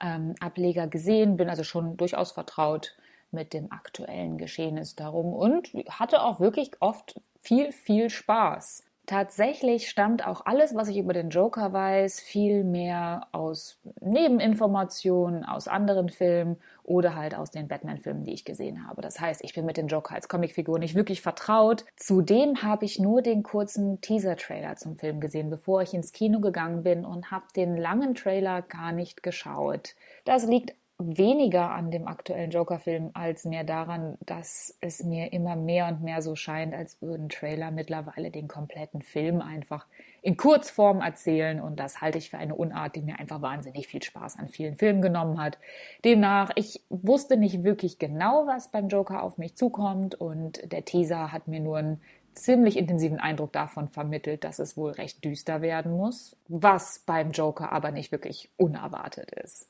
ähm, 0.00 0.34
Ableger 0.40 0.86
gesehen, 0.86 1.36
bin 1.36 1.50
also 1.50 1.64
schon 1.64 1.96
durchaus 1.96 2.32
vertraut 2.32 2.96
mit 3.30 3.52
dem 3.52 3.70
aktuellen 3.70 4.38
Geschehnis 4.38 4.94
darum 4.96 5.32
und 5.34 5.68
hatte 5.88 6.22
auch 6.22 6.40
wirklich 6.40 6.70
oft 6.80 7.20
viel, 7.42 7.72
viel 7.72 8.10
Spaß. 8.10 8.84
Tatsächlich 9.08 9.88
stammt 9.88 10.26
auch 10.26 10.44
alles, 10.44 10.74
was 10.74 10.88
ich 10.88 10.98
über 10.98 11.14
den 11.14 11.30
Joker 11.30 11.72
weiß, 11.72 12.20
viel 12.20 12.62
mehr 12.62 13.26
aus 13.32 13.80
Nebeninformationen, 14.02 15.46
aus 15.46 15.66
anderen 15.66 16.10
Filmen 16.10 16.58
oder 16.82 17.14
halt 17.14 17.34
aus 17.34 17.50
den 17.50 17.68
Batman-Filmen, 17.68 18.24
die 18.24 18.34
ich 18.34 18.44
gesehen 18.44 18.86
habe. 18.86 19.00
Das 19.00 19.18
heißt, 19.18 19.42
ich 19.42 19.54
bin 19.54 19.64
mit 19.64 19.78
dem 19.78 19.86
Joker 19.86 20.14
als 20.14 20.28
Comicfigur 20.28 20.78
nicht 20.78 20.94
wirklich 20.94 21.22
vertraut. 21.22 21.86
Zudem 21.96 22.62
habe 22.62 22.84
ich 22.84 22.98
nur 22.98 23.22
den 23.22 23.42
kurzen 23.42 24.02
Teaser-Trailer 24.02 24.76
zum 24.76 24.94
Film 24.94 25.20
gesehen, 25.20 25.48
bevor 25.48 25.80
ich 25.80 25.94
ins 25.94 26.12
Kino 26.12 26.40
gegangen 26.40 26.82
bin 26.82 27.06
und 27.06 27.30
habe 27.30 27.46
den 27.56 27.78
langen 27.78 28.14
Trailer 28.14 28.60
gar 28.60 28.92
nicht 28.92 29.22
geschaut. 29.22 29.94
Das 30.26 30.44
liegt 30.44 30.74
weniger 30.98 31.70
an 31.70 31.92
dem 31.92 32.08
aktuellen 32.08 32.50
Joker-Film 32.50 33.10
als 33.14 33.44
mehr 33.44 33.62
daran, 33.62 34.18
dass 34.26 34.76
es 34.80 35.04
mir 35.04 35.32
immer 35.32 35.54
mehr 35.54 35.86
und 35.86 36.02
mehr 36.02 36.22
so 36.22 36.34
scheint, 36.34 36.74
als 36.74 37.00
würden 37.00 37.28
Trailer 37.28 37.70
mittlerweile 37.70 38.32
den 38.32 38.48
kompletten 38.48 39.02
Film 39.02 39.40
einfach 39.40 39.86
in 40.22 40.36
Kurzform 40.36 41.00
erzählen. 41.00 41.60
Und 41.60 41.78
das 41.78 42.00
halte 42.00 42.18
ich 42.18 42.30
für 42.30 42.38
eine 42.38 42.56
Unart, 42.56 42.96
die 42.96 43.02
mir 43.02 43.20
einfach 43.20 43.40
wahnsinnig 43.40 43.86
viel 43.86 44.02
Spaß 44.02 44.40
an 44.40 44.48
vielen 44.48 44.76
Filmen 44.76 45.00
genommen 45.00 45.40
hat. 45.40 45.58
Demnach, 46.04 46.50
ich 46.56 46.82
wusste 46.88 47.36
nicht 47.36 47.62
wirklich 47.62 48.00
genau, 48.00 48.48
was 48.48 48.72
beim 48.72 48.88
Joker 48.88 49.22
auf 49.22 49.38
mich 49.38 49.54
zukommt. 49.54 50.16
Und 50.16 50.72
der 50.72 50.84
Teaser 50.84 51.30
hat 51.30 51.46
mir 51.46 51.60
nur 51.60 51.78
einen 51.78 52.00
ziemlich 52.34 52.76
intensiven 52.76 53.20
Eindruck 53.20 53.52
davon 53.52 53.88
vermittelt, 53.88 54.42
dass 54.42 54.58
es 54.58 54.76
wohl 54.76 54.90
recht 54.90 55.24
düster 55.24 55.62
werden 55.62 55.92
muss, 55.92 56.36
was 56.48 57.00
beim 57.06 57.30
Joker 57.30 57.70
aber 57.70 57.92
nicht 57.92 58.10
wirklich 58.10 58.50
unerwartet 58.56 59.30
ist. 59.30 59.68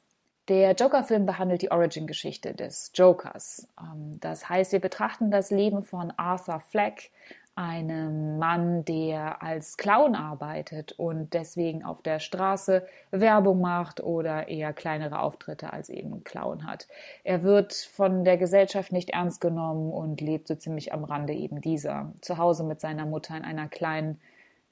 Der 0.48 0.72
Joker-Film 0.72 1.26
behandelt 1.26 1.60
die 1.60 1.70
Origin-Geschichte 1.70 2.54
des 2.54 2.90
Jokers. 2.94 3.68
Ähm, 3.78 4.18
das 4.20 4.48
heißt, 4.48 4.72
wir 4.72 4.80
betrachten 4.80 5.30
das 5.30 5.50
Leben 5.50 5.82
von 5.82 6.10
Arthur 6.16 6.60
Fleck, 6.60 7.10
einem 7.54 8.38
Mann, 8.38 8.84
der 8.84 9.42
als 9.42 9.76
Clown 9.76 10.14
arbeitet 10.14 10.92
und 10.92 11.34
deswegen 11.34 11.84
auf 11.84 12.02
der 12.02 12.20
Straße 12.20 12.86
Werbung 13.10 13.60
macht 13.60 14.00
oder 14.00 14.48
eher 14.48 14.72
kleinere 14.72 15.18
Auftritte 15.18 15.72
als 15.72 15.90
eben 15.90 16.22
Clown 16.22 16.66
hat. 16.66 16.86
Er 17.24 17.42
wird 17.42 17.74
von 17.74 18.24
der 18.24 18.38
Gesellschaft 18.38 18.92
nicht 18.92 19.10
ernst 19.10 19.40
genommen 19.40 19.92
und 19.92 20.20
lebt 20.20 20.46
so 20.46 20.54
ziemlich 20.54 20.94
am 20.94 21.02
Rande 21.02 21.34
eben 21.34 21.60
dieser. 21.60 22.12
Zu 22.20 22.38
Hause 22.38 22.62
mit 22.62 22.80
seiner 22.80 23.06
Mutter 23.06 23.36
in 23.36 23.44
einer 23.44 23.68
kleinen 23.68 24.20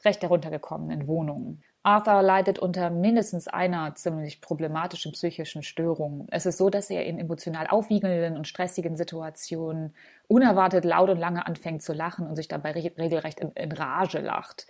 recht 0.05 0.23
heruntergekommenen 0.23 1.09
Wohnungen. 1.09 1.63
Arthur 1.87 2.21
leidet 2.21 2.59
unter 2.59 2.91
mindestens 2.91 3.47
einer 3.47 3.95
ziemlich 3.95 4.41
problematischen 4.41 5.13
psychischen 5.13 5.63
Störung. 5.63 6.27
Es 6.33 6.45
ist 6.45 6.59
so, 6.59 6.69
dass 6.69 6.91
er 6.91 7.07
in 7.07 7.21
emotional 7.21 7.69
aufwiegelnden 7.69 8.37
und 8.37 8.49
stressigen 8.49 8.97
Situationen 8.97 9.95
unerwartet 10.27 10.85
laut 10.85 11.11
und 11.11 11.19
lange 11.19 11.47
anfängt 11.47 11.83
zu 11.83 11.93
lachen 11.93 12.27
und 12.27 12.35
sich 12.35 12.49
dabei 12.49 12.73
regelrecht 12.73 13.39
in, 13.39 13.53
in 13.53 13.71
Rage 13.71 14.19
lacht. 14.19 14.67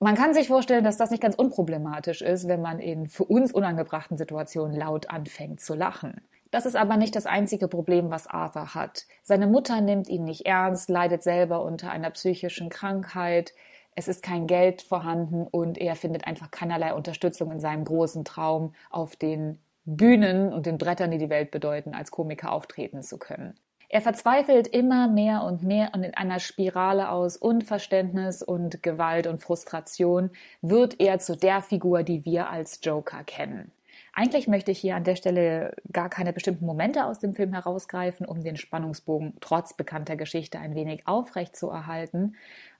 Man 0.00 0.16
kann 0.16 0.34
sich 0.34 0.48
vorstellen, 0.48 0.82
dass 0.82 0.96
das 0.96 1.12
nicht 1.12 1.22
ganz 1.22 1.36
unproblematisch 1.36 2.22
ist, 2.22 2.48
wenn 2.48 2.60
man 2.60 2.80
in 2.80 3.06
für 3.06 3.24
uns 3.24 3.52
unangebrachten 3.52 4.18
Situationen 4.18 4.76
laut 4.76 5.10
anfängt 5.10 5.60
zu 5.60 5.76
lachen. 5.76 6.20
Das 6.50 6.66
ist 6.66 6.76
aber 6.76 6.96
nicht 6.96 7.14
das 7.14 7.26
einzige 7.26 7.68
Problem, 7.68 8.10
was 8.10 8.26
Arthur 8.26 8.74
hat. 8.74 9.06
Seine 9.22 9.46
Mutter 9.46 9.80
nimmt 9.80 10.08
ihn 10.08 10.24
nicht 10.24 10.44
ernst, 10.46 10.88
leidet 10.88 11.22
selber 11.22 11.62
unter 11.62 11.92
einer 11.92 12.10
psychischen 12.10 12.68
Krankheit, 12.68 13.52
es 13.98 14.06
ist 14.06 14.22
kein 14.22 14.46
Geld 14.46 14.80
vorhanden 14.80 15.44
und 15.48 15.76
er 15.76 15.96
findet 15.96 16.24
einfach 16.24 16.52
keinerlei 16.52 16.94
Unterstützung 16.94 17.50
in 17.50 17.58
seinem 17.58 17.84
großen 17.84 18.24
Traum, 18.24 18.72
auf 18.90 19.16
den 19.16 19.58
Bühnen 19.86 20.52
und 20.52 20.66
den 20.66 20.78
Brettern, 20.78 21.10
die 21.10 21.18
die 21.18 21.30
Welt 21.30 21.50
bedeuten, 21.50 21.94
als 21.94 22.12
Komiker 22.12 22.52
auftreten 22.52 23.02
zu 23.02 23.18
können. 23.18 23.54
Er 23.88 24.00
verzweifelt 24.00 24.68
immer 24.68 25.08
mehr 25.08 25.42
und 25.42 25.64
mehr 25.64 25.90
und 25.94 26.04
in 26.04 26.14
einer 26.14 26.38
Spirale 26.38 27.10
aus 27.10 27.36
Unverständnis 27.36 28.40
und 28.40 28.84
Gewalt 28.84 29.26
und 29.26 29.42
Frustration 29.42 30.30
wird 30.62 31.00
er 31.00 31.18
zu 31.18 31.36
der 31.36 31.60
Figur, 31.60 32.04
die 32.04 32.24
wir 32.24 32.50
als 32.50 32.78
Joker 32.84 33.24
kennen. 33.24 33.72
Eigentlich 34.12 34.46
möchte 34.46 34.70
ich 34.70 34.78
hier 34.78 34.94
an 34.94 35.04
der 35.04 35.16
Stelle 35.16 35.74
gar 35.90 36.08
keine 36.08 36.32
bestimmten 36.32 36.66
Momente 36.66 37.04
aus 37.04 37.18
dem 37.18 37.34
Film 37.34 37.52
herausgreifen, 37.52 38.26
um 38.26 38.44
den 38.44 38.56
Spannungsbogen 38.56 39.34
trotz 39.40 39.74
bekannter 39.74 40.14
Geschichte 40.14 40.60
ein 40.60 40.76
wenig 40.76 41.08
aufrecht 41.08 41.56
zu 41.56 41.68
erhalten. 41.68 42.36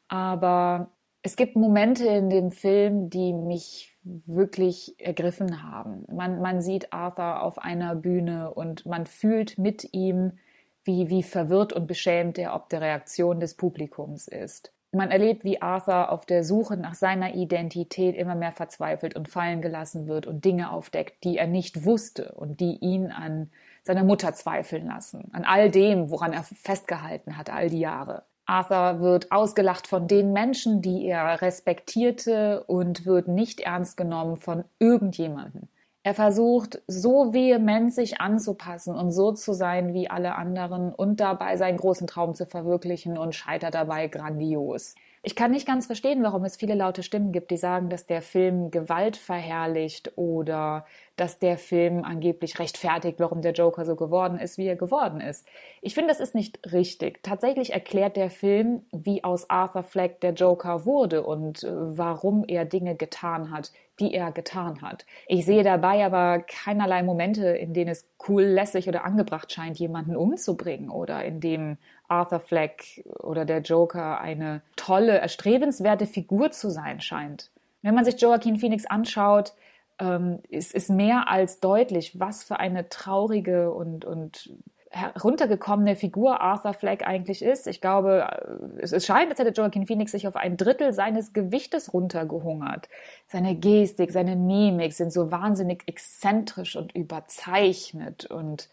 Aber 0.09 0.91
es 1.23 1.37
gibt 1.37 1.57
Momente 1.57 2.07
in 2.07 2.31
dem 2.31 2.51
Film, 2.51 3.11
die 3.11 3.33
mich 3.33 3.97
wirklich 4.03 4.95
ergriffen 4.99 5.63
haben. 5.63 6.05
Man, 6.11 6.41
man 6.41 6.61
sieht 6.61 6.93
Arthur 6.93 7.43
auf 7.43 7.59
einer 7.59 7.95
Bühne 7.95 8.53
und 8.55 8.87
man 8.87 9.07
fühlt 9.07 9.59
mit 9.59 9.93
ihm, 9.93 10.39
wie, 10.85 11.11
wie 11.11 11.23
verwirrt 11.23 11.73
und 11.73 11.87
beschämt 11.87 12.39
er 12.39 12.55
ob 12.55 12.69
der 12.71 12.81
Reaktion 12.81 13.41
des 13.41 13.55
Publikums 13.55 14.29
ist. 14.29 14.73
Man 14.91 15.11
erlebt, 15.11 15.45
wie 15.45 15.61
Arthur 15.61 16.11
auf 16.11 16.25
der 16.25 16.45
Suche 16.45 16.79
nach 16.79 16.95
seiner 16.95 17.35
Identität 17.35 18.17
immer 18.17 18.35
mehr 18.35 18.53
verzweifelt 18.53 19.15
und 19.15 19.29
fallen 19.29 19.61
gelassen 19.61 20.07
wird 20.07 20.27
und 20.27 20.47
Dinge 20.47 20.73
aufdeckt, 20.73 21.25
die 21.25 21.37
er 21.37 21.47
nicht 21.47 21.85
wusste 21.85 22.33
und 22.37 22.61
die 22.61 22.79
ihn 22.79 23.09
an 23.09 23.51
seiner 23.83 24.05
Mutter 24.05 24.33
zweifeln 24.33 24.87
lassen, 24.87 25.29
an 25.33 25.45
all 25.45 25.71
dem, 25.71 26.11
woran 26.11 26.33
er 26.33 26.43
festgehalten 26.43 27.37
hat, 27.37 27.51
all 27.51 27.69
die 27.69 27.81
Jahre. 27.81 28.25
Arthur 28.49 29.01
wird 29.01 29.31
ausgelacht 29.31 29.87
von 29.87 30.09
den 30.09 30.33
Menschen, 30.33 30.81
die 30.81 31.07
er 31.07 31.43
respektierte 31.43 32.65
und 32.65 33.05
wird 33.05 33.29
nicht 33.29 33.61
ernst 33.61 33.97
genommen 33.97 34.37
von 34.37 34.65
irgendjemanden. 34.79 35.69
Er 36.03 36.15
versucht 36.15 36.81
so 36.87 37.35
vehement 37.35 37.93
sich 37.93 38.21
anzupassen 38.21 38.95
und 38.97 39.13
so 39.13 39.33
zu 39.33 39.53
sein 39.53 39.93
wie 39.93 40.09
alle 40.09 40.37
anderen 40.37 40.95
und 40.95 41.21
dabei 41.21 41.59
seinen 41.59 41.77
großen 41.77 42.07
Traum 42.07 42.35
zu 42.35 42.47
verwirklichen 42.47 43.19
und 43.19 43.35
scheitert 43.35 43.75
dabei 43.75 44.07
grandios. 44.09 44.95
Ich 45.23 45.37
kann 45.37 45.51
nicht 45.51 45.67
ganz 45.67 45.85
verstehen, 45.85 46.23
warum 46.23 46.45
es 46.45 46.57
viele 46.57 46.75
laute 46.75 47.03
Stimmen 47.03 47.33
gibt, 47.33 47.51
die 47.51 47.59
sagen, 47.59 47.91
dass 47.91 48.07
der 48.07 48.23
Film 48.23 48.71
Gewalt 48.71 49.19
verherrlicht 49.19 50.17
oder 50.17 50.87
dass 51.21 51.39
der 51.39 51.59
Film 51.59 52.05
angeblich 52.05 52.59
rechtfertigt, 52.59 53.19
warum 53.19 53.43
der 53.43 53.53
Joker 53.53 53.85
so 53.85 53.97
geworden 53.97 54.39
ist, 54.39 54.57
wie 54.57 54.67
er 54.67 54.77
geworden 54.77 55.21
ist. 55.21 55.47
Ich 55.83 55.95
finde, 55.95 56.09
das 56.09 56.21
ist 56.21 56.35
nicht 56.35 56.73
richtig. 56.73 57.23
Tatsächlich 57.23 57.73
erklärt 57.73 58.17
der 58.17 58.31
Film, 58.31 58.83
wie 58.93 59.25
aus 59.25 59.51
Arthur 59.51 59.83
Fleck 59.83 60.21
der 60.21 60.33
Joker 60.33 60.87
wurde 60.87 61.23
und 61.23 61.65
äh, 61.65 61.71
warum 61.73 62.45
er 62.47 62.65
Dinge 62.65 62.95
getan 62.95 63.51
hat, 63.51 63.73
die 64.01 64.15
er 64.15 64.31
getan 64.33 64.81
hat. 64.81 65.07
Ich 65.27 65.45
sehe 65.45 65.65
dabei 65.65 66.05
aber 66.05 66.41
keinerlei 66.41 67.03
Momente, 67.03 67.49
in 67.49 67.75
denen 67.75 67.91
es 67.91 68.09
cool, 68.29 68.45
lässig 68.45 68.89
oder 68.89 69.05
angebracht 69.05 69.53
scheint, 69.53 69.79
jemanden 69.79 70.17
umzubringen 70.17 70.89
oder 70.89 71.25
in 71.25 71.41
dem 71.41 71.79
Arthur 72.07 72.41
Fleck 72.41 73.05
oder 73.23 73.45
der 73.45 73.61
Joker 73.61 74.21
eine 74.21 74.63
tolle, 74.77 75.19
erstrebenswerte 75.19 76.07
Figur 76.07 76.53
zu 76.53 76.71
sein 76.71 77.01
scheint. 77.01 77.51
Wenn 77.83 77.95
man 77.95 78.05
sich 78.05 78.21
Joaquin 78.21 78.59
Phoenix 78.59 78.87
anschaut, 78.87 79.53
ähm, 79.99 80.41
es 80.51 80.73
ist 80.73 80.91
mehr 80.91 81.29
als 81.29 81.61
deutlich, 81.61 82.19
was 82.19 82.45
für 82.45 82.59
eine 82.59 82.89
traurige 82.89 83.73
und, 83.73 84.05
und 84.05 84.53
heruntergekommene 84.91 85.97
Figur 85.97 86.41
Arthur 86.41 86.73
Fleck 86.73 87.07
eigentlich 87.07 87.43
ist. 87.43 87.67
Ich 87.67 87.81
glaube, 87.81 88.29
äh, 88.31 88.81
es, 88.83 88.93
es 88.93 89.05
scheint, 89.05 89.31
als 89.31 89.39
hätte 89.39 89.53
Joaquin 89.53 89.87
Phoenix 89.87 90.13
sich 90.13 90.27
auf 90.27 90.37
ein 90.37 90.57
Drittel 90.57 90.93
seines 90.93 91.33
Gewichtes 91.33 91.93
runtergehungert. 91.93 92.89
Seine 93.27 93.55
Gestik, 93.55 94.13
seine 94.13 94.37
Mimik 94.37 94.93
sind 94.93 95.13
so 95.13 95.31
wahnsinnig 95.31 95.83
exzentrisch 95.87 96.77
und 96.77 96.95
überzeichnet 96.95 98.27
und 98.27 98.69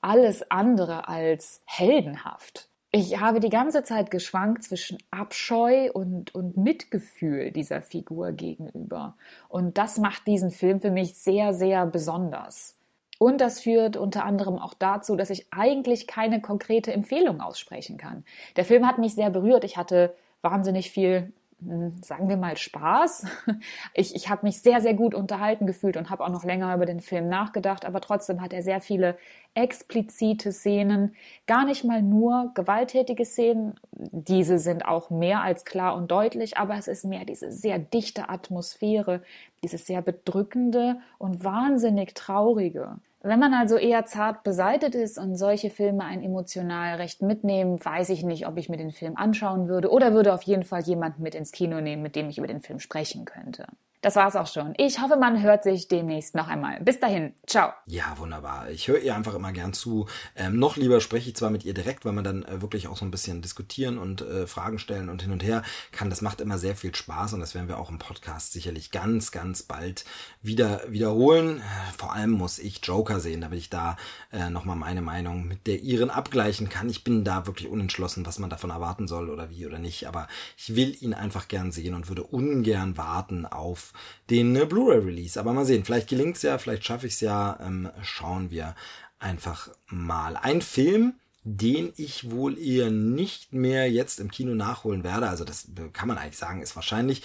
alles 0.00 0.50
andere 0.50 1.08
als 1.08 1.62
heldenhaft 1.66 2.68
ich 2.90 3.20
habe 3.20 3.40
die 3.40 3.50
ganze 3.50 3.82
Zeit 3.82 4.10
geschwankt 4.10 4.64
zwischen 4.64 4.98
Abscheu 5.10 5.90
und, 5.92 6.34
und 6.34 6.56
Mitgefühl 6.56 7.50
dieser 7.50 7.82
Figur 7.82 8.32
gegenüber. 8.32 9.14
Und 9.48 9.76
das 9.76 9.98
macht 9.98 10.26
diesen 10.26 10.50
Film 10.50 10.80
für 10.80 10.90
mich 10.90 11.14
sehr, 11.14 11.52
sehr 11.52 11.84
besonders. 11.84 12.76
Und 13.18 13.40
das 13.40 13.60
führt 13.60 13.96
unter 13.96 14.24
anderem 14.24 14.58
auch 14.58 14.74
dazu, 14.74 15.16
dass 15.16 15.28
ich 15.28 15.46
eigentlich 15.50 16.06
keine 16.06 16.40
konkrete 16.40 16.92
Empfehlung 16.92 17.40
aussprechen 17.40 17.98
kann. 17.98 18.24
Der 18.56 18.64
Film 18.64 18.86
hat 18.86 18.98
mich 18.98 19.14
sehr 19.14 19.28
berührt. 19.28 19.64
Ich 19.64 19.76
hatte 19.76 20.14
wahnsinnig 20.40 20.90
viel 20.90 21.32
sagen 21.60 22.28
wir 22.28 22.36
mal 22.36 22.56
Spaß. 22.56 23.26
Ich, 23.94 24.14
ich 24.14 24.28
habe 24.28 24.46
mich 24.46 24.60
sehr, 24.60 24.80
sehr 24.80 24.94
gut 24.94 25.14
unterhalten 25.14 25.66
gefühlt 25.66 25.96
und 25.96 26.10
habe 26.10 26.24
auch 26.24 26.28
noch 26.28 26.44
länger 26.44 26.72
über 26.74 26.86
den 26.86 27.00
Film 27.00 27.28
nachgedacht, 27.28 27.84
aber 27.84 28.00
trotzdem 28.00 28.40
hat 28.40 28.52
er 28.52 28.62
sehr 28.62 28.80
viele 28.80 29.16
explizite 29.54 30.52
Szenen, 30.52 31.16
gar 31.46 31.64
nicht 31.64 31.84
mal 31.84 32.02
nur 32.02 32.52
gewalttätige 32.54 33.24
Szenen. 33.24 33.74
Diese 33.90 34.58
sind 34.58 34.84
auch 34.84 35.10
mehr 35.10 35.42
als 35.42 35.64
klar 35.64 35.96
und 35.96 36.10
deutlich, 36.10 36.58
aber 36.58 36.76
es 36.76 36.86
ist 36.86 37.04
mehr 37.04 37.24
diese 37.24 37.50
sehr 37.50 37.78
dichte 37.78 38.28
Atmosphäre, 38.28 39.22
dieses 39.64 39.86
sehr 39.86 40.02
bedrückende 40.02 41.00
und 41.18 41.42
wahnsinnig 41.42 42.14
traurige. 42.14 42.98
Wenn 43.20 43.40
man 43.40 43.52
also 43.52 43.76
eher 43.76 44.04
zart 44.04 44.44
beseitet 44.44 44.94
ist 44.94 45.18
und 45.18 45.34
solche 45.34 45.70
Filme 45.70 46.04
ein 46.04 46.22
emotional 46.22 46.96
recht 46.96 47.20
mitnehmen, 47.20 47.84
weiß 47.84 48.10
ich 48.10 48.22
nicht, 48.22 48.46
ob 48.46 48.56
ich 48.58 48.68
mir 48.68 48.76
den 48.76 48.92
Film 48.92 49.16
anschauen 49.16 49.68
würde 49.68 49.90
oder 49.90 50.12
würde 50.12 50.32
auf 50.32 50.42
jeden 50.42 50.64
Fall 50.64 50.82
jemanden 50.82 51.22
mit 51.22 51.34
ins 51.34 51.50
Kino 51.50 51.80
nehmen, 51.80 52.02
mit 52.02 52.14
dem 52.14 52.28
ich 52.28 52.38
über 52.38 52.46
den 52.46 52.60
Film 52.60 52.78
sprechen 52.78 53.24
könnte. 53.24 53.66
Das 54.00 54.14
war's 54.14 54.36
auch 54.36 54.46
schon. 54.46 54.74
Ich 54.76 55.00
hoffe, 55.00 55.16
man 55.16 55.42
hört 55.42 55.64
sich 55.64 55.88
demnächst 55.88 56.36
noch 56.36 56.46
einmal. 56.46 56.80
Bis 56.80 57.00
dahin. 57.00 57.34
Ciao. 57.48 57.72
Ja, 57.86 58.16
wunderbar. 58.16 58.70
Ich 58.70 58.86
höre 58.86 59.00
ihr 59.00 59.16
einfach 59.16 59.34
immer 59.34 59.52
gern 59.52 59.72
zu. 59.72 60.06
Ähm, 60.36 60.56
noch 60.56 60.76
lieber 60.76 61.00
spreche 61.00 61.30
ich 61.30 61.34
zwar 61.36 61.50
mit 61.50 61.64
ihr 61.64 61.74
direkt, 61.74 62.04
weil 62.04 62.12
man 62.12 62.22
dann 62.22 62.44
äh, 62.44 62.62
wirklich 62.62 62.86
auch 62.86 62.96
so 62.96 63.04
ein 63.04 63.10
bisschen 63.10 63.42
diskutieren 63.42 63.98
und 63.98 64.20
äh, 64.20 64.46
Fragen 64.46 64.78
stellen 64.78 65.08
und 65.08 65.22
hin 65.22 65.32
und 65.32 65.42
her 65.42 65.64
kann. 65.90 66.10
Das 66.10 66.22
macht 66.22 66.40
immer 66.40 66.58
sehr 66.58 66.76
viel 66.76 66.94
Spaß 66.94 67.32
und 67.32 67.40
das 67.40 67.56
werden 67.56 67.66
wir 67.66 67.78
auch 67.78 67.90
im 67.90 67.98
Podcast 67.98 68.52
sicherlich 68.52 68.92
ganz, 68.92 69.32
ganz 69.32 69.64
bald 69.64 70.04
wieder 70.42 70.80
wiederholen. 70.88 71.60
Vor 71.96 72.12
allem 72.12 72.30
muss 72.30 72.60
ich 72.60 72.80
Joker 72.84 73.18
sehen, 73.18 73.40
damit 73.40 73.58
ich 73.58 73.68
da 73.68 73.96
äh, 74.32 74.48
nochmal 74.48 74.76
meine 74.76 75.02
Meinung 75.02 75.48
mit 75.48 75.66
der 75.66 75.80
ihren 75.80 76.10
abgleichen 76.10 76.68
kann. 76.68 76.88
Ich 76.88 77.02
bin 77.02 77.24
da 77.24 77.48
wirklich 77.48 77.68
unentschlossen, 77.68 78.24
was 78.26 78.38
man 78.38 78.48
davon 78.48 78.70
erwarten 78.70 79.08
soll 79.08 79.28
oder 79.28 79.50
wie 79.50 79.66
oder 79.66 79.80
nicht. 79.80 80.06
Aber 80.06 80.28
ich 80.56 80.76
will 80.76 80.96
ihn 81.00 81.14
einfach 81.14 81.48
gern 81.48 81.72
sehen 81.72 81.94
und 81.94 82.06
würde 82.06 82.22
ungern 82.22 82.96
warten 82.96 83.44
auf 83.44 83.87
den 84.30 84.54
äh, 84.56 84.66
Blu-ray-Release. 84.66 85.38
Aber 85.38 85.52
mal 85.52 85.64
sehen, 85.64 85.84
vielleicht 85.84 86.08
gelingt's 86.08 86.42
ja, 86.42 86.58
vielleicht 86.58 86.84
schaffe 86.84 87.06
ich's 87.06 87.20
ja. 87.20 87.58
Ähm, 87.60 87.90
schauen 88.02 88.50
wir 88.50 88.74
einfach 89.18 89.70
mal. 89.88 90.36
Ein 90.36 90.62
Film, 90.62 91.14
den 91.44 91.92
ich 91.96 92.30
wohl 92.30 92.58
eher 92.58 92.90
nicht 92.90 93.52
mehr 93.52 93.90
jetzt 93.90 94.20
im 94.20 94.30
Kino 94.30 94.54
nachholen 94.54 95.02
werde. 95.02 95.28
Also 95.28 95.44
das 95.44 95.68
kann 95.92 96.08
man 96.08 96.18
eigentlich 96.18 96.36
sagen, 96.36 96.60
ist 96.60 96.76
wahrscheinlich. 96.76 97.22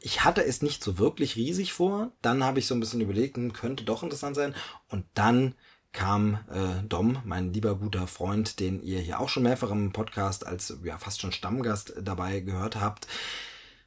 Ich 0.00 0.24
hatte 0.24 0.44
es 0.44 0.62
nicht 0.62 0.82
so 0.82 0.98
wirklich 0.98 1.36
riesig 1.36 1.72
vor. 1.72 2.12
Dann 2.22 2.42
habe 2.42 2.58
ich 2.58 2.66
so 2.66 2.74
ein 2.74 2.80
bisschen 2.80 3.00
überlegt, 3.00 3.36
hm, 3.36 3.52
könnte 3.52 3.84
doch 3.84 4.02
interessant 4.02 4.36
sein. 4.36 4.54
Und 4.88 5.04
dann 5.14 5.54
kam 5.92 6.38
äh, 6.50 6.82
Dom, 6.88 7.18
mein 7.24 7.52
lieber 7.52 7.76
guter 7.76 8.06
Freund, 8.06 8.60
den 8.60 8.82
ihr 8.82 8.98
hier 9.00 9.20
auch 9.20 9.28
schon 9.28 9.44
mehrfach 9.44 9.70
im 9.70 9.92
Podcast 9.92 10.46
als 10.46 10.76
ja 10.82 10.98
fast 10.98 11.20
schon 11.20 11.32
Stammgast 11.32 11.94
dabei 12.02 12.40
gehört 12.40 12.76
habt. 12.76 13.06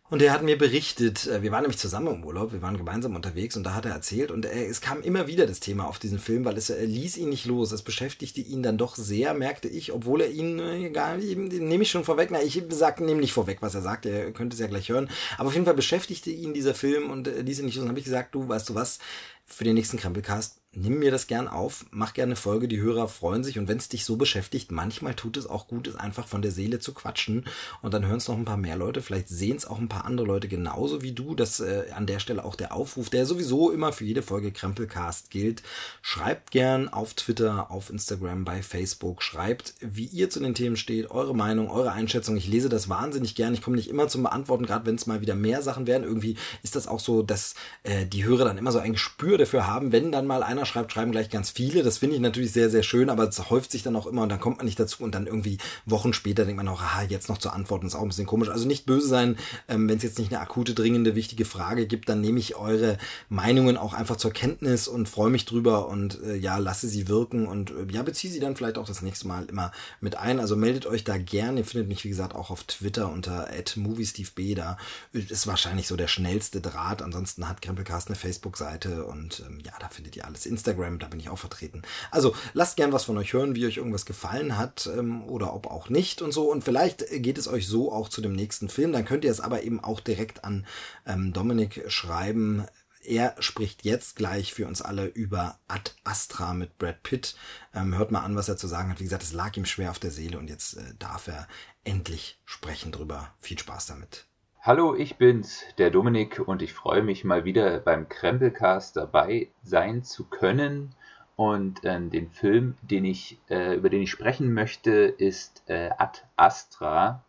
Und 0.09 0.21
er 0.21 0.31
hat 0.31 0.41
mir 0.41 0.57
berichtet, 0.57 1.27
äh, 1.27 1.41
wir 1.41 1.51
waren 1.51 1.63
nämlich 1.63 1.79
zusammen 1.79 2.07
im 2.07 2.23
Urlaub, 2.23 2.53
wir 2.53 2.61
waren 2.61 2.77
gemeinsam 2.77 3.15
unterwegs 3.15 3.57
und 3.57 3.65
da 3.65 3.73
hat 3.73 3.85
er 3.85 3.91
erzählt 3.91 4.31
und 4.31 4.45
er, 4.45 4.69
es 4.69 4.79
kam 4.79 5.01
immer 5.01 5.27
wieder 5.27 5.45
das 5.45 5.59
Thema 5.59 5.85
auf 5.85 5.99
diesen 5.99 6.17
Film, 6.17 6.45
weil 6.45 6.55
es 6.55 6.69
er 6.69 6.85
ließ 6.85 7.17
ihn 7.17 7.27
nicht 7.27 7.45
los. 7.45 7.73
Es 7.73 7.81
beschäftigte 7.81 8.39
ihn 8.39 8.63
dann 8.63 8.77
doch 8.77 8.95
sehr, 8.95 9.33
merkte 9.33 9.67
ich, 9.67 9.91
obwohl 9.91 10.21
er 10.21 10.31
ihn, 10.31 10.59
egal, 10.59 11.21
äh, 11.21 11.35
nehme 11.35 11.83
ich 11.83 11.91
schon 11.91 12.05
vorweg, 12.05 12.29
na, 12.31 12.41
ich 12.41 12.63
sag, 12.69 13.01
nehme 13.01 13.19
nicht 13.19 13.33
vorweg, 13.33 13.57
was 13.61 13.75
er 13.75 13.81
sagt, 13.81 14.05
er 14.05 14.31
könnte 14.31 14.53
es 14.53 14.61
ja 14.61 14.67
gleich 14.67 14.87
hören. 14.87 15.09
Aber 15.37 15.49
auf 15.49 15.53
jeden 15.53 15.65
Fall 15.65 15.73
beschäftigte 15.73 16.31
ihn 16.31 16.53
dieser 16.53 16.73
Film 16.73 17.09
und 17.09 17.27
äh, 17.27 17.41
ließ 17.41 17.59
ihn 17.59 17.65
nicht 17.65 17.75
los. 17.75 17.83
Und 17.83 17.89
habe 17.89 17.99
ich 17.99 18.05
gesagt, 18.05 18.33
du, 18.33 18.47
weißt 18.47 18.69
du 18.69 18.75
was, 18.75 18.99
für 19.45 19.65
den 19.65 19.75
nächsten 19.75 19.97
Krempelcast 19.97 20.61
nimm 20.77 20.99
mir 20.99 21.11
das 21.11 21.27
gern 21.27 21.47
auf, 21.47 21.85
mach 21.91 22.13
gerne 22.13 22.27
eine 22.31 22.35
Folge, 22.35 22.67
die 22.67 22.79
Hörer 22.79 23.07
freuen 23.07 23.43
sich 23.43 23.57
und 23.57 23.67
wenn 23.67 23.77
es 23.77 23.89
dich 23.89 24.05
so 24.05 24.15
beschäftigt, 24.15 24.71
manchmal 24.71 25.15
tut 25.15 25.37
es 25.37 25.47
auch 25.47 25.67
gut, 25.67 25.87
es 25.87 25.95
einfach 25.95 26.27
von 26.27 26.41
der 26.41 26.51
Seele 26.51 26.79
zu 26.79 26.93
quatschen 26.93 27.45
und 27.81 27.93
dann 27.93 28.05
hören 28.05 28.17
es 28.17 28.27
noch 28.27 28.37
ein 28.37 28.45
paar 28.45 28.57
mehr 28.57 28.75
Leute, 28.75 29.01
vielleicht 29.01 29.29
sehen 29.29 29.57
es 29.57 29.65
auch 29.65 29.79
ein 29.79 29.89
paar 29.89 30.05
andere 30.05 30.27
Leute 30.27 30.47
genauso 30.47 31.01
wie 31.01 31.13
du, 31.13 31.35
dass 31.35 31.59
äh, 31.59 31.85
an 31.95 32.05
der 32.05 32.19
Stelle 32.19 32.45
auch 32.45 32.55
der 32.55 32.73
Aufruf, 32.73 33.09
der 33.09 33.25
sowieso 33.25 33.71
immer 33.71 33.91
für 33.91 34.05
jede 34.05 34.21
Folge 34.21 34.51
Krempelcast 34.51 35.31
gilt, 35.31 35.63
schreibt 36.01 36.51
gern 36.51 36.89
auf 36.89 37.15
Twitter, 37.15 37.71
auf 37.71 37.89
Instagram, 37.89 38.45
bei 38.45 38.61
Facebook, 38.61 39.23
schreibt, 39.23 39.73
wie 39.81 40.05
ihr 40.05 40.29
zu 40.29 40.39
den 40.39 40.53
Themen 40.53 40.77
steht, 40.77 41.09
eure 41.09 41.35
Meinung, 41.35 41.69
eure 41.71 41.91
Einschätzung, 41.91 42.37
ich 42.37 42.47
lese 42.47 42.69
das 42.69 42.87
wahnsinnig 42.87 43.35
gern, 43.35 43.53
ich 43.53 43.61
komme 43.61 43.77
nicht 43.77 43.89
immer 43.89 44.07
zum 44.07 44.23
Beantworten, 44.23 44.65
gerade 44.65 44.85
wenn 44.85 44.95
es 44.95 45.07
mal 45.07 45.21
wieder 45.21 45.35
mehr 45.35 45.61
Sachen 45.63 45.87
werden, 45.87 46.03
irgendwie 46.03 46.37
ist 46.61 46.75
das 46.75 46.87
auch 46.87 46.99
so, 46.99 47.23
dass 47.23 47.55
äh, 47.83 48.05
die 48.05 48.25
Hörer 48.25 48.45
dann 48.45 48.57
immer 48.57 48.71
so 48.71 48.79
ein 48.79 48.93
Gespür 48.93 49.37
dafür 49.37 49.65
haben, 49.65 49.91
wenn 49.91 50.11
dann 50.11 50.27
mal 50.27 50.43
einer 50.43 50.66
schreibt, 50.67 50.91
schreiben 50.91 51.11
gleich 51.11 51.29
ganz 51.29 51.49
viele. 51.49 51.83
Das 51.83 51.97
finde 51.97 52.15
ich 52.15 52.21
natürlich 52.21 52.51
sehr, 52.51 52.69
sehr 52.69 52.83
schön, 52.83 53.09
aber 53.09 53.27
es 53.27 53.49
häuft 53.49 53.71
sich 53.71 53.83
dann 53.83 53.95
auch 53.95 54.07
immer 54.07 54.23
und 54.23 54.29
dann 54.29 54.39
kommt 54.39 54.57
man 54.57 54.65
nicht 54.65 54.79
dazu 54.79 55.03
und 55.03 55.15
dann 55.15 55.27
irgendwie 55.27 55.57
Wochen 55.85 56.13
später 56.13 56.45
denkt 56.45 56.57
man 56.57 56.67
auch, 56.67 56.81
aha, 56.81 57.03
jetzt 57.03 57.29
noch 57.29 57.37
zu 57.37 57.49
antworten, 57.49 57.87
ist 57.87 57.95
auch 57.95 58.01
ein 58.01 58.09
bisschen 58.09 58.25
komisch. 58.25 58.49
Also 58.49 58.67
nicht 58.67 58.85
böse 58.85 59.07
sein, 59.07 59.37
ähm, 59.67 59.87
wenn 59.89 59.97
es 59.97 60.03
jetzt 60.03 60.19
nicht 60.19 60.31
eine 60.31 60.41
akute, 60.41 60.73
dringende, 60.73 61.15
wichtige 61.15 61.45
Frage 61.45 61.87
gibt, 61.87 62.09
dann 62.09 62.21
nehme 62.21 62.39
ich 62.39 62.55
eure 62.55 62.97
Meinungen 63.29 63.77
auch 63.77 63.93
einfach 63.93 64.17
zur 64.17 64.31
Kenntnis 64.31 64.87
und 64.87 65.07
freue 65.09 65.29
mich 65.29 65.45
drüber 65.45 65.87
und 65.87 66.21
äh, 66.23 66.35
ja, 66.35 66.57
lasse 66.57 66.87
sie 66.87 67.07
wirken 67.07 67.47
und 67.47 67.71
äh, 67.71 67.91
ja, 67.91 68.03
beziehe 68.03 68.31
sie 68.31 68.39
dann 68.39 68.55
vielleicht 68.55 68.77
auch 68.77 68.87
das 68.87 69.01
nächste 69.01 69.27
Mal 69.27 69.45
immer 69.45 69.71
mit 70.01 70.17
ein. 70.17 70.39
Also 70.39 70.55
meldet 70.55 70.85
euch 70.85 71.03
da 71.03 71.17
gern. 71.17 71.57
Ihr 71.57 71.65
findet 71.65 71.87
mich, 71.87 72.03
wie 72.03 72.09
gesagt, 72.09 72.35
auch 72.35 72.49
auf 72.49 72.63
Twitter 72.63 73.11
unter 73.11 73.47
@moviesteveb. 73.75 74.55
Da 74.57 74.77
ist 75.13 75.47
wahrscheinlich 75.47 75.87
so 75.87 75.95
der 75.95 76.07
schnellste 76.07 76.61
Draht. 76.61 77.01
Ansonsten 77.01 77.47
hat 77.47 77.61
Krempelcast 77.61 78.07
eine 78.07 78.15
Facebook-Seite 78.15 79.05
und 79.05 79.43
ähm, 79.47 79.59
ja, 79.63 79.73
da 79.79 79.89
findet 79.89 80.15
ihr 80.15 80.25
alles. 80.25 80.46
Instagram, 80.47 80.99
da 80.99 81.07
bin 81.07 81.19
ich 81.19 81.29
auch 81.29 81.37
vertreten. 81.37 81.83
Also 82.11 82.35
lasst 82.53 82.77
gern 82.77 82.91
was 82.91 83.03
von 83.03 83.17
euch 83.17 83.33
hören, 83.33 83.55
wie 83.55 83.65
euch 83.65 83.77
irgendwas 83.77 84.05
gefallen 84.05 84.57
hat 84.57 84.89
ähm, 84.97 85.23
oder 85.23 85.53
ob 85.53 85.67
auch 85.67 85.89
nicht 85.89 86.21
und 86.21 86.31
so. 86.31 86.51
Und 86.51 86.63
vielleicht 86.63 87.05
geht 87.21 87.37
es 87.37 87.47
euch 87.47 87.67
so 87.67 87.91
auch 87.91 88.09
zu 88.09 88.21
dem 88.21 88.33
nächsten 88.33 88.69
Film. 88.69 88.91
Dann 88.91 89.05
könnt 89.05 89.23
ihr 89.23 89.31
es 89.31 89.41
aber 89.41 89.63
eben 89.63 89.83
auch 89.83 89.99
direkt 89.99 90.43
an 90.43 90.65
ähm, 91.05 91.33
Dominik 91.33 91.83
schreiben. 91.87 92.65
Er 93.03 93.35
spricht 93.39 93.85
jetzt 93.85 94.17
gleich 94.17 94.53
für 94.53 94.67
uns 94.67 94.81
alle 94.81 95.05
über 95.05 95.59
Ad 95.69 95.91
Astra 96.03 96.53
mit 96.53 96.77
Brad 96.77 97.03
Pitt. 97.03 97.35
Ähm, 97.73 97.97
hört 97.97 98.11
mal 98.11 98.21
an, 98.21 98.35
was 98.35 98.49
er 98.49 98.57
zu 98.57 98.67
sagen 98.67 98.89
hat. 98.89 98.99
Wie 98.99 99.05
gesagt, 99.05 99.23
es 99.23 99.33
lag 99.33 99.55
ihm 99.55 99.65
schwer 99.65 99.91
auf 99.91 99.99
der 99.99 100.11
Seele 100.11 100.37
und 100.37 100.49
jetzt 100.49 100.75
äh, 100.75 100.93
darf 100.99 101.27
er 101.27 101.47
endlich 101.85 102.41
sprechen 102.43 102.91
drüber. 102.91 103.33
Viel 103.39 103.57
Spaß 103.57 103.85
damit. 103.85 104.26
Hallo, 104.67 104.95
ich 104.95 105.15
bin's, 105.15 105.63
der 105.77 105.91
Dominik, 105.91 106.45
und 106.45 106.61
ich 106.61 106.73
freue 106.73 107.01
mich 107.01 107.23
mal 107.23 107.45
wieder 107.45 107.79
beim 107.79 108.09
Krempelcast 108.09 108.97
dabei 108.97 109.47
sein 109.63 110.03
zu 110.03 110.25
können. 110.25 110.93
Und 111.37 111.85
äh, 111.85 112.01
den 112.01 112.29
Film, 112.29 112.75
den 112.81 113.05
ich, 113.05 113.39
äh, 113.49 113.75
über 113.75 113.87
den 113.87 114.01
ich 114.01 114.11
sprechen 114.11 114.53
möchte, 114.53 114.91
ist 114.91 115.63
äh, 115.67 115.91
Ad 115.97 116.19
Astra 116.35 117.23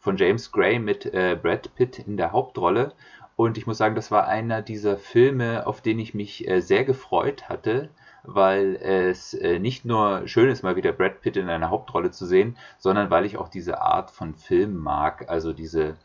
von 0.00 0.18
James 0.18 0.52
Gray 0.52 0.78
mit 0.78 1.06
äh, 1.06 1.34
Brad 1.42 1.74
Pitt 1.76 1.98
in 1.98 2.18
der 2.18 2.32
Hauptrolle. 2.32 2.92
Und 3.36 3.56
ich 3.56 3.66
muss 3.66 3.78
sagen, 3.78 3.94
das 3.94 4.10
war 4.10 4.28
einer 4.28 4.60
dieser 4.60 4.98
Filme, 4.98 5.66
auf 5.66 5.80
den 5.80 5.98
ich 5.98 6.12
mich 6.12 6.46
äh, 6.46 6.60
sehr 6.60 6.84
gefreut 6.84 7.48
hatte, 7.48 7.88
weil 8.22 8.76
es 8.76 9.32
äh, 9.32 9.58
nicht 9.58 9.86
nur 9.86 10.28
schön 10.28 10.50
ist, 10.50 10.62
mal 10.62 10.76
wieder 10.76 10.92
Brad 10.92 11.22
Pitt 11.22 11.38
in 11.38 11.48
einer 11.48 11.70
Hauptrolle 11.70 12.10
zu 12.10 12.26
sehen, 12.26 12.58
sondern 12.76 13.08
weil 13.08 13.24
ich 13.24 13.38
auch 13.38 13.48
diese 13.48 13.80
Art 13.80 14.10
von 14.10 14.34
Film 14.34 14.76
mag. 14.76 15.30
Also 15.30 15.54
diese 15.54 15.96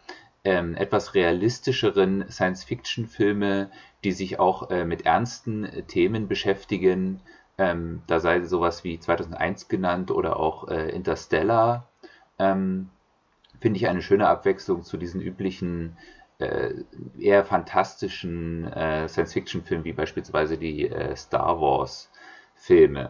ähm, 0.48 0.76
etwas 0.76 1.14
realistischeren 1.14 2.24
Science-Fiction-Filme, 2.30 3.70
die 4.06 4.14
sich 4.14 4.40
auch 4.40 4.70
äh, 4.70 4.86
mit 4.86 5.06
ernsten 5.06 5.66
äh, 5.66 5.84
Themen 5.84 6.30
beschäftigen. 6.30 7.20
Ähm, 7.58 8.02
da 8.08 8.22
sei 8.22 8.42
sowas 8.44 8.86
wie 8.86 8.98
2001 8.98 9.68
genannt 9.68 10.10
oder 10.10 10.40
auch 10.40 10.70
äh, 10.70 10.90
Interstellar. 10.92 11.90
Ähm, 12.40 12.90
Finde 13.60 13.76
ich 13.76 13.90
eine 13.90 14.02
schöne 14.02 14.30
Abwechslung 14.30 14.84
zu 14.84 14.96
diesen 14.96 15.20
üblichen 15.20 15.98
äh, 16.38 16.76
eher 17.20 17.44
fantastischen 17.44 18.72
äh, 18.72 19.10
Science-Fiction-Filmen, 19.10 19.84
wie 19.84 19.92
beispielsweise 19.94 20.58
die 20.58 20.88
äh, 20.88 21.14
Star 21.18 21.60
Wars-Filme. 21.60 23.10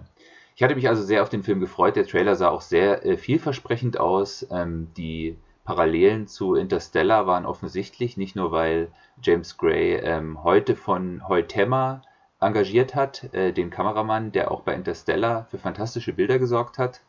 Ich 0.56 0.64
hatte 0.64 0.74
mich 0.74 0.90
also 0.90 1.04
sehr 1.04 1.22
auf 1.22 1.30
den 1.30 1.44
Film 1.44 1.60
gefreut. 1.60 1.98
Der 1.98 2.08
Trailer 2.08 2.36
sah 2.36 2.50
auch 2.50 2.62
sehr 2.62 3.20
vielversprechend 3.20 4.00
aus. 4.00 4.48
Ähm, 4.50 4.88
die 4.98 5.38
Parallelen 5.68 6.28
zu 6.28 6.56
Interstellar 6.56 7.28
waren 7.28 7.46
offensichtlich, 7.46 8.16
nicht 8.16 8.38
nur 8.38 8.54
weil 8.54 8.88
James 9.22 9.58
Gray 9.58 9.96
ähm, 9.96 10.42
heute 10.46 10.78
von 10.78 11.28
Heutema 11.28 12.04
engagiert 12.40 12.96
hat, 12.96 13.34
äh, 13.34 13.52
den 13.52 13.70
Kameramann, 13.70 14.32
der 14.32 14.50
auch 14.50 14.62
bei 14.62 14.74
Interstellar 14.74 15.44
für 15.52 15.58
fantastische 15.58 16.14
Bilder 16.14 16.40
gesorgt 16.40 16.78
hat. 16.78 17.02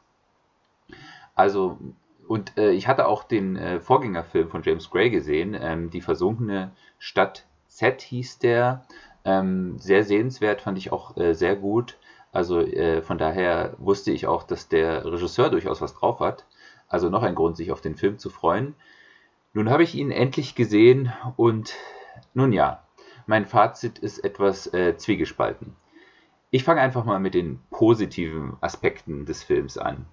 Also, 1.36 1.78
und 2.26 2.58
äh, 2.58 2.72
ich 2.72 2.88
hatte 2.88 3.06
auch 3.06 3.22
den 3.22 3.54
äh, 3.54 3.78
Vorgängerfilm 3.78 4.48
von 4.48 4.64
James 4.64 4.90
Gray 4.90 5.10
gesehen, 5.10 5.56
ähm, 5.56 5.90
Die 5.90 6.00
versunkene 6.00 6.72
Stadt 6.98 7.46
Z 7.68 8.02
hieß 8.02 8.40
der. 8.40 8.84
Ähm, 9.24 9.78
sehr 9.78 10.02
sehenswert, 10.02 10.62
fand 10.62 10.78
ich 10.78 10.90
auch 10.90 11.16
äh, 11.16 11.32
sehr 11.32 11.54
gut. 11.54 11.96
Also 12.32 12.58
äh, 12.60 13.02
von 13.02 13.18
daher 13.18 13.74
wusste 13.78 14.10
ich 14.10 14.26
auch, 14.26 14.42
dass 14.42 14.68
der 14.68 15.04
Regisseur 15.04 15.48
durchaus 15.48 15.80
was 15.80 15.94
drauf 15.94 16.18
hat. 16.18 16.44
Also 16.88 17.10
noch 17.10 17.22
ein 17.22 17.34
Grund, 17.34 17.56
sich 17.56 17.70
auf 17.70 17.80
den 17.80 17.96
Film 17.96 18.18
zu 18.18 18.30
freuen. 18.30 18.74
Nun 19.52 19.70
habe 19.70 19.82
ich 19.82 19.94
ihn 19.94 20.10
endlich 20.10 20.54
gesehen 20.54 21.12
und 21.36 21.74
nun 22.34 22.52
ja, 22.52 22.82
mein 23.26 23.46
Fazit 23.46 23.98
ist 23.98 24.24
etwas 24.24 24.72
äh, 24.72 24.96
zwiegespalten. 24.96 25.76
Ich 26.50 26.64
fange 26.64 26.80
einfach 26.80 27.04
mal 27.04 27.20
mit 27.20 27.34
den 27.34 27.60
positiven 27.70 28.56
Aspekten 28.60 29.26
des 29.26 29.42
Films 29.42 29.76
an. 29.76 30.06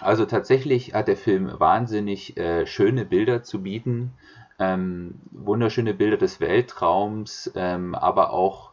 Also 0.00 0.24
tatsächlich 0.24 0.94
hat 0.94 1.08
der 1.08 1.16
Film 1.16 1.50
wahnsinnig 1.58 2.36
äh, 2.36 2.66
schöne 2.66 3.04
Bilder 3.04 3.42
zu 3.42 3.62
bieten, 3.62 4.12
ähm, 4.60 5.20
wunderschöne 5.32 5.94
Bilder 5.94 6.16
des 6.16 6.40
Weltraums, 6.40 7.50
ähm, 7.56 7.94
aber 7.94 8.32
auch 8.32 8.67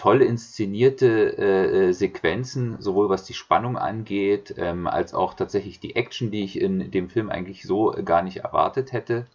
toll 0.00 0.22
inszenierte 0.22 1.36
äh, 1.36 1.88
äh, 1.88 1.92
Sequenzen, 1.92 2.80
sowohl 2.80 3.10
was 3.10 3.24
die 3.24 3.34
Spannung 3.34 3.76
angeht, 3.76 4.54
ähm, 4.56 4.86
als 4.86 5.12
auch 5.12 5.34
tatsächlich 5.34 5.78
die 5.78 5.94
Action, 5.94 6.30
die 6.30 6.42
ich 6.42 6.58
in 6.58 6.90
dem 6.90 7.10
Film 7.10 7.28
eigentlich 7.28 7.64
so 7.64 7.94
gar 8.02 8.22
nicht 8.22 8.38
erwartet 8.38 8.92
hätte. 8.94 9.26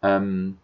Ähm, 0.00 0.58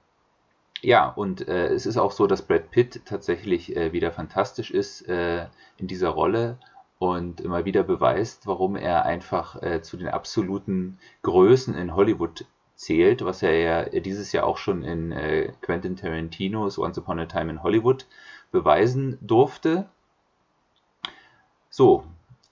ja, 0.83 1.09
und 1.09 1.49
äh, 1.49 1.67
es 1.67 1.85
ist 1.85 1.97
auch 1.97 2.13
so, 2.13 2.29
dass 2.29 2.43
Brad 2.43 2.71
Pitt 2.71 3.03
tatsächlich 3.07 3.77
äh, 3.77 3.93
wieder 3.93 4.13
fantastisch 4.13 4.71
ist 4.71 5.09
äh, 5.09 5.47
in 5.79 5.89
dieser 5.89 6.11
Rolle 6.11 6.59
und 7.01 7.41
immer 7.41 7.65
wieder 7.65 7.83
beweist, 7.83 8.47
warum 8.47 8.77
er 8.77 9.05
einfach 9.05 9.61
äh, 9.65 9.83
zu 9.83 9.97
den 9.97 10.07
absoluten 10.07 11.01
Größen 11.23 11.75
in 11.75 11.97
Hollywood 11.97 12.45
zählt, 12.77 13.25
was 13.25 13.43
er 13.43 13.59
ja 13.59 14.01
dieses 14.01 14.31
Jahr 14.31 14.47
auch 14.47 14.59
schon 14.59 14.83
in 14.83 15.15
Quentin 15.63 15.97
Tarantinos 15.97 16.77
Once 16.77 16.99
Upon 16.99 17.21
a 17.21 17.27
Time 17.27 17.51
in 17.51 17.63
Hollywood 17.63 18.05
beweisen 18.55 19.19
durfte. 19.21 19.91
So, 21.69 22.05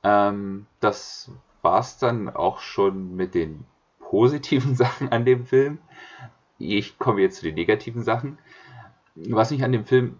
ähm, 0.02 0.66
das 0.80 1.30
es 1.62 1.98
dann 1.98 2.28
auch 2.28 2.58
schon 2.58 3.14
mit 3.14 3.36
den 3.36 3.64
positiven 4.00 4.74
Sachen 4.82 5.12
an 5.12 5.24
dem 5.24 5.46
Film. 5.46 5.78
Ich 6.58 6.98
komme 6.98 7.22
jetzt 7.22 7.36
zu 7.36 7.44
den 7.44 7.54
negativen 7.54 8.02
Sachen. 8.02 8.38
Was 9.14 9.52
mich 9.52 9.62
an 9.62 9.70
dem 9.70 9.84
Film 9.84 10.18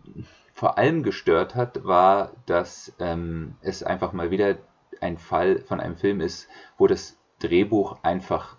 vor 0.54 0.78
allem 0.78 1.02
gestört 1.02 1.56
hat, 1.56 1.84
war, 1.84 2.30
dass 2.46 2.94
ähm, 3.00 3.56
es 3.60 3.82
einfach 3.82 4.12
mal 4.12 4.30
wieder 4.30 4.58
ein 5.00 5.18
Fall 5.18 5.58
von 5.62 5.80
einem 5.80 5.96
Film 5.96 6.20
ist, 6.20 6.48
wo 6.78 6.86
das 6.86 7.18
Drehbuch 7.40 7.98
einfach 8.04 8.56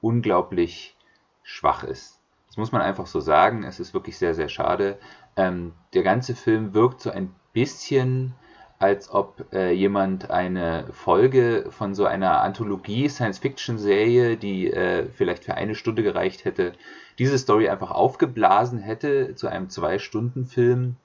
unglaublich 0.00 0.96
schwach 1.42 1.82
ist. 1.82 2.20
Das 2.46 2.58
muss 2.58 2.70
man 2.70 2.82
einfach 2.82 3.06
so 3.06 3.18
sagen. 3.18 3.64
Es 3.64 3.80
ist 3.80 3.92
wirklich 3.92 4.16
sehr, 4.18 4.34
sehr 4.34 4.48
schade. 4.48 5.00
Ähm, 5.36 5.72
der 5.94 6.02
ganze 6.02 6.34
Film 6.34 6.74
wirkt 6.74 7.00
so 7.00 7.10
ein 7.10 7.34
bisschen, 7.52 8.34
als 8.78 9.10
ob 9.10 9.52
äh, 9.52 9.72
jemand 9.72 10.30
eine 10.30 10.86
Folge 10.92 11.66
von 11.70 11.94
so 11.94 12.06
einer 12.06 12.42
Anthologie-Science-Fiction-Serie, 12.42 14.36
die 14.36 14.70
äh, 14.70 15.08
vielleicht 15.10 15.44
für 15.44 15.54
eine 15.54 15.74
Stunde 15.74 16.02
gereicht 16.02 16.44
hätte, 16.44 16.72
diese 17.18 17.38
Story 17.38 17.68
einfach 17.68 17.90
aufgeblasen 17.90 18.78
hätte 18.78 19.34
zu 19.34 19.46
einem 19.48 19.70
Zwei-Stunden-Film. 19.70 20.96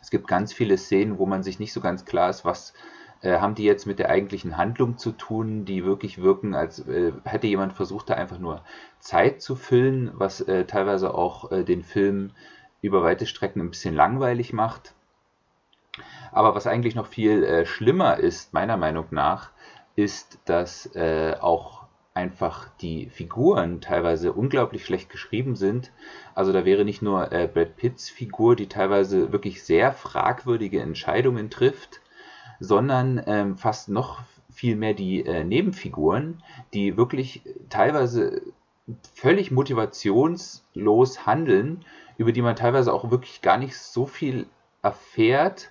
Es 0.00 0.10
gibt 0.10 0.28
ganz 0.28 0.52
viele 0.52 0.78
Szenen, 0.78 1.18
wo 1.18 1.26
man 1.26 1.42
sich 1.42 1.58
nicht 1.58 1.72
so 1.72 1.80
ganz 1.80 2.04
klar 2.04 2.30
ist, 2.30 2.44
was 2.44 2.72
äh, 3.22 3.38
haben 3.38 3.54
die 3.54 3.64
jetzt 3.64 3.86
mit 3.86 3.98
der 3.98 4.10
eigentlichen 4.10 4.56
Handlung 4.56 4.98
zu 4.98 5.12
tun, 5.12 5.64
die 5.64 5.84
wirklich 5.84 6.20
wirken, 6.20 6.54
als 6.54 6.80
äh, 6.86 7.12
hätte 7.24 7.46
jemand 7.46 7.72
versucht, 7.72 8.10
da 8.10 8.14
einfach 8.14 8.38
nur 8.38 8.62
Zeit 8.98 9.40
zu 9.40 9.56
füllen, 9.56 10.10
was 10.14 10.40
äh, 10.40 10.64
teilweise 10.64 11.14
auch 11.14 11.50
äh, 11.52 11.64
den 11.64 11.82
Film 11.82 12.30
über 12.82 13.02
weite 13.02 13.26
Strecken 13.26 13.60
ein 13.60 13.70
bisschen 13.70 13.94
langweilig 13.94 14.52
macht. 14.52 14.94
Aber 16.30 16.54
was 16.54 16.66
eigentlich 16.66 16.94
noch 16.94 17.06
viel 17.06 17.44
äh, 17.44 17.66
schlimmer 17.66 18.18
ist, 18.18 18.52
meiner 18.52 18.76
Meinung 18.76 19.06
nach, 19.10 19.50
ist, 19.96 20.38
dass 20.44 20.94
äh, 20.94 21.36
auch 21.40 21.82
einfach 22.14 22.68
die 22.80 23.08
Figuren 23.08 23.80
teilweise 23.80 24.32
unglaublich 24.32 24.84
schlecht 24.84 25.08
geschrieben 25.08 25.56
sind. 25.56 25.92
Also 26.34 26.52
da 26.52 26.64
wäre 26.64 26.84
nicht 26.84 27.02
nur 27.02 27.32
äh, 27.32 27.48
Brad 27.52 27.76
Pitts 27.76 28.10
Figur, 28.10 28.56
die 28.56 28.68
teilweise 28.68 29.32
wirklich 29.32 29.62
sehr 29.64 29.92
fragwürdige 29.92 30.80
Entscheidungen 30.80 31.48
trifft, 31.48 32.00
sondern 32.60 33.22
ähm, 33.26 33.56
fast 33.56 33.88
noch 33.88 34.20
viel 34.50 34.76
mehr 34.76 34.94
die 34.94 35.24
äh, 35.24 35.44
Nebenfiguren, 35.44 36.42
die 36.74 36.96
wirklich 36.96 37.42
teilweise 37.70 38.42
völlig 39.14 39.50
motivationslos 39.50 41.26
handeln, 41.26 41.84
über 42.18 42.32
die 42.32 42.42
man 42.42 42.56
teilweise 42.56 42.92
auch 42.92 43.10
wirklich 43.10 43.42
gar 43.42 43.58
nicht 43.58 43.76
so 43.76 44.06
viel 44.06 44.46
erfährt, 44.82 45.70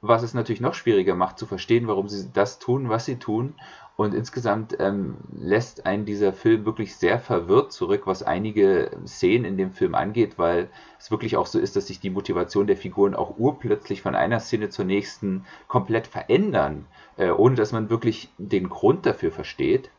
was 0.00 0.22
es 0.22 0.34
natürlich 0.34 0.60
noch 0.60 0.74
schwieriger 0.74 1.14
macht 1.14 1.38
zu 1.38 1.46
verstehen, 1.46 1.86
warum 1.86 2.08
sie 2.08 2.28
das 2.32 2.58
tun, 2.58 2.88
was 2.88 3.04
sie 3.04 3.16
tun 3.16 3.54
und 3.96 4.14
insgesamt 4.14 4.76
ähm, 4.80 5.16
lässt 5.32 5.86
einen 5.86 6.04
dieser 6.04 6.32
Film 6.32 6.64
wirklich 6.64 6.96
sehr 6.96 7.18
verwirrt 7.18 7.72
zurück, 7.72 8.02
was 8.06 8.22
einige 8.22 8.90
Szenen 9.06 9.44
in 9.44 9.56
dem 9.56 9.72
Film 9.72 9.94
angeht, 9.94 10.38
weil 10.38 10.70
es 10.98 11.10
wirklich 11.10 11.36
auch 11.36 11.46
so 11.46 11.58
ist, 11.58 11.76
dass 11.76 11.86
sich 11.86 12.00
die 12.00 12.10
Motivation 12.10 12.66
der 12.66 12.76
Figuren 12.76 13.14
auch 13.14 13.38
urplötzlich 13.38 14.02
von 14.02 14.14
einer 14.14 14.40
Szene 14.40 14.70
zur 14.70 14.86
nächsten 14.86 15.44
komplett 15.68 16.06
verändern, 16.06 16.86
äh, 17.16 17.30
ohne 17.30 17.54
dass 17.54 17.72
man 17.72 17.90
wirklich 17.90 18.30
den 18.38 18.68
Grund 18.68 19.04
dafür 19.06 19.30
versteht. 19.30 19.90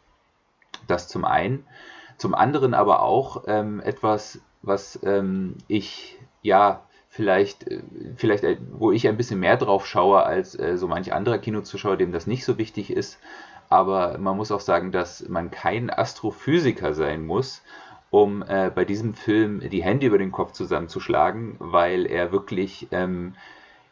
Das 0.88 1.08
zum 1.08 1.24
einen. 1.24 1.66
Zum 2.18 2.34
anderen 2.36 2.74
aber 2.74 3.02
auch 3.02 3.44
ähm, 3.48 3.80
etwas, 3.82 4.40
was 4.62 5.00
ähm, 5.04 5.56
ich 5.68 6.20
ja 6.42 6.84
vielleicht, 7.10 7.68
äh, 7.68 7.82
vielleicht, 8.16 8.44
äh, 8.44 8.58
wo 8.72 8.92
ich 8.92 9.08
ein 9.08 9.18
bisschen 9.18 9.40
mehr 9.40 9.58
drauf 9.58 9.86
schaue 9.86 10.24
als 10.24 10.58
äh, 10.58 10.78
so 10.78 10.88
manch 10.88 11.14
anderer 11.14 11.38
Kinozuschauer, 11.38 11.98
dem 11.98 12.12
das 12.12 12.28
nicht 12.28 12.46
so 12.46 12.58
wichtig 12.58 12.92
ist, 12.92 13.20
aber 13.70 14.18
man 14.18 14.38
muss 14.38 14.52
auch 14.52 14.60
sagen, 14.60 14.92
dass 14.92 15.28
man 15.30 15.52
kein 15.52 15.90
Astrophysiker 15.90 16.94
sein 16.94 17.26
muss, 17.26 17.62
um 18.10 18.44
äh, 18.44 18.70
bei 18.74 18.86
diesem 18.86 19.16
Film 19.16 19.68
die 19.70 19.84
Hände 19.84 20.08
über 20.08 20.18
den 20.18 20.32
Kopf 20.32 20.52
zusammenzuschlagen, 20.52 21.56
weil 21.60 22.06
er 22.06 22.32
wirklich, 22.32 22.88
ähm, 22.92 23.34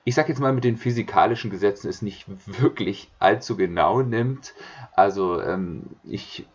ich 0.04 0.16
sag 0.16 0.30
jetzt 0.30 0.40
mal 0.40 0.54
mit 0.54 0.64
den 0.64 0.78
physikalischen 0.78 1.50
Gesetzen 1.50 1.90
es 1.90 2.02
nicht 2.02 2.26
wirklich 2.62 3.10
allzu 3.20 3.58
genau 3.58 4.02
nimmt. 4.02 4.54
Also 4.94 5.42
ähm, 5.42 5.84
ich 6.04 6.46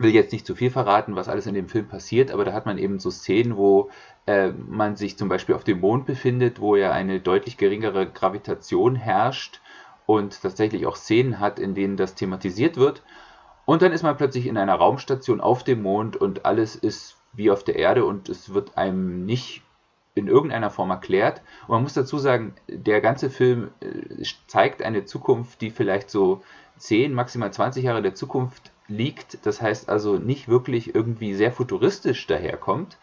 will 0.00 0.14
jetzt 0.14 0.32
nicht 0.32 0.46
zu 0.46 0.54
viel 0.54 0.70
verraten, 0.70 1.14
was 1.14 1.28
alles 1.28 1.46
in 1.46 1.54
dem 1.54 1.68
Film 1.68 1.86
passiert, 1.86 2.30
aber 2.30 2.44
da 2.44 2.52
hat 2.52 2.66
man 2.66 2.78
eben 2.78 2.98
so 2.98 3.10
Szenen, 3.10 3.56
wo 3.56 3.90
äh, 4.26 4.48
man 4.48 4.96
sich 4.96 5.18
zum 5.18 5.28
Beispiel 5.28 5.54
auf 5.54 5.64
dem 5.64 5.80
Mond 5.80 6.06
befindet, 6.06 6.60
wo 6.60 6.74
ja 6.74 6.90
eine 6.90 7.20
deutlich 7.20 7.58
geringere 7.58 8.06
Gravitation 8.06 8.96
herrscht 8.96 9.60
und 10.06 10.40
tatsächlich 10.40 10.86
auch 10.86 10.96
Szenen 10.96 11.38
hat, 11.38 11.58
in 11.58 11.74
denen 11.74 11.96
das 11.96 12.14
thematisiert 12.14 12.76
wird. 12.76 13.02
Und 13.66 13.82
dann 13.82 13.92
ist 13.92 14.02
man 14.02 14.16
plötzlich 14.16 14.46
in 14.46 14.56
einer 14.56 14.74
Raumstation 14.74 15.40
auf 15.40 15.64
dem 15.64 15.82
Mond 15.82 16.16
und 16.16 16.44
alles 16.46 16.74
ist 16.74 17.18
wie 17.32 17.50
auf 17.50 17.62
der 17.62 17.76
Erde 17.76 18.04
und 18.04 18.28
es 18.28 18.52
wird 18.52 18.76
einem 18.76 19.26
nicht 19.26 19.62
in 20.14 20.26
irgendeiner 20.26 20.70
Form 20.70 20.90
erklärt. 20.90 21.42
Und 21.62 21.74
man 21.74 21.82
muss 21.82 21.92
dazu 21.92 22.18
sagen, 22.18 22.54
der 22.68 23.00
ganze 23.00 23.30
Film 23.30 23.70
äh, 23.80 24.24
zeigt 24.46 24.82
eine 24.82 25.04
Zukunft, 25.04 25.60
die 25.60 25.70
vielleicht 25.70 26.10
so 26.10 26.42
10, 26.78 27.12
maximal 27.12 27.52
20 27.52 27.84
Jahre 27.84 28.02
der 28.02 28.14
Zukunft 28.14 28.72
liegt. 28.90 29.46
Das 29.46 29.62
heißt 29.62 29.88
also 29.88 30.18
nicht 30.18 30.48
wirklich 30.48 30.94
irgendwie 30.94 31.34
sehr 31.34 31.52
futuristisch 31.52 32.26
daherkommt. 32.26 32.98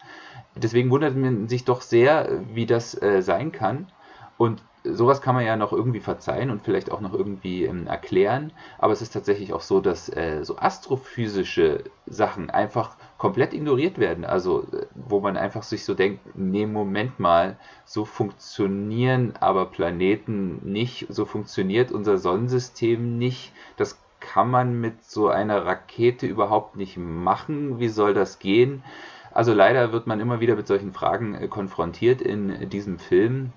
Deswegen 0.54 0.90
wundert 0.90 1.16
man 1.16 1.48
sich 1.48 1.64
doch 1.64 1.82
sehr, 1.82 2.42
wie 2.52 2.66
das 2.66 3.00
äh, 3.00 3.22
sein 3.22 3.52
kann. 3.52 3.88
Und 4.36 4.62
sowas 4.84 5.20
kann 5.20 5.34
man 5.34 5.44
ja 5.44 5.56
noch 5.56 5.72
irgendwie 5.72 6.00
verzeihen 6.00 6.50
und 6.50 6.62
vielleicht 6.62 6.90
auch 6.90 7.00
noch 7.00 7.12
irgendwie 7.12 7.64
ähm, 7.64 7.86
erklären, 7.86 8.52
aber 8.78 8.92
es 8.92 9.02
ist 9.02 9.12
tatsächlich 9.12 9.52
auch 9.52 9.60
so, 9.60 9.80
dass 9.80 10.08
äh, 10.08 10.44
so 10.44 10.56
astrophysische 10.58 11.84
Sachen 12.06 12.50
einfach 12.50 12.96
komplett 13.18 13.52
ignoriert 13.52 13.98
werden. 13.98 14.24
Also, 14.24 14.62
äh, 14.72 14.86
wo 14.94 15.20
man 15.20 15.36
einfach 15.36 15.62
sich 15.62 15.84
so 15.84 15.94
denkt, 15.94 16.20
nee, 16.34 16.66
Moment 16.66 17.18
mal, 17.18 17.56
so 17.84 18.04
funktionieren 18.04 19.34
aber 19.40 19.66
Planeten 19.66 20.60
nicht, 20.64 21.06
so 21.08 21.24
funktioniert 21.24 21.92
unser 21.92 22.18
Sonnensystem 22.18 23.18
nicht, 23.18 23.52
das 23.76 23.98
kann 24.20 24.50
man 24.50 24.80
mit 24.80 25.04
so 25.04 25.28
einer 25.28 25.64
Rakete 25.64 26.26
überhaupt 26.26 26.76
nicht 26.76 26.96
machen, 26.96 27.78
wie 27.78 27.88
soll 27.88 28.14
das 28.14 28.38
gehen? 28.38 28.82
Also 29.32 29.52
leider 29.52 29.92
wird 29.92 30.06
man 30.06 30.20
immer 30.20 30.40
wieder 30.40 30.56
mit 30.56 30.66
solchen 30.66 30.92
Fragen 30.92 31.34
äh, 31.34 31.48
konfrontiert 31.48 32.20
in 32.20 32.68
diesem 32.70 32.98
Film 32.98 33.52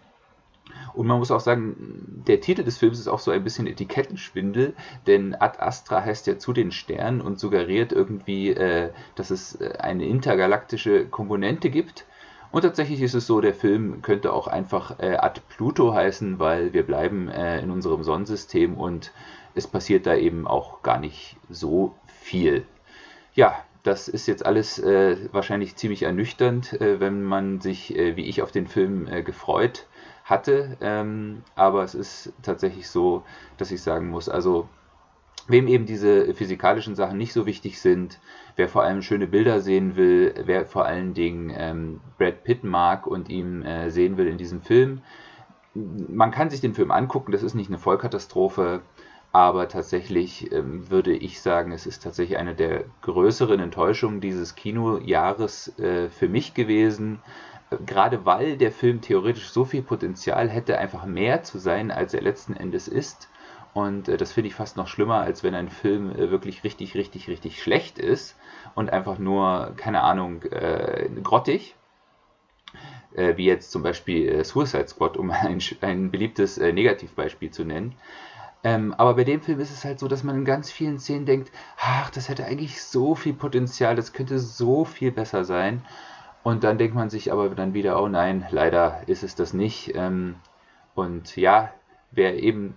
und 0.93 1.07
man 1.07 1.19
muss 1.19 1.31
auch 1.31 1.39
sagen, 1.39 2.23
der 2.27 2.41
Titel 2.41 2.63
des 2.63 2.77
Films 2.77 2.99
ist 2.99 3.07
auch 3.07 3.19
so 3.19 3.31
ein 3.31 3.43
bisschen 3.43 3.67
Etikettenschwindel, 3.67 4.73
denn 5.07 5.35
Ad 5.35 5.59
Astra 5.59 6.03
heißt 6.03 6.27
ja 6.27 6.37
zu 6.37 6.53
den 6.53 6.71
Sternen 6.71 7.21
und 7.21 7.39
suggeriert 7.39 7.91
irgendwie, 7.91 8.49
äh, 8.49 8.91
dass 9.15 9.31
es 9.31 9.59
äh, 9.59 9.73
eine 9.79 10.05
intergalaktische 10.05 11.05
Komponente 11.07 11.69
gibt. 11.69 12.05
Und 12.51 12.63
tatsächlich 12.63 13.01
ist 13.01 13.13
es 13.13 13.27
so, 13.27 13.39
der 13.39 13.53
Film 13.53 14.01
könnte 14.01 14.33
auch 14.33 14.47
einfach 14.47 14.99
äh, 14.99 15.15
Ad 15.15 15.41
Pluto 15.49 15.93
heißen, 15.93 16.39
weil 16.39 16.73
wir 16.73 16.85
bleiben 16.85 17.29
äh, 17.29 17.61
in 17.61 17.71
unserem 17.71 18.03
Sonnensystem 18.03 18.75
und 18.75 19.13
es 19.55 19.67
passiert 19.67 20.05
da 20.05 20.15
eben 20.15 20.47
auch 20.47 20.81
gar 20.81 20.99
nicht 20.99 21.37
so 21.49 21.95
viel. 22.07 22.65
Ja, 23.33 23.55
das 23.83 24.07
ist 24.07 24.27
jetzt 24.27 24.45
alles 24.45 24.77
äh, 24.79 25.17
wahrscheinlich 25.31 25.75
ziemlich 25.75 26.03
ernüchternd, 26.03 26.79
äh, 26.79 26.99
wenn 26.99 27.23
man 27.23 27.61
sich 27.61 27.95
äh, 27.95 28.15
wie 28.15 28.25
ich 28.25 28.41
auf 28.41 28.51
den 28.51 28.67
Film 28.67 29.07
äh, 29.07 29.23
gefreut 29.23 29.87
hatte. 30.23 30.77
Ähm, 30.81 31.43
aber 31.55 31.83
es 31.83 31.95
ist 31.95 32.33
tatsächlich 32.43 32.89
so, 32.89 33.23
dass 33.57 33.71
ich 33.71 33.81
sagen 33.81 34.09
muss, 34.09 34.29
also 34.29 34.69
wem 35.47 35.67
eben 35.67 35.85
diese 35.85 36.33
physikalischen 36.35 36.95
Sachen 36.95 37.17
nicht 37.17 37.33
so 37.33 37.45
wichtig 37.45 37.81
sind, 37.81 38.19
wer 38.55 38.69
vor 38.69 38.83
allem 38.83 39.01
schöne 39.01 39.27
Bilder 39.27 39.59
sehen 39.59 39.95
will, 39.95 40.35
wer 40.45 40.65
vor 40.65 40.85
allen 40.85 41.13
Dingen 41.13 41.51
ähm, 41.55 42.01
Brad 42.17 42.43
Pitt 42.43 42.63
mag 42.63 43.07
und 43.07 43.29
ihn 43.29 43.63
äh, 43.63 43.89
sehen 43.89 44.17
will 44.17 44.27
in 44.27 44.37
diesem 44.37 44.61
Film, 44.61 45.01
man 45.73 46.31
kann 46.31 46.49
sich 46.49 46.61
den 46.61 46.73
Film 46.73 46.91
angucken, 46.91 47.31
das 47.31 47.43
ist 47.43 47.53
nicht 47.53 47.69
eine 47.69 47.79
Vollkatastrophe, 47.79 48.81
aber 49.31 49.67
tatsächlich 49.67 50.51
ähm, 50.51 50.89
würde 50.89 51.13
ich 51.13 51.41
sagen, 51.41 51.71
es 51.71 51.85
ist 51.85 52.03
tatsächlich 52.03 52.37
eine 52.37 52.55
der 52.55 52.83
größeren 53.01 53.59
Enttäuschungen 53.59 54.21
dieses 54.21 54.55
Kinojahres 54.55 55.77
äh, 55.79 56.09
für 56.09 56.27
mich 56.27 56.53
gewesen 56.53 57.21
gerade 57.85 58.25
weil 58.25 58.57
der 58.57 58.71
Film 58.71 59.01
theoretisch 59.01 59.49
so 59.49 59.65
viel 59.65 59.81
Potenzial 59.81 60.49
hätte, 60.49 60.77
einfach 60.77 61.05
mehr 61.05 61.43
zu 61.43 61.57
sein, 61.57 61.91
als 61.91 62.13
er 62.13 62.21
letzten 62.21 62.55
Endes 62.55 62.87
ist. 62.87 63.29
Und 63.73 64.09
äh, 64.09 64.17
das 64.17 64.33
finde 64.33 64.49
ich 64.49 64.55
fast 64.55 64.75
noch 64.75 64.87
schlimmer, 64.87 65.21
als 65.21 65.43
wenn 65.43 65.55
ein 65.55 65.69
Film 65.69 66.11
äh, 66.11 66.29
wirklich 66.29 66.63
richtig, 66.63 66.95
richtig, 66.95 67.29
richtig 67.29 67.61
schlecht 67.63 67.97
ist 67.97 68.35
und 68.75 68.91
einfach 68.91 69.17
nur, 69.17 69.73
keine 69.77 70.01
Ahnung, 70.01 70.43
äh, 70.43 71.09
grottig. 71.23 71.75
Äh, 73.13 73.35
wie 73.37 73.45
jetzt 73.45 73.71
zum 73.71 73.83
Beispiel 73.83 74.27
äh, 74.27 74.43
Suicide 74.43 74.87
Squad, 74.87 75.17
um 75.17 75.31
ein, 75.31 75.61
ein 75.81 76.11
beliebtes 76.11 76.57
äh, 76.57 76.73
Negativbeispiel 76.73 77.51
zu 77.51 77.63
nennen. 77.63 77.95
Ähm, 78.63 78.93
aber 78.93 79.15
bei 79.15 79.23
dem 79.23 79.41
Film 79.41 79.59
ist 79.59 79.71
es 79.71 79.83
halt 79.85 79.99
so, 79.99 80.07
dass 80.07 80.23
man 80.23 80.35
in 80.35 80.45
ganz 80.45 80.71
vielen 80.71 80.99
Szenen 80.99 81.25
denkt, 81.25 81.51
ach, 81.77 82.09
das 82.11 82.29
hätte 82.29 82.45
eigentlich 82.45 82.83
so 82.83 83.15
viel 83.15 83.33
Potenzial, 83.33 83.95
das 83.95 84.13
könnte 84.13 84.39
so 84.39 84.85
viel 84.85 85.11
besser 85.11 85.45
sein. 85.45 85.83
Und 86.43 86.63
dann 86.63 86.77
denkt 86.77 86.95
man 86.95 87.09
sich 87.09 87.31
aber 87.31 87.49
dann 87.49 87.73
wieder, 87.73 88.01
oh 88.01 88.07
nein, 88.07 88.45
leider 88.51 89.01
ist 89.07 89.23
es 89.23 89.35
das 89.35 89.53
nicht. 89.53 89.93
Ähm, 89.95 90.35
und 90.95 91.35
ja, 91.35 91.71
wer 92.11 92.41
eben 92.41 92.75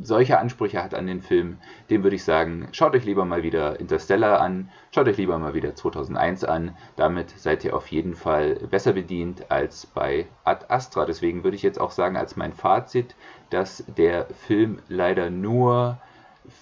solche 0.00 0.38
Ansprüche 0.38 0.82
hat 0.82 0.94
an 0.94 1.06
den 1.06 1.20
Film, 1.20 1.58
dem 1.90 2.02
würde 2.02 2.16
ich 2.16 2.24
sagen, 2.24 2.68
schaut 2.72 2.94
euch 2.94 3.04
lieber 3.04 3.24
mal 3.24 3.42
wieder 3.42 3.78
Interstellar 3.78 4.40
an, 4.40 4.70
schaut 4.90 5.06
euch 5.06 5.18
lieber 5.18 5.38
mal 5.38 5.54
wieder 5.54 5.74
2001 5.74 6.44
an. 6.44 6.76
Damit 6.96 7.30
seid 7.30 7.64
ihr 7.64 7.76
auf 7.76 7.88
jeden 7.88 8.14
Fall 8.14 8.54
besser 8.70 8.92
bedient 8.94 9.50
als 9.50 9.86
bei 9.86 10.26
Ad 10.44 10.66
Astra. 10.68 11.04
Deswegen 11.04 11.44
würde 11.44 11.56
ich 11.56 11.62
jetzt 11.62 11.80
auch 11.80 11.90
sagen, 11.90 12.16
als 12.16 12.36
mein 12.36 12.52
Fazit, 12.52 13.14
dass 13.50 13.84
der 13.96 14.26
Film 14.46 14.78
leider 14.88 15.30
nur 15.30 15.98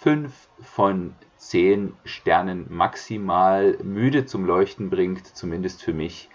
5 0.00 0.32
von 0.62 1.14
10 1.38 1.94
Sternen 2.04 2.66
maximal 2.68 3.78
müde 3.82 4.26
zum 4.26 4.44
Leuchten 4.44 4.90
bringt, 4.90 5.26
zumindest 5.26 5.82
für 5.82 5.92
mich. 5.92 6.28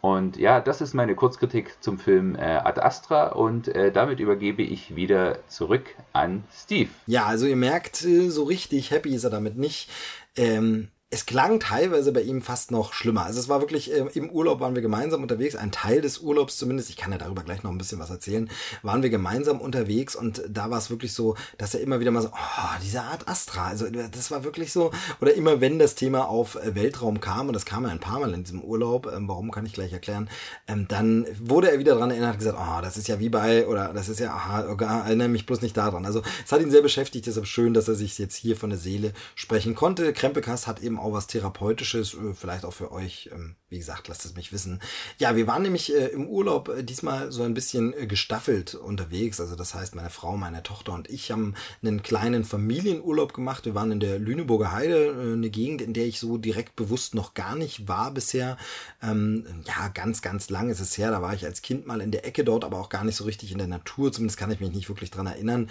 Und 0.00 0.36
ja, 0.36 0.60
das 0.60 0.80
ist 0.80 0.94
meine 0.94 1.14
Kurzkritik 1.14 1.82
zum 1.82 1.98
Film 1.98 2.36
äh, 2.36 2.40
Ad 2.40 2.80
Astra 2.80 3.28
und 3.28 3.68
äh, 3.68 3.90
damit 3.90 4.20
übergebe 4.20 4.62
ich 4.62 4.94
wieder 4.94 5.38
zurück 5.48 5.94
an 6.12 6.44
Steve. 6.52 6.90
Ja, 7.06 7.26
also 7.26 7.46
ihr 7.46 7.56
merkt, 7.56 8.04
äh, 8.04 8.30
so 8.30 8.44
richtig 8.44 8.92
happy 8.92 9.14
ist 9.14 9.24
er 9.24 9.30
damit 9.30 9.56
nicht. 9.56 9.90
Ähm, 10.36 10.88
es 11.10 11.24
klang 11.24 11.58
teilweise 11.58 12.12
bei 12.12 12.20
ihm 12.20 12.42
fast 12.42 12.70
noch 12.70 12.92
schlimmer. 12.92 13.24
Also 13.24 13.40
es 13.40 13.48
war 13.48 13.60
wirklich, 13.60 13.90
äh, 13.90 14.04
im 14.12 14.28
Urlaub 14.28 14.60
waren 14.60 14.74
wir 14.74 14.82
gemeinsam 14.82 15.22
unterwegs, 15.22 15.56
ein 15.56 15.72
Teil 15.72 16.02
des 16.02 16.18
Urlaubs 16.18 16.58
zumindest, 16.58 16.90
ich 16.90 16.96
kann 16.96 17.12
ja 17.12 17.16
darüber 17.16 17.42
gleich 17.42 17.62
noch 17.62 17.70
ein 17.70 17.78
bisschen 17.78 17.98
was 17.98 18.10
erzählen, 18.10 18.50
waren 18.82 19.02
wir 19.02 19.08
gemeinsam 19.08 19.62
unterwegs 19.62 20.14
und 20.14 20.42
da 20.46 20.70
war 20.70 20.76
es 20.76 20.90
wirklich 20.90 21.14
so, 21.14 21.34
dass 21.56 21.72
er 21.72 21.80
immer 21.80 22.00
wieder 22.00 22.10
mal 22.10 22.20
so, 22.20 22.28
oh, 22.28 22.78
diese 22.84 23.00
Art 23.00 23.26
Astra, 23.26 23.68
also 23.68 23.86
das 23.88 24.30
war 24.30 24.44
wirklich 24.44 24.70
so, 24.70 24.90
oder 25.22 25.32
immer 25.32 25.62
wenn 25.62 25.78
das 25.78 25.94
Thema 25.94 26.28
auf 26.28 26.56
äh, 26.56 26.74
Weltraum 26.74 27.20
kam, 27.20 27.48
und 27.48 27.54
das 27.54 27.64
kam 27.64 27.84
ja 27.84 27.90
ein 27.90 28.00
paar 28.00 28.20
Mal 28.20 28.34
in 28.34 28.44
diesem 28.44 28.60
Urlaub, 28.60 29.10
ähm, 29.10 29.28
warum 29.28 29.50
kann 29.50 29.64
ich 29.64 29.72
gleich 29.72 29.94
erklären, 29.94 30.28
ähm, 30.66 30.88
dann 30.88 31.24
wurde 31.40 31.70
er 31.70 31.78
wieder 31.78 31.94
daran 31.94 32.10
erinnert 32.10 32.32
und 32.32 32.38
gesagt, 32.40 32.58
oh, 32.60 32.82
das 32.82 32.98
ist 32.98 33.08
ja 33.08 33.18
wie 33.18 33.30
bei, 33.30 33.66
oder 33.66 33.94
das 33.94 34.10
ist 34.10 34.20
ja, 34.20 34.34
aha, 34.34 34.76
erinnere 35.06 35.28
mich 35.28 35.46
bloß 35.46 35.62
nicht 35.62 35.76
daran. 35.76 36.04
Also 36.04 36.22
es 36.44 36.52
hat 36.52 36.60
ihn 36.60 36.70
sehr 36.70 36.82
beschäftigt, 36.82 37.26
deshalb 37.26 37.46
schön, 37.46 37.72
dass 37.72 37.88
er 37.88 37.94
sich 37.94 38.18
jetzt 38.18 38.36
hier 38.36 38.56
von 38.56 38.68
der 38.68 38.78
Seele 38.78 39.14
sprechen 39.34 39.74
konnte. 39.74 40.12
Krempelkast 40.12 40.66
hat 40.66 40.82
eben 40.82 40.97
eben 40.98 41.06
auch 41.06 41.12
was 41.12 41.26
Therapeutisches, 41.26 42.14
äh, 42.14 42.34
vielleicht 42.34 42.64
auch 42.64 42.72
für 42.72 42.92
euch. 42.92 43.30
Ähm, 43.32 43.56
wie 43.70 43.78
gesagt, 43.78 44.08
lasst 44.08 44.24
es 44.24 44.34
mich 44.34 44.50
wissen. 44.50 44.80
Ja, 45.18 45.36
wir 45.36 45.46
waren 45.46 45.62
nämlich 45.62 45.94
äh, 45.94 46.06
im 46.06 46.26
Urlaub 46.26 46.70
äh, 46.70 46.82
diesmal 46.82 47.30
so 47.30 47.42
ein 47.42 47.52
bisschen 47.52 47.94
gestaffelt 48.08 48.74
unterwegs. 48.74 49.40
Also 49.40 49.56
das 49.56 49.74
heißt, 49.74 49.94
meine 49.94 50.08
Frau, 50.08 50.36
meine 50.36 50.62
Tochter 50.62 50.94
und 50.94 51.10
ich 51.10 51.30
haben 51.30 51.54
einen 51.82 52.02
kleinen 52.02 52.44
Familienurlaub 52.44 53.34
gemacht. 53.34 53.66
Wir 53.66 53.74
waren 53.74 53.92
in 53.92 54.00
der 54.00 54.18
Lüneburger 54.18 54.72
Heide, 54.72 55.34
eine 55.34 55.50
Gegend, 55.50 55.82
in 55.82 55.92
der 55.92 56.06
ich 56.06 56.18
so 56.18 56.38
direkt 56.38 56.76
bewusst 56.76 57.14
noch 57.14 57.34
gar 57.34 57.56
nicht 57.56 57.88
war 57.88 58.10
bisher. 58.12 58.56
Ähm, 59.02 59.44
ja, 59.66 59.88
ganz, 59.88 60.22
ganz 60.22 60.48
lang 60.48 60.70
ist 60.70 60.80
es 60.80 60.96
her. 60.96 61.10
Da 61.10 61.20
war 61.20 61.34
ich 61.34 61.44
als 61.44 61.60
Kind 61.60 61.86
mal 61.86 62.00
in 62.00 62.10
der 62.10 62.26
Ecke 62.26 62.44
dort, 62.44 62.64
aber 62.64 62.78
auch 62.78 62.88
gar 62.88 63.04
nicht 63.04 63.16
so 63.16 63.24
richtig 63.24 63.52
in 63.52 63.58
der 63.58 63.66
Natur. 63.66 64.12
Zumindest 64.12 64.38
kann 64.38 64.50
ich 64.50 64.60
mich 64.60 64.72
nicht 64.72 64.88
wirklich 64.88 65.10
dran 65.10 65.26
erinnern. 65.26 65.68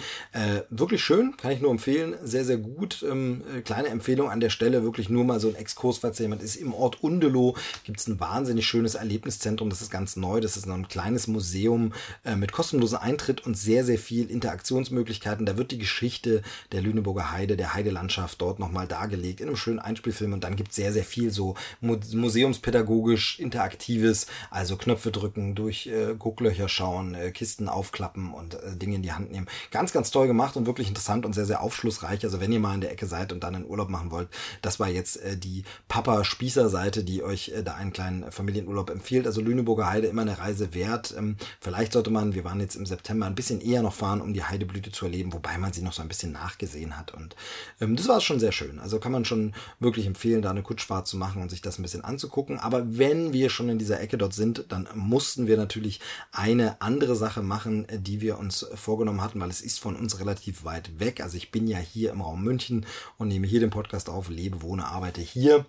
Wirklich 0.69 1.03
schön, 1.03 1.35
kann 1.37 1.51
ich 1.51 1.61
nur 1.61 1.71
empfehlen. 1.71 2.15
Sehr, 2.23 2.45
sehr 2.45 2.57
gut. 2.57 3.03
Ähm, 3.09 3.41
äh, 3.55 3.61
kleine 3.61 3.89
Empfehlung 3.89 4.29
an 4.29 4.39
der 4.39 4.49
Stelle, 4.49 4.83
wirklich 4.83 5.09
nur 5.09 5.16
mal 5.23 5.39
so 5.39 5.49
ein 5.49 5.56
Exkurs, 5.56 5.99
falls 5.99 6.19
jemand 6.19 6.41
ist 6.44 6.56
im 6.56 6.73
Ort 6.73 7.03
Undelow 7.03 7.56
gibt 7.84 7.99
es 7.99 8.07
ein 8.07 8.19
wahnsinnig 8.19 8.65
schönes 8.65 8.95
Erlebniszentrum. 8.95 9.69
Das 9.69 9.81
ist 9.81 9.91
ganz 9.91 10.15
neu. 10.15 10.41
Das 10.41 10.57
ist 10.57 10.65
noch 10.65 10.76
ein 10.76 10.88
kleines 10.88 11.27
Museum 11.27 11.94
äh, 12.23 12.35
mit 12.35 12.52
kostenlosem 12.52 12.99
Eintritt 12.99 13.45
und 13.45 13.57
sehr, 13.57 13.84
sehr 13.84 13.99
viel 13.99 14.30
Interaktionsmöglichkeiten. 14.30 15.45
Da 15.45 15.57
wird 15.57 15.72
die 15.72 15.77
Geschichte 15.77 16.41
der 16.72 16.81
Lüneburger 16.81 17.31
Heide, 17.31 17.57
der 17.57 17.73
Heidelandschaft 17.73 18.41
dort 18.41 18.60
nochmal 18.60 18.88
dargelegt 18.88 19.41
in 19.41 19.48
einem 19.48 19.57
schönen 19.57 19.80
Einspielfilm. 19.80 20.34
Und 20.34 20.44
dann 20.44 20.56
gibt 20.56 20.72
es 20.72 20.76
sehr, 20.76 20.94
sehr 20.94 21.03
viel 21.03 21.31
so 21.31 21.56
museumspädagogisch 21.81 23.39
Interaktives, 23.39 24.27
also 24.49 24.77
Knöpfe 24.77 25.11
drücken, 25.11 25.56
durch 25.56 25.88
äh, 25.88 26.15
Gucklöcher 26.18 26.69
schauen, 26.69 27.15
äh, 27.15 27.31
Kisten 27.31 27.69
aufklappen 27.69 28.34
und 28.34 28.56
äh, 28.56 28.76
Dinge 28.76 28.95
in 28.95 29.03
die 29.03 29.14
Hand 29.14 29.31
nehmen. 29.31 29.48
Ganz, 29.72 29.94
ganz 29.94 30.11
toll 30.11 30.27
gemacht 30.27 30.56
und 30.57 30.65
wirklich 30.65 30.88
interessant 30.88 31.26
und 31.26 31.34
sehr, 31.34 31.45
sehr 31.45 31.61
aufschlussreich. 31.61 32.23
Also 32.23 32.39
wenn 32.39 32.52
ihr 32.52 32.60
mal 32.60 32.76
in 32.76 32.81
der 32.81 32.91
Ecke 32.91 33.06
seid 33.06 33.31
und 33.31 33.44
dann 33.44 33.56
einen 33.56 33.65
Urlaub 33.65 33.89
machen 33.89 34.11
wollt, 34.11 34.30
das 34.61 34.80
war 34.80 34.89
jetzt 34.89 35.06
äh, 35.15 35.38
die 35.38 35.63
Papa-Spießer-Seite, 35.88 37.03
die 37.03 37.23
euch 37.23 37.49
äh, 37.49 37.63
da 37.63 37.75
einen 37.75 37.93
kleinen 37.93 38.31
Familienurlaub 38.31 38.89
empfiehlt. 38.89 39.25
Also 39.25 39.41
Lüneburger 39.41 39.89
Heide 39.89 40.07
immer 40.07 40.23
eine 40.23 40.38
Reise 40.38 40.73
wert. 40.73 41.15
Ähm, 41.17 41.38
vielleicht 41.59 41.93
sollte 41.93 42.09
man, 42.09 42.35
wir 42.35 42.43
waren 42.43 42.59
jetzt 42.59 42.75
im 42.75 42.85
September, 42.85 43.25
ein 43.25 43.35
bisschen 43.35 43.61
eher 43.61 43.81
noch 43.81 43.93
fahren, 43.93 44.21
um 44.21 44.34
die 44.34 44.43
Heideblüte 44.43 44.91
zu 44.91 45.05
erleben, 45.05 45.34
wobei 45.34 45.57
man 45.57 45.73
sie 45.73 45.81
noch 45.81 45.93
so 45.93 46.01
ein 46.01 46.07
bisschen 46.07 46.31
nachgesehen 46.31 46.97
hat. 46.97 47.13
Und 47.13 47.35
ähm, 47.79 47.95
das 47.95 48.07
war 48.07 48.21
schon 48.21 48.39
sehr 48.39 48.51
schön. 48.51 48.79
Also 48.79 48.99
kann 48.99 49.11
man 49.11 49.25
schon 49.25 49.53
wirklich 49.79 50.05
empfehlen, 50.05 50.41
da 50.41 50.49
eine 50.49 50.63
Kutschfahrt 50.63 51.07
zu 51.07 51.17
machen 51.17 51.41
und 51.41 51.49
sich 51.49 51.61
das 51.61 51.79
ein 51.79 51.84
bisschen 51.84 52.03
anzugucken. 52.03 52.59
Aber 52.59 52.97
wenn 52.97 53.34
wir 53.34 53.49
schon 53.49 53.69
in 53.69 53.79
dieser 53.79 54.01
Ecke 54.01 54.17
dort 54.17 54.34
sind, 54.34 54.65
dann 54.69 54.88
mussten 54.93 55.47
wir 55.47 55.57
natürlich 55.57 55.99
eine 56.31 56.81
andere 56.81 57.15
Sache 57.15 57.41
machen, 57.41 57.88
die 57.91 58.21
wir 58.21 58.38
uns 58.38 58.65
vorgenommen 58.75 59.21
hatten, 59.21 59.39
weil 59.39 59.49
es 59.49 59.61
ist 59.61 59.79
von 59.79 59.95
uns 59.95 60.19
relativ 60.19 60.65
weit 60.65 60.99
weg. 60.99 61.21
Also 61.21 61.38
ich 61.38 61.51
bin 61.51 61.67
ja 61.67 61.77
hier 61.77 62.11
im 62.11 62.21
Raum 62.21 62.43
München 62.43 62.85
und 63.17 63.27
nehme 63.27 63.47
hier 63.47 63.59
den 63.59 63.69
Podcast 63.69 64.09
auf, 64.09 64.29
lebe, 64.29 64.61
wohne, 64.61 64.85
arbeite 64.85 64.97
hier. 65.06 65.65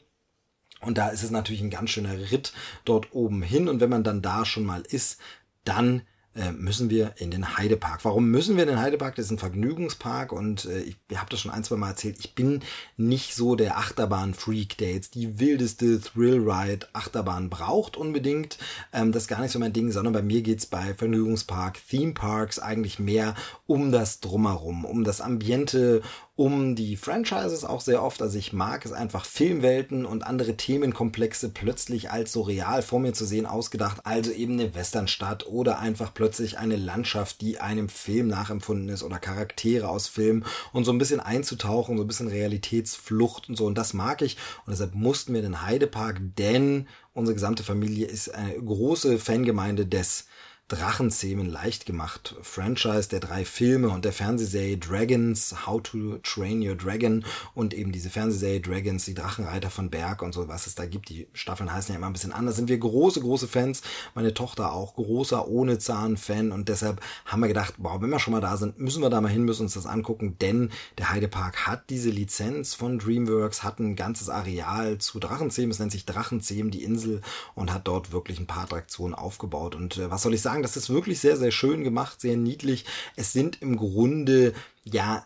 Und 0.80 0.98
da 0.98 1.08
ist 1.08 1.22
es 1.22 1.30
natürlich 1.30 1.60
ein 1.60 1.70
ganz 1.70 1.90
schöner 1.90 2.16
Ritt 2.30 2.52
dort 2.84 3.12
oben 3.12 3.42
hin. 3.42 3.68
Und 3.68 3.80
wenn 3.80 3.90
man 3.90 4.04
dann 4.04 4.22
da 4.22 4.44
schon 4.44 4.64
mal 4.64 4.82
ist, 4.82 5.18
dann 5.64 6.02
äh, 6.38 6.52
müssen 6.52 6.88
wir 6.88 7.14
in 7.16 7.32
den 7.32 7.56
Heidepark. 7.56 8.04
Warum 8.04 8.30
müssen 8.30 8.56
wir 8.56 8.62
in 8.62 8.68
den 8.68 8.80
Heidepark? 8.80 9.16
Das 9.16 9.24
ist 9.24 9.32
ein 9.32 9.38
Vergnügungspark 9.38 10.30
und 10.30 10.66
äh, 10.66 10.82
ich, 10.82 10.96
habe 11.16 11.30
das 11.30 11.40
schon 11.40 11.50
ein, 11.50 11.64
zwei 11.64 11.76
Mal 11.76 11.88
erzählt. 11.88 12.16
Ich 12.20 12.34
bin 12.34 12.60
nicht 12.96 13.34
so 13.34 13.56
der 13.56 13.76
Achterbahn-Freak, 13.78 14.78
der 14.78 14.92
jetzt 14.92 15.16
die 15.16 15.40
wildeste 15.40 16.00
Thrill-Ride-Achterbahn 16.00 17.50
braucht 17.50 17.96
unbedingt. 17.96 18.58
Ähm, 18.92 19.10
das 19.10 19.24
ist 19.24 19.28
gar 19.28 19.40
nicht 19.40 19.50
so 19.50 19.58
mein 19.58 19.72
Ding, 19.72 19.90
sondern 19.90 20.12
bei 20.12 20.22
mir 20.22 20.42
geht's 20.42 20.66
bei 20.66 20.94
Vergnügungspark, 20.94 21.80
Theme 21.88 22.14
Parks 22.14 22.60
eigentlich 22.60 23.00
mehr 23.00 23.34
um 23.66 23.90
das 23.90 24.20
Drumherum, 24.20 24.84
um 24.84 25.02
das 25.02 25.20
Ambiente, 25.20 26.02
um 26.38 26.76
die 26.76 26.96
Franchises 26.96 27.64
auch 27.64 27.80
sehr 27.80 28.00
oft. 28.00 28.22
Also 28.22 28.38
ich 28.38 28.52
mag 28.52 28.86
es 28.86 28.92
einfach 28.92 29.24
Filmwelten 29.24 30.06
und 30.06 30.22
andere 30.22 30.56
Themenkomplexe 30.56 31.48
plötzlich 31.48 32.12
als 32.12 32.32
so 32.32 32.42
real 32.42 32.82
vor 32.82 33.00
mir 33.00 33.12
zu 33.12 33.24
sehen 33.24 33.44
ausgedacht. 33.44 34.02
Also 34.04 34.30
eben 34.30 34.52
eine 34.52 34.72
Westernstadt 34.72 35.48
oder 35.48 35.80
einfach 35.80 36.14
plötzlich 36.14 36.56
eine 36.56 36.76
Landschaft, 36.76 37.40
die 37.40 37.58
einem 37.58 37.88
Film 37.88 38.28
nachempfunden 38.28 38.88
ist 38.88 39.02
oder 39.02 39.18
Charaktere 39.18 39.88
aus 39.88 40.06
Filmen 40.06 40.44
und 40.72 40.84
so 40.84 40.92
ein 40.92 40.98
bisschen 40.98 41.18
einzutauchen, 41.18 41.96
so 41.96 42.04
ein 42.04 42.06
bisschen 42.06 42.28
Realitätsflucht 42.28 43.48
und 43.48 43.56
so. 43.56 43.66
Und 43.66 43.76
das 43.76 43.92
mag 43.92 44.22
ich. 44.22 44.36
Und 44.64 44.70
deshalb 44.70 44.94
mussten 44.94 45.34
wir 45.34 45.42
den 45.42 45.62
Heidepark, 45.62 46.20
denn 46.38 46.86
unsere 47.14 47.34
gesamte 47.34 47.64
Familie 47.64 48.06
ist 48.06 48.32
eine 48.32 48.54
große 48.54 49.18
Fangemeinde 49.18 49.86
des 49.86 50.27
Drachenzähmen 50.68 51.48
leicht 51.48 51.86
gemacht. 51.86 52.36
Franchise 52.42 53.08
der 53.08 53.20
drei 53.20 53.46
Filme 53.46 53.88
und 53.88 54.04
der 54.04 54.12
Fernsehserie 54.12 54.76
Dragons, 54.76 55.66
How 55.66 55.82
to 55.82 56.18
Train 56.22 56.60
Your 56.60 56.76
Dragon 56.76 57.24
und 57.54 57.72
eben 57.72 57.90
diese 57.90 58.10
Fernsehserie 58.10 58.60
Dragons, 58.60 59.06
die 59.06 59.14
Drachenreiter 59.14 59.70
von 59.70 59.88
Berg 59.88 60.20
und 60.20 60.34
so, 60.34 60.46
was 60.46 60.66
es 60.66 60.74
da 60.74 60.84
gibt. 60.84 61.08
Die 61.08 61.26
Staffeln 61.32 61.72
heißen 61.72 61.94
ja 61.94 61.96
immer 61.96 62.08
ein 62.08 62.12
bisschen 62.12 62.34
anders. 62.34 62.56
Sind 62.56 62.68
wir 62.68 62.76
große, 62.76 63.22
große 63.22 63.48
Fans. 63.48 63.80
Meine 64.14 64.34
Tochter 64.34 64.74
auch 64.74 64.94
großer 64.94 65.48
ohne 65.48 65.78
Zahn 65.78 66.18
Fan 66.18 66.52
und 66.52 66.68
deshalb 66.68 67.00
haben 67.24 67.40
wir 67.40 67.48
gedacht, 67.48 67.74
wow, 67.78 68.02
wenn 68.02 68.10
wir 68.10 68.18
schon 68.18 68.32
mal 68.34 68.42
da 68.42 68.58
sind, 68.58 68.78
müssen 68.78 69.02
wir 69.02 69.08
da 69.08 69.22
mal 69.22 69.28
hin, 69.28 69.44
müssen 69.44 69.62
uns 69.62 69.72
das 69.72 69.86
angucken, 69.86 70.36
denn 70.42 70.70
der 70.98 71.10
Heidepark 71.10 71.66
hat 71.66 71.88
diese 71.88 72.10
Lizenz 72.10 72.74
von 72.74 72.98
DreamWorks, 72.98 73.62
hat 73.62 73.78
ein 73.78 73.96
ganzes 73.96 74.28
Areal 74.28 74.98
zu 74.98 75.18
Drachenzähmen. 75.18 75.70
Es 75.70 75.78
nennt 75.78 75.92
sich 75.92 76.04
Drachenzähmen, 76.04 76.70
die 76.70 76.82
Insel 76.82 77.22
und 77.54 77.72
hat 77.72 77.88
dort 77.88 78.12
wirklich 78.12 78.38
ein 78.38 78.46
paar 78.46 78.64
Attraktionen 78.64 79.14
aufgebaut. 79.14 79.74
Und 79.74 79.96
äh, 79.96 80.10
was 80.10 80.20
soll 80.20 80.34
ich 80.34 80.42
sagen? 80.42 80.57
Sagen, 80.58 80.62
das 80.62 80.76
ist 80.76 80.90
wirklich 80.90 81.20
sehr, 81.20 81.36
sehr 81.36 81.50
schön 81.50 81.84
gemacht, 81.84 82.20
sehr 82.20 82.36
niedlich. 82.36 82.84
Es 83.16 83.32
sind 83.32 83.62
im 83.62 83.76
Grunde, 83.76 84.52
ja, 84.84 85.24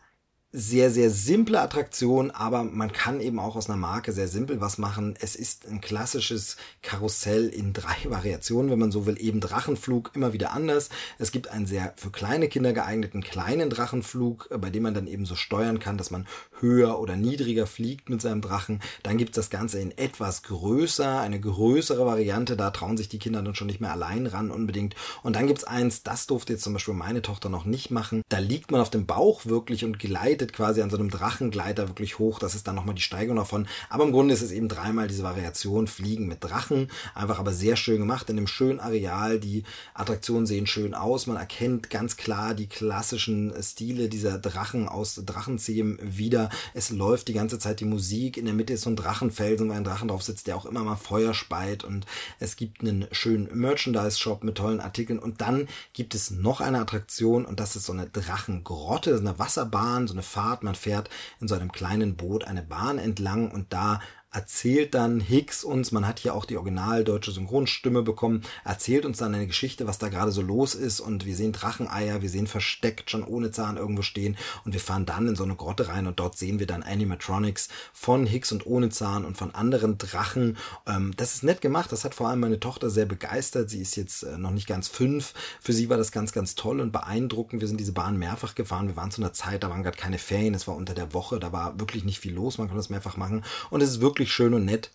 sehr, 0.55 0.91
sehr 0.91 1.09
simple 1.09 1.59
Attraktion, 1.63 2.31
aber 2.31 2.63
man 2.63 2.93
kann 2.93 3.23
eben 3.23 3.39
auch 3.39 3.57
aus 3.57 3.71
einer 3.71 3.79
Marke 3.79 4.13
sehr 4.13 4.29
simpel 4.29 4.61
was 4.61 4.77
machen. 4.77 5.15
Es 5.19 5.35
ist 5.35 5.67
ein 5.67 5.81
klassisches 5.81 6.59
Karussell 6.83 7.49
in 7.49 7.73
drei 7.73 7.97
Variationen, 8.05 8.71
wenn 8.71 8.79
man 8.79 8.93
so 8.93 9.07
will. 9.07 9.19
Eben 9.19 9.41
Drachenflug 9.41 10.11
immer 10.13 10.35
wieder 10.35 10.53
anders. 10.53 10.91
Es 11.19 11.33
gibt 11.33 11.49
einen 11.49 11.65
sehr 11.65 11.95
für 11.97 12.11
kleine 12.11 12.49
Kinder 12.49 12.75
geeigneten 12.75 13.23
kleinen 13.23 13.71
Drachenflug, 13.71 14.49
äh, 14.51 14.59
bei 14.59 14.69
dem 14.69 14.83
man 14.83 14.93
dann 14.93 15.07
eben 15.07 15.25
so 15.25 15.37
steuern 15.37 15.79
kann, 15.79 15.97
dass 15.97 16.11
man 16.11 16.27
höher 16.63 16.99
oder 16.99 17.17
niedriger 17.17 17.67
fliegt 17.67 18.09
mit 18.09 18.23
seinem 18.23 18.41
Drachen. 18.41 18.81
Dann 19.03 19.19
gibt 19.19 19.31
es 19.31 19.37
das 19.37 19.51
Ganze 19.51 19.81
in 19.81 19.97
etwas 19.99 20.43
größer, 20.45 21.21
eine 21.21 21.39
größere 21.39 22.07
Variante. 22.07 22.57
Da 22.57 22.71
trauen 22.71 22.97
sich 22.97 23.09
die 23.09 23.19
Kinder 23.19 23.43
dann 23.43 23.55
schon 23.55 23.67
nicht 23.67 23.81
mehr 23.81 23.93
allein 23.93 24.27
ran 24.27 24.51
unbedingt. 24.51 24.95
Und 25.23 25.37
dann 25.37 25.47
gibt 25.47 25.59
es 25.59 25.65
eins, 25.65 26.03
das 26.03 26.27
durfte 26.27 26.55
jetzt 26.55 26.63
zum 26.63 26.73
Beispiel 26.73 26.95
meine 26.95 27.21
Tochter 27.21 27.49
noch 27.49 27.65
nicht 27.65 27.91
machen. 27.91 28.23
Da 28.29 28.39
liegt 28.39 28.71
man 28.71 28.81
auf 28.81 28.91
dem 28.91 29.07
Bauch 29.07 29.45
wirklich 29.45 29.85
und 29.85 29.99
gleitet 29.99 30.53
quasi 30.53 30.81
an 30.81 30.91
so 30.91 30.97
einem 30.97 31.11
Drachengleiter 31.11 31.89
wirklich 31.89 32.19
hoch. 32.19 32.39
Das 32.39 32.55
ist 32.55 32.67
dann 32.67 32.77
nochmal 32.77 32.95
die 32.95 33.03
Steigung 33.03 33.37
davon. 33.37 33.67
Aber 33.91 34.05
im 34.05 34.13
Grunde 34.13 34.33
ist 34.33 34.43
es 34.43 34.53
eben 34.53 34.69
dreimal 34.69 35.09
diese 35.09 35.25
Variation 35.25 35.89
Fliegen 35.89 36.27
mit 36.27 36.45
Drachen. 36.45 36.89
Einfach 37.15 37.39
aber 37.39 37.53
sehr 37.53 37.77
schön 37.77 37.99
gemacht 37.99 38.31
in 38.31 38.39
einem 38.39 38.47
schönen 38.47 38.81
Areal. 38.81 39.41
Die 39.41 39.65
Attraktionen 39.95 40.47
sehen 40.47 40.67
schön 40.67 40.95
aus. 40.95 41.27
Man 41.27 41.37
erkennt 41.37 41.91
ganz 41.91 42.17
klar 42.17 42.55
die 42.55 42.69
klassischen 42.69 43.53
Stile 43.63 44.09
dieser 44.09 44.39
Drachen 44.39 44.89
aus 44.89 45.21
Drachenzähmen 45.25 45.99
wieder. 46.01 46.51
Es 46.75 46.91
läuft 46.91 47.29
die 47.29 47.33
ganze 47.33 47.59
Zeit 47.59 47.81
die 47.81 47.85
Musik. 47.85 48.37
In 48.37 48.45
der 48.45 48.55
Mitte 48.55 48.73
ist 48.73 48.83
so 48.83 48.91
ein 48.91 48.97
Drachenfelsen, 48.97 49.69
wo 49.69 49.73
ein 49.73 49.85
Drachen 49.85 50.09
drauf 50.09 50.23
sitzt, 50.23 50.47
der 50.47 50.57
auch 50.57 50.67
immer 50.67 50.83
mal 50.83 50.97
Feuer 50.97 51.35
speit. 51.35 51.85
Und 51.85 52.07
es 52.39 52.57
gibt 52.57 52.81
einen 52.81 53.07
schönen 53.13 53.49
Merchandise-Shop 53.53 54.45
mit 54.45 54.57
tollen 54.57 54.81
Artikeln. 54.81 55.19
Und 55.19 55.41
dann 55.41 55.69
gibt 55.93 56.15
es 56.15 56.31
noch 56.31 56.61
eine 56.61 56.81
Attraktion 56.81 57.45
und 57.45 57.61
das 57.61 57.77
ist 57.77 57.87
so 57.87 57.93
eine 57.93 58.07
Drachengrotte, 58.07 59.17
eine 59.17 59.39
Wasserbahn, 59.39 60.07
so 60.07 60.15
eine 60.15 60.23
Fahrt. 60.23 60.63
Man 60.63 60.75
fährt 60.75 61.11
in 61.41 61.49
so 61.49 61.55
einem 61.55 61.73
kleinen 61.73 62.17
Boot 62.17 62.45
eine 62.45 62.63
Bahn 62.63 62.99
entlang 62.99 63.51
und 63.51 63.73
da 63.73 64.01
erzählt 64.33 64.95
dann 64.95 65.21
Hicks 65.21 65.63
uns, 65.63 65.93
man 65.93 66.07
hat 66.07 66.19
hier 66.19 66.35
auch 66.35 66.47
die 66.47 66.57
original 66.57 67.05
deutsche 67.05 67.33
Synchronstimme 67.33 68.03
bekommen, 68.03 68.43
erzählt 68.65 69.05
uns 69.05 69.19
dann 69.19 69.35
eine 69.35 69.47
Geschichte, 69.47 69.87
was 69.87 69.99
da 69.99 70.09
gerade 70.09 70.33
so 70.33 70.41
los 70.41 70.75
ist 70.75 71.01
und 71.01 71.27
wir 71.27 71.37
sehen 71.37 71.53
Dracheneier, 71.53 72.23
wir 72.23 72.31
sehen 72.31 72.47
versteckt 72.47 73.11
schon 73.11 73.25
ohne 73.25 73.51
Zahn 73.51 73.77
irgendwo 73.77 74.01
stehen 74.03 74.39
und 74.65 74.73
wir 74.73 74.81
fahren 74.81 75.05
dann 75.05 75.29
in 75.29 75.37
so 75.37 75.45
eine 75.45 75.55
Grotte 75.55 75.89
rein 75.89 76.07
und 76.07 76.19
dort 76.19 76.39
sehen 76.39 76.59
wir 76.59 76.67
dann 76.67 76.83
Animatronics 76.83 77.69
von 77.93 78.25
Hicks 78.25 78.53
und 78.53 78.67
ohne 78.67 78.89
Zahn 78.89 79.27
und 79.27 79.37
von 79.37 79.55
anderen 79.55 79.99
Drachen. 79.99 80.57
Ähm, 80.87 81.13
das 81.17 81.35
ist 81.35 81.45
nett 81.45 81.61
gemacht, 81.61 81.93
das 81.93 82.05
hat 82.05 82.15
vor 82.15 82.29
allem 82.29 82.41
meine 82.41 82.59
Tochter 82.59 82.89
sehr 82.89 83.07
begeistert. 83.07 83.69
Sie 83.69 83.83
ist 83.83 83.97
jetzt 83.97 84.23
äh, 84.23 84.39
noch 84.39 84.51
nicht 84.51 84.67
ganz 84.67 84.89
fünf. 84.89 85.35
Für 85.61 85.75
sie 85.75 85.91
war 85.91 85.99
das 85.99 86.11
ganz, 86.11 86.33
ganz 86.33 86.55
toll 86.55 86.81
und 86.81 86.91
beeindruckend. 86.91 87.61
Wir 87.61 87.69
sind 87.69 87.79
diese 87.79 87.93
Bahn 87.93 88.17
mehrfach 88.17 88.55
gefahren. 88.55 88.89
Wir 88.89 88.97
waren 88.97 89.11
zu 89.11 89.21
einer 89.21 89.35
Zeit, 89.35 89.63
da 89.63 89.69
waren 89.69 89.83
gerade 89.83 89.99
keine 89.99 90.19
Ferien, 90.19 90.55
es 90.55 90.67
war 90.67 90.75
unter 90.75 90.95
der 90.95 91.13
Woche, 91.13 91.39
da 91.39 91.53
war 91.53 91.79
wirklich 91.79 92.05
nicht 92.05 92.19
viel 92.19 92.33
los, 92.33 92.57
man 92.57 92.69
konnte 92.69 92.79
das 92.79 92.91
mehrfach 92.91 93.19
machen 93.19 93.45
und 93.71 93.83
es 93.83 93.91
ist 93.91 94.01
wirklich 94.01 94.22
wirklich 94.23 94.33
schön 94.33 94.55
und 94.55 94.65
nett. 94.65 94.91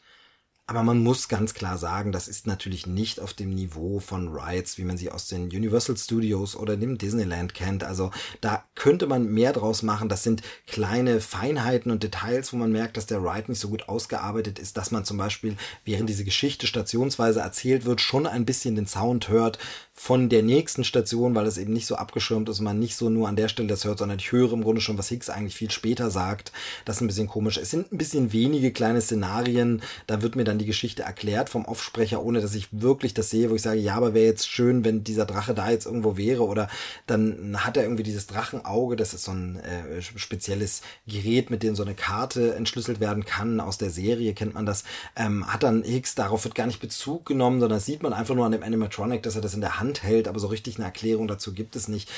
Aber 0.69 0.83
man 0.83 0.99
muss 0.99 1.29
ganz 1.29 1.53
klar 1.53 1.77
sagen, 1.77 2.11
das 2.11 2.27
ist 2.27 2.45
natürlich 2.45 2.85
nicht 2.87 3.21
auf 3.21 3.33
dem 3.33 3.51
Niveau 3.51 3.99
von 3.99 4.27
Rides, 4.27 4.77
wie 4.77 4.83
man 4.83 4.97
sie 4.97 5.09
aus 5.09 5.29
den 5.29 5.45
Universal 5.45 5.95
Studios 5.95 6.57
oder 6.57 6.75
dem 6.75 6.97
Disneyland 6.97 7.53
kennt. 7.53 7.85
Also 7.85 8.11
da 8.41 8.65
könnte 8.75 9.07
man 9.07 9.31
mehr 9.31 9.53
draus 9.53 9.81
machen. 9.81 10.09
Das 10.09 10.23
sind 10.23 10.41
kleine 10.65 11.21
Feinheiten 11.21 11.89
und 11.89 12.03
Details, 12.03 12.51
wo 12.51 12.57
man 12.57 12.73
merkt, 12.73 12.97
dass 12.97 13.05
der 13.05 13.23
Ride 13.23 13.49
nicht 13.49 13.61
so 13.61 13.69
gut 13.69 13.87
ausgearbeitet 13.87 14.59
ist, 14.59 14.75
dass 14.75 14.91
man 14.91 15.05
zum 15.05 15.15
Beispiel, 15.15 15.55
während 15.85 16.09
diese 16.09 16.25
Geschichte 16.25 16.67
stationsweise 16.67 17.39
erzählt 17.39 17.85
wird, 17.85 18.01
schon 18.01 18.27
ein 18.27 18.43
bisschen 18.43 18.75
den 18.75 18.87
Sound 18.87 19.29
hört 19.29 19.59
von 19.99 20.29
der 20.29 20.43
nächsten 20.43 20.83
Station, 20.83 21.33
weil 21.33 21.47
es 21.47 21.57
eben 21.57 21.73
nicht 21.73 21.87
so 21.87 21.95
abgeschirmt 21.95 22.47
ist 22.49 22.61
man 22.61 22.77
nicht 22.77 22.95
so 22.95 23.09
nur 23.09 23.27
an 23.27 23.35
der 23.35 23.47
Stelle 23.47 23.67
das 23.67 23.83
hört, 23.83 23.97
sondern 23.97 24.19
ich 24.19 24.31
höre 24.31 24.53
im 24.53 24.63
Grunde 24.63 24.79
schon, 24.79 24.97
was 24.97 25.09
Hicks 25.09 25.29
eigentlich 25.29 25.55
viel 25.55 25.71
später 25.71 26.11
sagt. 26.11 26.51
Das 26.85 26.97
ist 26.97 27.01
ein 27.01 27.07
bisschen 27.07 27.27
komisch. 27.27 27.57
Es 27.57 27.71
sind 27.71 27.91
ein 27.91 27.97
bisschen 27.97 28.31
wenige 28.31 28.71
kleine 28.71 29.01
Szenarien, 29.01 29.81
da 30.05 30.21
wird 30.21 30.35
mir 30.35 30.43
dann 30.43 30.59
die 30.59 30.67
Geschichte 30.67 31.01
erklärt 31.01 31.49
vom 31.49 31.65
Offsprecher, 31.65 32.23
ohne 32.23 32.41
dass 32.41 32.53
ich 32.53 32.67
wirklich 32.71 33.15
das 33.15 33.31
sehe, 33.31 33.49
wo 33.49 33.55
ich 33.55 33.63
sage, 33.63 33.79
ja, 33.79 33.95
aber 33.95 34.13
wäre 34.13 34.27
jetzt 34.27 34.47
schön, 34.47 34.85
wenn 34.85 35.03
dieser 35.03 35.25
Drache 35.25 35.55
da 35.55 35.71
jetzt 35.71 35.87
irgendwo 35.87 36.15
wäre 36.15 36.45
oder 36.45 36.69
dann 37.07 37.57
hat 37.65 37.75
er 37.75 37.83
irgendwie 37.83 38.03
dieses 38.03 38.27
Drachenauge, 38.27 38.97
das 38.97 39.15
ist 39.15 39.23
so 39.23 39.31
ein 39.31 39.55
äh, 39.57 40.01
spezielles 40.01 40.83
Gerät, 41.07 41.49
mit 41.49 41.63
dem 41.63 41.75
so 41.75 41.83
eine 41.83 41.95
Karte 41.95 42.53
entschlüsselt 42.53 42.99
werden 42.99 43.25
kann. 43.25 43.59
Aus 43.59 43.79
der 43.79 43.89
Serie 43.89 44.33
kennt 44.35 44.53
man 44.53 44.67
das. 44.67 44.83
Ähm, 45.15 45.51
hat 45.51 45.63
dann 45.63 45.83
Hicks, 45.83 46.13
darauf 46.13 46.43
wird 46.43 46.53
gar 46.53 46.67
nicht 46.67 46.79
Bezug 46.79 47.25
genommen, 47.25 47.59
sondern 47.59 47.77
das 47.77 47.85
sieht 47.85 48.03
man 48.03 48.13
einfach 48.13 48.35
nur 48.35 48.45
an 48.45 48.51
dem 48.51 48.63
Animatronic, 48.63 49.23
dass 49.23 49.35
er 49.35 49.41
das 49.41 49.55
in 49.55 49.61
der 49.61 49.79
Hand 49.79 49.86
Hand 49.87 50.03
hält, 50.03 50.27
aber 50.27 50.39
so 50.39 50.47
richtig 50.47 50.75
eine 50.77 50.85
Erklärung 50.85 51.27
dazu 51.27 51.53
gibt 51.53 51.75
es 51.75 51.87
nicht. 51.87 52.09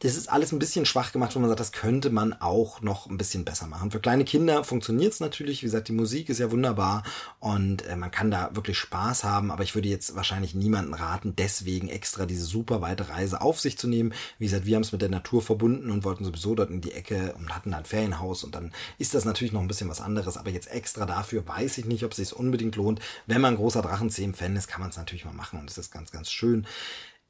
Das 0.00 0.16
ist 0.16 0.28
alles 0.28 0.50
ein 0.50 0.58
bisschen 0.58 0.84
schwach 0.84 1.12
gemacht, 1.12 1.36
wo 1.36 1.38
man 1.38 1.48
sagt, 1.48 1.60
das 1.60 1.70
könnte 1.70 2.10
man 2.10 2.32
auch 2.32 2.80
noch 2.80 3.06
ein 3.06 3.18
bisschen 3.18 3.44
besser 3.44 3.68
machen. 3.68 3.92
Für 3.92 4.00
kleine 4.00 4.24
Kinder 4.24 4.64
funktioniert 4.64 5.12
es 5.12 5.20
natürlich. 5.20 5.62
Wie 5.62 5.66
gesagt, 5.66 5.86
die 5.86 5.92
Musik 5.92 6.28
ist 6.28 6.40
ja 6.40 6.50
wunderbar 6.50 7.04
und 7.38 7.86
äh, 7.86 7.94
man 7.94 8.10
kann 8.10 8.32
da 8.32 8.50
wirklich 8.52 8.78
Spaß 8.78 9.22
haben. 9.22 9.52
Aber 9.52 9.62
ich 9.62 9.76
würde 9.76 9.88
jetzt 9.88 10.16
wahrscheinlich 10.16 10.56
niemanden 10.56 10.92
raten, 10.92 11.36
deswegen 11.36 11.88
extra 11.88 12.26
diese 12.26 12.44
super 12.44 12.80
weite 12.80 13.10
Reise 13.10 13.42
auf 13.42 13.60
sich 13.60 13.78
zu 13.78 13.86
nehmen. 13.86 14.12
Wie 14.40 14.46
gesagt, 14.46 14.66
wir 14.66 14.74
haben 14.74 14.82
es 14.82 14.90
mit 14.90 15.02
der 15.02 15.08
Natur 15.08 15.40
verbunden 15.40 15.88
und 15.92 16.02
wollten 16.02 16.24
sowieso 16.24 16.56
dort 16.56 16.70
in 16.70 16.80
die 16.80 16.94
Ecke 16.94 17.36
und 17.38 17.54
hatten 17.54 17.70
da 17.70 17.76
ein 17.76 17.84
Ferienhaus 17.84 18.42
und 18.42 18.56
dann 18.56 18.72
ist 18.98 19.14
das 19.14 19.24
natürlich 19.24 19.52
noch 19.52 19.60
ein 19.60 19.68
bisschen 19.68 19.88
was 19.88 20.00
anderes. 20.00 20.36
Aber 20.36 20.50
jetzt 20.50 20.68
extra 20.72 21.06
dafür 21.06 21.46
weiß 21.46 21.78
ich 21.78 21.84
nicht, 21.84 22.04
ob 22.04 22.10
es 22.10 22.16
sich 22.16 22.32
unbedingt 22.32 22.74
lohnt. 22.74 22.98
Wenn 23.28 23.40
man 23.40 23.54
großer 23.54 23.82
Drachenzähmen-Fan 23.82 24.56
ist, 24.56 24.66
kann 24.66 24.80
man 24.80 24.90
es 24.90 24.96
natürlich 24.96 25.24
mal 25.24 25.32
machen 25.32 25.60
und 25.60 25.70
es 25.70 25.78
ist 25.78 25.92
ganz, 25.92 26.10
ganz 26.10 26.28
schön. 26.28 26.66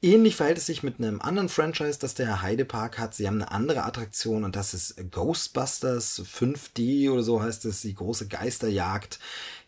Ähnlich 0.03 0.35
verhält 0.35 0.57
es 0.57 0.65
sich 0.65 0.83
mit 0.83 0.99
einem 0.99 1.21
anderen 1.21 1.47
Franchise, 1.47 1.97
das 1.97 2.13
der 2.13 2.41
Heidepark 2.41 2.99
hat. 2.99 3.13
Sie 3.13 3.25
haben 3.25 3.41
eine 3.41 3.51
andere 3.51 3.85
Attraktion 3.85 4.43
und 4.43 4.57
das 4.57 4.73
ist 4.73 4.97
Ghostbusters 5.11 6.21
5D 6.25 7.09
oder 7.09 7.23
so 7.23 7.41
heißt 7.41 7.63
es, 7.63 7.83
die 7.83 7.93
große 7.93 8.27
Geisterjagd 8.27 9.19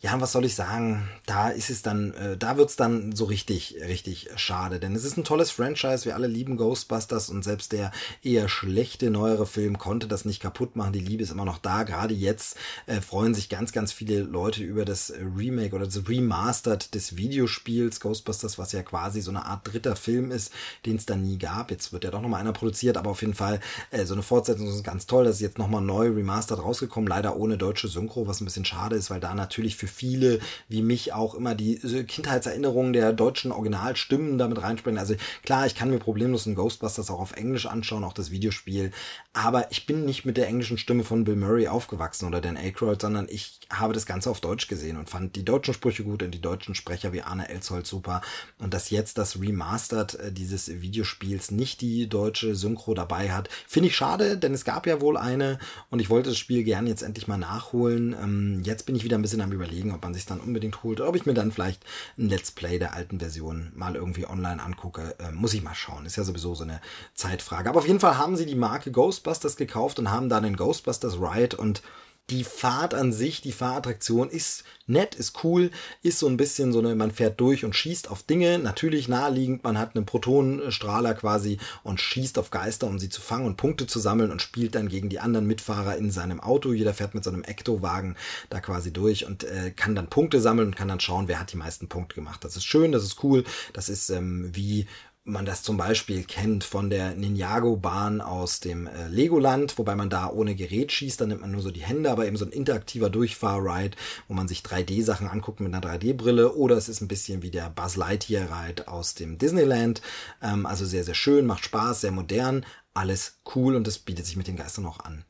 ja, 0.06 0.22
was 0.22 0.34
soll 0.34 0.45
ich 0.45 0.53
sagen? 0.53 1.10
Da 1.26 1.49
ist 1.49 1.72
es 1.72 1.82
dann, 1.82 2.14
äh, 2.14 2.38
da 2.38 2.57
wird's 2.57 2.76
dann 2.76 3.15
so 3.15 3.26
richtig, 3.26 3.77
richtig 3.88 4.30
schade. 4.36 4.80
Denn 4.80 4.94
es 4.94 5.03
ist 5.03 5.18
ein 5.18 5.23
tolles 5.23 5.49
Franchise. 5.49 6.06
Wir 6.06 6.14
alle 6.14 6.27
lieben 6.27 6.57
Ghostbusters 6.57 7.30
und 7.30 7.44
selbst 7.44 7.72
der 7.72 7.91
eher 8.22 8.48
schlechte 8.48 9.10
neuere 9.10 9.48
Film 9.48 9.80
konnte 9.80 10.07
das 10.07 10.23
nicht 10.23 10.44
kaputt 10.44 10.76
machen. 10.76 10.94
Die 10.94 10.99
Liebe 10.99 11.23
ist 11.23 11.32
immer 11.32 11.44
noch 11.44 11.57
da. 11.57 11.82
Gerade 11.82 12.14
jetzt 12.14 12.56
äh, 12.86 13.02
freuen 13.02 13.34
sich 13.34 13.49
ganz, 13.49 13.72
ganz 13.72 13.94
viele 13.94 14.19
Leute 14.19 14.61
über 14.64 14.86
das 14.86 15.11
Remake 15.36 15.76
oder 15.76 15.86
das 15.86 16.07
Remastered 16.07 16.94
des 16.94 17.18
Videospiels 17.18 17.99
Ghostbusters, 17.99 18.60
was 18.60 18.73
ja 18.73 18.84
quasi 18.84 19.22
so 19.22 19.32
eine 19.32 19.48
Art 19.48 19.61
dritter 19.64 19.95
Film 19.95 20.30
ist, 20.30 20.53
den 20.86 20.98
es 20.98 21.07
da 21.07 21.15
nie 21.15 21.40
gab. 21.40 21.72
Jetzt 21.72 21.94
wird 21.94 22.03
ja 22.03 22.11
doch 22.11 22.22
nochmal 22.22 22.41
einer 22.41 22.53
produziert, 22.53 22.98
aber 22.98 23.10
auf 23.10 23.22
jeden 23.22 23.34
Fall 23.34 23.60
äh, 23.90 24.06
so 24.06 24.14
eine 24.14 24.22
Fortsetzung 24.22 24.68
ist 24.68 24.84
ganz 24.84 25.07
toll. 25.07 25.26
Das 25.26 25.38
ist 25.38 25.41
jetzt 25.41 25.57
nochmal 25.57 25.82
neu 25.82 26.10
remastered 26.10 26.61
rausgekommen. 26.61 27.07
Leider 27.07 27.38
ohne 27.38 27.57
deutsche 27.57 27.88
Synchro, 27.88 28.27
was 28.27 28.40
ein 28.40 28.45
bisschen 28.45 28.65
schade 28.65 28.95
ist, 28.95 29.10
weil 29.10 29.19
da 29.19 29.34
natürlich 29.34 29.76
für 29.76 29.95
viele 29.96 30.40
wie 30.68 30.82
mich 30.82 31.14
auch 31.14 31.36
immer 31.36 31.56
die 31.56 31.76
Kindheitserinnerungen 32.08 32.94
der 32.94 33.14
deutschen 33.14 33.52
Originalstimmen 33.52 34.38
damit 34.38 34.62
reinsprechen. 34.62 35.00
Also 35.00 35.16
klar, 35.44 35.66
ich 35.66 35.76
kann 35.76 35.90
mir 35.90 36.00
problemlos 36.00 36.46
einen 36.46 36.56
Ghostbusters 36.56 37.10
auch 37.10 37.20
auf 37.20 37.34
Englisch 37.34 37.66
anschauen, 37.66 38.04
auch 38.04 38.14
das 38.14 38.32
Videospiel. 38.32 38.92
Aber 39.34 39.72
ich 39.72 39.86
bin 39.86 40.06
nicht 40.06 40.26
mit 40.26 40.38
der 40.38 40.48
englischen 40.48 40.78
Stimme 40.78 41.04
von 41.04 41.24
Bill 41.24 41.36
Murray 41.36 41.68
aufgewachsen 41.68 42.28
oder 42.28 42.42
Dan 42.42 42.58
Aykroyd, 42.58 43.02
sondern 43.02 43.28
ich 43.30 43.60
habe 43.70 43.94
das 43.94 44.06
Ganze 44.06 44.30
auf 44.30 44.42
Deutsch 44.42 44.68
gesehen 44.68 44.98
und 44.98 45.10
fand 45.10 45.36
die 45.36 45.44
deutschen 45.44 45.74
Sprüche 45.74 46.04
gut 46.04 46.24
und 46.24 46.32
die 46.32 46.42
deutschen 46.42 46.76
Sprecher 46.76 47.14
wie 47.14 47.22
Arne 47.22 47.50
Elsholt 47.50 47.88
super. 47.88 48.22
Und 48.60 48.74
dass 48.74 48.90
jetzt 48.90 49.18
das 49.18 49.40
Remastered 49.40 50.16
äh, 50.16 50.32
dieses 50.32 50.82
Videospiels 50.82 51.52
nicht 51.52 51.82
die 51.82 52.08
deutsche 52.08 52.56
Synchro 52.56 52.94
dabei 52.94 53.32
hat, 53.32 53.50
finde 53.68 53.90
ich 53.90 53.96
schade, 53.96 54.38
denn 54.38 54.54
es 54.54 54.66
gab 54.66 54.88
ja 54.88 55.02
wohl 55.02 55.18
eine 55.18 55.60
und 55.90 56.00
ich 56.00 56.10
wollte 56.10 56.30
das 56.30 56.38
Spiel 56.38 56.64
gerne 56.64 56.90
jetzt 56.90 57.04
endlich 57.04 57.28
mal 57.28 57.38
nachholen. 57.38 58.16
Ähm, 58.22 58.62
jetzt 58.64 58.86
bin 58.86 58.96
ich 58.96 59.04
wieder 59.04 59.18
ein 59.18 59.22
bisschen 59.22 59.42
am 59.42 59.52
überlegen, 59.52 59.85
überlegen, 59.86 59.95
ob 59.95 60.03
man 60.03 60.14
sich 60.14 60.26
dann 60.26 60.40
unbedingt 60.40 60.84
holt 60.84 60.99
oder 60.99 61.10
ob 61.10 61.16
ich 61.16 61.26
mir 61.26 61.34
dann 61.34 61.52
vielleicht 61.52 61.84
ein 62.18 62.30
Let's 62.30 62.52
Play 62.52 62.80
der 62.80 62.94
alten 62.94 63.20
Version 63.20 63.72
mal 63.76 63.95
irgendwie 63.95 64.28
online 64.28 64.62
angucke. 64.62 65.16
Äh, 65.20 65.32
muss 65.32 65.53
ich 65.53 65.64
mal 65.64 65.76
schauen. 65.76 66.06
Ist 66.06 66.16
ja 66.16 66.24
sowieso 66.24 66.56
so 66.56 66.64
eine 66.64 66.82
Zeitfrage. 67.14 67.70
Aber 67.70 67.80
auf 67.80 67.88
jeden 67.88 67.99
Fall 67.99 68.18
haben 68.18 68.36
sie 68.36 68.45
die 68.45 68.56
Marke 68.56 68.91
Ghostbusters 68.91 69.57
gekauft 69.57 69.99
und 69.99 70.12
haben 70.12 70.30
dann 70.30 70.44
den 70.44 70.56
Ghostbusters 70.56 71.20
Ride 71.20 71.57
und 71.57 71.82
die 72.31 72.43
Fahrt 72.43 72.95
an 72.95 73.14
sich, 73.14 73.41
die 73.41 73.52
Fahrattraktion 73.52 74.30
ist 74.30 74.64
nett, 74.88 75.14
ist 75.14 75.43
cool, 75.43 75.69
ist 76.02 76.18
so 76.18 76.27
ein 76.27 76.38
bisschen 76.38 76.73
so 76.73 76.80
eine, 76.80 76.95
man 76.95 77.11
fährt 77.11 77.39
durch 77.39 77.64
und 77.64 77.76
schießt 77.76 78.10
auf 78.10 78.23
Dinge, 78.23 78.57
natürlich 78.57 79.07
naheliegend, 79.07 79.64
man 79.64 79.77
hat 79.77 79.95
einen 79.95 80.07
Protonenstrahler 80.07 81.14
quasi 81.14 81.60
und 81.84 81.99
schießt 81.99 82.39
auf 82.39 82.49
Geister, 82.49 82.88
um 82.88 82.97
sie 82.97 83.10
zu 83.10 83.22
fangen 83.22 83.45
und 83.45 83.57
Punkte 83.57 83.85
zu 83.85 83.99
sammeln 83.99 84.31
und 84.31 84.41
spielt 84.41 84.73
dann 84.73 84.89
gegen 84.89 85.10
die 85.10 85.19
anderen 85.19 85.45
Mitfahrer 85.45 85.97
in 85.97 86.10
seinem 86.10 86.39
Auto. 86.39 86.73
Jeder 86.73 86.95
fährt 86.95 87.14
mit 87.14 87.23
so 87.23 87.30
einem 87.30 87.43
Ecto-Wagen 87.43 88.15
da 88.49 88.60
quasi 88.60 88.91
durch 88.91 89.26
und 89.26 89.43
äh, 89.43 89.72
kann 89.72 89.93
dann 89.93 90.10
Punkte 90.10 90.41
sammeln 90.41 90.69
und 90.69 90.76
kann 90.76 90.88
dann 90.88 90.99
schauen, 90.99 91.27
wer 91.27 91.39
hat 91.39 91.52
die 91.52 91.57
meisten 91.57 91.89
Punkte 91.89 92.15
gemacht. 92.15 92.43
Das 92.43 92.56
ist 92.56 92.65
schön, 92.65 92.91
das 92.91 93.03
ist 93.03 93.23
cool, 93.23 93.43
das 93.73 93.88
ist 93.89 94.10
ähm, 94.10 94.49
wie 94.53 94.88
man 95.27 95.45
das 95.45 95.64
zum 95.64 95.76
Beispiel 95.76 96.23
kennt 96.23 96.64
von 96.64 96.91
der 96.91 97.15
Ninjago-Bahn 97.15 98.22
aus 98.22 98.60
dem 98.60 98.85
äh, 98.85 99.07
Legoland, 99.07 99.76
wobei 99.80 99.95
man 99.95 100.10
da 100.10 100.30
ohne 100.30 100.53
Gerät 100.53 100.91
schießt, 100.91 101.19
dann 101.19 101.30
nimmt 101.30 101.41
man 101.41 101.52
nur 101.52 101.64
so 101.64 101.72
die 101.72 101.81
Hände, 101.81 102.11
aber 102.11 102.27
eben 102.27 102.38
so 102.38 102.45
ein 102.45 102.52
interaktiver 102.52 103.10
Durchfahr-Ride, 103.10 103.97
wo 104.27 104.35
man 104.35 104.47
sich 104.47 104.61
3D-Sachen 104.61 105.27
anguckt 105.27 105.61
mit 105.61 105.73
einer 105.73 105.84
3D-Brille, 105.84 106.53
oder 106.53 106.77
es 106.77 106.89
ist 106.89 107.02
ein 107.02 107.07
bisschen 107.07 107.41
wie 107.41 107.49
der 107.49 107.72
Buzz 107.72 107.95
Lightyear-Ride 107.95 108.88
aus 108.88 109.15
dem 109.15 109.39
Disneyland, 109.39 110.02
ähm, 110.43 110.68
also 110.68 110.85
sehr, 110.85 111.03
sehr 111.03 111.15
schön, 111.15 111.47
macht 111.47 111.65
Spaß, 111.65 112.02
sehr 112.02 112.11
modern, 112.11 112.64
alles 112.93 113.39
cool 113.56 113.76
und 113.76 113.88
das 113.88 113.97
bietet 113.97 114.27
sich 114.27 114.38
mit 114.38 114.47
den 114.47 114.57
Geistern 114.57 114.85
auch 114.85 114.99
an. 114.99 115.26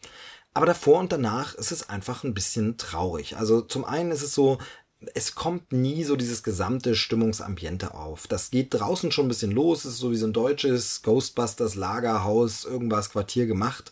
Aber 0.54 0.66
davor 0.66 1.00
und 1.00 1.12
danach 1.12 1.54
ist 1.56 1.72
es 1.72 1.90
einfach 1.90 2.24
ein 2.24 2.34
bisschen 2.34 2.78
traurig. 2.78 3.38
Also 3.38 3.62
zum 3.62 3.86
einen 3.86 4.12
ist 4.12 4.24
es 4.24 4.34
so, 4.34 4.58
es 5.14 5.36
kommt 5.36 5.72
nie 5.72 6.04
so 6.04 6.16
dieses 6.16 6.44
gesamte 6.44 6.96
Stimmungsambiente 6.96 7.94
auf. 7.94 8.28
Das 8.28 8.52
geht 8.52 8.74
draußen 8.74 9.12
schon 9.12 9.26
ein 9.26 9.30
bisschen 9.30 9.52
los. 9.52 9.86
Es 9.86 9.94
ist 9.94 10.00
so 10.00 10.12
wie 10.12 10.16
so 10.16 10.28
ein 10.28 10.34
deutsches 10.34 11.02
Ghostbusters 11.04 11.76
Lagerhaus, 11.76 12.66
irgendwas 12.66 13.12
Quartier 13.12 13.46
gemacht. 13.46 13.92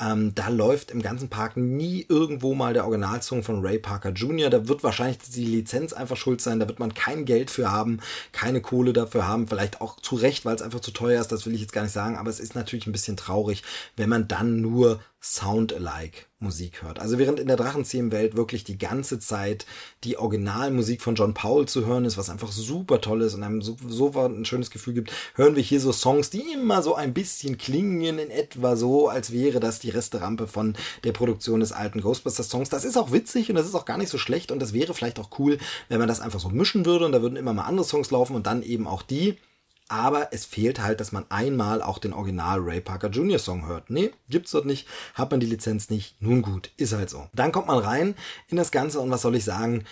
Ähm, 0.00 0.34
da 0.34 0.48
läuft 0.48 0.90
im 0.90 1.02
ganzen 1.02 1.28
Park 1.28 1.56
nie 1.56 2.06
irgendwo 2.08 2.54
mal 2.54 2.72
der 2.72 2.84
Originalsong 2.84 3.42
von 3.42 3.64
Ray 3.64 3.78
Parker 3.78 4.10
Jr. 4.10 4.50
Da 4.50 4.68
wird 4.68 4.82
wahrscheinlich 4.82 5.18
die 5.18 5.44
Lizenz 5.44 5.92
einfach 5.92 6.16
schuld 6.16 6.40
sein. 6.40 6.60
Da 6.60 6.68
wird 6.68 6.78
man 6.78 6.94
kein 6.94 7.24
Geld 7.24 7.50
für 7.50 7.70
haben, 7.70 8.00
keine 8.32 8.60
Kohle 8.60 8.92
dafür 8.92 9.26
haben. 9.26 9.48
Vielleicht 9.48 9.80
auch 9.80 10.00
zu 10.00 10.16
Recht, 10.16 10.44
weil 10.44 10.54
es 10.54 10.62
einfach 10.62 10.80
zu 10.80 10.90
teuer 10.90 11.20
ist. 11.20 11.32
Das 11.32 11.46
will 11.46 11.54
ich 11.54 11.60
jetzt 11.60 11.72
gar 11.72 11.82
nicht 11.82 11.92
sagen. 11.92 12.16
Aber 12.16 12.30
es 12.30 12.40
ist 12.40 12.54
natürlich 12.54 12.86
ein 12.86 12.92
bisschen 12.92 13.16
traurig, 13.16 13.62
wenn 13.96 14.08
man 14.08 14.28
dann 14.28 14.60
nur 14.60 15.00
Sound-alike 15.26 16.26
Musik 16.38 16.82
hört. 16.82 16.98
Also 16.98 17.18
während 17.18 17.40
in 17.40 17.46
der 17.46 17.56
Drachenzähmen-Welt 17.56 18.36
wirklich 18.36 18.62
die 18.62 18.76
ganze 18.76 19.18
Zeit 19.18 19.64
die 20.04 20.18
Originalmusik 20.18 21.00
von 21.00 21.14
John 21.14 21.32
Paul 21.32 21.66
zu 21.66 21.86
hören 21.86 22.04
ist, 22.04 22.18
was 22.18 22.28
einfach 22.28 22.52
super 22.52 23.00
toll 23.00 23.22
ist 23.22 23.32
und 23.32 23.42
einem 23.42 23.62
so, 23.62 23.74
so 23.88 24.12
ein 24.20 24.44
schönes 24.44 24.70
Gefühl 24.70 24.92
gibt, 24.92 25.12
hören 25.34 25.56
wir 25.56 25.62
hier 25.62 25.80
so 25.80 25.92
Songs, 25.92 26.28
die 26.28 26.52
immer 26.52 26.82
so 26.82 26.94
ein 26.94 27.14
bisschen 27.14 27.56
klingen, 27.56 28.18
in 28.18 28.30
etwa 28.30 28.76
so, 28.76 29.08
als 29.08 29.32
wäre 29.32 29.60
das 29.60 29.78
die 29.78 29.88
Resterampe 29.88 30.46
von 30.46 30.76
der 31.04 31.12
Produktion 31.12 31.60
des 31.60 31.72
alten 31.72 32.02
Ghostbusters-Songs. 32.02 32.68
Das 32.68 32.84
ist 32.84 32.98
auch 32.98 33.10
witzig 33.10 33.48
und 33.48 33.56
das 33.56 33.64
ist 33.64 33.74
auch 33.74 33.86
gar 33.86 33.96
nicht 33.96 34.10
so 34.10 34.18
schlecht 34.18 34.52
und 34.52 34.60
das 34.60 34.74
wäre 34.74 34.92
vielleicht 34.92 35.18
auch 35.18 35.30
cool, 35.38 35.56
wenn 35.88 36.00
man 36.00 36.08
das 36.08 36.20
einfach 36.20 36.40
so 36.40 36.50
mischen 36.50 36.84
würde 36.84 37.06
und 37.06 37.12
da 37.12 37.22
würden 37.22 37.36
immer 37.36 37.54
mal 37.54 37.64
andere 37.64 37.86
Songs 37.86 38.10
laufen 38.10 38.36
und 38.36 38.46
dann 38.46 38.62
eben 38.62 38.86
auch 38.86 39.00
die. 39.00 39.38
Aber 39.88 40.32
es 40.32 40.46
fehlt 40.46 40.80
halt, 40.80 41.00
dass 41.00 41.12
man 41.12 41.30
einmal 41.30 41.82
auch 41.82 41.98
den 41.98 42.14
Original 42.14 42.58
Ray 42.60 42.80
Parker 42.80 43.10
Jr. 43.10 43.38
Song 43.38 43.66
hört. 43.66 43.90
Nee, 43.90 44.12
gibt's 44.30 44.52
dort 44.52 44.64
nicht, 44.64 44.88
hat 45.12 45.30
man 45.30 45.40
die 45.40 45.46
Lizenz 45.46 45.90
nicht. 45.90 46.20
Nun 46.22 46.40
gut, 46.40 46.70
ist 46.78 46.94
halt 46.94 47.10
so. 47.10 47.28
Dann 47.34 47.52
kommt 47.52 47.66
man 47.66 47.78
rein 47.78 48.14
in 48.48 48.56
das 48.56 48.70
Ganze 48.70 49.00
und 49.00 49.10
was 49.10 49.22
soll 49.22 49.36
ich 49.36 49.44
sagen? 49.44 49.84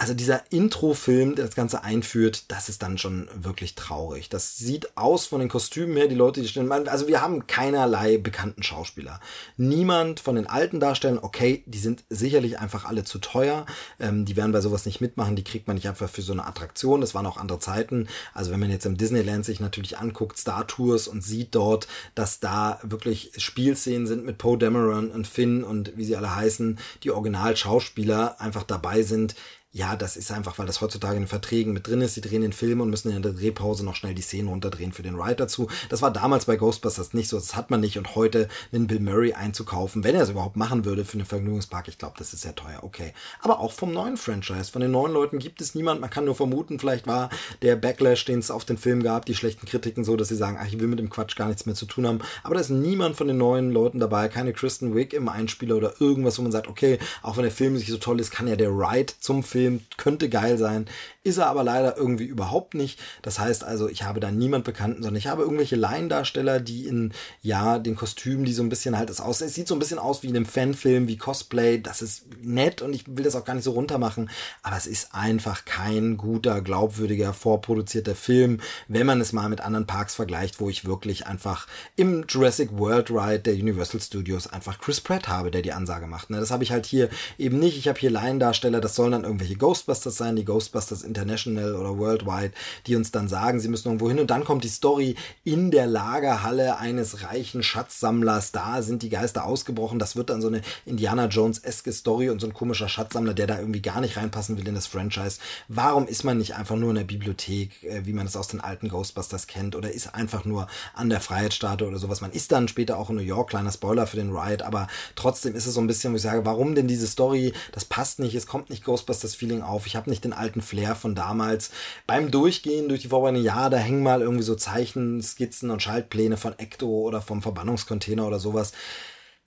Also 0.00 0.14
dieser 0.14 0.50
Intro-Film, 0.50 1.34
der 1.34 1.44
das 1.44 1.54
Ganze 1.54 1.84
einführt, 1.84 2.50
das 2.50 2.70
ist 2.70 2.80
dann 2.80 2.96
schon 2.96 3.28
wirklich 3.34 3.74
traurig. 3.74 4.30
Das 4.30 4.56
sieht 4.56 4.96
aus 4.96 5.26
von 5.26 5.40
den 5.40 5.50
Kostümen 5.50 5.94
her, 5.94 6.08
die 6.08 6.14
Leute, 6.14 6.40
die 6.40 6.48
stehen. 6.48 6.72
Also 6.72 7.06
wir 7.06 7.20
haben 7.20 7.46
keinerlei 7.46 8.16
bekannten 8.16 8.62
Schauspieler. 8.62 9.20
Niemand 9.58 10.18
von 10.18 10.36
den 10.36 10.46
alten 10.46 10.80
Darstellern, 10.80 11.18
okay, 11.20 11.64
die 11.66 11.78
sind 11.78 12.04
sicherlich 12.08 12.58
einfach 12.58 12.86
alle 12.86 13.04
zu 13.04 13.18
teuer. 13.18 13.66
Ähm, 13.98 14.24
die 14.24 14.38
werden 14.38 14.52
bei 14.52 14.62
sowas 14.62 14.86
nicht 14.86 15.02
mitmachen, 15.02 15.36
die 15.36 15.44
kriegt 15.44 15.66
man 15.66 15.74
nicht 15.74 15.86
einfach 15.86 16.08
für 16.08 16.22
so 16.22 16.32
eine 16.32 16.46
Attraktion. 16.46 17.02
Das 17.02 17.14
waren 17.14 17.26
auch 17.26 17.36
andere 17.36 17.58
Zeiten. 17.58 18.08
Also 18.32 18.52
wenn 18.52 18.60
man 18.60 18.70
jetzt 18.70 18.86
im 18.86 18.96
Disneyland 18.96 19.44
sich 19.44 19.60
natürlich 19.60 19.98
anguckt, 19.98 20.38
Star 20.38 20.66
Tours 20.66 21.08
und 21.08 21.22
sieht 21.22 21.54
dort, 21.54 21.88
dass 22.14 22.40
da 22.40 22.80
wirklich 22.82 23.32
Spielszenen 23.36 24.06
sind 24.06 24.24
mit 24.24 24.38
Poe 24.38 24.56
Dameron 24.56 25.10
und 25.10 25.26
Finn 25.26 25.62
und 25.62 25.94
wie 25.98 26.04
sie 26.04 26.16
alle 26.16 26.34
heißen, 26.34 26.78
die 27.02 27.10
Original-Schauspieler 27.10 28.40
einfach 28.40 28.62
dabei 28.62 29.02
sind 29.02 29.34
ja, 29.72 29.94
das 29.94 30.16
ist 30.16 30.32
einfach, 30.32 30.58
weil 30.58 30.66
das 30.66 30.80
heutzutage 30.80 31.14
in 31.14 31.22
den 31.22 31.28
Verträgen 31.28 31.72
mit 31.72 31.86
drin 31.86 32.00
ist. 32.00 32.14
Sie 32.14 32.20
drehen 32.20 32.42
den 32.42 32.52
Film 32.52 32.80
und 32.80 32.90
müssen 32.90 33.12
in 33.12 33.22
der 33.22 33.32
Drehpause 33.32 33.84
noch 33.84 33.94
schnell 33.94 34.14
die 34.14 34.22
Szenen 34.22 34.48
runterdrehen 34.48 34.90
für 34.90 35.04
den 35.04 35.14
Ride 35.14 35.36
dazu. 35.36 35.68
Das 35.88 36.02
war 36.02 36.12
damals 36.12 36.46
bei 36.46 36.56
Ghostbusters 36.56 37.14
nicht 37.14 37.28
so, 37.28 37.36
das 37.36 37.54
hat 37.54 37.70
man 37.70 37.78
nicht. 37.78 37.96
Und 37.96 38.16
heute 38.16 38.48
einen 38.72 38.88
Bill 38.88 38.98
Murray 38.98 39.32
einzukaufen, 39.32 40.02
wenn 40.02 40.16
er 40.16 40.22
es 40.22 40.30
überhaupt 40.30 40.56
machen 40.56 40.84
würde 40.84 41.04
für 41.04 41.18
einen 41.18 41.24
Vergnügungspark, 41.24 41.86
ich 41.86 41.98
glaube, 41.98 42.16
das 42.18 42.32
ist 42.32 42.42
sehr 42.42 42.56
teuer, 42.56 42.80
okay. 42.82 43.12
Aber 43.42 43.60
auch 43.60 43.70
vom 43.70 43.92
neuen 43.92 44.16
Franchise, 44.16 44.72
von 44.72 44.82
den 44.82 44.90
neuen 44.90 45.12
Leuten 45.12 45.38
gibt 45.38 45.60
es 45.60 45.76
niemand. 45.76 46.00
Man 46.00 46.10
kann 46.10 46.24
nur 46.24 46.34
vermuten, 46.34 46.80
vielleicht 46.80 47.06
war 47.06 47.30
der 47.62 47.76
Backlash, 47.76 48.24
den 48.24 48.40
es 48.40 48.50
auf 48.50 48.64
den 48.64 48.76
Film 48.76 49.04
gab, 49.04 49.24
die 49.26 49.36
schlechten 49.36 49.66
Kritiken 49.66 50.02
so, 50.02 50.16
dass 50.16 50.28
sie 50.28 50.36
sagen, 50.36 50.58
ach, 50.60 50.66
ich 50.66 50.80
will 50.80 50.88
mit 50.88 50.98
dem 50.98 51.10
Quatsch 51.10 51.36
gar 51.36 51.46
nichts 51.46 51.66
mehr 51.66 51.76
zu 51.76 51.86
tun 51.86 52.08
haben. 52.08 52.18
Aber 52.42 52.56
da 52.56 52.60
ist 52.60 52.70
niemand 52.70 53.14
von 53.14 53.28
den 53.28 53.38
neuen 53.38 53.70
Leuten 53.70 54.00
dabei, 54.00 54.28
keine 54.28 54.52
Kristen 54.52 54.96
Wick 54.96 55.12
im 55.12 55.28
Einspieler 55.28 55.76
oder 55.76 56.00
irgendwas, 56.00 56.38
wo 56.38 56.42
man 56.42 56.50
sagt, 56.50 56.66
okay, 56.66 56.98
auch 57.22 57.36
wenn 57.36 57.44
der 57.44 57.52
Film 57.52 57.74
nicht 57.74 57.86
so 57.86 57.98
toll 57.98 58.18
ist, 58.18 58.32
kann 58.32 58.48
ja 58.48 58.56
der 58.56 58.70
Ride 58.70 59.12
zum 59.20 59.44
Film, 59.44 59.59
könnte 59.96 60.28
geil 60.28 60.58
sein. 60.58 60.86
Ist 61.22 61.36
er 61.36 61.48
aber 61.48 61.62
leider 61.62 61.98
irgendwie 61.98 62.24
überhaupt 62.24 62.72
nicht. 62.72 62.98
Das 63.20 63.38
heißt 63.38 63.62
also, 63.62 63.90
ich 63.90 64.04
habe 64.04 64.20
da 64.20 64.30
niemand 64.30 64.64
Bekannten, 64.64 65.02
sondern 65.02 65.18
ich 65.18 65.26
habe 65.26 65.42
irgendwelche 65.42 65.76
Laiendarsteller, 65.76 66.60
die 66.60 66.86
in, 66.86 67.12
ja, 67.42 67.78
den 67.78 67.94
Kostümen, 67.94 68.46
die 68.46 68.54
so 68.54 68.62
ein 68.62 68.70
bisschen 68.70 68.96
halt 68.96 69.10
das 69.10 69.20
aus. 69.20 69.42
Es 69.42 69.54
sieht 69.54 69.68
so 69.68 69.74
ein 69.74 69.78
bisschen 69.80 69.98
aus 69.98 70.22
wie 70.22 70.28
in 70.28 70.36
einem 70.36 70.46
Fanfilm, 70.46 71.08
wie 71.08 71.18
Cosplay. 71.18 71.78
Das 71.78 72.00
ist 72.00 72.24
nett 72.42 72.80
und 72.80 72.94
ich 72.94 73.04
will 73.06 73.22
das 73.22 73.36
auch 73.36 73.44
gar 73.44 73.52
nicht 73.52 73.64
so 73.64 73.72
runter 73.72 73.98
machen. 73.98 74.30
Aber 74.62 74.78
es 74.78 74.86
ist 74.86 75.14
einfach 75.14 75.66
kein 75.66 76.16
guter, 76.16 76.62
glaubwürdiger, 76.62 77.34
vorproduzierter 77.34 78.14
Film, 78.14 78.60
wenn 78.88 79.06
man 79.06 79.20
es 79.20 79.34
mal 79.34 79.50
mit 79.50 79.60
anderen 79.60 79.86
Parks 79.86 80.14
vergleicht, 80.14 80.58
wo 80.58 80.70
ich 80.70 80.86
wirklich 80.86 81.26
einfach 81.26 81.66
im 81.96 82.24
Jurassic 82.30 82.70
World 82.78 83.10
Ride 83.10 83.40
der 83.40 83.54
Universal 83.56 84.00
Studios 84.00 84.46
einfach 84.46 84.78
Chris 84.78 85.02
Pratt 85.02 85.28
habe, 85.28 85.50
der 85.50 85.60
die 85.60 85.74
Ansage 85.74 86.06
macht. 86.06 86.30
Ne? 86.30 86.40
Das 86.40 86.50
habe 86.50 86.64
ich 86.64 86.72
halt 86.72 86.86
hier 86.86 87.10
eben 87.36 87.58
nicht. 87.58 87.76
Ich 87.76 87.88
habe 87.88 88.00
hier 88.00 88.10
Laiendarsteller, 88.10 88.80
das 88.80 88.94
sollen 88.94 89.12
dann 89.12 89.24
irgendwelche 89.24 89.56
Ghostbusters 89.56 90.16
sein, 90.16 90.36
die 90.36 90.46
Ghostbusters 90.46 91.09
International 91.10 91.74
oder 91.74 91.98
Worldwide, 91.98 92.52
die 92.86 92.96
uns 92.96 93.10
dann 93.10 93.28
sagen, 93.28 93.60
sie 93.60 93.68
müssen 93.68 93.88
irgendwo 93.88 94.08
hin 94.08 94.20
und 94.20 94.30
dann 94.30 94.44
kommt 94.44 94.64
die 94.64 94.68
Story 94.68 95.16
in 95.44 95.70
der 95.70 95.86
Lagerhalle 95.86 96.78
eines 96.78 97.22
reichen 97.22 97.62
Schatzsammlers. 97.62 98.52
Da 98.52 98.82
sind 98.82 99.02
die 99.02 99.10
Geister 99.10 99.44
ausgebrochen. 99.44 99.98
Das 99.98 100.16
wird 100.16 100.30
dann 100.30 100.40
so 100.40 100.48
eine 100.48 100.62
Indiana 100.86 101.26
Jones-eske 101.26 101.92
Story 101.92 102.30
und 102.30 102.40
so 102.40 102.46
ein 102.46 102.54
komischer 102.54 102.88
Schatzsammler, 102.88 103.34
der 103.34 103.46
da 103.46 103.58
irgendwie 103.58 103.82
gar 103.82 104.00
nicht 104.00 104.16
reinpassen 104.16 104.56
will 104.56 104.66
in 104.66 104.74
das 104.74 104.86
Franchise. 104.86 105.38
Warum 105.68 106.06
ist 106.06 106.24
man 106.24 106.38
nicht 106.38 106.54
einfach 106.54 106.76
nur 106.76 106.90
in 106.90 106.96
der 106.96 107.04
Bibliothek, 107.04 107.82
äh, 107.82 108.06
wie 108.06 108.12
man 108.12 108.26
es 108.26 108.36
aus 108.36 108.48
den 108.48 108.60
alten 108.60 108.88
Ghostbusters 108.88 109.46
kennt, 109.46 109.74
oder 109.76 109.92
ist 109.92 110.14
einfach 110.14 110.44
nur 110.44 110.68
an 110.94 111.10
der 111.10 111.20
Freiheitsstatue 111.20 111.88
oder 111.88 111.98
sowas? 111.98 112.20
Man 112.20 112.32
ist 112.32 112.52
dann 112.52 112.68
später 112.68 112.98
auch 112.98 113.10
in 113.10 113.16
New 113.16 113.22
York, 113.22 113.50
kleiner 113.50 113.72
Spoiler 113.72 114.06
für 114.06 114.16
den 114.16 114.34
Ride, 114.34 114.64
aber 114.64 114.88
trotzdem 115.16 115.54
ist 115.54 115.66
es 115.66 115.74
so 115.74 115.80
ein 115.80 115.86
bisschen, 115.86 116.12
wo 116.12 116.16
ich 116.16 116.22
sage, 116.22 116.44
warum 116.44 116.74
denn 116.74 116.88
diese 116.88 117.06
Story? 117.06 117.52
Das 117.72 117.84
passt 117.84 118.18
nicht, 118.20 118.34
es 118.34 118.46
kommt 118.46 118.70
nicht 118.70 118.84
Ghostbusters-Feeling 118.84 119.62
auf. 119.62 119.86
Ich 119.86 119.96
habe 119.96 120.10
nicht 120.10 120.24
den 120.24 120.32
alten 120.32 120.60
Flair 120.60 120.94
von 121.00 121.14
damals. 121.14 121.70
Beim 122.06 122.30
Durchgehen 122.30 122.88
durch 122.88 123.02
die 123.02 123.08
Vorbereitung, 123.08 123.42
ja, 123.42 123.68
da 123.68 123.78
hängen 123.78 124.02
mal 124.02 124.20
irgendwie 124.22 124.44
so 124.44 124.54
Zeichen, 124.54 125.20
Skizzen 125.22 125.70
und 125.70 125.82
Schaltpläne 125.82 126.36
von 126.36 126.58
Ecto 126.58 126.86
oder 126.86 127.20
vom 127.20 127.42
Verbannungscontainer 127.42 128.26
oder 128.26 128.38
sowas 128.38 128.72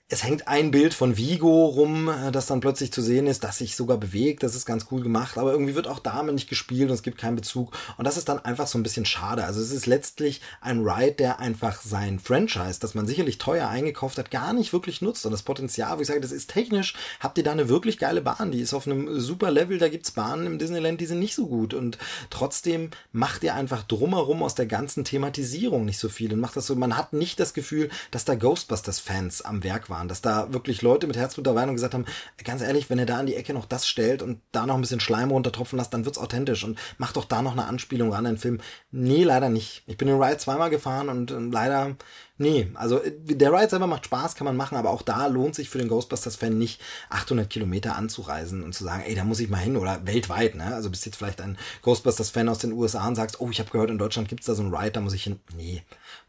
es 0.08 0.22
hängt 0.22 0.48
ein 0.48 0.70
Bild 0.70 0.92
von 0.92 1.16
Vigo 1.16 1.64
rum, 1.64 2.10
äh, 2.10 2.30
das 2.30 2.44
dann 2.44 2.60
plötzlich 2.60 2.92
zu 2.92 3.00
sehen 3.00 3.26
ist, 3.26 3.42
das 3.42 3.56
sich 3.56 3.74
sogar 3.74 3.96
bewegt. 3.96 4.42
Das 4.42 4.54
ist 4.54 4.66
ganz 4.66 4.86
cool 4.90 5.02
gemacht, 5.02 5.38
aber 5.38 5.52
irgendwie 5.52 5.74
wird 5.74 5.88
auch 5.88 5.98
damit 5.98 6.34
nicht 6.34 6.48
gespielt 6.48 6.90
und 6.90 6.94
es 6.94 7.02
gibt 7.02 7.16
keinen 7.16 7.36
Bezug. 7.36 7.72
Und 7.96 8.04
das 8.06 8.18
ist 8.18 8.28
dann 8.28 8.38
einfach 8.38 8.66
so 8.66 8.78
ein 8.78 8.82
bisschen 8.82 9.06
schade. 9.06 9.44
Also 9.44 9.62
es 9.62 9.70
ist 9.70 9.86
letztlich 9.86 10.42
ein 10.60 10.80
Ride, 10.86 11.12
der 11.12 11.40
einfach 11.40 11.80
sein 11.80 12.18
Franchise, 12.18 12.80
das 12.80 12.94
man 12.94 13.06
sicherlich 13.06 13.38
teuer 13.38 13.68
eingekauft 13.68 14.18
hat, 14.18 14.30
gar 14.30 14.52
nicht 14.52 14.74
wirklich 14.74 15.00
nutzt. 15.00 15.24
Und 15.24 15.32
das 15.32 15.42
Potenzial, 15.42 15.96
wo 15.96 16.02
ich 16.02 16.06
sage, 16.06 16.20
das 16.20 16.32
ist 16.32 16.50
technisch, 16.50 16.94
habt 17.18 17.38
ihr 17.38 17.44
da 17.44 17.52
eine 17.52 17.70
wirklich 17.70 17.96
geile 17.96 18.20
Bahn. 18.20 18.52
Die 18.52 18.60
ist 18.60 18.74
auf 18.74 18.86
einem 18.86 19.18
super 19.18 19.50
Level. 19.50 19.78
Da 19.78 19.88
gibt's 19.88 20.10
Bahnen 20.10 20.46
im 20.46 20.58
Disneyland, 20.58 21.00
die 21.00 21.06
sind 21.06 21.18
nicht 21.18 21.34
so 21.34 21.46
gut. 21.46 21.72
Und 21.72 21.96
trotzdem 22.28 22.90
macht 23.12 23.42
ihr 23.42 23.54
einfach 23.54 23.82
drumherum 23.84 24.42
aus 24.42 24.54
der 24.54 24.66
ganzen 24.66 25.04
Thematisierung 25.04 25.86
nicht 25.86 25.98
so 25.98 26.10
viel 26.10 26.34
und 26.34 26.40
macht 26.40 26.56
das 26.56 26.66
so, 26.66 26.76
man 26.76 26.98
hat 26.98 27.14
nicht 27.14 27.40
das 27.40 27.54
Gefühl, 27.54 27.88
dass 28.10 28.26
da 28.26 28.34
Ghostbusters-Fans 28.34 29.42
am 29.42 29.64
Werk 29.64 29.88
waren 29.88 29.93
waren, 29.94 30.08
dass 30.08 30.20
da 30.20 30.52
wirklich 30.52 30.82
Leute 30.82 31.06
mit 31.06 31.16
Herzblut 31.16 31.46
dabei 31.46 31.60
waren 31.60 31.70
und 31.70 31.76
gesagt 31.76 31.94
haben, 31.94 32.04
ganz 32.42 32.60
ehrlich, 32.60 32.90
wenn 32.90 32.98
ihr 32.98 33.06
da 33.06 33.18
an 33.18 33.26
die 33.26 33.36
Ecke 33.36 33.54
noch 33.54 33.64
das 33.64 33.86
stellt 33.86 34.22
und 34.22 34.40
da 34.52 34.66
noch 34.66 34.74
ein 34.74 34.80
bisschen 34.80 35.00
Schleim 35.00 35.30
runtertropfen 35.30 35.78
lasst, 35.78 35.94
dann 35.94 36.04
wird's 36.04 36.18
authentisch 36.18 36.64
und 36.64 36.78
macht 36.98 37.16
doch 37.16 37.24
da 37.24 37.42
noch 37.42 37.52
eine 37.52 37.66
Anspielung 37.66 38.12
ran 38.12 38.26
in 38.26 38.32
den 38.32 38.38
Film. 38.38 38.60
Nee, 38.90 39.24
leider 39.24 39.48
nicht. 39.48 39.84
Ich 39.86 39.96
bin 39.96 40.08
den 40.08 40.20
Ride 40.20 40.38
zweimal 40.38 40.70
gefahren 40.70 41.08
und 41.08 41.30
äh, 41.30 41.38
leider 41.38 41.96
Nee, 42.36 42.68
also 42.74 43.00
äh, 43.00 43.12
der 43.12 43.52
Ride 43.52 43.70
selber 43.70 43.86
macht 43.86 44.06
Spaß, 44.06 44.34
kann 44.34 44.44
man 44.44 44.56
machen, 44.56 44.76
aber 44.76 44.90
auch 44.90 45.02
da 45.02 45.26
lohnt 45.28 45.54
sich 45.54 45.70
für 45.70 45.78
den 45.78 45.88
Ghostbusters-Fan 45.88 46.58
nicht 46.58 46.80
800 47.08 47.48
Kilometer 47.48 47.94
anzureisen 47.94 48.64
und 48.64 48.74
zu 48.74 48.82
sagen, 48.82 49.04
ey, 49.06 49.14
da 49.14 49.24
muss 49.24 49.38
ich 49.38 49.48
mal 49.48 49.58
hin 49.58 49.76
oder 49.76 50.04
weltweit, 50.04 50.56
ne? 50.56 50.74
Also 50.74 50.90
bist 50.90 51.06
jetzt 51.06 51.16
vielleicht 51.16 51.40
ein 51.40 51.56
Ghostbusters-Fan 51.82 52.48
aus 52.48 52.58
den 52.58 52.72
USA 52.72 53.06
und 53.06 53.14
sagst, 53.14 53.40
oh, 53.40 53.50
ich 53.50 53.60
habe 53.60 53.70
gehört, 53.70 53.90
in 53.90 53.98
Deutschland 53.98 54.28
gibt's 54.28 54.46
da 54.46 54.54
so 54.54 54.62
einen 54.62 54.74
Ride, 54.74 54.92
da 54.92 55.00
muss 55.00 55.12
ich 55.12 55.22
hin. 55.22 55.38
Nee, 55.56 55.84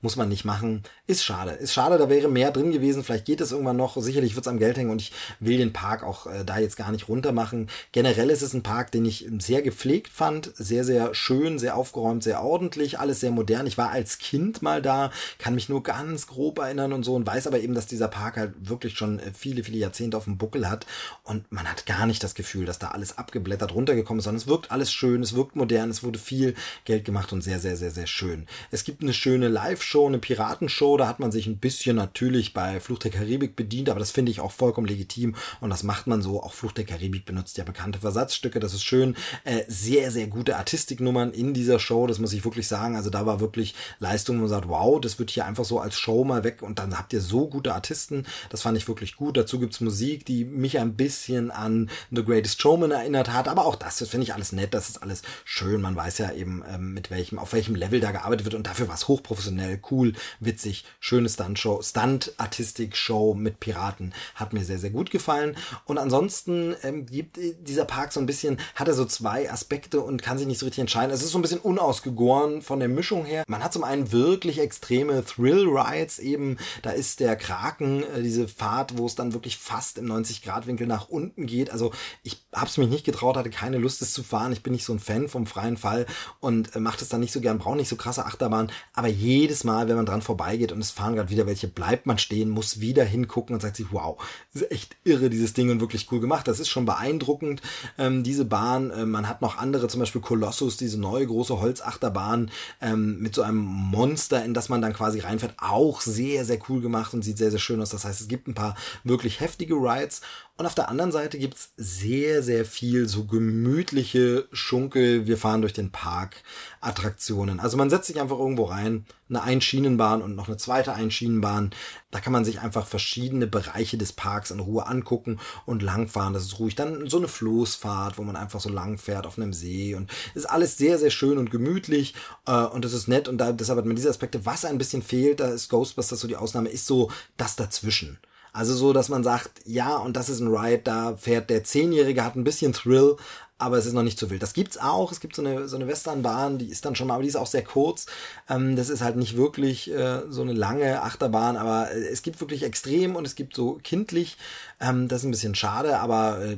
muss 0.06 0.18
man 0.18 0.30
nicht 0.30 0.46
machen. 0.46 0.84
Ist 1.08 1.26
schade. 1.26 1.50
Ist 1.52 1.74
schade, 1.74 1.98
da 1.98 2.10
wäre 2.10 2.30
mehr 2.30 2.52
drin 2.52 2.72
gewesen. 2.72 3.04
Vielleicht 3.04 3.26
geht 3.26 3.42
es 3.42 3.52
irgendwann 3.52 3.76
noch. 3.76 3.98
Sicherlich 3.98 4.36
wird's 4.36 4.48
am 4.48 4.60
Geld 4.60 4.78
hängen 4.78 4.92
und 4.92 5.02
ich 5.02 5.12
will 5.40 5.58
den 5.58 5.74
Park 5.74 6.04
auch 6.04 6.28
äh, 6.28 6.46
da 6.46 6.60
jetzt 6.60 6.78
gar 6.78 6.92
nicht 6.92 7.10
runter 7.10 7.32
machen. 7.32 7.70
Generell 7.92 8.30
ist 8.30 8.44
es 8.44 8.54
ein 8.54 8.62
Park, 8.62 8.92
den 8.92 9.04
ich 9.04 9.28
sehr 9.40 9.64
gepflegt 9.64 10.14
fand. 10.14 10.52
Sehr, 10.54 10.84
sehr 10.84 11.16
schön, 11.16 11.58
sehr 11.58 11.76
aufgeräumt, 11.76 12.22
sehr 12.22 12.44
ordentlich, 12.44 13.00
alles 13.00 13.20
sehr 13.20 13.32
modern. 13.32 13.66
Ich 13.66 13.80
war 13.80 13.90
als 13.90 14.20
Kind 14.20 14.62
mal 14.62 14.80
da, 14.80 15.10
kann 15.40 15.56
mich 15.56 15.70
nur 15.70 15.82
ganz 15.82 16.28
grob 16.28 16.60
erinnern 16.60 16.94
und 16.94 17.02
so 17.02 17.16
und 17.16 17.26
weiß 17.26 17.48
aber 17.48 17.60
eben, 17.60 17.74
dass 17.74 17.88
dieser 17.88 18.08
Park 18.08 18.38
halt 18.38 18.54
wirklich 18.70 18.96
schon 18.96 19.18
äh, 19.18 19.32
viele, 19.34 19.64
viele 19.64 19.80
Jahrzehnte 19.80 20.18
auf 20.18 20.26
dem 20.26 20.38
Buckel 20.38 20.70
hat 20.70 20.86
und 21.24 21.52
man 21.52 21.68
hat 21.68 21.88
gar 21.88 22.06
nicht 22.06 22.24
das 22.24 22.36
Gefühl, 22.36 22.66
dass 22.66 22.78
da 22.78 22.90
alles 22.90 23.18
abgeblättert 23.18 23.74
runtergekommen 23.74 24.20
ist, 24.20 24.26
sondern 24.26 24.42
es 24.42 24.48
wirkt 24.48 24.70
alles 24.70 24.94
schön, 24.94 25.24
es 25.24 25.36
wirkt 25.36 25.56
modern, 25.56 25.90
es 25.90 26.04
wurde 26.04 26.20
viel 26.20 26.54
Geld 26.84 27.06
gemacht 27.06 27.34
und 27.34 27.42
sehr, 27.42 27.60
sehr, 27.60 27.76
sehr, 27.76 27.90
sehr 27.90 28.06
schön. 28.06 28.46
Es 28.70 28.84
gibt 28.84 29.02
eine 29.02 29.14
schöne 29.14 29.48
Live-Show, 29.48 29.95
eine 30.04 30.20
Piratenshow, 30.20 30.98
da 30.98 31.08
hat 31.08 31.20
man 31.20 31.32
sich 31.32 31.48
ein 31.48 31.58
bisschen 31.58 31.96
natürlich 31.96 32.54
bei 32.54 32.80
Fluch 32.80 33.00
der 33.00 33.12
Karibik 33.12 33.56
bedient, 33.56 33.90
aber 33.90 34.00
das 34.00 34.12
finde 34.12 34.32
ich 34.32 34.42
auch 34.42 34.52
vollkommen 34.52 34.88
legitim 34.88 35.36
und 35.62 35.70
das 35.70 35.84
macht 35.84 36.08
man 36.08 36.22
so. 36.22 36.44
Auch 36.44 36.54
Fluch 36.54 36.74
der 36.74 36.86
Karibik 36.86 37.26
benutzt 37.26 37.58
ja 37.58 37.64
bekannte 37.64 38.00
Versatzstücke, 38.00 38.60
das 38.60 38.74
ist 38.74 38.84
schön. 38.84 39.16
Äh, 39.44 39.64
sehr, 39.68 40.12
sehr 40.12 40.28
gute 40.28 40.58
Artistiknummern 40.58 41.32
in 41.32 41.54
dieser 41.54 41.80
Show, 41.80 42.08
das 42.08 42.20
muss 42.20 42.34
ich 42.34 42.44
wirklich 42.44 42.68
sagen. 42.68 42.96
Also 42.96 43.10
da 43.10 43.26
war 43.26 43.40
wirklich 43.40 43.76
Leistung, 44.00 44.38
man 44.38 44.50
sagt, 44.50 44.68
wow, 44.68 45.00
das 45.00 45.20
wird 45.20 45.32
hier 45.32 45.46
einfach 45.46 45.66
so 45.66 45.80
als 45.80 45.98
Show 45.98 46.24
mal 46.24 46.44
weg 46.44 46.62
und 46.62 46.80
dann 46.80 46.98
habt 46.98 47.14
ihr 47.14 47.22
so 47.22 47.48
gute 47.48 47.74
Artisten. 47.74 48.26
Das 48.50 48.62
fand 48.62 48.78
ich 48.78 48.88
wirklich 48.88 49.16
gut. 49.16 49.38
Dazu 49.38 49.60
gibt's 49.60 49.80
Musik, 49.82 50.26
die 50.26 50.46
mich 50.46 50.80
ein 50.80 50.96
bisschen 50.96 51.52
an 51.52 51.90
The 52.12 52.24
Greatest 52.24 52.62
Showman 52.62 52.92
erinnert 52.92 53.32
hat. 53.32 53.48
Aber 53.48 53.66
auch 53.66 53.76
das, 53.76 53.98
das 53.98 54.10
finde 54.10 54.26
ich 54.26 54.34
alles 54.34 54.52
nett. 54.52 54.74
Das 54.74 54.90
ist 54.90 55.02
alles 55.02 55.22
schön. 55.44 55.82
Man 55.82 55.96
weiß 55.96 56.18
ja 56.18 56.32
eben, 56.32 56.64
ähm, 56.70 56.94
mit 56.94 57.12
welchem, 57.12 57.40
auf 57.40 57.54
welchem 57.54 57.76
Level 57.76 58.00
da 58.00 58.12
gearbeitet 58.12 58.46
wird. 58.46 58.56
Und 58.56 58.68
dafür 58.68 58.88
war 58.88 58.96
es 58.96 59.08
hochprofessionell, 59.08 59.75
cool, 59.92 60.14
witzig, 60.40 60.86
schöne 61.00 61.30
Stunt-Show, 61.30 61.82
Stunt-Artistik-Show 61.82 63.34
mit 63.34 63.60
Piraten. 63.60 64.14
Hat 64.36 64.54
mir 64.54 64.64
sehr, 64.64 64.80
sehr 64.80 64.90
gut 64.90 65.12
gefallen. 65.12 65.56
Und 65.86 65.98
ansonsten 65.98 66.76
ähm, 66.84 67.06
gibt 67.06 67.38
dieser 67.38 67.86
Park 67.86 68.14
so 68.14 68.20
ein 68.20 68.26
bisschen, 68.26 68.60
hat 68.76 68.88
er 68.88 68.94
so 68.94 69.06
zwei 69.06 69.52
Aspekte 69.52 70.02
und 70.02 70.22
kann 70.22 70.38
sich 70.38 70.48
nicht 70.48 70.60
so 70.60 70.66
richtig 70.66 70.82
entscheiden. 70.82 71.12
Es 71.12 71.24
ist 71.24 71.32
so 71.32 71.40
ein 71.40 71.42
bisschen 71.42 71.60
unausgegoren 71.60 72.62
von 72.62 72.80
der 72.80 72.90
Mischung 72.90 73.26
her. 73.26 73.44
Man 73.48 73.64
hat 73.64 73.74
zum 73.74 73.84
einen 73.84 74.12
wirklich 74.12 74.60
extreme 74.60 75.24
Thrill 75.26 75.68
Rides 75.68 76.20
eben. 76.20 76.58
Da 76.82 76.92
ist 76.92 77.20
der 77.20 77.36
Kraken, 77.36 78.04
äh, 78.04 78.22
diese 78.22 78.48
Fahrt, 78.48 78.98
wo 78.98 79.06
es 79.06 79.16
dann 79.16 79.34
wirklich 79.34 79.58
fast 79.58 79.98
im 79.98 80.06
90-Grad-Winkel 80.06 80.88
nach 80.88 81.10
unten 81.10 81.46
geht. 81.46 81.70
Also 81.70 81.92
ich 82.24 82.46
habe 82.54 82.68
es 82.68 82.78
mich 82.78 82.90
nicht 82.90 83.06
getraut, 83.06 83.38
hatte 83.38 83.50
keine 83.50 83.78
Lust, 83.78 84.02
es 84.02 84.14
zu 84.14 84.24
fahren. 84.24 84.52
Ich 84.52 84.64
bin 84.64 84.74
nicht 84.74 84.86
so 84.86 84.94
ein 84.94 85.00
Fan 85.00 85.28
vom 85.28 85.46
freien 85.46 85.78
Fall 85.78 86.06
und 86.40 86.76
äh, 86.76 86.80
mache 86.80 87.00
das 87.00 87.10
dann 87.10 87.20
nicht 87.20 87.34
so 87.34 87.42
gern, 87.42 87.60
brauche 87.60 87.76
nicht 87.76 87.90
so 87.90 87.96
krasse 87.96 88.26
Achterbahn. 88.26 88.72
Aber 88.94 89.08
jedes 89.08 89.64
Mal, 89.66 89.88
wenn 89.88 89.98
man 89.98 90.06
dran 90.06 90.22
vorbeigeht 90.22 90.72
und 90.72 90.80
es 90.80 90.92
fahren 90.92 91.16
gerade 91.16 91.30
wieder 91.30 91.46
welche, 91.46 91.68
bleibt 91.68 92.06
man 92.06 92.18
stehen, 92.18 92.50
muss 92.50 92.80
wieder 92.80 93.04
hingucken 93.04 93.54
und 93.54 93.62
sagt 93.62 93.76
sich, 93.76 93.88
wow, 93.92 94.18
ist 94.54 94.72
echt 94.72 94.96
irre, 95.04 95.30
dieses 95.30 95.54
Ding 95.54 95.70
und 95.70 95.82
wirklich 95.82 96.10
cool 96.12 96.22
gemacht. 96.22 96.48
Das 96.48 96.60
ist 96.60 96.70
schon 96.70 96.86
beeindruckend, 96.86 97.62
ähm, 97.98 98.24
diese 98.24 98.46
Bahn. 98.46 98.92
Äh, 98.92 99.06
man 99.06 99.28
hat 99.28 99.42
noch 99.42 99.58
andere, 99.58 99.88
zum 99.88 100.00
Beispiel 100.00 100.22
Colossus, 100.22 100.78
diese 100.78 101.00
neue 101.00 101.28
große 101.28 101.60
Holzachterbahn 101.60 102.52
ähm, 102.82 103.20
mit 103.20 103.36
so 103.36 103.42
einem 103.42 103.58
Monster, 103.58 104.46
in 104.46 104.54
das 104.54 104.70
man 104.70 104.82
dann 104.82 104.94
quasi 104.94 105.20
reinfährt. 105.20 105.56
Auch 105.60 106.02
sehr, 106.02 106.46
sehr 106.46 106.60
cool 106.70 106.82
gemacht 106.82 107.14
und 107.14 107.24
sieht 107.24 107.38
sehr, 107.38 107.52
sehr 107.52 107.60
schön 107.60 107.82
aus. 107.82 107.90
Das 107.90 108.06
heißt, 108.06 108.22
es 108.22 108.28
gibt 108.28 108.48
ein 108.48 108.54
paar 108.54 108.76
wirklich 109.04 109.40
heftige 109.42 109.76
Rides. 109.76 110.22
Und 110.58 110.66
auf 110.66 110.76
der 110.76 110.88
anderen 110.88 111.12
Seite 111.12 111.38
gibt's 111.38 111.74
sehr, 111.76 112.42
sehr 112.42 112.64
viel 112.64 113.10
so 113.10 113.26
gemütliche 113.26 114.48
Schunkel, 114.54 115.28
wir 115.28 115.38
fahren 115.38 115.60
durch 115.60 115.74
den 115.74 115.92
Park 115.92 116.44
Attraktionen. 116.80 117.60
Also 117.60 117.76
man 117.76 117.90
setzt 117.90 118.08
sich 118.08 118.22
einfach 118.22 118.40
irgendwo 118.40 118.64
rein, 118.64 119.06
eine 119.28 119.44
Einschienenbahn 119.44 120.22
und 120.22 120.34
noch 120.36 120.48
eine 120.48 120.56
zweite 120.56 120.94
Einschienenbahn. 120.94 121.72
Da 122.10 122.22
kann 122.22 122.32
man 122.32 122.46
sich 122.46 122.62
einfach 122.62 122.88
verschiedene 122.88 123.48
Bereiche 123.48 123.98
des 123.98 124.14
Parks 124.14 124.50
in 124.50 124.62
Ruhe 124.62 124.88
angucken 124.88 125.40
und 125.66 125.84
langfahren. 125.84 126.34
Das 126.34 126.44
ist 126.44 126.58
ruhig. 126.58 126.76
Dann 126.76 127.10
so 127.10 127.18
eine 127.18 127.28
Floßfahrt, 127.28 128.18
wo 128.18 128.24
man 128.24 128.38
einfach 128.38 128.62
so 128.62 128.70
lang 128.70 128.98
fährt 128.98 129.28
auf 129.28 129.38
einem 129.38 129.52
See 129.52 129.94
und 129.94 130.10
ist 130.36 130.50
alles 130.50 130.78
sehr, 130.78 130.98
sehr 130.98 131.12
schön 131.12 131.38
und 131.38 131.52
gemütlich 131.52 132.16
äh, 132.48 132.64
und 132.64 132.86
das 132.86 132.94
ist 132.94 133.10
nett 133.10 133.28
und 133.28 133.40
da, 133.40 133.52
deshalb 133.52 133.80
hat 133.80 133.86
man 133.86 133.98
diese 133.98 134.10
Aspekte. 134.10 134.46
Was 134.46 134.64
ein 134.64 134.78
bisschen 134.78 135.02
fehlt, 135.02 135.42
da 135.42 135.50
ist 135.50 135.68
Ghostbusters 135.68 136.22
so 136.22 136.30
die 136.30 136.38
Ausnahme, 136.38 136.70
ist 136.70 136.88
so 136.88 137.12
das 137.36 137.58
dazwischen. 137.58 138.20
Also 138.56 138.74
so, 138.74 138.94
dass 138.94 139.10
man 139.10 139.22
sagt, 139.22 139.52
ja, 139.66 139.98
und 139.98 140.16
das 140.16 140.30
ist 140.30 140.40
ein 140.40 140.48
Ride, 140.48 140.82
da 140.82 141.18
fährt 141.18 141.50
der 141.50 141.66
Zehnjährige, 141.66 142.24
hat 142.24 142.38
ein 142.38 142.46
bisschen 142.46 142.72
Thrill, 142.72 143.18
aber 143.58 143.78
es 143.78 143.86
ist 143.86 143.92
noch 143.92 144.02
nicht 144.04 144.18
so 144.18 144.30
wild. 144.30 144.42
Das 144.42 144.54
gibt's 144.54 144.78
auch. 144.78 145.12
Es 145.12 145.20
gibt 145.20 145.36
so 145.36 145.42
eine, 145.42 145.68
so 145.68 145.76
eine 145.76 145.88
Westernbahn, 145.88 146.58
die 146.58 146.70
ist 146.70 146.86
dann 146.86 146.96
schon 146.96 147.08
mal, 147.08 147.16
aber 147.16 147.24
die 147.24 147.28
ist 147.28 147.36
auch 147.36 147.48
sehr 147.48 147.66
kurz. 147.66 148.06
Ähm, 148.50 148.78
das 148.78 148.88
ist 148.88 149.02
halt 149.02 149.18
nicht 149.18 149.36
wirklich 149.36 149.92
äh, 149.92 150.22
so 150.30 150.42
eine 150.42 150.54
lange 150.54 151.02
Achterbahn, 151.04 151.58
aber 151.58 151.92
äh, 151.92 152.08
es 152.08 152.22
gibt 152.22 152.40
wirklich 152.40 152.64
extrem 152.64 153.18
und 153.18 153.28
es 153.28 153.36
gibt 153.36 153.58
so 153.58 153.78
kindlich. 153.84 154.38
Ähm, 154.80 155.08
das 155.08 155.22
ist 155.22 155.26
ein 155.26 155.32
bisschen 155.32 155.56
schade, 155.56 156.00
aber 156.00 156.44
äh, 156.44 156.58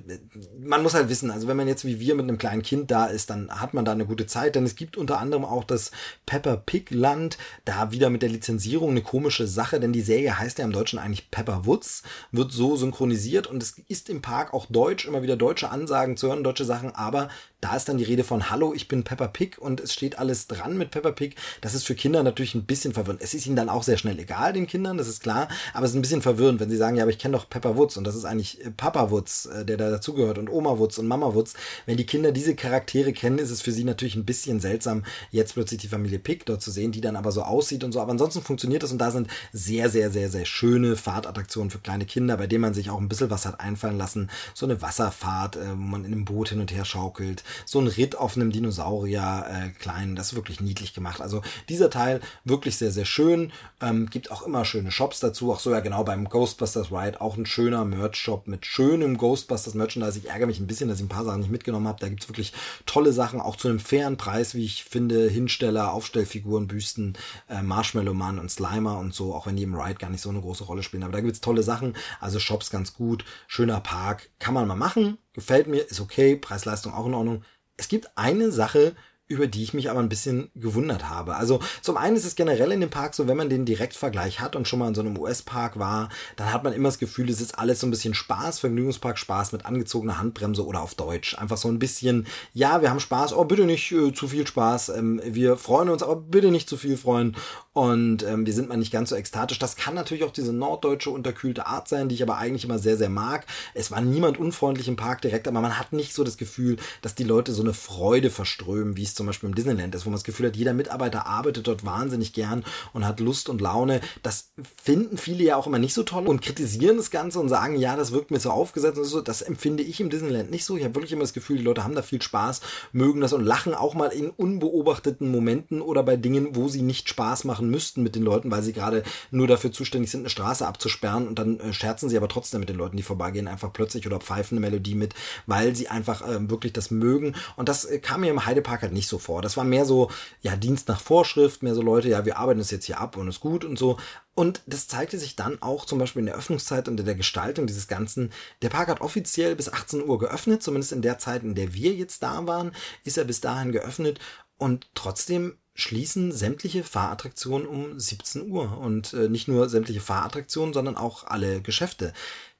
man 0.59 0.81
muss 0.81 0.95
halt 0.95 1.09
wissen, 1.09 1.29
also 1.29 1.47
wenn 1.47 1.57
man 1.57 1.67
jetzt 1.67 1.85
wie 1.85 1.99
wir 1.99 2.15
mit 2.15 2.23
einem 2.23 2.39
kleinen 2.39 2.63
Kind 2.63 2.89
da 2.89 3.05
ist, 3.05 3.29
dann 3.29 3.51
hat 3.51 3.75
man 3.75 3.85
da 3.85 3.91
eine 3.91 4.07
gute 4.07 4.25
Zeit, 4.25 4.55
denn 4.55 4.65
es 4.65 4.75
gibt 4.75 4.97
unter 4.97 5.19
anderem 5.19 5.45
auch 5.45 5.63
das 5.63 5.91
Pepper 6.25 6.57
Pig 6.57 6.89
Land, 6.89 7.37
da 7.65 7.91
wieder 7.91 8.09
mit 8.09 8.23
der 8.23 8.29
Lizenzierung 8.29 8.91
eine 8.91 9.03
komische 9.03 9.45
Sache, 9.45 9.79
denn 9.79 9.93
die 9.93 10.01
Serie 10.01 10.39
heißt 10.39 10.57
ja 10.57 10.65
im 10.65 10.71
Deutschen 10.71 10.97
eigentlich 10.97 11.29
Pepper 11.29 11.65
Woods, 11.67 12.01
wird 12.31 12.51
so 12.51 12.75
synchronisiert 12.75 13.45
und 13.45 13.61
es 13.61 13.79
ist 13.87 14.09
im 14.09 14.21
Park 14.23 14.53
auch 14.53 14.65
deutsch, 14.65 15.05
immer 15.05 15.21
wieder 15.21 15.37
deutsche 15.37 15.69
Ansagen 15.69 16.17
zu 16.17 16.27
hören, 16.27 16.43
deutsche 16.43 16.65
Sachen, 16.65 16.95
aber 16.95 17.29
da 17.59 17.75
ist 17.75 17.89
dann 17.89 17.97
die 17.97 18.03
Rede 18.03 18.23
von 18.23 18.51
Hallo, 18.51 18.75
ich 18.75 18.87
bin 18.87 19.03
Peppa 19.03 19.27
Pig 19.27 19.57
und 19.57 19.79
es 19.79 19.91
steht 19.91 20.19
alles 20.19 20.45
dran 20.45 20.77
mit 20.77 20.91
Peppa 20.91 21.11
Pig. 21.11 21.35
Das 21.61 21.73
ist 21.73 21.85
für 21.85 21.95
Kinder 21.95 22.21
natürlich 22.21 22.53
ein 22.53 22.65
bisschen 22.65 22.93
verwirrend. 22.93 23.19
Es 23.23 23.33
ist 23.33 23.47
ihnen 23.47 23.55
dann 23.55 23.69
auch 23.69 23.81
sehr 23.81 23.97
schnell 23.97 24.19
egal, 24.19 24.53
den 24.53 24.67
Kindern, 24.67 24.99
das 24.99 25.07
ist 25.07 25.23
klar, 25.23 25.47
aber 25.73 25.85
es 25.85 25.91
ist 25.91 25.97
ein 25.97 26.03
bisschen 26.03 26.21
verwirrend, 26.21 26.59
wenn 26.59 26.69
sie 26.69 26.77
sagen, 26.77 26.97
ja, 26.97 27.03
aber 27.03 27.09
ich 27.09 27.17
kenne 27.17 27.35
doch 27.35 27.49
Peppa 27.49 27.75
Woods 27.75 27.97
und 27.97 28.03
das 28.03 28.15
ist 28.15 28.25
eigentlich 28.25 28.63
äh, 28.63 28.69
Papa 28.69 29.09
Woods, 29.09 29.47
äh, 29.47 29.65
der 29.65 29.77
da 29.77 29.89
dazugehört 29.89 30.37
und 30.37 30.49
Oma 30.49 30.77
Woods 30.77 30.99
und 30.99 31.07
Mama 31.07 31.33
Woods. 31.33 31.55
Wenn 31.87 31.97
die 31.97 32.05
Kinder 32.05 32.31
diese 32.31 32.53
Charaktere 32.53 33.11
kennen, 33.11 33.39
ist 33.39 33.49
es 33.49 33.63
für 33.63 33.71
sie 33.71 33.83
natürlich 33.83 34.15
ein 34.15 34.25
bisschen 34.25 34.59
seltsam, 34.59 35.03
jetzt 35.31 35.55
plötzlich 35.55 35.81
die 35.81 35.87
Familie 35.87 36.19
Pig 36.19 36.45
dort 36.45 36.61
zu 36.61 36.69
sehen, 36.69 36.91
die 36.91 37.01
dann 37.01 37.15
aber 37.15 37.31
so 37.31 37.41
aussieht 37.41 37.83
und 37.83 37.91
so. 37.91 38.01
Aber 38.01 38.11
ansonsten 38.11 38.43
funktioniert 38.43 38.83
das 38.83 38.91
und 38.91 38.99
da 38.99 39.09
sind 39.09 39.29
sehr, 39.51 39.89
sehr, 39.89 40.11
sehr, 40.11 40.29
sehr 40.29 40.45
schöne 40.45 40.95
Fahrtattraktionen 40.95 41.71
für 41.71 41.79
kleine 41.79 42.05
Kinder, 42.05 42.37
bei 42.37 42.45
denen 42.45 42.61
man 42.61 42.75
sich 42.75 42.91
auch 42.91 42.99
ein 42.99 43.09
bisschen 43.09 43.31
was 43.31 43.47
hat 43.47 43.59
einfallen 43.59 43.97
lassen. 43.97 44.29
So 44.53 44.67
eine 44.67 44.79
Wasserfahrt, 44.83 45.55
äh, 45.55 45.71
wo 45.71 45.75
man 45.75 46.05
in 46.05 46.13
einem 46.13 46.25
Boot 46.25 46.49
hin 46.49 46.59
und 46.59 46.71
her 46.71 46.85
schaukelt 46.85 47.43
so 47.65 47.79
ein 47.79 47.87
Ritt 47.87 48.15
auf 48.15 48.35
einem 48.35 48.51
Dinosaurier 48.51 49.45
äh, 49.49 49.69
kleinen, 49.79 50.15
das 50.15 50.27
ist 50.27 50.35
wirklich 50.35 50.61
niedlich 50.61 50.93
gemacht. 50.93 51.21
Also 51.21 51.41
dieser 51.69 51.89
Teil 51.89 52.21
wirklich 52.43 52.77
sehr, 52.77 52.91
sehr 52.91 53.05
schön. 53.05 53.51
Ähm, 53.81 54.09
gibt 54.09 54.31
auch 54.31 54.41
immer 54.41 54.65
schöne 54.65 54.91
Shops 54.91 55.19
dazu. 55.19 55.51
Auch 55.51 55.59
so 55.59 55.71
ja 55.71 55.79
genau 55.79 56.03
beim 56.03 56.29
Ghostbusters 56.29 56.91
Ride 56.91 57.21
auch 57.21 57.37
ein 57.37 57.45
schöner 57.45 57.85
Merch-Shop 57.85 58.47
mit 58.47 58.65
schönem 58.65 59.17
Ghostbusters 59.17 59.73
Merchandise. 59.73 60.17
Ich 60.19 60.29
ärgere 60.29 60.47
mich 60.47 60.59
ein 60.59 60.67
bisschen, 60.67 60.89
dass 60.89 60.99
ich 60.99 61.05
ein 61.05 61.09
paar 61.09 61.25
Sachen 61.25 61.41
nicht 61.41 61.51
mitgenommen 61.51 61.87
habe. 61.87 61.99
Da 61.99 62.09
gibt 62.09 62.23
es 62.23 62.29
wirklich 62.29 62.53
tolle 62.85 63.13
Sachen, 63.13 63.41
auch 63.41 63.55
zu 63.55 63.67
einem 63.67 63.79
fairen 63.79 64.17
Preis, 64.17 64.55
wie 64.55 64.65
ich 64.65 64.83
finde. 64.83 65.29
Hinsteller, 65.29 65.93
Aufstellfiguren, 65.93 66.67
Büsten, 66.67 67.17
äh, 67.49 67.61
Marshmallow 67.61 68.13
Man 68.13 68.39
und 68.39 68.49
Slimer 68.49 68.97
und 68.97 69.13
so, 69.13 69.33
auch 69.33 69.47
wenn 69.47 69.55
die 69.55 69.63
im 69.63 69.75
Ride 69.75 69.99
gar 69.99 70.09
nicht 70.09 70.21
so 70.21 70.29
eine 70.29 70.41
große 70.41 70.63
Rolle 70.63 70.83
spielen. 70.83 71.03
Aber 71.03 71.13
da 71.13 71.21
gibt 71.21 71.33
es 71.33 71.41
tolle 71.41 71.63
Sachen. 71.63 71.95
Also 72.19 72.39
Shops 72.39 72.69
ganz 72.69 72.93
gut. 72.93 73.25
Schöner 73.47 73.79
Park. 73.81 74.29
Kann 74.39 74.53
man 74.53 74.67
mal 74.67 74.75
machen. 74.75 75.17
Gefällt 75.37 75.67
mir, 75.67 75.83
ist 75.87 76.01
okay. 76.01 76.35
Preis-Leistung 76.35 76.95
auch 76.95 77.05
in 77.05 77.13
Ordnung. 77.13 77.43
Es 77.77 77.87
gibt 77.89 78.09
eine 78.17 78.51
Sache, 78.51 78.95
über 79.27 79.47
die 79.47 79.63
ich 79.63 79.73
mich 79.73 79.89
aber 79.89 79.99
ein 79.99 80.09
bisschen 80.09 80.49
gewundert 80.55 81.09
habe. 81.09 81.35
Also 81.35 81.59
zum 81.81 81.97
einen 81.97 82.15
ist 82.15 82.25
es 82.25 82.35
generell 82.35 82.71
in 82.71 82.81
dem 82.81 82.89
Park 82.89 83.13
so, 83.13 83.27
wenn 83.27 83.37
man 83.37 83.49
den 83.49 83.65
Direktvergleich 83.65 84.39
hat 84.39 84.55
und 84.55 84.67
schon 84.67 84.79
mal 84.79 84.87
in 84.87 84.95
so 84.95 85.01
einem 85.01 85.17
US-Park 85.17 85.77
war, 85.79 86.09
dann 86.37 86.53
hat 86.53 86.63
man 86.63 86.73
immer 86.73 86.87
das 86.89 86.99
Gefühl, 86.99 87.29
es 87.29 87.41
ist 87.41 87.59
alles 87.59 87.81
so 87.81 87.87
ein 87.87 87.91
bisschen 87.91 88.13
Spaß, 88.13 88.59
Vergnügungspark 88.59 89.17
Spaß 89.17 89.51
mit 89.51 89.65
angezogener 89.65 90.19
Handbremse 90.19 90.65
oder 90.65 90.81
auf 90.81 90.95
Deutsch. 90.95 91.37
Einfach 91.37 91.57
so 91.57 91.67
ein 91.67 91.79
bisschen, 91.79 92.25
ja, 92.53 92.81
wir 92.81 92.89
haben 92.89 92.99
Spaß, 92.99 93.33
oh 93.33 93.43
bitte 93.43 93.65
nicht 93.65 93.91
äh, 93.91 94.13
zu 94.13 94.27
viel 94.29 94.47
Spaß, 94.47 94.89
ähm, 94.89 95.21
wir 95.25 95.57
freuen 95.57 95.89
uns, 95.89 96.03
aber 96.03 96.15
bitte 96.15 96.51
nicht 96.51 96.69
zu 96.69 96.77
viel 96.77 96.95
freuen 96.95 97.35
und 97.73 98.23
ähm, 98.23 98.45
wir 98.45 98.53
sind 98.53 98.69
mal 98.69 98.77
nicht 98.77 98.91
ganz 98.91 99.09
so 99.09 99.15
ekstatisch. 99.15 99.59
Das 99.59 99.75
kann 99.75 99.93
natürlich 99.93 100.23
auch 100.23 100.31
diese 100.31 100.53
norddeutsche 100.53 101.11
unterkühlte 101.11 101.67
Art 101.67 101.87
sein, 101.87 102.09
die 102.09 102.15
ich 102.15 102.23
aber 102.23 102.37
eigentlich 102.37 102.63
immer 102.63 102.79
sehr, 102.79 102.97
sehr 102.97 103.09
mag. 103.09 103.45
Es 103.75 103.91
war 103.91 104.01
niemand 104.01 104.39
unfreundlich 104.39 104.87
im 104.87 104.95
Park 104.95 105.21
direkt, 105.21 105.47
aber 105.47 105.61
man 105.61 105.77
hat 105.77 105.93
nicht 105.93 106.13
so 106.13 106.23
das 106.23 106.37
Gefühl, 106.37 106.77
dass 107.01 107.13
die 107.13 107.23
Leute 107.23 107.53
so 107.53 107.61
eine 107.61 107.73
Freude 107.73 108.31
verströmen, 108.31 108.97
wie 108.97 109.03
es 109.03 109.13
zum 109.17 109.27
Beispiel 109.27 109.49
im 109.49 109.55
Disneyland 109.55 109.93
ist, 109.95 110.05
wo 110.05 110.09
man 110.09 110.15
das 110.15 110.23
Gefühl 110.23 110.47
hat, 110.47 110.55
jeder 110.55 110.73
Mitarbeiter 110.73 111.25
arbeitet 111.25 111.67
dort 111.67 111.85
wahnsinnig 111.85 112.33
gern 112.33 112.63
und 112.93 113.05
hat 113.05 113.19
Lust 113.19 113.49
und 113.49 113.59
Laune. 113.61 114.01
Das 114.23 114.51
finden 114.81 115.17
viele 115.17 115.43
ja 115.43 115.55
auch 115.57 115.67
immer 115.67 115.79
nicht 115.79 115.93
so 115.93 116.03
toll 116.03 116.27
und 116.27 116.41
kritisieren 116.41 116.97
das 116.97 117.11
Ganze 117.11 117.39
und 117.39 117.49
sagen, 117.49 117.75
ja, 117.75 117.95
das 117.95 118.11
wirkt 118.11 118.31
mir 118.31 118.39
so 118.39 118.51
aufgesetzt 118.51 118.97
und 118.97 119.05
so. 119.05 119.21
Das 119.21 119.41
empfinde 119.41 119.83
ich 119.83 119.99
im 119.99 120.09
Disneyland 120.09 120.51
nicht 120.51 120.65
so. 120.65 120.77
Ich 120.77 120.83
habe 120.83 120.95
wirklich 120.95 121.11
immer 121.11 121.21
das 121.21 121.33
Gefühl, 121.33 121.57
die 121.57 121.63
Leute 121.63 121.83
haben 121.83 121.95
da 121.95 122.01
viel 122.01 122.21
Spaß, 122.21 122.61
mögen 122.91 123.21
das 123.21 123.33
und 123.33 123.43
lachen 123.43 123.73
auch 123.73 123.93
mal 123.93 124.07
in 124.07 124.29
unbeobachteten 124.29 125.29
Momenten 125.29 125.81
oder 125.81 126.03
bei 126.03 126.15
Dingen, 126.15 126.55
wo 126.55 126.69
sie 126.69 126.81
nicht 126.81 127.09
Spaß 127.09 127.43
machen 127.43 127.69
müssten 127.69 128.03
mit 128.03 128.15
den 128.15 128.23
Leuten, 128.23 128.51
weil 128.51 128.63
sie 128.63 128.73
gerade 128.73 129.03
nur 129.31 129.47
dafür 129.47 129.71
zuständig 129.71 130.11
sind, 130.11 130.21
eine 130.21 130.29
Straße 130.29 130.67
abzusperren 130.67 131.27
und 131.27 131.39
dann 131.39 131.59
äh, 131.59 131.73
scherzen 131.73 132.09
sie 132.09 132.17
aber 132.17 132.27
trotzdem 132.27 132.59
mit 132.59 132.69
den 132.69 132.77
Leuten, 132.77 132.97
die 132.97 133.03
vorbeigehen, 133.03 133.47
einfach 133.47 133.73
plötzlich 133.73 134.05
oder 134.05 134.19
pfeifen 134.19 134.57
eine 134.57 134.67
Melodie 134.67 134.95
mit, 134.95 135.13
weil 135.45 135.75
sie 135.75 135.87
einfach 135.87 136.21
äh, 136.21 136.49
wirklich 136.49 136.73
das 136.73 136.91
mögen. 136.91 137.35
Und 137.55 137.69
das 137.69 137.85
äh, 137.85 137.99
kam 137.99 138.21
mir 138.21 138.29
im 138.29 138.45
Heidepark 138.45 138.81
halt 138.81 138.93
nicht 138.93 139.06
so 139.07 139.17
vor. 139.17 139.41
Das 139.41 139.57
war 139.57 139.63
mehr 139.63 139.85
so, 139.85 140.09
ja, 140.41 140.55
Dienst 140.55 140.87
nach 140.87 140.99
Vorschrift, 140.99 141.63
mehr 141.63 141.75
so 141.75 141.81
Leute, 141.81 142.09
ja, 142.09 142.25
wir 142.25 142.37
arbeiten 142.37 142.59
es 142.59 142.71
jetzt 142.71 142.85
hier 142.85 142.99
ab 142.99 143.17
und 143.17 143.27
ist 143.27 143.39
gut 143.39 143.65
und 143.65 143.77
so. 143.77 143.97
Und 144.33 144.61
das 144.67 144.87
zeigte 144.87 145.17
sich 145.17 145.35
dann 145.35 145.61
auch 145.61 145.85
zum 145.85 145.99
Beispiel 145.99 146.19
in 146.19 146.27
der 146.27 146.35
Öffnungszeit 146.35 146.87
und 146.87 146.99
in 146.99 147.05
der 147.05 147.15
Gestaltung 147.15 147.67
dieses 147.67 147.87
Ganzen. 147.87 148.31
Der 148.61 148.69
Park 148.69 148.87
hat 148.87 149.01
offiziell 149.01 149.55
bis 149.55 149.71
18 149.71 150.03
Uhr 150.07 150.19
geöffnet, 150.19 150.61
zumindest 150.61 150.91
in 150.91 151.01
der 151.01 151.17
Zeit, 151.17 151.43
in 151.43 151.55
der 151.55 151.73
wir 151.73 151.93
jetzt 151.93 152.21
da 152.21 152.45
waren, 152.45 152.71
ist 153.03 153.17
er 153.17 153.25
bis 153.25 153.41
dahin 153.41 153.71
geöffnet. 153.71 154.19
Und 154.57 154.89
trotzdem 154.93 155.57
schließen 155.73 156.31
sämtliche 156.31 156.83
Fahrattraktionen 156.83 157.67
um 157.67 157.99
17 157.99 158.51
Uhr. 158.51 158.77
Und 158.77 159.13
äh, 159.13 159.29
nicht 159.29 159.47
nur 159.47 159.69
sämtliche 159.69 160.01
Fahrattraktionen, 160.01 160.73
sondern 160.73 160.97
auch 160.97 161.23
alle 161.23 161.61
Geschäfte 161.61 162.13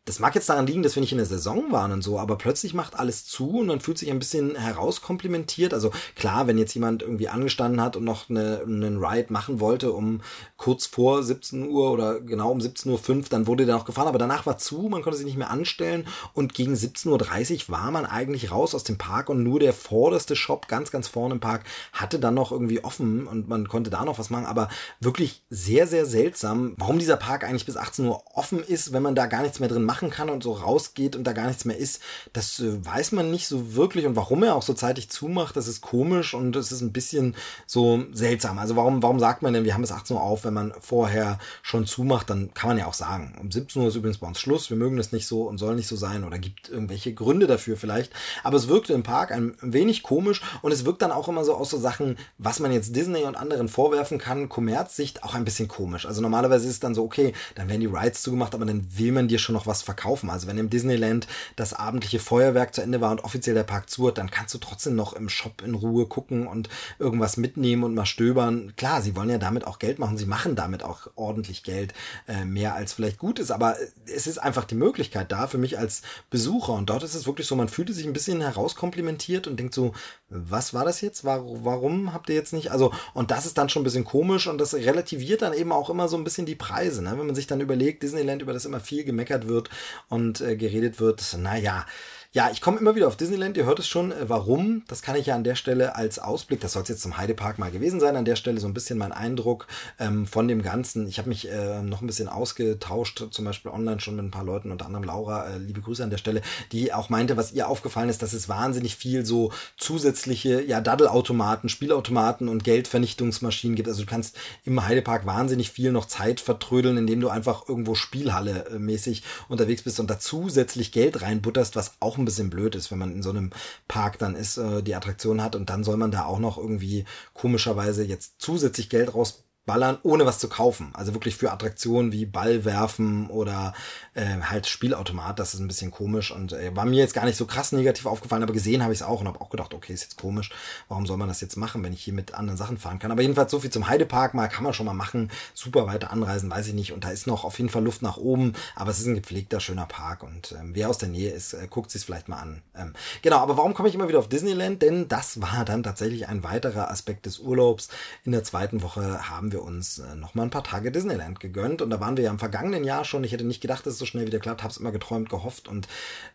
das 0.08 0.20
mag 0.20 0.34
jetzt 0.36 0.48
daran 0.48 0.66
liegen, 0.66 0.84
dass 0.84 0.96
wir 0.96 1.02
nicht 1.02 1.12
in 1.12 1.18
der 1.18 1.28
Saison 1.28 1.70
waren 1.74 1.92
und 1.92 2.02
so, 2.02 2.18
aber 2.18 2.38
plötzlich 2.38 2.74
macht 2.74 2.98
alles 2.98 3.26
zu 3.26 3.60
und 3.60 3.68
man 3.68 3.82
fühlt 3.82 3.98
sich 3.98 4.10
ein 4.10 4.20
bisschen 4.20 4.56
herauskomplimentiert. 4.56 5.74
Also 5.74 5.92
klar, 6.16 6.48
wenn 6.48 6.58
jetzt 6.58 6.74
jemand 6.74 7.02
irgendwie 7.02 7.28
angestanden 7.28 7.82
hat 7.82 7.98
und 7.98 8.06
noch 8.06 8.30
eine, 8.30 8.62
einen 8.62 9.04
Ride 9.04 9.34
machen 9.34 9.60
wollte 9.60 9.92
um 9.92 10.22
kurz 10.56 10.86
vor 10.86 11.24
17 11.24 11.68
Uhr 11.68 11.92
oder 11.92 12.22
genau 12.22 12.52
um 12.52 12.60
17.05 12.60 13.18
Uhr, 13.18 13.24
dann 13.30 13.48
wurde 13.48 13.66
der 13.66 13.76
noch 13.76 13.84
gefahren, 13.84 14.08
aber 14.08 14.18
danach 14.18 14.46
war 14.46 14.58
zu, 14.58 14.88
man 14.90 15.02
konnte 15.02 15.18
sich 15.18 15.26
nicht 15.26 15.38
mehr 15.38 15.50
anstellen 15.50 16.08
und 16.34 16.54
gegen 16.54 16.74
17.30 16.74 17.68
Uhr 17.68 17.78
war 17.78 17.92
man 17.92 18.06
eigentlich 18.06 18.50
raus 18.50 18.74
aus 18.76 18.86
dem 18.86 18.98
Park 18.98 19.28
und 19.28 19.44
nur 19.44 19.60
der 19.60 19.74
vorderste 19.74 20.38
Shop 20.38 20.70
ganz, 20.70 20.90
ganz 20.90 21.10
vorne 21.10 21.34
im 21.34 21.42
Park 21.42 21.66
hatte 21.92 22.18
dann 22.18 22.34
noch 22.34 22.54
irgendwie 22.54 22.82
offen 22.82 23.28
und 23.28 23.50
man 23.50 23.68
konnte 23.68 23.90
da 23.90 24.06
noch 24.06 24.20
was 24.20 24.30
machen, 24.30 24.46
aber 24.46 24.70
wirklich 25.02 25.44
sehr, 25.50 25.86
sehr 25.86 26.06
seltsam, 26.06 26.76
warum 26.78 26.98
dieser 26.98 27.18
Park 27.18 27.44
eigentlich 27.44 27.66
bis 27.66 27.76
18 27.76 28.06
Uhr 28.06 28.24
offen 28.34 28.64
ist, 28.64 28.94
wenn 28.94 29.04
man 29.04 29.14
da 29.14 29.26
gar 29.26 29.42
nichts 29.42 29.60
mehr 29.60 29.68
drin 29.68 29.84
macht 29.84 29.97
machen 29.98 30.12
kann 30.12 30.30
und 30.30 30.44
so 30.44 30.54
rausgeht 30.54 31.16
und 31.16 31.24
da 31.24 31.34
gar 31.34 31.48
nichts 31.48 31.66
mehr 31.66 31.78
ist, 31.78 32.02
das 32.32 32.60
äh, 32.60 32.86
weiß 32.86 33.14
man 33.14 33.32
nicht 33.32 33.48
so 33.48 33.74
wirklich. 33.74 34.06
Und 34.06 34.16
warum 34.16 34.44
er 34.44 34.54
auch 34.54 34.62
so 34.62 34.76
zeitig 34.76 35.10
zumacht, 35.10 35.56
das 35.56 35.68
ist 35.68 35.82
komisch 35.82 36.36
und 36.36 36.56
es 36.56 36.72
ist 36.72 36.82
ein 36.82 36.92
bisschen 36.92 37.36
so 37.66 38.04
seltsam. 38.12 38.60
Also 38.60 38.76
warum, 38.76 39.02
warum 39.02 39.20
sagt 39.20 39.42
man 39.42 39.54
denn, 39.54 39.64
wir 39.64 39.74
haben 39.74 39.84
es 39.84 39.92
18 39.92 40.16
Uhr 40.16 40.22
auf, 40.22 40.44
wenn 40.44 40.54
man 40.54 40.72
vorher 40.80 41.40
schon 41.64 41.88
zumacht, 41.88 42.30
dann 42.30 42.54
kann 42.54 42.70
man 42.70 42.78
ja 42.78 42.86
auch 42.86 42.94
sagen, 42.94 43.36
um 43.42 43.52
17 43.52 43.82
Uhr 43.82 43.88
ist 43.88 43.96
übrigens 43.96 44.20
bei 44.20 44.28
uns 44.28 44.40
Schluss, 44.40 44.70
wir 44.70 44.78
mögen 44.78 44.98
das 44.98 45.12
nicht 45.12 45.26
so 45.26 45.44
und 45.44 45.58
soll 45.58 45.76
nicht 45.76 45.88
so 45.88 45.96
sein 45.96 46.24
oder 46.24 46.38
gibt 46.38 46.70
irgendwelche 46.70 47.14
Gründe 47.14 47.48
dafür 47.48 47.76
vielleicht. 47.76 48.14
Aber 48.44 48.58
es 48.58 48.68
wirkte 48.68 48.94
im 48.94 49.02
Park 49.02 49.32
ein 49.32 49.56
wenig 49.62 50.04
komisch 50.04 50.42
und 50.62 50.72
es 50.72 50.86
wirkt 50.86 51.02
dann 51.02 51.12
auch 51.12 51.28
immer 51.28 51.44
so 51.44 51.56
aus 51.56 51.72
so 51.72 51.80
Sachen, 51.80 52.18
was 52.38 52.60
man 52.60 52.72
jetzt 52.72 52.96
Disney 52.96 53.24
und 53.24 53.36
anderen 53.36 53.68
vorwerfen 53.68 54.20
kann, 54.20 54.48
Kommerzsicht 54.48 55.24
auch 55.24 55.34
ein 55.34 55.46
bisschen 55.46 55.68
komisch. 55.68 56.06
Also 56.06 56.22
normalerweise 56.22 56.66
ist 56.68 56.74
es 56.74 56.80
dann 56.80 56.94
so, 56.94 57.04
okay, 57.04 57.34
dann 57.56 57.68
werden 57.68 57.82
die 57.82 57.88
Rides 57.88 58.22
zugemacht, 58.22 58.54
aber 58.54 58.66
dann 58.66 58.86
will 58.96 59.12
man 59.12 59.28
dir 59.28 59.40
schon 59.40 59.56
noch 59.56 59.66
was 59.66 59.82
verkaufen. 59.88 60.30
Also 60.30 60.48
wenn 60.48 60.58
im 60.58 60.70
Disneyland 60.70 61.28
das 61.56 61.74
abendliche 61.74 62.20
Feuerwerk 62.20 62.76
zu 62.76 62.82
Ende 62.82 63.02
war 63.02 63.10
und 63.10 63.24
offiziell 63.24 63.56
der 63.56 63.64
Park 63.64 63.90
zu 63.90 64.08
hat, 64.08 64.20
dann 64.20 64.30
kannst 64.30 64.54
du 64.54 64.60
trotzdem 64.60 64.96
noch 64.96 65.14
im 65.14 65.30
Shop 65.30 65.64
in 65.64 65.74
Ruhe 65.74 66.06
gucken 66.06 66.46
und 66.46 66.70
irgendwas 67.00 67.38
mitnehmen 67.38 67.84
und 67.84 67.96
mal 67.96 68.06
stöbern. 68.06 68.74
Klar, 68.76 69.02
sie 69.02 69.16
wollen 69.16 69.30
ja 69.30 69.38
damit 69.38 69.66
auch 69.66 69.80
Geld 69.80 69.98
machen. 69.98 70.18
Sie 70.18 70.26
machen 70.26 70.56
damit 70.56 70.84
auch 70.84 71.08
ordentlich 71.16 71.64
Geld, 71.64 71.94
äh, 72.28 72.46
mehr 72.46 72.76
als 72.76 72.94
vielleicht 72.94 73.18
gut 73.18 73.40
ist. 73.40 73.50
Aber 73.52 73.76
es 74.06 74.28
ist 74.28 74.38
einfach 74.38 74.66
die 74.66 74.76
Möglichkeit 74.76 75.32
da 75.32 75.48
für 75.48 75.58
mich 75.58 75.80
als 75.80 76.02
Besucher. 76.30 76.74
Und 76.74 76.90
dort 76.90 77.04
ist 77.04 77.16
es 77.16 77.26
wirklich 77.26 77.48
so, 77.48 77.56
man 77.56 77.70
fühlte 77.70 77.94
sich 77.94 78.06
ein 78.06 78.14
bisschen 78.14 78.42
herauskomplimentiert 78.42 79.48
und 79.48 79.58
denkt 79.58 79.74
so, 79.74 79.94
was 80.30 80.74
war 80.74 80.84
das 80.84 81.00
jetzt? 81.02 81.24
Warum 81.24 82.14
habt 82.14 82.30
ihr 82.30 82.36
jetzt 82.36 82.52
nicht? 82.52 82.72
Also, 82.72 82.92
und 83.14 83.32
das 83.32 83.46
ist 83.46 83.58
dann 83.58 83.70
schon 83.70 83.82
ein 83.82 83.86
bisschen 83.86 84.04
komisch 84.04 84.48
und 84.48 84.58
das 84.58 84.74
relativiert 84.74 85.42
dann 85.42 85.54
eben 85.54 85.72
auch 85.72 85.90
immer 85.90 86.10
so 86.10 86.18
ein 86.18 86.26
bisschen 86.26 86.46
die 86.46 86.56
Preise. 86.56 87.02
Ne? 87.02 87.18
Wenn 87.18 87.28
man 87.28 87.36
sich 87.36 87.48
dann 87.48 87.62
überlegt, 87.62 88.04
Disneyland, 88.04 88.42
über 88.42 88.54
das 88.54 88.66
immer 88.66 88.82
viel 88.82 89.06
gemeckert 89.06 89.48
wird 89.48 89.70
und 90.10 90.42
äh, 90.42 90.56
geredet 90.56 91.00
wird, 91.00 91.38
naja, 91.38 91.86
ja, 92.34 92.50
ich 92.52 92.62
komme 92.62 92.78
immer 92.78 92.96
wieder 92.96 93.08
auf 93.08 93.16
Disneyland, 93.16 93.58
ihr 93.58 93.66
hört 93.66 93.80
es 93.80 93.88
schon. 93.88 94.12
Äh, 94.12 94.30
warum? 94.30 94.84
Das 94.88 95.02
kann 95.02 95.16
ich 95.16 95.28
ja 95.28 95.36
an 95.36 95.44
der 95.44 95.56
Stelle 95.56 95.96
als 95.96 96.20
Ausblick, 96.20 96.60
das 96.60 96.74
soll 96.74 96.84
es 96.84 96.90
jetzt 96.90 97.02
zum 97.02 97.18
Heidepark 97.18 97.58
mal 97.58 97.72
gewesen 97.72 98.00
sein, 98.00 98.16
an 98.16 98.26
der 98.26 98.36
Stelle 98.36 98.60
so 98.60 98.68
ein 98.68 98.74
bisschen 98.74 98.98
mein 98.98 99.12
Eindruck 99.12 99.68
ähm, 100.00 100.28
von 100.28 100.48
dem 100.48 100.62
Ganzen. 100.62 101.08
Ich 101.08 101.20
habe 101.20 101.30
mich 101.30 101.50
äh, 101.50 101.82
noch 101.82 102.02
ein 102.02 102.08
bisschen 102.08 102.28
ausgetauscht, 102.28 103.26
zum 103.32 103.46
Beispiel 103.46 103.72
online 103.72 104.00
schon 104.02 104.18
mit 104.18 104.26
ein 104.26 104.32
paar 104.32 104.44
Leuten, 104.44 104.72
unter 104.72 104.86
anderem 104.86 105.06
Laura, 105.06 105.48
äh, 105.48 105.58
liebe 105.58 105.82
Grüße 105.82 106.04
an 106.04 106.10
der 106.10 106.18
Stelle, 106.18 106.42
die 106.72 106.94
auch 106.94 107.10
meinte, 107.10 107.38
was 107.38 107.54
ihr 107.54 107.70
aufgefallen 107.70 108.10
ist, 108.10 108.22
dass 108.22 108.34
es 108.34 108.50
wahnsinnig 108.50 108.96
viel 108.96 109.26
so 109.26 109.52
zusätzliche, 109.78 110.62
ja, 110.64 110.82
Daddelautomaten, 110.82 111.70
Spielautomaten 111.70 112.50
und 112.50 112.64
Geldvernichtungsmaschinen 112.64 113.76
gibt. 113.76 113.88
Also 113.88 114.02
du 114.02 114.10
kannst 114.10 114.38
im 114.66 114.86
Heidepark 114.86 115.26
wahnsinnig 115.26 115.72
viel 115.72 115.92
noch 115.92 116.06
Zeit 116.06 116.42
vertrödeln, 116.42 116.98
indem 116.98 117.22
du 117.22 117.30
einfach 117.30 117.68
irgendwo 117.70 117.96
Spielhalle 117.96 118.66
äh, 118.70 118.80
mäßig 118.80 119.24
unterwegs 119.48 119.84
bist 119.84 120.00
und 120.00 120.10
da 120.10 120.20
zusätzlich 120.20 120.92
Geld 120.92 121.22
reinbutterst, 121.22 121.76
was 121.76 121.94
auch 122.00 122.17
auch 122.18 122.22
ein 122.22 122.26
bisschen 122.26 122.50
blöd 122.50 122.76
ist, 122.76 122.92
wenn 122.92 122.98
man 122.98 123.12
in 123.12 123.22
so 123.22 123.30
einem 123.30 123.52
Park 123.88 124.18
dann 124.18 124.36
ist, 124.36 124.58
äh, 124.58 124.82
die 124.82 124.96
Attraktion 124.96 125.42
hat 125.42 125.56
und 125.56 125.70
dann 125.70 125.84
soll 125.84 125.98
man 125.98 126.12
da 126.12 126.26
auch 126.26 126.40
noch 126.40 126.58
irgendwie 126.58 127.06
komischerweise 127.34 128.04
jetzt 128.04 128.36
zusätzlich 128.40 128.90
Geld 128.90 129.14
raus 129.14 129.44
ballern, 129.68 130.00
ohne 130.02 130.26
was 130.26 130.40
zu 130.40 130.50
kaufen. 130.50 130.90
Also 130.94 131.14
wirklich 131.14 131.36
für 131.36 131.52
Attraktionen 131.52 132.12
wie 132.12 132.26
Ball 132.26 132.66
werfen 132.66 133.30
oder 133.30 133.74
äh, 134.16 134.26
halt 134.42 134.66
Spielautomat. 134.66 135.38
Das 135.38 135.54
ist 135.54 135.60
ein 135.60 135.68
bisschen 135.68 135.92
komisch 135.92 136.32
und 136.32 136.54
äh, 136.54 136.76
war 136.76 136.86
mir 136.86 136.98
jetzt 136.98 137.14
gar 137.14 137.26
nicht 137.26 137.38
so 137.38 137.46
krass 137.46 137.74
negativ 137.74 138.08
aufgefallen, 138.08 138.42
aber 138.42 138.54
gesehen 138.54 138.82
habe 138.82 138.94
ich 138.94 139.02
es 139.02 139.06
auch 139.06 139.20
und 139.20 139.28
habe 139.28 139.40
auch 139.42 139.52
gedacht, 139.52 139.76
okay, 139.76 139.94
ist 139.94 140.04
jetzt 140.04 140.18
komisch. 140.18 140.50
Warum 140.88 141.06
soll 141.06 141.18
man 141.18 141.28
das 141.28 141.42
jetzt 141.42 141.58
machen, 141.58 141.84
wenn 141.84 141.94
ich 141.94 142.02
hier 142.02 142.14
mit 142.14 142.34
anderen 142.34 142.58
Sachen 142.58 142.78
fahren 142.78 142.98
kann? 142.98 143.12
Aber 143.12 143.22
jedenfalls 143.22 143.52
so 143.52 143.60
viel 143.60 143.70
zum 143.70 143.88
Heidepark 143.88 144.34
mal 144.34 144.48
kann 144.48 144.64
man 144.64 144.74
schon 144.74 144.86
mal 144.86 144.94
machen. 144.94 145.30
Super 145.54 145.86
weiter 145.86 146.12
anreisen, 146.12 146.50
weiß 146.50 146.70
ich 146.70 146.74
nicht. 146.74 146.94
Und 146.94 147.04
da 147.04 147.10
ist 147.10 147.28
noch 147.28 147.44
auf 147.44 147.60
jeden 147.60 147.70
Fall 147.70 147.84
Luft 147.84 148.02
nach 148.02 148.18
oben, 148.18 148.54
aber 148.76 148.90
es 148.90 149.00
ist 149.00 149.06
ein 149.06 149.16
gepflegter, 149.16 149.60
schöner 149.60 149.86
Park 149.86 150.24
und 150.24 150.56
ähm, 150.58 150.72
wer 150.74 150.90
aus 150.90 150.98
der 150.98 151.10
Nähe 151.10 151.32
ist, 151.32 151.54
äh, 151.54 151.68
guckt 151.70 151.92
sich 151.92 152.06
vielleicht 152.06 152.30
mal 152.30 152.38
an. 152.38 152.62
Ähm, 152.76 152.94
genau, 153.22 153.38
aber 153.38 153.58
warum 153.58 153.74
komme 153.74 153.90
ich 153.90 153.96
immer 153.96 154.08
wieder 154.08 154.20
auf 154.20 154.30
Disneyland? 154.30 154.82
Denn 154.82 155.10
das 155.10 155.42
war 155.42 155.66
dann 155.66 155.84
tatsächlich 155.84 156.28
ein 156.28 156.44
weiterer 156.44 156.90
Aspekt 156.90 157.26
des 157.26 157.40
Urlaubs. 157.40 157.90
In 158.24 158.32
der 158.32 158.46
zweiten 158.46 158.82
Woche 158.82 159.30
haben 159.30 159.52
wir 159.52 159.57
wir 159.58 159.64
uns 159.64 160.00
äh, 160.00 160.16
noch 160.16 160.36
mal 160.36 160.44
ein 160.44 160.50
paar 160.50 160.64
Tage 160.64 160.92
Disneyland 160.92 161.40
gegönnt. 161.40 161.82
Und 161.82 161.90
da 161.90 162.00
waren 162.00 162.16
wir 162.16 162.24
ja 162.24 162.32
im 162.32 162.40
vergangenen 162.40 162.84
Jahr 162.84 163.04
schon. 163.04 163.24
Ich 163.24 163.32
hätte 163.32 163.44
nicht 163.44 163.62
gedacht, 163.62 163.86
dass 163.86 163.94
es 163.94 164.00
so 164.00 164.06
schnell 164.06 164.28
wieder 164.28 164.40
klappt. 164.40 164.64
Habe 164.64 164.72
es 164.72 164.78
immer 164.78 164.92
geträumt, 164.92 165.30
gehofft. 165.30 165.68
Und 165.68 165.88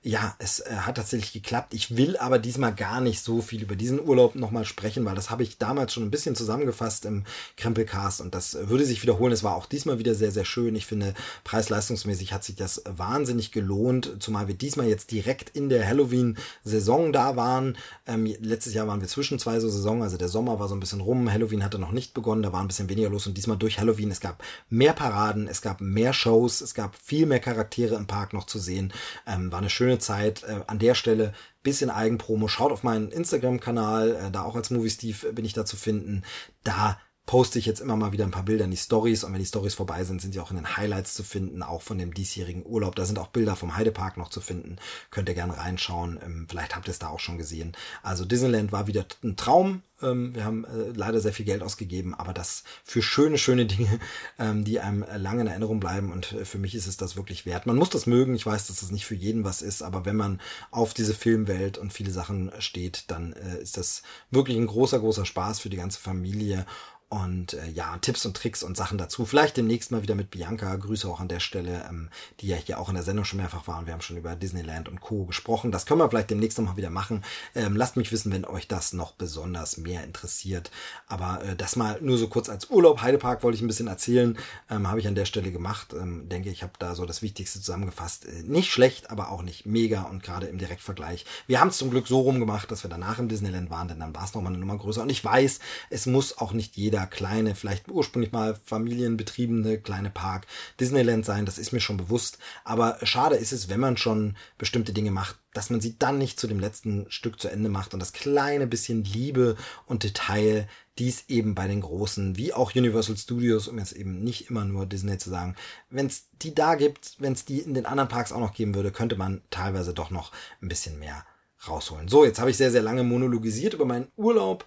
ja, 0.03 0.35
es 0.39 0.61
äh, 0.61 0.75
hat 0.81 0.97
tatsächlich 0.97 1.33
geklappt. 1.33 1.75
Ich 1.75 1.97
will 1.97 2.17
aber 2.17 2.39
diesmal 2.39 2.75
gar 2.75 3.01
nicht 3.01 3.21
so 3.23 3.41
viel 3.41 3.63
über 3.63 3.77
diesen 3.77 4.01
Urlaub 4.01 4.35
noch 4.35 4.51
mal 4.51 4.65
sprechen, 4.65 5.05
weil 5.05 5.15
das 5.15 5.31
habe 5.31 5.43
ich 5.43 5.59
damals 5.59 5.93
schon 5.93 6.03
ein 6.03 6.11
bisschen 6.11 6.35
zusammengefasst 6.35 7.05
im 7.05 7.25
Krempelcast. 7.57 8.21
Und 8.21 8.35
das 8.35 8.57
würde 8.69 8.85
sich 8.85 9.03
wiederholen. 9.03 9.33
Es 9.33 9.45
war 9.45 9.55
auch 9.57 9.67
diesmal 9.67 9.99
wieder 9.99 10.15
sehr, 10.15 10.33
sehr 10.33 10.45
schön. 10.45 10.75
Ich 10.75 10.87
finde, 10.87 11.15
preis-leistungsmäßig 11.45 12.33
hat 12.33 12.45
sich 12.45 12.57
das 12.57 12.83
wahnsinnig 12.87 13.53
gelohnt. 13.53 14.17
Zumal 14.19 14.49
wir 14.49 14.55
diesmal 14.55 14.89
jetzt 14.89 15.11
direkt 15.13 15.51
in 15.57 15.69
der 15.69 15.87
Halloween-Saison 15.87 17.13
da 17.13 17.37
waren. 17.37 17.77
Ähm, 18.07 18.27
letztes 18.41 18.75
Jahr 18.75 18.89
waren 18.89 19.01
wir 19.01 19.09
zwischen 19.09 19.39
zwei 19.39 19.61
so 19.61 19.69
Saison. 19.69 20.03
Also 20.03 20.17
der 20.17 20.29
Sommer 20.29 20.59
war 20.59 20.69
so 20.69 20.75
ein 20.75 20.81
bisschen 20.81 21.01
rum. 21.01 21.31
Halloween 21.31 21.65
hatte 21.65 21.79
noch 21.79 21.93
nicht 21.93 22.15
begonnen. 22.15 22.43
Da 22.43 22.53
war 22.53 22.61
ein 22.61 22.69
bisschen 22.69 22.89
weniger 22.89 23.11
los 23.13 23.27
und 23.27 23.37
diesmal 23.37 23.57
durch 23.57 23.79
Halloween. 23.79 24.11
Es 24.11 24.21
gab 24.21 24.43
mehr 24.69 24.93
Paraden, 24.93 25.47
es 25.47 25.63
gab 25.63 25.81
mehr 25.81 26.13
Shows, 26.13 26.61
es 26.61 26.75
gab 26.75 26.97
viel 26.97 27.27
mehr 27.27 27.41
Charaktere 27.41 27.95
im 27.95 28.07
Park 28.07 28.33
noch 28.33 28.47
zu 28.47 28.59
sehen. 28.59 28.93
Ähm, 29.27 29.53
war 29.53 29.61
eine 29.61 29.71
schöne 29.71 29.99
Zeit. 29.99 30.43
Äh, 30.43 30.61
an 30.67 30.79
der 30.79 30.95
Stelle 30.95 31.33
bisschen 31.63 31.91
Eigenpromo. 31.91 32.49
Schaut 32.49 32.73
auf 32.73 32.83
meinen 32.83 33.11
Instagram-Kanal, 33.11 34.17
äh, 34.17 34.31
da 34.31 34.43
auch 34.43 34.57
als 34.57 34.71
Movie 34.71 34.91
Steve 34.91 35.33
bin 35.33 35.45
ich 35.45 35.53
da 35.53 35.65
zu 35.65 35.77
finden. 35.77 36.25
Da 36.65 36.99
poste 37.27 37.59
ich 37.59 37.67
jetzt 37.67 37.81
immer 37.81 37.97
mal 37.97 38.13
wieder 38.13 38.25
ein 38.25 38.31
paar 38.33 38.45
Bilder 38.45 38.65
in 38.65 38.71
die 38.71 38.77
Stories 38.77 39.23
und 39.25 39.33
wenn 39.33 39.39
die 39.39 39.47
Stories 39.47 39.75
vorbei 39.75 40.05
sind, 40.05 40.21
sind 40.21 40.33
sie 40.33 40.41
auch 40.41 40.51
in 40.51 40.57
den 40.57 40.77
Highlights 40.77 41.15
zu 41.15 41.23
finden, 41.23 41.63
auch 41.63 41.83
von 41.83 41.99
dem 41.99 42.13
diesjährigen 42.13 42.67
Urlaub. 42.67 42.97
Da 42.97 43.05
sind 43.05 43.19
auch 43.19 43.29
Bilder 43.29 43.55
vom 43.55 43.77
Heidepark 43.77 44.17
noch 44.17 44.29
zu 44.29 44.41
finden. 44.41 44.77
Könnt 45.11 45.29
ihr 45.29 45.35
gerne 45.35 45.57
reinschauen. 45.57 46.19
Ähm, 46.23 46.47
vielleicht 46.49 46.75
habt 46.75 46.89
ihr 46.89 46.93
es 46.93 46.99
da 46.99 47.09
auch 47.09 47.21
schon 47.21 47.39
gesehen. 47.39 47.73
Also 48.03 48.25
Disneyland 48.25 48.73
war 48.73 48.87
wieder 48.87 49.07
ein 49.23 49.37
Traum. 49.37 49.83
Ähm, 50.03 50.35
wir 50.35 50.45
haben 50.45 50.65
äh, 50.65 50.93
leider 50.95 51.21
sehr 51.21 51.33
viel 51.33 51.47
Geld 51.47 51.63
ausgegeben, 51.63 52.15
aber 52.15 52.33
das 52.33 52.65
für 52.85 53.03
schöne, 53.03 53.39
schöne 53.39 53.67
Dinge, 53.67 54.01
ähm, 54.39 54.65
die 54.65 54.81
einem 54.81 55.05
lange 55.17 55.43
in 55.43 55.47
Erinnerung 55.47 55.81
bleiben 55.81 56.13
und 56.13 56.33
äh, 56.33 56.45
für 56.45 56.59
mich 56.59 56.75
ist 56.75 56.87
es 56.87 56.97
das 56.97 57.17
wirklich 57.17 57.47
wert. 57.47 57.67
Man 57.67 57.77
muss 57.77 57.91
das 57.91 58.07
mögen. 58.07 58.35
Ich 58.35 58.47
weiß, 58.47 58.67
dass 58.67 58.81
das 58.81 58.91
nicht 58.91 59.07
für 59.07 59.15
jeden 59.15 59.45
was 59.45 59.63
ist, 59.63 59.83
aber 59.83 60.05
wenn 60.05 60.17
man 60.17 60.41
auf 60.71 60.93
diese 60.95 61.15
Filmwelt 61.15 61.79
und 61.79 61.93
viele 61.93 62.11
Sachen 62.11 62.51
steht, 62.59 63.11
dann 63.11 63.33
äh, 63.35 63.63
ist 63.63 63.77
das 63.77 64.03
wirklich 64.31 64.57
ein 64.57 64.67
großer, 64.67 64.99
großer 64.99 65.25
Spaß 65.25 65.61
für 65.61 65.71
die 65.71 65.77
ganze 65.77 66.01
Familie 66.01 66.67
und 67.13 67.53
äh, 67.53 67.69
ja, 67.69 67.99
Tipps 67.99 68.25
und 68.25 68.35
Tricks 68.35 68.63
und 68.63 68.75
Sachen 68.75 68.97
dazu. 68.97 69.27
Vielleicht 69.27 69.59
demnächst 69.59 69.91
mal 69.91 70.01
wieder 70.01 70.15
mit 70.15 70.31
Bianca. 70.31 70.75
Grüße 70.77 71.07
auch 71.07 71.21
an 71.21 71.29
der 71.29 71.41
Stelle, 71.41 71.85
ähm, 71.87 72.09
die 72.41 72.49
ja 72.49 72.57
hier 72.57 72.81
auch 72.81 72.89
in 72.89 72.95
der 72.95 73.05
Sendung 73.05 73.27
schon 73.27 73.37
mehrfach 73.37 73.69
waren. 73.69 73.85
Wir 73.85 73.93
haben 73.93 74.01
schon 74.01 74.17
über 74.17 74.35
Disneyland 74.35 74.89
und 74.89 75.03
Co. 75.03 75.27
gesprochen. 75.27 75.71
Das 75.73 75.85
können 75.85 76.01
wir 76.01 76.09
vielleicht 76.09 76.31
demnächst 76.31 76.59
noch 76.59 76.65
mal 76.65 76.77
wieder 76.79 76.89
machen. 76.89 77.23
Ähm, 77.55 77.77
lasst 77.77 77.99
mich 77.99 78.13
wissen, 78.13 78.33
wenn 78.33 78.47
euch 78.47 78.67
das 78.67 78.95
noch 78.95 79.13
besonders 79.13 79.77
mehr 79.77 80.05
interessiert. 80.05 80.71
Aber 81.07 81.45
äh, 81.45 81.55
das 81.55 81.77
mal 81.77 81.99
nur 82.01 82.17
so 82.17 82.29
kurz 82.29 82.49
als 82.49 82.71
Urlaub. 82.71 83.03
Heidepark 83.03 83.43
wollte 83.43 83.57
ich 83.57 83.63
ein 83.63 83.67
bisschen 83.67 83.89
erzählen. 83.89 84.39
Ähm, 84.71 84.89
habe 84.89 84.99
ich 84.99 85.07
an 85.07 85.15
der 85.15 85.27
Stelle 85.27 85.53
gemacht. 85.53 85.93
Ähm, 85.93 86.31
denke, 86.31 86.49
ich 86.49 86.63
habe 86.63 86.73
da 86.79 86.95
so 86.95 87.05
das 87.05 87.21
Wichtigste 87.21 87.61
zusammengefasst. 87.61 88.25
Äh, 88.25 88.43
nicht 88.45 88.73
schlecht, 88.73 89.11
aber 89.11 89.31
auch 89.31 89.43
nicht 89.43 89.67
mega 89.67 90.05
und 90.05 90.23
gerade 90.23 90.47
im 90.47 90.57
Direktvergleich. 90.57 91.27
Wir 91.47 91.61
haben 91.61 91.69
es 91.69 91.77
zum 91.77 91.91
Glück 91.91 92.09
so 92.09 92.21
rum 92.21 92.41
gemacht, 92.41 92.71
dass 92.71 92.85
wir 92.85 92.91
danach 92.91 93.19
im 93.19 93.29
Disneyland 93.29 93.69
waren, 93.69 93.89
denn 93.89 94.01
dann 94.01 94.15
war 94.15 94.25
es 94.25 94.33
nochmal 94.33 94.55
eine 94.55 94.61
Nummer 94.61 94.79
größer. 94.79 95.03
Und 95.03 95.11
ich 95.11 95.23
weiß, 95.23 95.61
es 95.91 96.07
muss 96.07 96.39
auch 96.39 96.55
nicht 96.55 96.75
jeder 96.79 97.02
kleine, 97.07 97.55
vielleicht 97.55 97.89
ursprünglich 97.89 98.33
mal 98.33 98.59
familienbetriebene 98.65 99.79
kleine 99.79 100.11
Park 100.11 100.47
Disneyland 100.81 101.25
sein, 101.25 101.47
das 101.47 101.59
ist 101.59 101.73
mir 101.73 101.81
schon 101.81 101.97
bewusst. 101.97 102.39
Aber 102.65 102.99
schade 103.03 103.37
ist 103.37 103.53
es, 103.53 103.69
wenn 103.69 103.81
man 103.81 103.97
schon 103.97 104.37
bestimmte 104.59 104.93
Dinge 104.93 105.11
macht, 105.11 105.37
dass 105.55 105.71
man 105.71 105.81
sie 105.81 105.99
dann 105.99 106.19
nicht 106.19 106.41
zu 106.41 106.47
dem 106.47 106.61
letzten 106.61 107.11
Stück 107.11 107.41
zu 107.41 107.49
Ende 107.49 107.69
macht 107.69 107.95
und 107.95 108.01
das 108.01 108.13
kleine 108.13 108.67
bisschen 108.67 109.05
Liebe 109.05 109.57
und 109.87 110.03
Detail, 110.03 110.69
dies 110.99 111.25
eben 111.29 111.55
bei 111.55 111.69
den 111.69 111.81
großen, 111.81 112.37
wie 112.37 112.53
auch 112.53 112.75
Universal 112.75 113.17
Studios, 113.17 113.69
um 113.69 113.79
jetzt 113.79 113.93
eben 113.93 114.23
nicht 114.23 114.51
immer 114.51 114.65
nur 114.65 114.87
Disney 114.87 115.19
zu 115.19 115.31
sagen, 115.31 115.57
wenn 115.91 116.07
es 116.07 116.29
die 116.43 116.55
da 116.55 116.75
gibt, 116.75 117.17
wenn 117.19 117.33
es 117.33 117.45
die 117.45 117.61
in 117.61 117.75
den 117.75 117.87
anderen 117.87 118.09
Parks 118.09 118.33
auch 118.33 118.41
noch 118.41 118.55
geben 118.55 118.75
würde, 118.75 118.93
könnte 118.93 119.17
man 119.17 119.43
teilweise 119.51 119.95
doch 119.95 120.11
noch 120.11 120.33
ein 120.61 120.69
bisschen 120.69 120.99
mehr 120.99 121.25
rausholen. 121.67 122.09
So, 122.09 122.25
jetzt 122.25 122.41
habe 122.41 122.51
ich 122.51 122.57
sehr, 122.57 122.71
sehr 122.71 122.83
lange 122.83 123.05
monologisiert 123.05 123.75
über 123.75 123.85
meinen 123.85 124.09
Urlaub. 124.17 124.65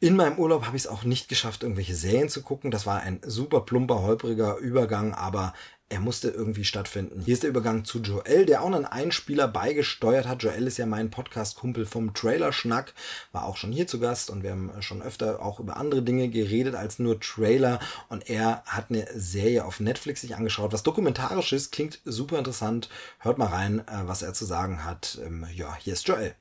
In 0.00 0.14
meinem 0.14 0.38
Urlaub 0.38 0.64
habe 0.64 0.76
ich 0.76 0.84
es 0.84 0.88
auch 0.88 1.02
nicht 1.02 1.28
geschafft, 1.28 1.64
irgendwelche 1.64 1.96
Serien 1.96 2.28
zu 2.28 2.42
gucken. 2.42 2.70
Das 2.70 2.86
war 2.86 3.00
ein 3.00 3.20
super 3.26 3.62
plumper, 3.62 4.00
holpriger 4.02 4.56
Übergang, 4.58 5.12
aber 5.12 5.54
er 5.88 5.98
musste 5.98 6.28
irgendwie 6.28 6.64
stattfinden. 6.64 7.22
Hier 7.24 7.34
ist 7.34 7.42
der 7.42 7.50
Übergang 7.50 7.84
zu 7.84 7.98
Joel, 7.98 8.46
der 8.46 8.62
auch 8.62 8.66
einen 8.66 8.84
Einspieler 8.84 9.48
beigesteuert 9.48 10.28
hat. 10.28 10.44
Joel 10.44 10.68
ist 10.68 10.76
ja 10.76 10.86
mein 10.86 11.10
Podcast-Kumpel 11.10 11.84
vom 11.84 12.14
Trailer-Schnack, 12.14 12.94
war 13.32 13.44
auch 13.44 13.56
schon 13.56 13.72
hier 13.72 13.88
zu 13.88 13.98
Gast 13.98 14.30
und 14.30 14.44
wir 14.44 14.52
haben 14.52 14.70
schon 14.82 15.02
öfter 15.02 15.42
auch 15.42 15.58
über 15.58 15.76
andere 15.76 16.02
Dinge 16.02 16.28
geredet 16.28 16.76
als 16.76 17.00
nur 17.00 17.18
Trailer. 17.18 17.80
Und 18.08 18.30
er 18.30 18.62
hat 18.66 18.90
eine 18.90 19.04
Serie 19.16 19.64
auf 19.64 19.80
Netflix 19.80 20.20
sich 20.20 20.36
angeschaut, 20.36 20.72
was 20.72 20.84
dokumentarisch 20.84 21.52
ist, 21.52 21.72
klingt 21.72 21.98
super 22.04 22.38
interessant. 22.38 22.88
Hört 23.18 23.38
mal 23.38 23.46
rein, 23.46 23.80
äh, 23.80 24.02
was 24.04 24.22
er 24.22 24.32
zu 24.32 24.44
sagen 24.44 24.84
hat. 24.84 25.18
Ähm, 25.26 25.44
ja, 25.52 25.76
hier 25.80 25.94
ist 25.94 26.06
Joel. 26.06 26.36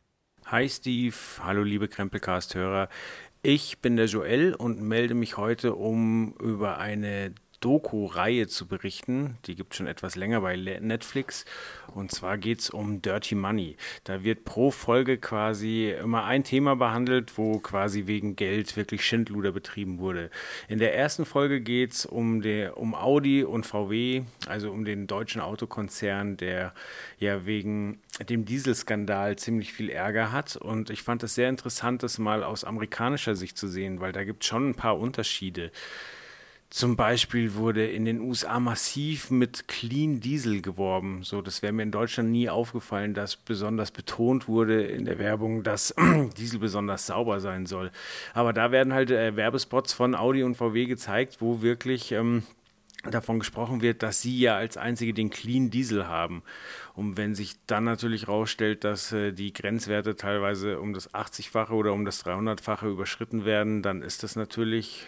Hi 0.49 0.69
Steve, 0.69 1.13
hallo 1.43 1.61
liebe 1.61 1.89
Krempelcast-Hörer. 1.89 2.87
Ich 3.41 3.79
bin 3.79 3.95
der 3.95 4.07
Joel 4.07 4.53
und 4.53 4.81
melde 4.81 5.13
mich 5.13 5.37
heute, 5.37 5.75
um 5.75 6.33
über 6.39 6.79
eine 6.79 7.33
Doku-Reihe 7.59 8.47
zu 8.47 8.67
berichten. 8.67 9.37
Die 9.45 9.55
gibt 9.55 9.73
es 9.73 9.77
schon 9.77 9.87
etwas 9.87 10.15
länger 10.15 10.41
bei 10.41 10.55
Netflix. 10.55 11.45
Und 11.93 12.11
zwar 12.11 12.37
geht 12.37 12.59
es 12.59 12.69
um 12.69 13.01
Dirty 13.01 13.35
Money. 13.35 13.77
Da 14.03 14.23
wird 14.23 14.45
pro 14.45 14.71
Folge 14.71 15.17
quasi 15.17 15.89
immer 15.89 16.25
ein 16.25 16.43
Thema 16.43 16.75
behandelt, 16.75 17.37
wo 17.37 17.59
quasi 17.59 18.05
wegen 18.05 18.35
Geld 18.35 18.75
wirklich 18.77 19.05
Schindluder 19.05 19.51
betrieben 19.51 19.99
wurde. 19.99 20.29
In 20.67 20.79
der 20.79 20.95
ersten 20.95 21.25
Folge 21.25 21.61
geht 21.61 21.93
es 21.93 22.05
um, 22.05 22.43
um 22.75 22.93
Audi 22.93 23.43
und 23.43 23.65
VW, 23.65 24.23
also 24.47 24.71
um 24.71 24.85
den 24.85 25.07
deutschen 25.07 25.41
Autokonzern, 25.41 26.37
der 26.37 26.73
ja 27.19 27.45
wegen 27.45 27.99
dem 28.29 28.45
Dieselskandal 28.45 29.37
ziemlich 29.37 29.73
viel 29.73 29.89
Ärger 29.89 30.31
hat. 30.31 30.55
Und 30.55 30.89
ich 30.89 31.01
fand 31.01 31.23
es 31.23 31.35
sehr 31.35 31.49
interessant, 31.49 32.03
das 32.03 32.19
mal 32.19 32.43
aus 32.43 32.63
amerikanischer 32.63 33.35
Sicht 33.35 33.57
zu 33.57 33.67
sehen, 33.67 33.99
weil 33.99 34.11
da 34.11 34.23
gibt 34.23 34.43
es 34.43 34.49
schon 34.49 34.69
ein 34.69 34.75
paar 34.75 34.99
Unterschiede. 34.99 35.71
Zum 36.69 36.97
Beispiel 36.97 37.53
wurde 37.53 37.87
in 37.87 38.03
den 38.03 38.19
USA 38.19 38.59
massiv 38.59 39.31
mit 39.31 39.69
Clean 39.69 40.19
Diesel 40.19 40.61
geworben. 40.61 41.23
So, 41.23 41.41
das 41.41 41.61
wäre 41.61 41.71
mir 41.71 41.83
in 41.83 41.91
Deutschland 41.91 42.29
nie 42.29 42.49
aufgefallen, 42.49 43.13
dass 43.13 43.37
besonders 43.37 43.91
betont 43.91 44.49
wurde 44.49 44.83
in 44.83 45.05
der 45.05 45.17
Werbung, 45.17 45.63
dass 45.63 45.95
Diesel 46.37 46.59
besonders 46.59 47.07
sauber 47.07 47.39
sein 47.39 47.67
soll. 47.67 47.89
Aber 48.33 48.51
da 48.51 48.71
werden 48.71 48.93
halt 48.93 49.11
äh, 49.11 49.37
Werbespots 49.37 49.93
von 49.93 50.13
Audi 50.13 50.43
und 50.43 50.55
VW 50.55 50.87
gezeigt, 50.87 51.37
wo 51.39 51.61
wirklich 51.61 52.11
ähm, 52.11 52.43
davon 53.11 53.39
gesprochen 53.39 53.81
wird, 53.81 54.03
dass 54.03 54.21
sie 54.21 54.37
ja 54.37 54.57
als 54.57 54.75
einzige 54.75 55.13
den 55.13 55.29
Clean 55.29 55.69
Diesel 55.69 56.07
haben. 56.07 56.43
Und 56.95 57.15
wenn 57.15 57.33
sich 57.33 57.55
dann 57.67 57.85
natürlich 57.85 58.23
herausstellt, 58.23 58.83
dass 58.83 59.13
äh, 59.13 59.31
die 59.31 59.53
Grenzwerte 59.53 60.17
teilweise 60.17 60.81
um 60.81 60.93
das 60.93 61.13
80-fache 61.13 61.71
oder 61.71 61.93
um 61.93 62.03
das 62.03 62.25
300-fache 62.25 62.89
überschritten 62.89 63.45
werden, 63.45 63.81
dann 63.81 64.01
ist 64.01 64.23
das 64.23 64.35
natürlich 64.35 65.07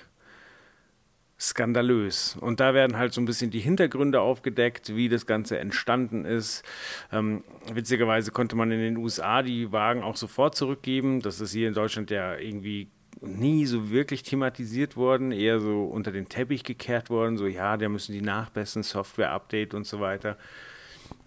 skandalös. 1.39 2.37
Und 2.39 2.59
da 2.59 2.73
werden 2.73 2.97
halt 2.97 3.13
so 3.13 3.21
ein 3.21 3.25
bisschen 3.25 3.49
die 3.49 3.59
Hintergründe 3.59 4.19
aufgedeckt, 4.19 4.95
wie 4.95 5.07
das 5.07 5.25
Ganze 5.25 5.57
entstanden 5.57 6.25
ist. 6.25 6.63
Ähm, 7.11 7.43
witzigerweise 7.71 8.31
konnte 8.31 8.55
man 8.55 8.71
in 8.71 8.79
den 8.79 8.97
USA 8.97 9.41
die 9.41 9.71
Wagen 9.71 10.03
auch 10.03 10.17
sofort 10.17 10.55
zurückgeben. 10.55 11.21
Das 11.21 11.39
ist 11.39 11.53
hier 11.53 11.69
in 11.69 11.73
Deutschland 11.73 12.11
ja 12.11 12.35
irgendwie 12.35 12.89
nie 13.21 13.65
so 13.65 13.89
wirklich 13.89 14.23
thematisiert 14.23 14.95
worden, 14.95 15.31
eher 15.31 15.59
so 15.59 15.85
unter 15.85 16.11
den 16.11 16.29
Teppich 16.29 16.63
gekehrt 16.63 17.09
worden, 17.09 17.37
so 17.37 17.47
ja, 17.47 17.75
da 17.75 17.89
müssen 17.89 18.13
die 18.13 18.21
nachbessern, 18.21 18.83
Software-Update 18.83 19.73
und 19.73 19.85
so 19.85 19.99
weiter. 19.99 20.37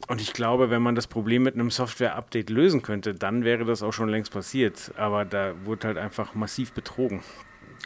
Und 0.09 0.21
ich 0.21 0.33
glaube, 0.33 0.71
wenn 0.71 0.83
man 0.83 0.95
das 0.95 1.07
Problem 1.07 1.43
mit 1.43 1.55
einem 1.55 1.71
Software-Update 1.71 2.51
lösen 2.51 2.83
könnte, 2.83 3.15
dann 3.15 3.45
wäre 3.45 3.65
das 3.65 3.83
auch 3.83 3.93
schon 3.93 4.09
längst 4.09 4.33
passiert. 4.33 4.93
Aber 4.97 5.25
da 5.25 5.55
wurde 5.65 5.89
halt 5.89 5.99
einfach 5.99 6.35
massiv 6.35 6.73
betrogen. 6.73 7.23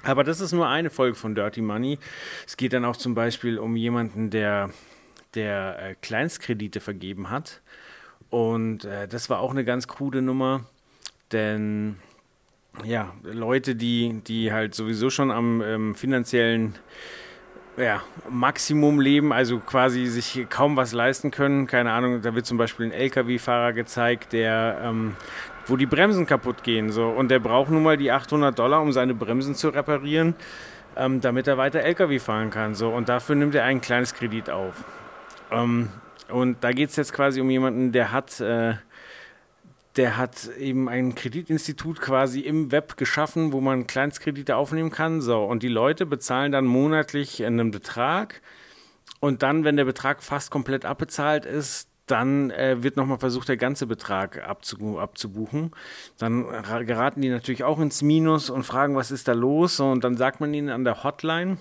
Aber 0.02 0.24
das 0.24 0.40
ist 0.40 0.52
nur 0.52 0.68
eine 0.68 0.90
Folge 0.90 1.16
von 1.16 1.34
Dirty 1.34 1.62
Money. 1.62 1.98
Es 2.46 2.56
geht 2.56 2.72
dann 2.72 2.84
auch 2.84 2.96
zum 2.96 3.14
Beispiel 3.14 3.58
um 3.58 3.76
jemanden, 3.76 4.30
der, 4.30 4.70
der 5.34 5.78
äh, 5.80 5.94
Kleinstkredite 6.00 6.80
vergeben 6.80 7.30
hat 7.30 7.60
Und 8.30 8.84
äh, 8.84 9.08
das 9.08 9.30
war 9.30 9.40
auch 9.40 9.50
eine 9.50 9.64
ganz 9.64 9.88
krude 9.88 10.22
Nummer, 10.22 10.64
denn 11.32 11.96
ja, 12.84 13.14
Leute, 13.22 13.74
die, 13.74 14.20
die 14.26 14.52
halt 14.52 14.74
sowieso 14.74 15.10
schon 15.10 15.30
am 15.30 15.62
ähm, 15.62 15.94
finanziellen 15.94 16.74
ja, 17.76 18.02
Maximum 18.28 19.00
leben, 19.00 19.32
also 19.32 19.58
quasi 19.58 20.06
sich 20.06 20.46
kaum 20.48 20.76
was 20.76 20.92
leisten 20.92 21.30
können. 21.30 21.66
Keine 21.66 21.92
Ahnung, 21.92 22.22
da 22.22 22.34
wird 22.34 22.46
zum 22.46 22.58
Beispiel 22.58 22.86
ein 22.86 22.92
LKW-Fahrer 22.92 23.72
gezeigt, 23.72 24.32
der, 24.32 24.78
ähm, 24.82 25.16
wo 25.66 25.76
die 25.76 25.86
Bremsen 25.86 26.26
kaputt 26.26 26.62
gehen. 26.62 26.90
So. 26.90 27.08
Und 27.08 27.30
der 27.30 27.38
braucht 27.38 27.70
nun 27.70 27.82
mal 27.82 27.96
die 27.96 28.10
800 28.10 28.58
Dollar, 28.58 28.80
um 28.80 28.92
seine 28.92 29.14
Bremsen 29.14 29.54
zu 29.54 29.68
reparieren, 29.68 30.34
ähm, 30.96 31.20
damit 31.20 31.46
er 31.46 31.58
weiter 31.58 31.80
LKW 31.80 32.18
fahren 32.18 32.50
kann. 32.50 32.74
So. 32.74 32.90
Und 32.90 33.08
dafür 33.08 33.34
nimmt 33.34 33.54
er 33.54 33.64
ein 33.64 33.80
kleines 33.80 34.14
Kredit 34.14 34.50
auf. 34.50 34.84
Ähm, 35.50 35.88
und 36.28 36.62
da 36.64 36.72
geht 36.72 36.90
es 36.90 36.96
jetzt 36.96 37.12
quasi 37.12 37.40
um 37.40 37.50
jemanden, 37.50 37.92
der 37.92 38.12
hat 38.12 38.40
äh, 38.40 38.74
der 39.96 40.16
hat 40.16 40.48
eben 40.58 40.88
ein 40.88 41.14
Kreditinstitut 41.14 42.00
quasi 42.00 42.40
im 42.40 42.70
Web 42.70 42.96
geschaffen, 42.96 43.52
wo 43.52 43.60
man 43.60 43.86
Kleinstkredite 43.86 44.56
aufnehmen 44.56 44.90
kann. 44.90 45.20
So, 45.20 45.44
und 45.44 45.62
die 45.62 45.68
Leute 45.68 46.06
bezahlen 46.06 46.52
dann 46.52 46.66
monatlich 46.66 47.44
einen 47.44 47.70
Betrag. 47.70 48.42
Und 49.20 49.42
dann, 49.42 49.64
wenn 49.64 49.76
der 49.76 49.86
Betrag 49.86 50.22
fast 50.22 50.50
komplett 50.50 50.84
abbezahlt 50.84 51.46
ist, 51.46 51.88
dann 52.06 52.50
äh, 52.50 52.82
wird 52.82 52.96
nochmal 52.96 53.18
versucht, 53.18 53.48
der 53.48 53.56
ganze 53.56 53.86
Betrag 53.86 54.46
abzu 54.46 54.98
abzubuchen. 54.98 55.72
Dann 56.18 56.46
geraten 56.86 57.20
die 57.20 57.28
natürlich 57.28 57.64
auch 57.64 57.80
ins 57.80 58.02
Minus 58.02 58.50
und 58.50 58.62
fragen, 58.62 58.94
was 58.96 59.10
ist 59.10 59.28
da 59.28 59.32
los? 59.32 59.80
Und 59.80 60.04
dann 60.04 60.16
sagt 60.16 60.40
man 60.40 60.54
ihnen 60.54 60.68
an 60.68 60.84
der 60.84 61.02
Hotline, 61.02 61.58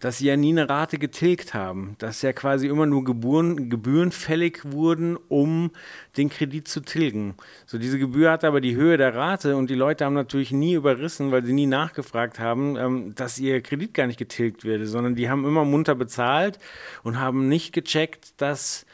dass 0.00 0.18
sie 0.18 0.26
ja 0.26 0.36
nie 0.36 0.50
eine 0.50 0.68
Rate 0.68 0.98
getilgt 0.98 1.54
haben, 1.54 1.96
dass 1.98 2.22
ja 2.22 2.32
quasi 2.32 2.66
immer 2.66 2.86
nur 2.86 3.04
Gebühren, 3.04 3.70
Gebühren 3.70 4.12
fällig 4.12 4.60
wurden, 4.64 5.16
um 5.28 5.70
den 6.16 6.28
Kredit 6.28 6.68
zu 6.68 6.80
tilgen. 6.80 7.34
So 7.66 7.78
diese 7.78 7.98
Gebühr 7.98 8.30
hat 8.30 8.44
aber 8.44 8.60
die 8.60 8.76
Höhe 8.76 8.96
der 8.96 9.14
Rate 9.14 9.56
und 9.56 9.70
die 9.70 9.74
Leute 9.74 10.04
haben 10.04 10.14
natürlich 10.14 10.52
nie 10.52 10.74
überrissen, 10.74 11.32
weil 11.32 11.44
sie 11.44 11.52
nie 11.52 11.66
nachgefragt 11.66 12.38
haben, 12.38 12.76
ähm, 12.76 13.14
dass 13.14 13.38
ihr 13.38 13.60
Kredit 13.60 13.94
gar 13.94 14.06
nicht 14.06 14.18
getilgt 14.18 14.64
werde, 14.64 14.86
sondern 14.86 15.14
die 15.14 15.28
haben 15.30 15.44
immer 15.44 15.64
munter 15.64 15.94
bezahlt 15.94 16.58
und 17.02 17.18
haben 17.18 17.48
nicht 17.48 17.72
gecheckt, 17.72 18.40
dass 18.40 18.85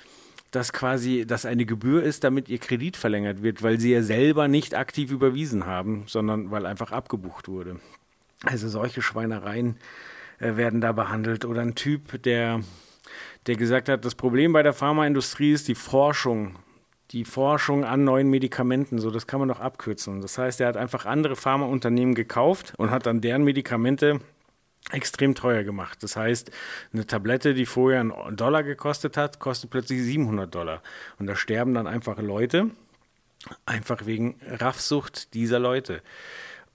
das 0.52 0.72
quasi, 0.72 1.26
dass 1.26 1.46
eine 1.46 1.64
Gebühr 1.64 2.02
ist, 2.02 2.24
damit 2.24 2.48
ihr 2.48 2.58
Kredit 2.58 2.96
verlängert 2.96 3.42
wird, 3.42 3.62
weil 3.62 3.80
sie 3.80 3.92
ja 3.92 4.02
selber 4.02 4.48
nicht 4.48 4.74
aktiv 4.74 5.10
überwiesen 5.10 5.66
haben, 5.66 6.04
sondern 6.06 6.50
weil 6.50 6.66
einfach 6.66 6.92
abgebucht 6.92 7.48
wurde. 7.48 7.80
Also 8.44 8.68
solche 8.68 9.02
Schweinereien 9.02 9.78
äh, 10.38 10.56
werden 10.56 10.80
da 10.80 10.92
behandelt. 10.92 11.46
Oder 11.46 11.62
ein 11.62 11.74
Typ, 11.74 12.22
der, 12.22 12.60
der 13.46 13.56
gesagt 13.56 13.88
hat, 13.88 14.04
das 14.04 14.14
Problem 14.14 14.52
bei 14.52 14.62
der 14.62 14.74
Pharmaindustrie 14.74 15.52
ist 15.52 15.68
die 15.68 15.74
Forschung. 15.74 16.56
Die 17.12 17.24
Forschung 17.24 17.84
an 17.84 18.04
neuen 18.04 18.28
Medikamenten, 18.28 18.98
so 18.98 19.10
das 19.10 19.26
kann 19.26 19.40
man 19.40 19.48
doch 19.48 19.60
abkürzen. 19.60 20.20
Das 20.20 20.38
heißt, 20.38 20.60
er 20.60 20.68
hat 20.68 20.76
einfach 20.76 21.06
andere 21.06 21.36
Pharmaunternehmen 21.36 22.14
gekauft 22.14 22.74
und 22.76 22.90
hat 22.90 23.06
dann 23.06 23.20
deren 23.20 23.44
Medikamente 23.44 24.20
extrem 24.90 25.34
teuer 25.34 25.62
gemacht. 25.62 26.02
Das 26.02 26.16
heißt, 26.16 26.50
eine 26.92 27.06
Tablette, 27.06 27.54
die 27.54 27.66
vorher 27.66 28.00
einen 28.00 28.36
Dollar 28.36 28.62
gekostet 28.62 29.16
hat, 29.16 29.38
kostet 29.38 29.70
plötzlich 29.70 30.02
700 30.02 30.52
Dollar. 30.52 30.82
Und 31.18 31.26
da 31.26 31.36
sterben 31.36 31.74
dann 31.74 31.86
einfach 31.86 32.18
Leute, 32.18 32.70
einfach 33.64 34.06
wegen 34.06 34.36
Raffsucht 34.46 35.34
dieser 35.34 35.58
Leute. 35.58 36.02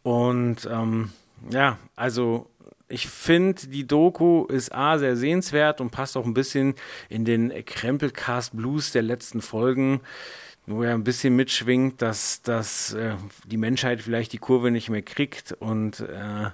Und 0.04 0.68
ähm, 0.72 1.12
ja, 1.50 1.78
also 1.96 2.50
ich 2.88 3.08
finde, 3.08 3.68
die 3.68 3.86
Doku 3.86 4.46
ist 4.46 4.74
A, 4.74 4.98
sehr 4.98 5.18
sehenswert 5.18 5.82
und 5.82 5.92
passt 5.92 6.16
auch 6.16 6.26
ein 6.26 6.34
bisschen 6.34 6.76
in 7.10 7.26
den 7.26 7.54
Krempelcast 7.66 8.56
Blues 8.56 8.92
der 8.92 9.02
letzten 9.02 9.42
Folgen, 9.42 10.00
wo 10.66 10.84
er 10.84 10.94
ein 10.94 11.04
bisschen 11.04 11.36
mitschwingt, 11.36 12.02
dass, 12.02 12.42
dass 12.42 12.94
äh, 12.94 13.16
die 13.46 13.58
Menschheit 13.58 14.02
vielleicht 14.02 14.32
die 14.32 14.38
Kurve 14.38 14.72
nicht 14.72 14.90
mehr 14.90 15.02
kriegt 15.02 15.52
und, 15.52 16.00
äh, 16.00 16.50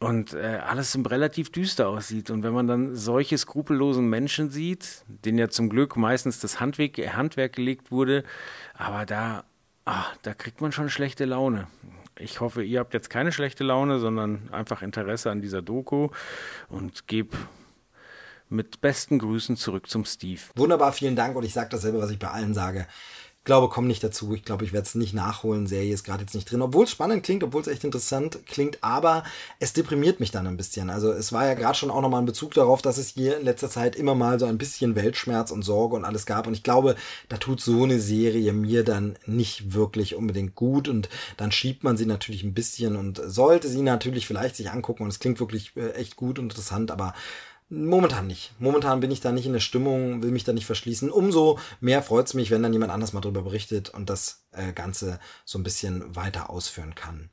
und 0.00 0.32
äh, 0.34 0.60
alles 0.64 0.96
relativ 1.08 1.50
düster 1.50 1.88
aussieht. 1.88 2.30
Und 2.30 2.42
wenn 2.42 2.52
man 2.52 2.66
dann 2.66 2.96
solche 2.96 3.36
skrupellosen 3.36 4.08
Menschen 4.08 4.50
sieht, 4.50 5.04
denen 5.08 5.38
ja 5.38 5.48
zum 5.48 5.68
Glück 5.68 5.96
meistens 5.96 6.38
das 6.40 6.60
Handwerk, 6.60 6.98
Handwerk 6.98 7.54
gelegt 7.54 7.90
wurde, 7.90 8.24
aber 8.74 9.06
da, 9.06 9.44
ach, 9.84 10.16
da 10.22 10.34
kriegt 10.34 10.60
man 10.60 10.72
schon 10.72 10.90
schlechte 10.90 11.24
Laune 11.24 11.66
ich 12.18 12.40
hoffe, 12.40 12.62
ihr 12.62 12.80
habt 12.80 12.94
jetzt 12.94 13.10
keine 13.10 13.32
schlechte 13.32 13.64
Laune, 13.64 13.98
sondern 13.98 14.48
einfach 14.52 14.82
Interesse 14.82 15.30
an 15.30 15.40
dieser 15.40 15.62
Doku 15.62 16.08
und 16.68 17.06
gebe 17.06 17.36
mit 18.48 18.80
besten 18.80 19.18
Grüßen 19.18 19.56
zurück 19.56 19.88
zum 19.88 20.04
Steve. 20.04 20.40
Wunderbar, 20.56 20.92
vielen 20.92 21.16
Dank 21.16 21.36
und 21.36 21.44
ich 21.44 21.52
sage 21.52 21.68
dasselbe, 21.70 22.00
was 22.00 22.10
ich 22.10 22.18
bei 22.18 22.28
allen 22.28 22.54
sage 22.54 22.86
glaube, 23.48 23.70
komme 23.70 23.88
nicht 23.88 24.04
dazu. 24.04 24.34
Ich 24.34 24.44
glaube, 24.44 24.66
ich 24.66 24.74
werde 24.74 24.86
es 24.86 24.94
nicht 24.94 25.14
nachholen. 25.14 25.66
Serie 25.66 25.94
ist 25.94 26.04
gerade 26.04 26.20
jetzt 26.20 26.34
nicht 26.34 26.50
drin. 26.50 26.60
Obwohl 26.60 26.84
es 26.84 26.90
spannend 26.90 27.24
klingt, 27.24 27.42
obwohl 27.42 27.62
es 27.62 27.66
echt 27.66 27.82
interessant 27.82 28.40
klingt, 28.46 28.84
aber 28.84 29.24
es 29.58 29.72
deprimiert 29.72 30.20
mich 30.20 30.30
dann 30.30 30.46
ein 30.46 30.58
bisschen. 30.58 30.90
Also 30.90 31.10
es 31.10 31.32
war 31.32 31.46
ja 31.46 31.54
gerade 31.54 31.76
schon 31.76 31.90
auch 31.90 32.02
nochmal 32.02 32.20
ein 32.20 32.26
Bezug 32.26 32.52
darauf, 32.52 32.82
dass 32.82 32.98
es 32.98 33.08
hier 33.08 33.38
in 33.38 33.46
letzter 33.46 33.70
Zeit 33.70 33.96
immer 33.96 34.14
mal 34.14 34.38
so 34.38 34.44
ein 34.44 34.58
bisschen 34.58 34.94
Weltschmerz 34.94 35.50
und 35.50 35.62
Sorge 35.62 35.96
und 35.96 36.04
alles 36.04 36.26
gab. 36.26 36.46
Und 36.46 36.52
ich 36.52 36.62
glaube, 36.62 36.94
da 37.30 37.38
tut 37.38 37.62
so 37.62 37.84
eine 37.84 37.98
Serie 37.98 38.52
mir 38.52 38.84
dann 38.84 39.16
nicht 39.24 39.72
wirklich 39.72 40.14
unbedingt 40.14 40.54
gut. 40.54 40.86
Und 40.86 41.08
dann 41.38 41.50
schiebt 41.50 41.82
man 41.84 41.96
sie 41.96 42.06
natürlich 42.06 42.42
ein 42.42 42.52
bisschen 42.52 42.96
und 42.96 43.18
sollte 43.24 43.68
sie 43.68 43.80
natürlich 43.80 44.26
vielleicht 44.26 44.56
sich 44.56 44.70
angucken. 44.70 45.04
Und 45.04 45.08
es 45.08 45.20
klingt 45.20 45.40
wirklich 45.40 45.72
äh, 45.74 45.92
echt 45.92 46.16
gut 46.16 46.38
und 46.38 46.50
interessant, 46.50 46.90
aber 46.90 47.14
Momentan 47.70 48.26
nicht. 48.26 48.52
Momentan 48.58 49.00
bin 49.00 49.10
ich 49.10 49.20
da 49.20 49.30
nicht 49.30 49.44
in 49.44 49.52
der 49.52 49.60
Stimmung, 49.60 50.22
will 50.22 50.30
mich 50.30 50.44
da 50.44 50.54
nicht 50.54 50.64
verschließen. 50.64 51.10
Umso 51.10 51.58
mehr 51.80 52.02
freut 52.02 52.26
es 52.26 52.34
mich, 52.34 52.50
wenn 52.50 52.62
dann 52.62 52.72
jemand 52.72 52.92
anders 52.92 53.12
mal 53.12 53.20
drüber 53.20 53.42
berichtet 53.42 53.90
und 53.90 54.08
das 54.08 54.46
äh, 54.52 54.72
Ganze 54.72 55.20
so 55.44 55.58
ein 55.58 55.64
bisschen 55.64 56.16
weiter 56.16 56.48
ausführen 56.48 56.94
kann. 56.94 57.28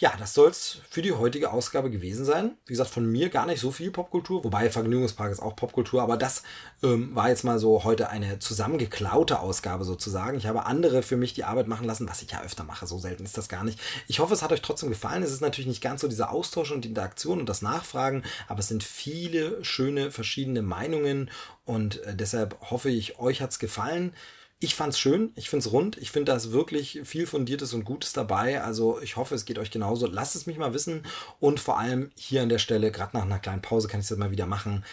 Ja, 0.00 0.14
das 0.16 0.32
soll's 0.32 0.78
für 0.88 1.02
die 1.02 1.10
heutige 1.10 1.50
Ausgabe 1.50 1.90
gewesen 1.90 2.24
sein. 2.24 2.56
Wie 2.66 2.72
gesagt, 2.72 2.90
von 2.90 3.04
mir 3.04 3.30
gar 3.30 3.46
nicht 3.46 3.58
so 3.58 3.72
viel 3.72 3.90
Popkultur, 3.90 4.44
wobei 4.44 4.70
Vergnügungspark 4.70 5.32
ist 5.32 5.40
auch 5.40 5.56
Popkultur, 5.56 6.02
aber 6.02 6.16
das 6.16 6.44
ähm, 6.84 7.12
war 7.16 7.30
jetzt 7.30 7.42
mal 7.42 7.58
so 7.58 7.82
heute 7.82 8.08
eine 8.08 8.38
zusammengeklaute 8.38 9.40
Ausgabe 9.40 9.82
sozusagen. 9.84 10.38
Ich 10.38 10.46
habe 10.46 10.66
andere 10.66 11.02
für 11.02 11.16
mich 11.16 11.34
die 11.34 11.42
Arbeit 11.42 11.66
machen 11.66 11.84
lassen, 11.84 12.08
was 12.08 12.22
ich 12.22 12.30
ja 12.30 12.42
öfter 12.42 12.62
mache. 12.62 12.86
So 12.86 12.96
selten 12.98 13.24
ist 13.24 13.36
das 13.36 13.48
gar 13.48 13.64
nicht. 13.64 13.80
Ich 14.06 14.20
hoffe, 14.20 14.34
es 14.34 14.42
hat 14.42 14.52
euch 14.52 14.62
trotzdem 14.62 14.90
gefallen. 14.90 15.24
Es 15.24 15.32
ist 15.32 15.40
natürlich 15.40 15.66
nicht 15.66 15.82
ganz 15.82 16.00
so 16.00 16.06
dieser 16.06 16.30
Austausch 16.30 16.70
und 16.70 16.84
die 16.84 16.90
Interaktion 16.90 17.40
und 17.40 17.48
das 17.48 17.60
Nachfragen, 17.60 18.22
aber 18.46 18.60
es 18.60 18.68
sind 18.68 18.84
viele 18.84 19.64
schöne 19.64 20.12
verschiedene 20.12 20.62
Meinungen 20.62 21.28
und 21.64 22.04
äh, 22.04 22.14
deshalb 22.14 22.56
hoffe 22.70 22.88
ich, 22.88 23.18
euch 23.18 23.42
hat's 23.42 23.58
gefallen. 23.58 24.12
Ich 24.60 24.74
fand's 24.74 24.98
schön, 24.98 25.32
ich 25.36 25.50
find's 25.50 25.70
rund, 25.70 25.96
ich 25.98 26.10
finde 26.10 26.32
da 26.32 26.36
ist 26.36 26.50
wirklich 26.50 27.00
viel 27.04 27.28
Fundiertes 27.28 27.74
und 27.74 27.84
Gutes 27.84 28.12
dabei. 28.12 28.60
Also 28.60 29.00
ich 29.00 29.16
hoffe, 29.16 29.36
es 29.36 29.44
geht 29.44 29.58
euch 29.58 29.70
genauso. 29.70 30.06
Lasst 30.06 30.34
es 30.34 30.46
mich 30.46 30.58
mal 30.58 30.74
wissen 30.74 31.04
und 31.38 31.60
vor 31.60 31.78
allem 31.78 32.10
hier 32.16 32.42
an 32.42 32.48
der 32.48 32.58
Stelle, 32.58 32.90
gerade 32.90 33.16
nach 33.16 33.24
einer 33.24 33.38
kleinen 33.38 33.62
Pause 33.62 33.86
kann 33.86 34.00
ich 34.00 34.08
das 34.08 34.18
mal 34.18 34.32
wieder 34.32 34.46
machen, 34.46 34.84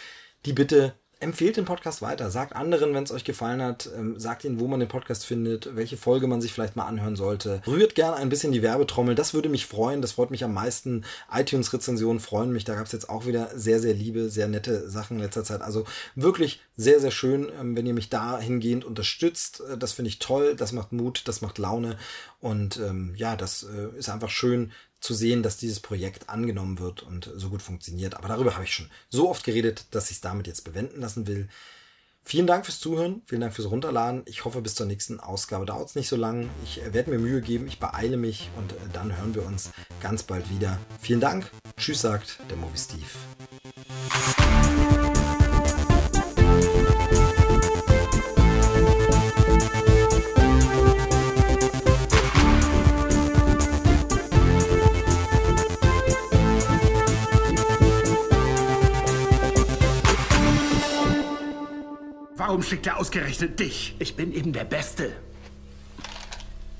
die 0.44 0.52
Bitte 0.52 0.94
empfehlt 1.18 1.56
den 1.56 1.64
Podcast 1.64 2.02
weiter. 2.02 2.30
Sagt 2.30 2.54
anderen, 2.54 2.92
wenn 2.94 3.04
es 3.04 3.12
euch 3.12 3.24
gefallen 3.24 3.62
hat. 3.62 3.88
Ähm, 3.96 4.18
sagt 4.18 4.44
ihnen, 4.44 4.60
wo 4.60 4.66
man 4.66 4.80
den 4.80 4.88
Podcast 4.88 5.24
findet, 5.24 5.74
welche 5.74 5.96
Folge 5.96 6.26
man 6.26 6.42
sich 6.42 6.52
vielleicht 6.52 6.76
mal 6.76 6.84
anhören 6.84 7.16
sollte. 7.16 7.62
Rührt 7.66 7.94
gerne 7.94 8.16
ein 8.16 8.28
bisschen 8.28 8.52
die 8.52 8.62
Werbetrommel. 8.62 9.14
Das 9.14 9.32
würde 9.32 9.48
mich 9.48 9.66
freuen. 9.66 10.02
Das 10.02 10.12
freut 10.12 10.30
mich 10.30 10.44
am 10.44 10.52
meisten. 10.52 11.04
iTunes-Rezensionen 11.32 12.20
freuen 12.20 12.52
mich. 12.52 12.64
Da 12.64 12.74
gab 12.74 12.86
es 12.86 12.92
jetzt 12.92 13.08
auch 13.08 13.26
wieder 13.26 13.50
sehr, 13.54 13.80
sehr 13.80 13.94
liebe, 13.94 14.28
sehr 14.28 14.48
nette 14.48 14.90
Sachen 14.90 15.16
in 15.16 15.22
letzter 15.22 15.44
Zeit. 15.44 15.62
Also 15.62 15.84
wirklich 16.14 16.60
sehr, 16.76 17.00
sehr 17.00 17.10
schön, 17.10 17.50
ähm, 17.58 17.76
wenn 17.76 17.86
ihr 17.86 17.94
mich 17.94 18.10
dahingehend 18.10 18.84
unterstützt. 18.84 19.62
Äh, 19.72 19.78
das 19.78 19.92
finde 19.92 20.10
ich 20.10 20.18
toll. 20.18 20.54
Das 20.54 20.72
macht 20.72 20.92
Mut. 20.92 21.22
Das 21.26 21.40
macht 21.40 21.58
Laune. 21.58 21.96
Und 22.40 22.76
ähm, 22.76 23.14
ja, 23.16 23.36
das 23.36 23.62
äh, 23.64 23.98
ist 23.98 24.10
einfach 24.10 24.30
schön, 24.30 24.72
zu 25.06 25.14
sehen, 25.14 25.42
dass 25.44 25.56
dieses 25.56 25.78
Projekt 25.80 26.28
angenommen 26.28 26.80
wird 26.80 27.02
und 27.02 27.30
so 27.36 27.48
gut 27.48 27.62
funktioniert. 27.62 28.14
Aber 28.14 28.28
darüber 28.28 28.54
habe 28.54 28.64
ich 28.64 28.74
schon 28.74 28.90
so 29.08 29.30
oft 29.30 29.44
geredet, 29.44 29.86
dass 29.92 30.10
ich 30.10 30.16
es 30.16 30.20
damit 30.20 30.48
jetzt 30.48 30.64
bewenden 30.64 31.00
lassen 31.00 31.26
will. 31.28 31.48
Vielen 32.24 32.48
Dank 32.48 32.64
fürs 32.64 32.80
Zuhören, 32.80 33.22
vielen 33.26 33.40
Dank 33.40 33.54
fürs 33.54 33.70
Runterladen. 33.70 34.22
Ich 34.26 34.44
hoffe, 34.44 34.60
bis 34.60 34.74
zur 34.74 34.86
nächsten 34.86 35.20
Ausgabe 35.20 35.64
dauert 35.64 35.90
es 35.90 35.94
nicht 35.94 36.08
so 36.08 36.16
lang. 36.16 36.50
Ich 36.64 36.80
werde 36.92 37.10
mir 37.10 37.20
Mühe 37.20 37.40
geben, 37.40 37.68
ich 37.68 37.78
beeile 37.78 38.16
mich 38.16 38.50
und 38.56 38.72
äh, 38.72 38.76
dann 38.92 39.16
hören 39.16 39.36
wir 39.36 39.46
uns 39.46 39.70
ganz 40.00 40.24
bald 40.24 40.50
wieder. 40.50 40.80
Vielen 41.00 41.20
Dank. 41.20 41.52
Tschüss, 41.76 42.00
sagt 42.00 42.40
der 42.50 42.56
Movie 42.56 42.76
Steve. 42.76 43.06
Warum 62.46 62.62
schickt 62.62 62.86
er 62.86 62.98
ausgerechnet 62.98 63.58
dich? 63.58 63.96
Ich 63.98 64.14
bin 64.14 64.32
eben 64.32 64.52
der 64.52 64.62
Beste. 64.62 65.10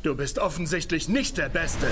Du 0.04 0.14
bist 0.14 0.38
offensichtlich 0.38 1.08
nicht 1.08 1.38
der 1.38 1.48
Beste. 1.48 1.88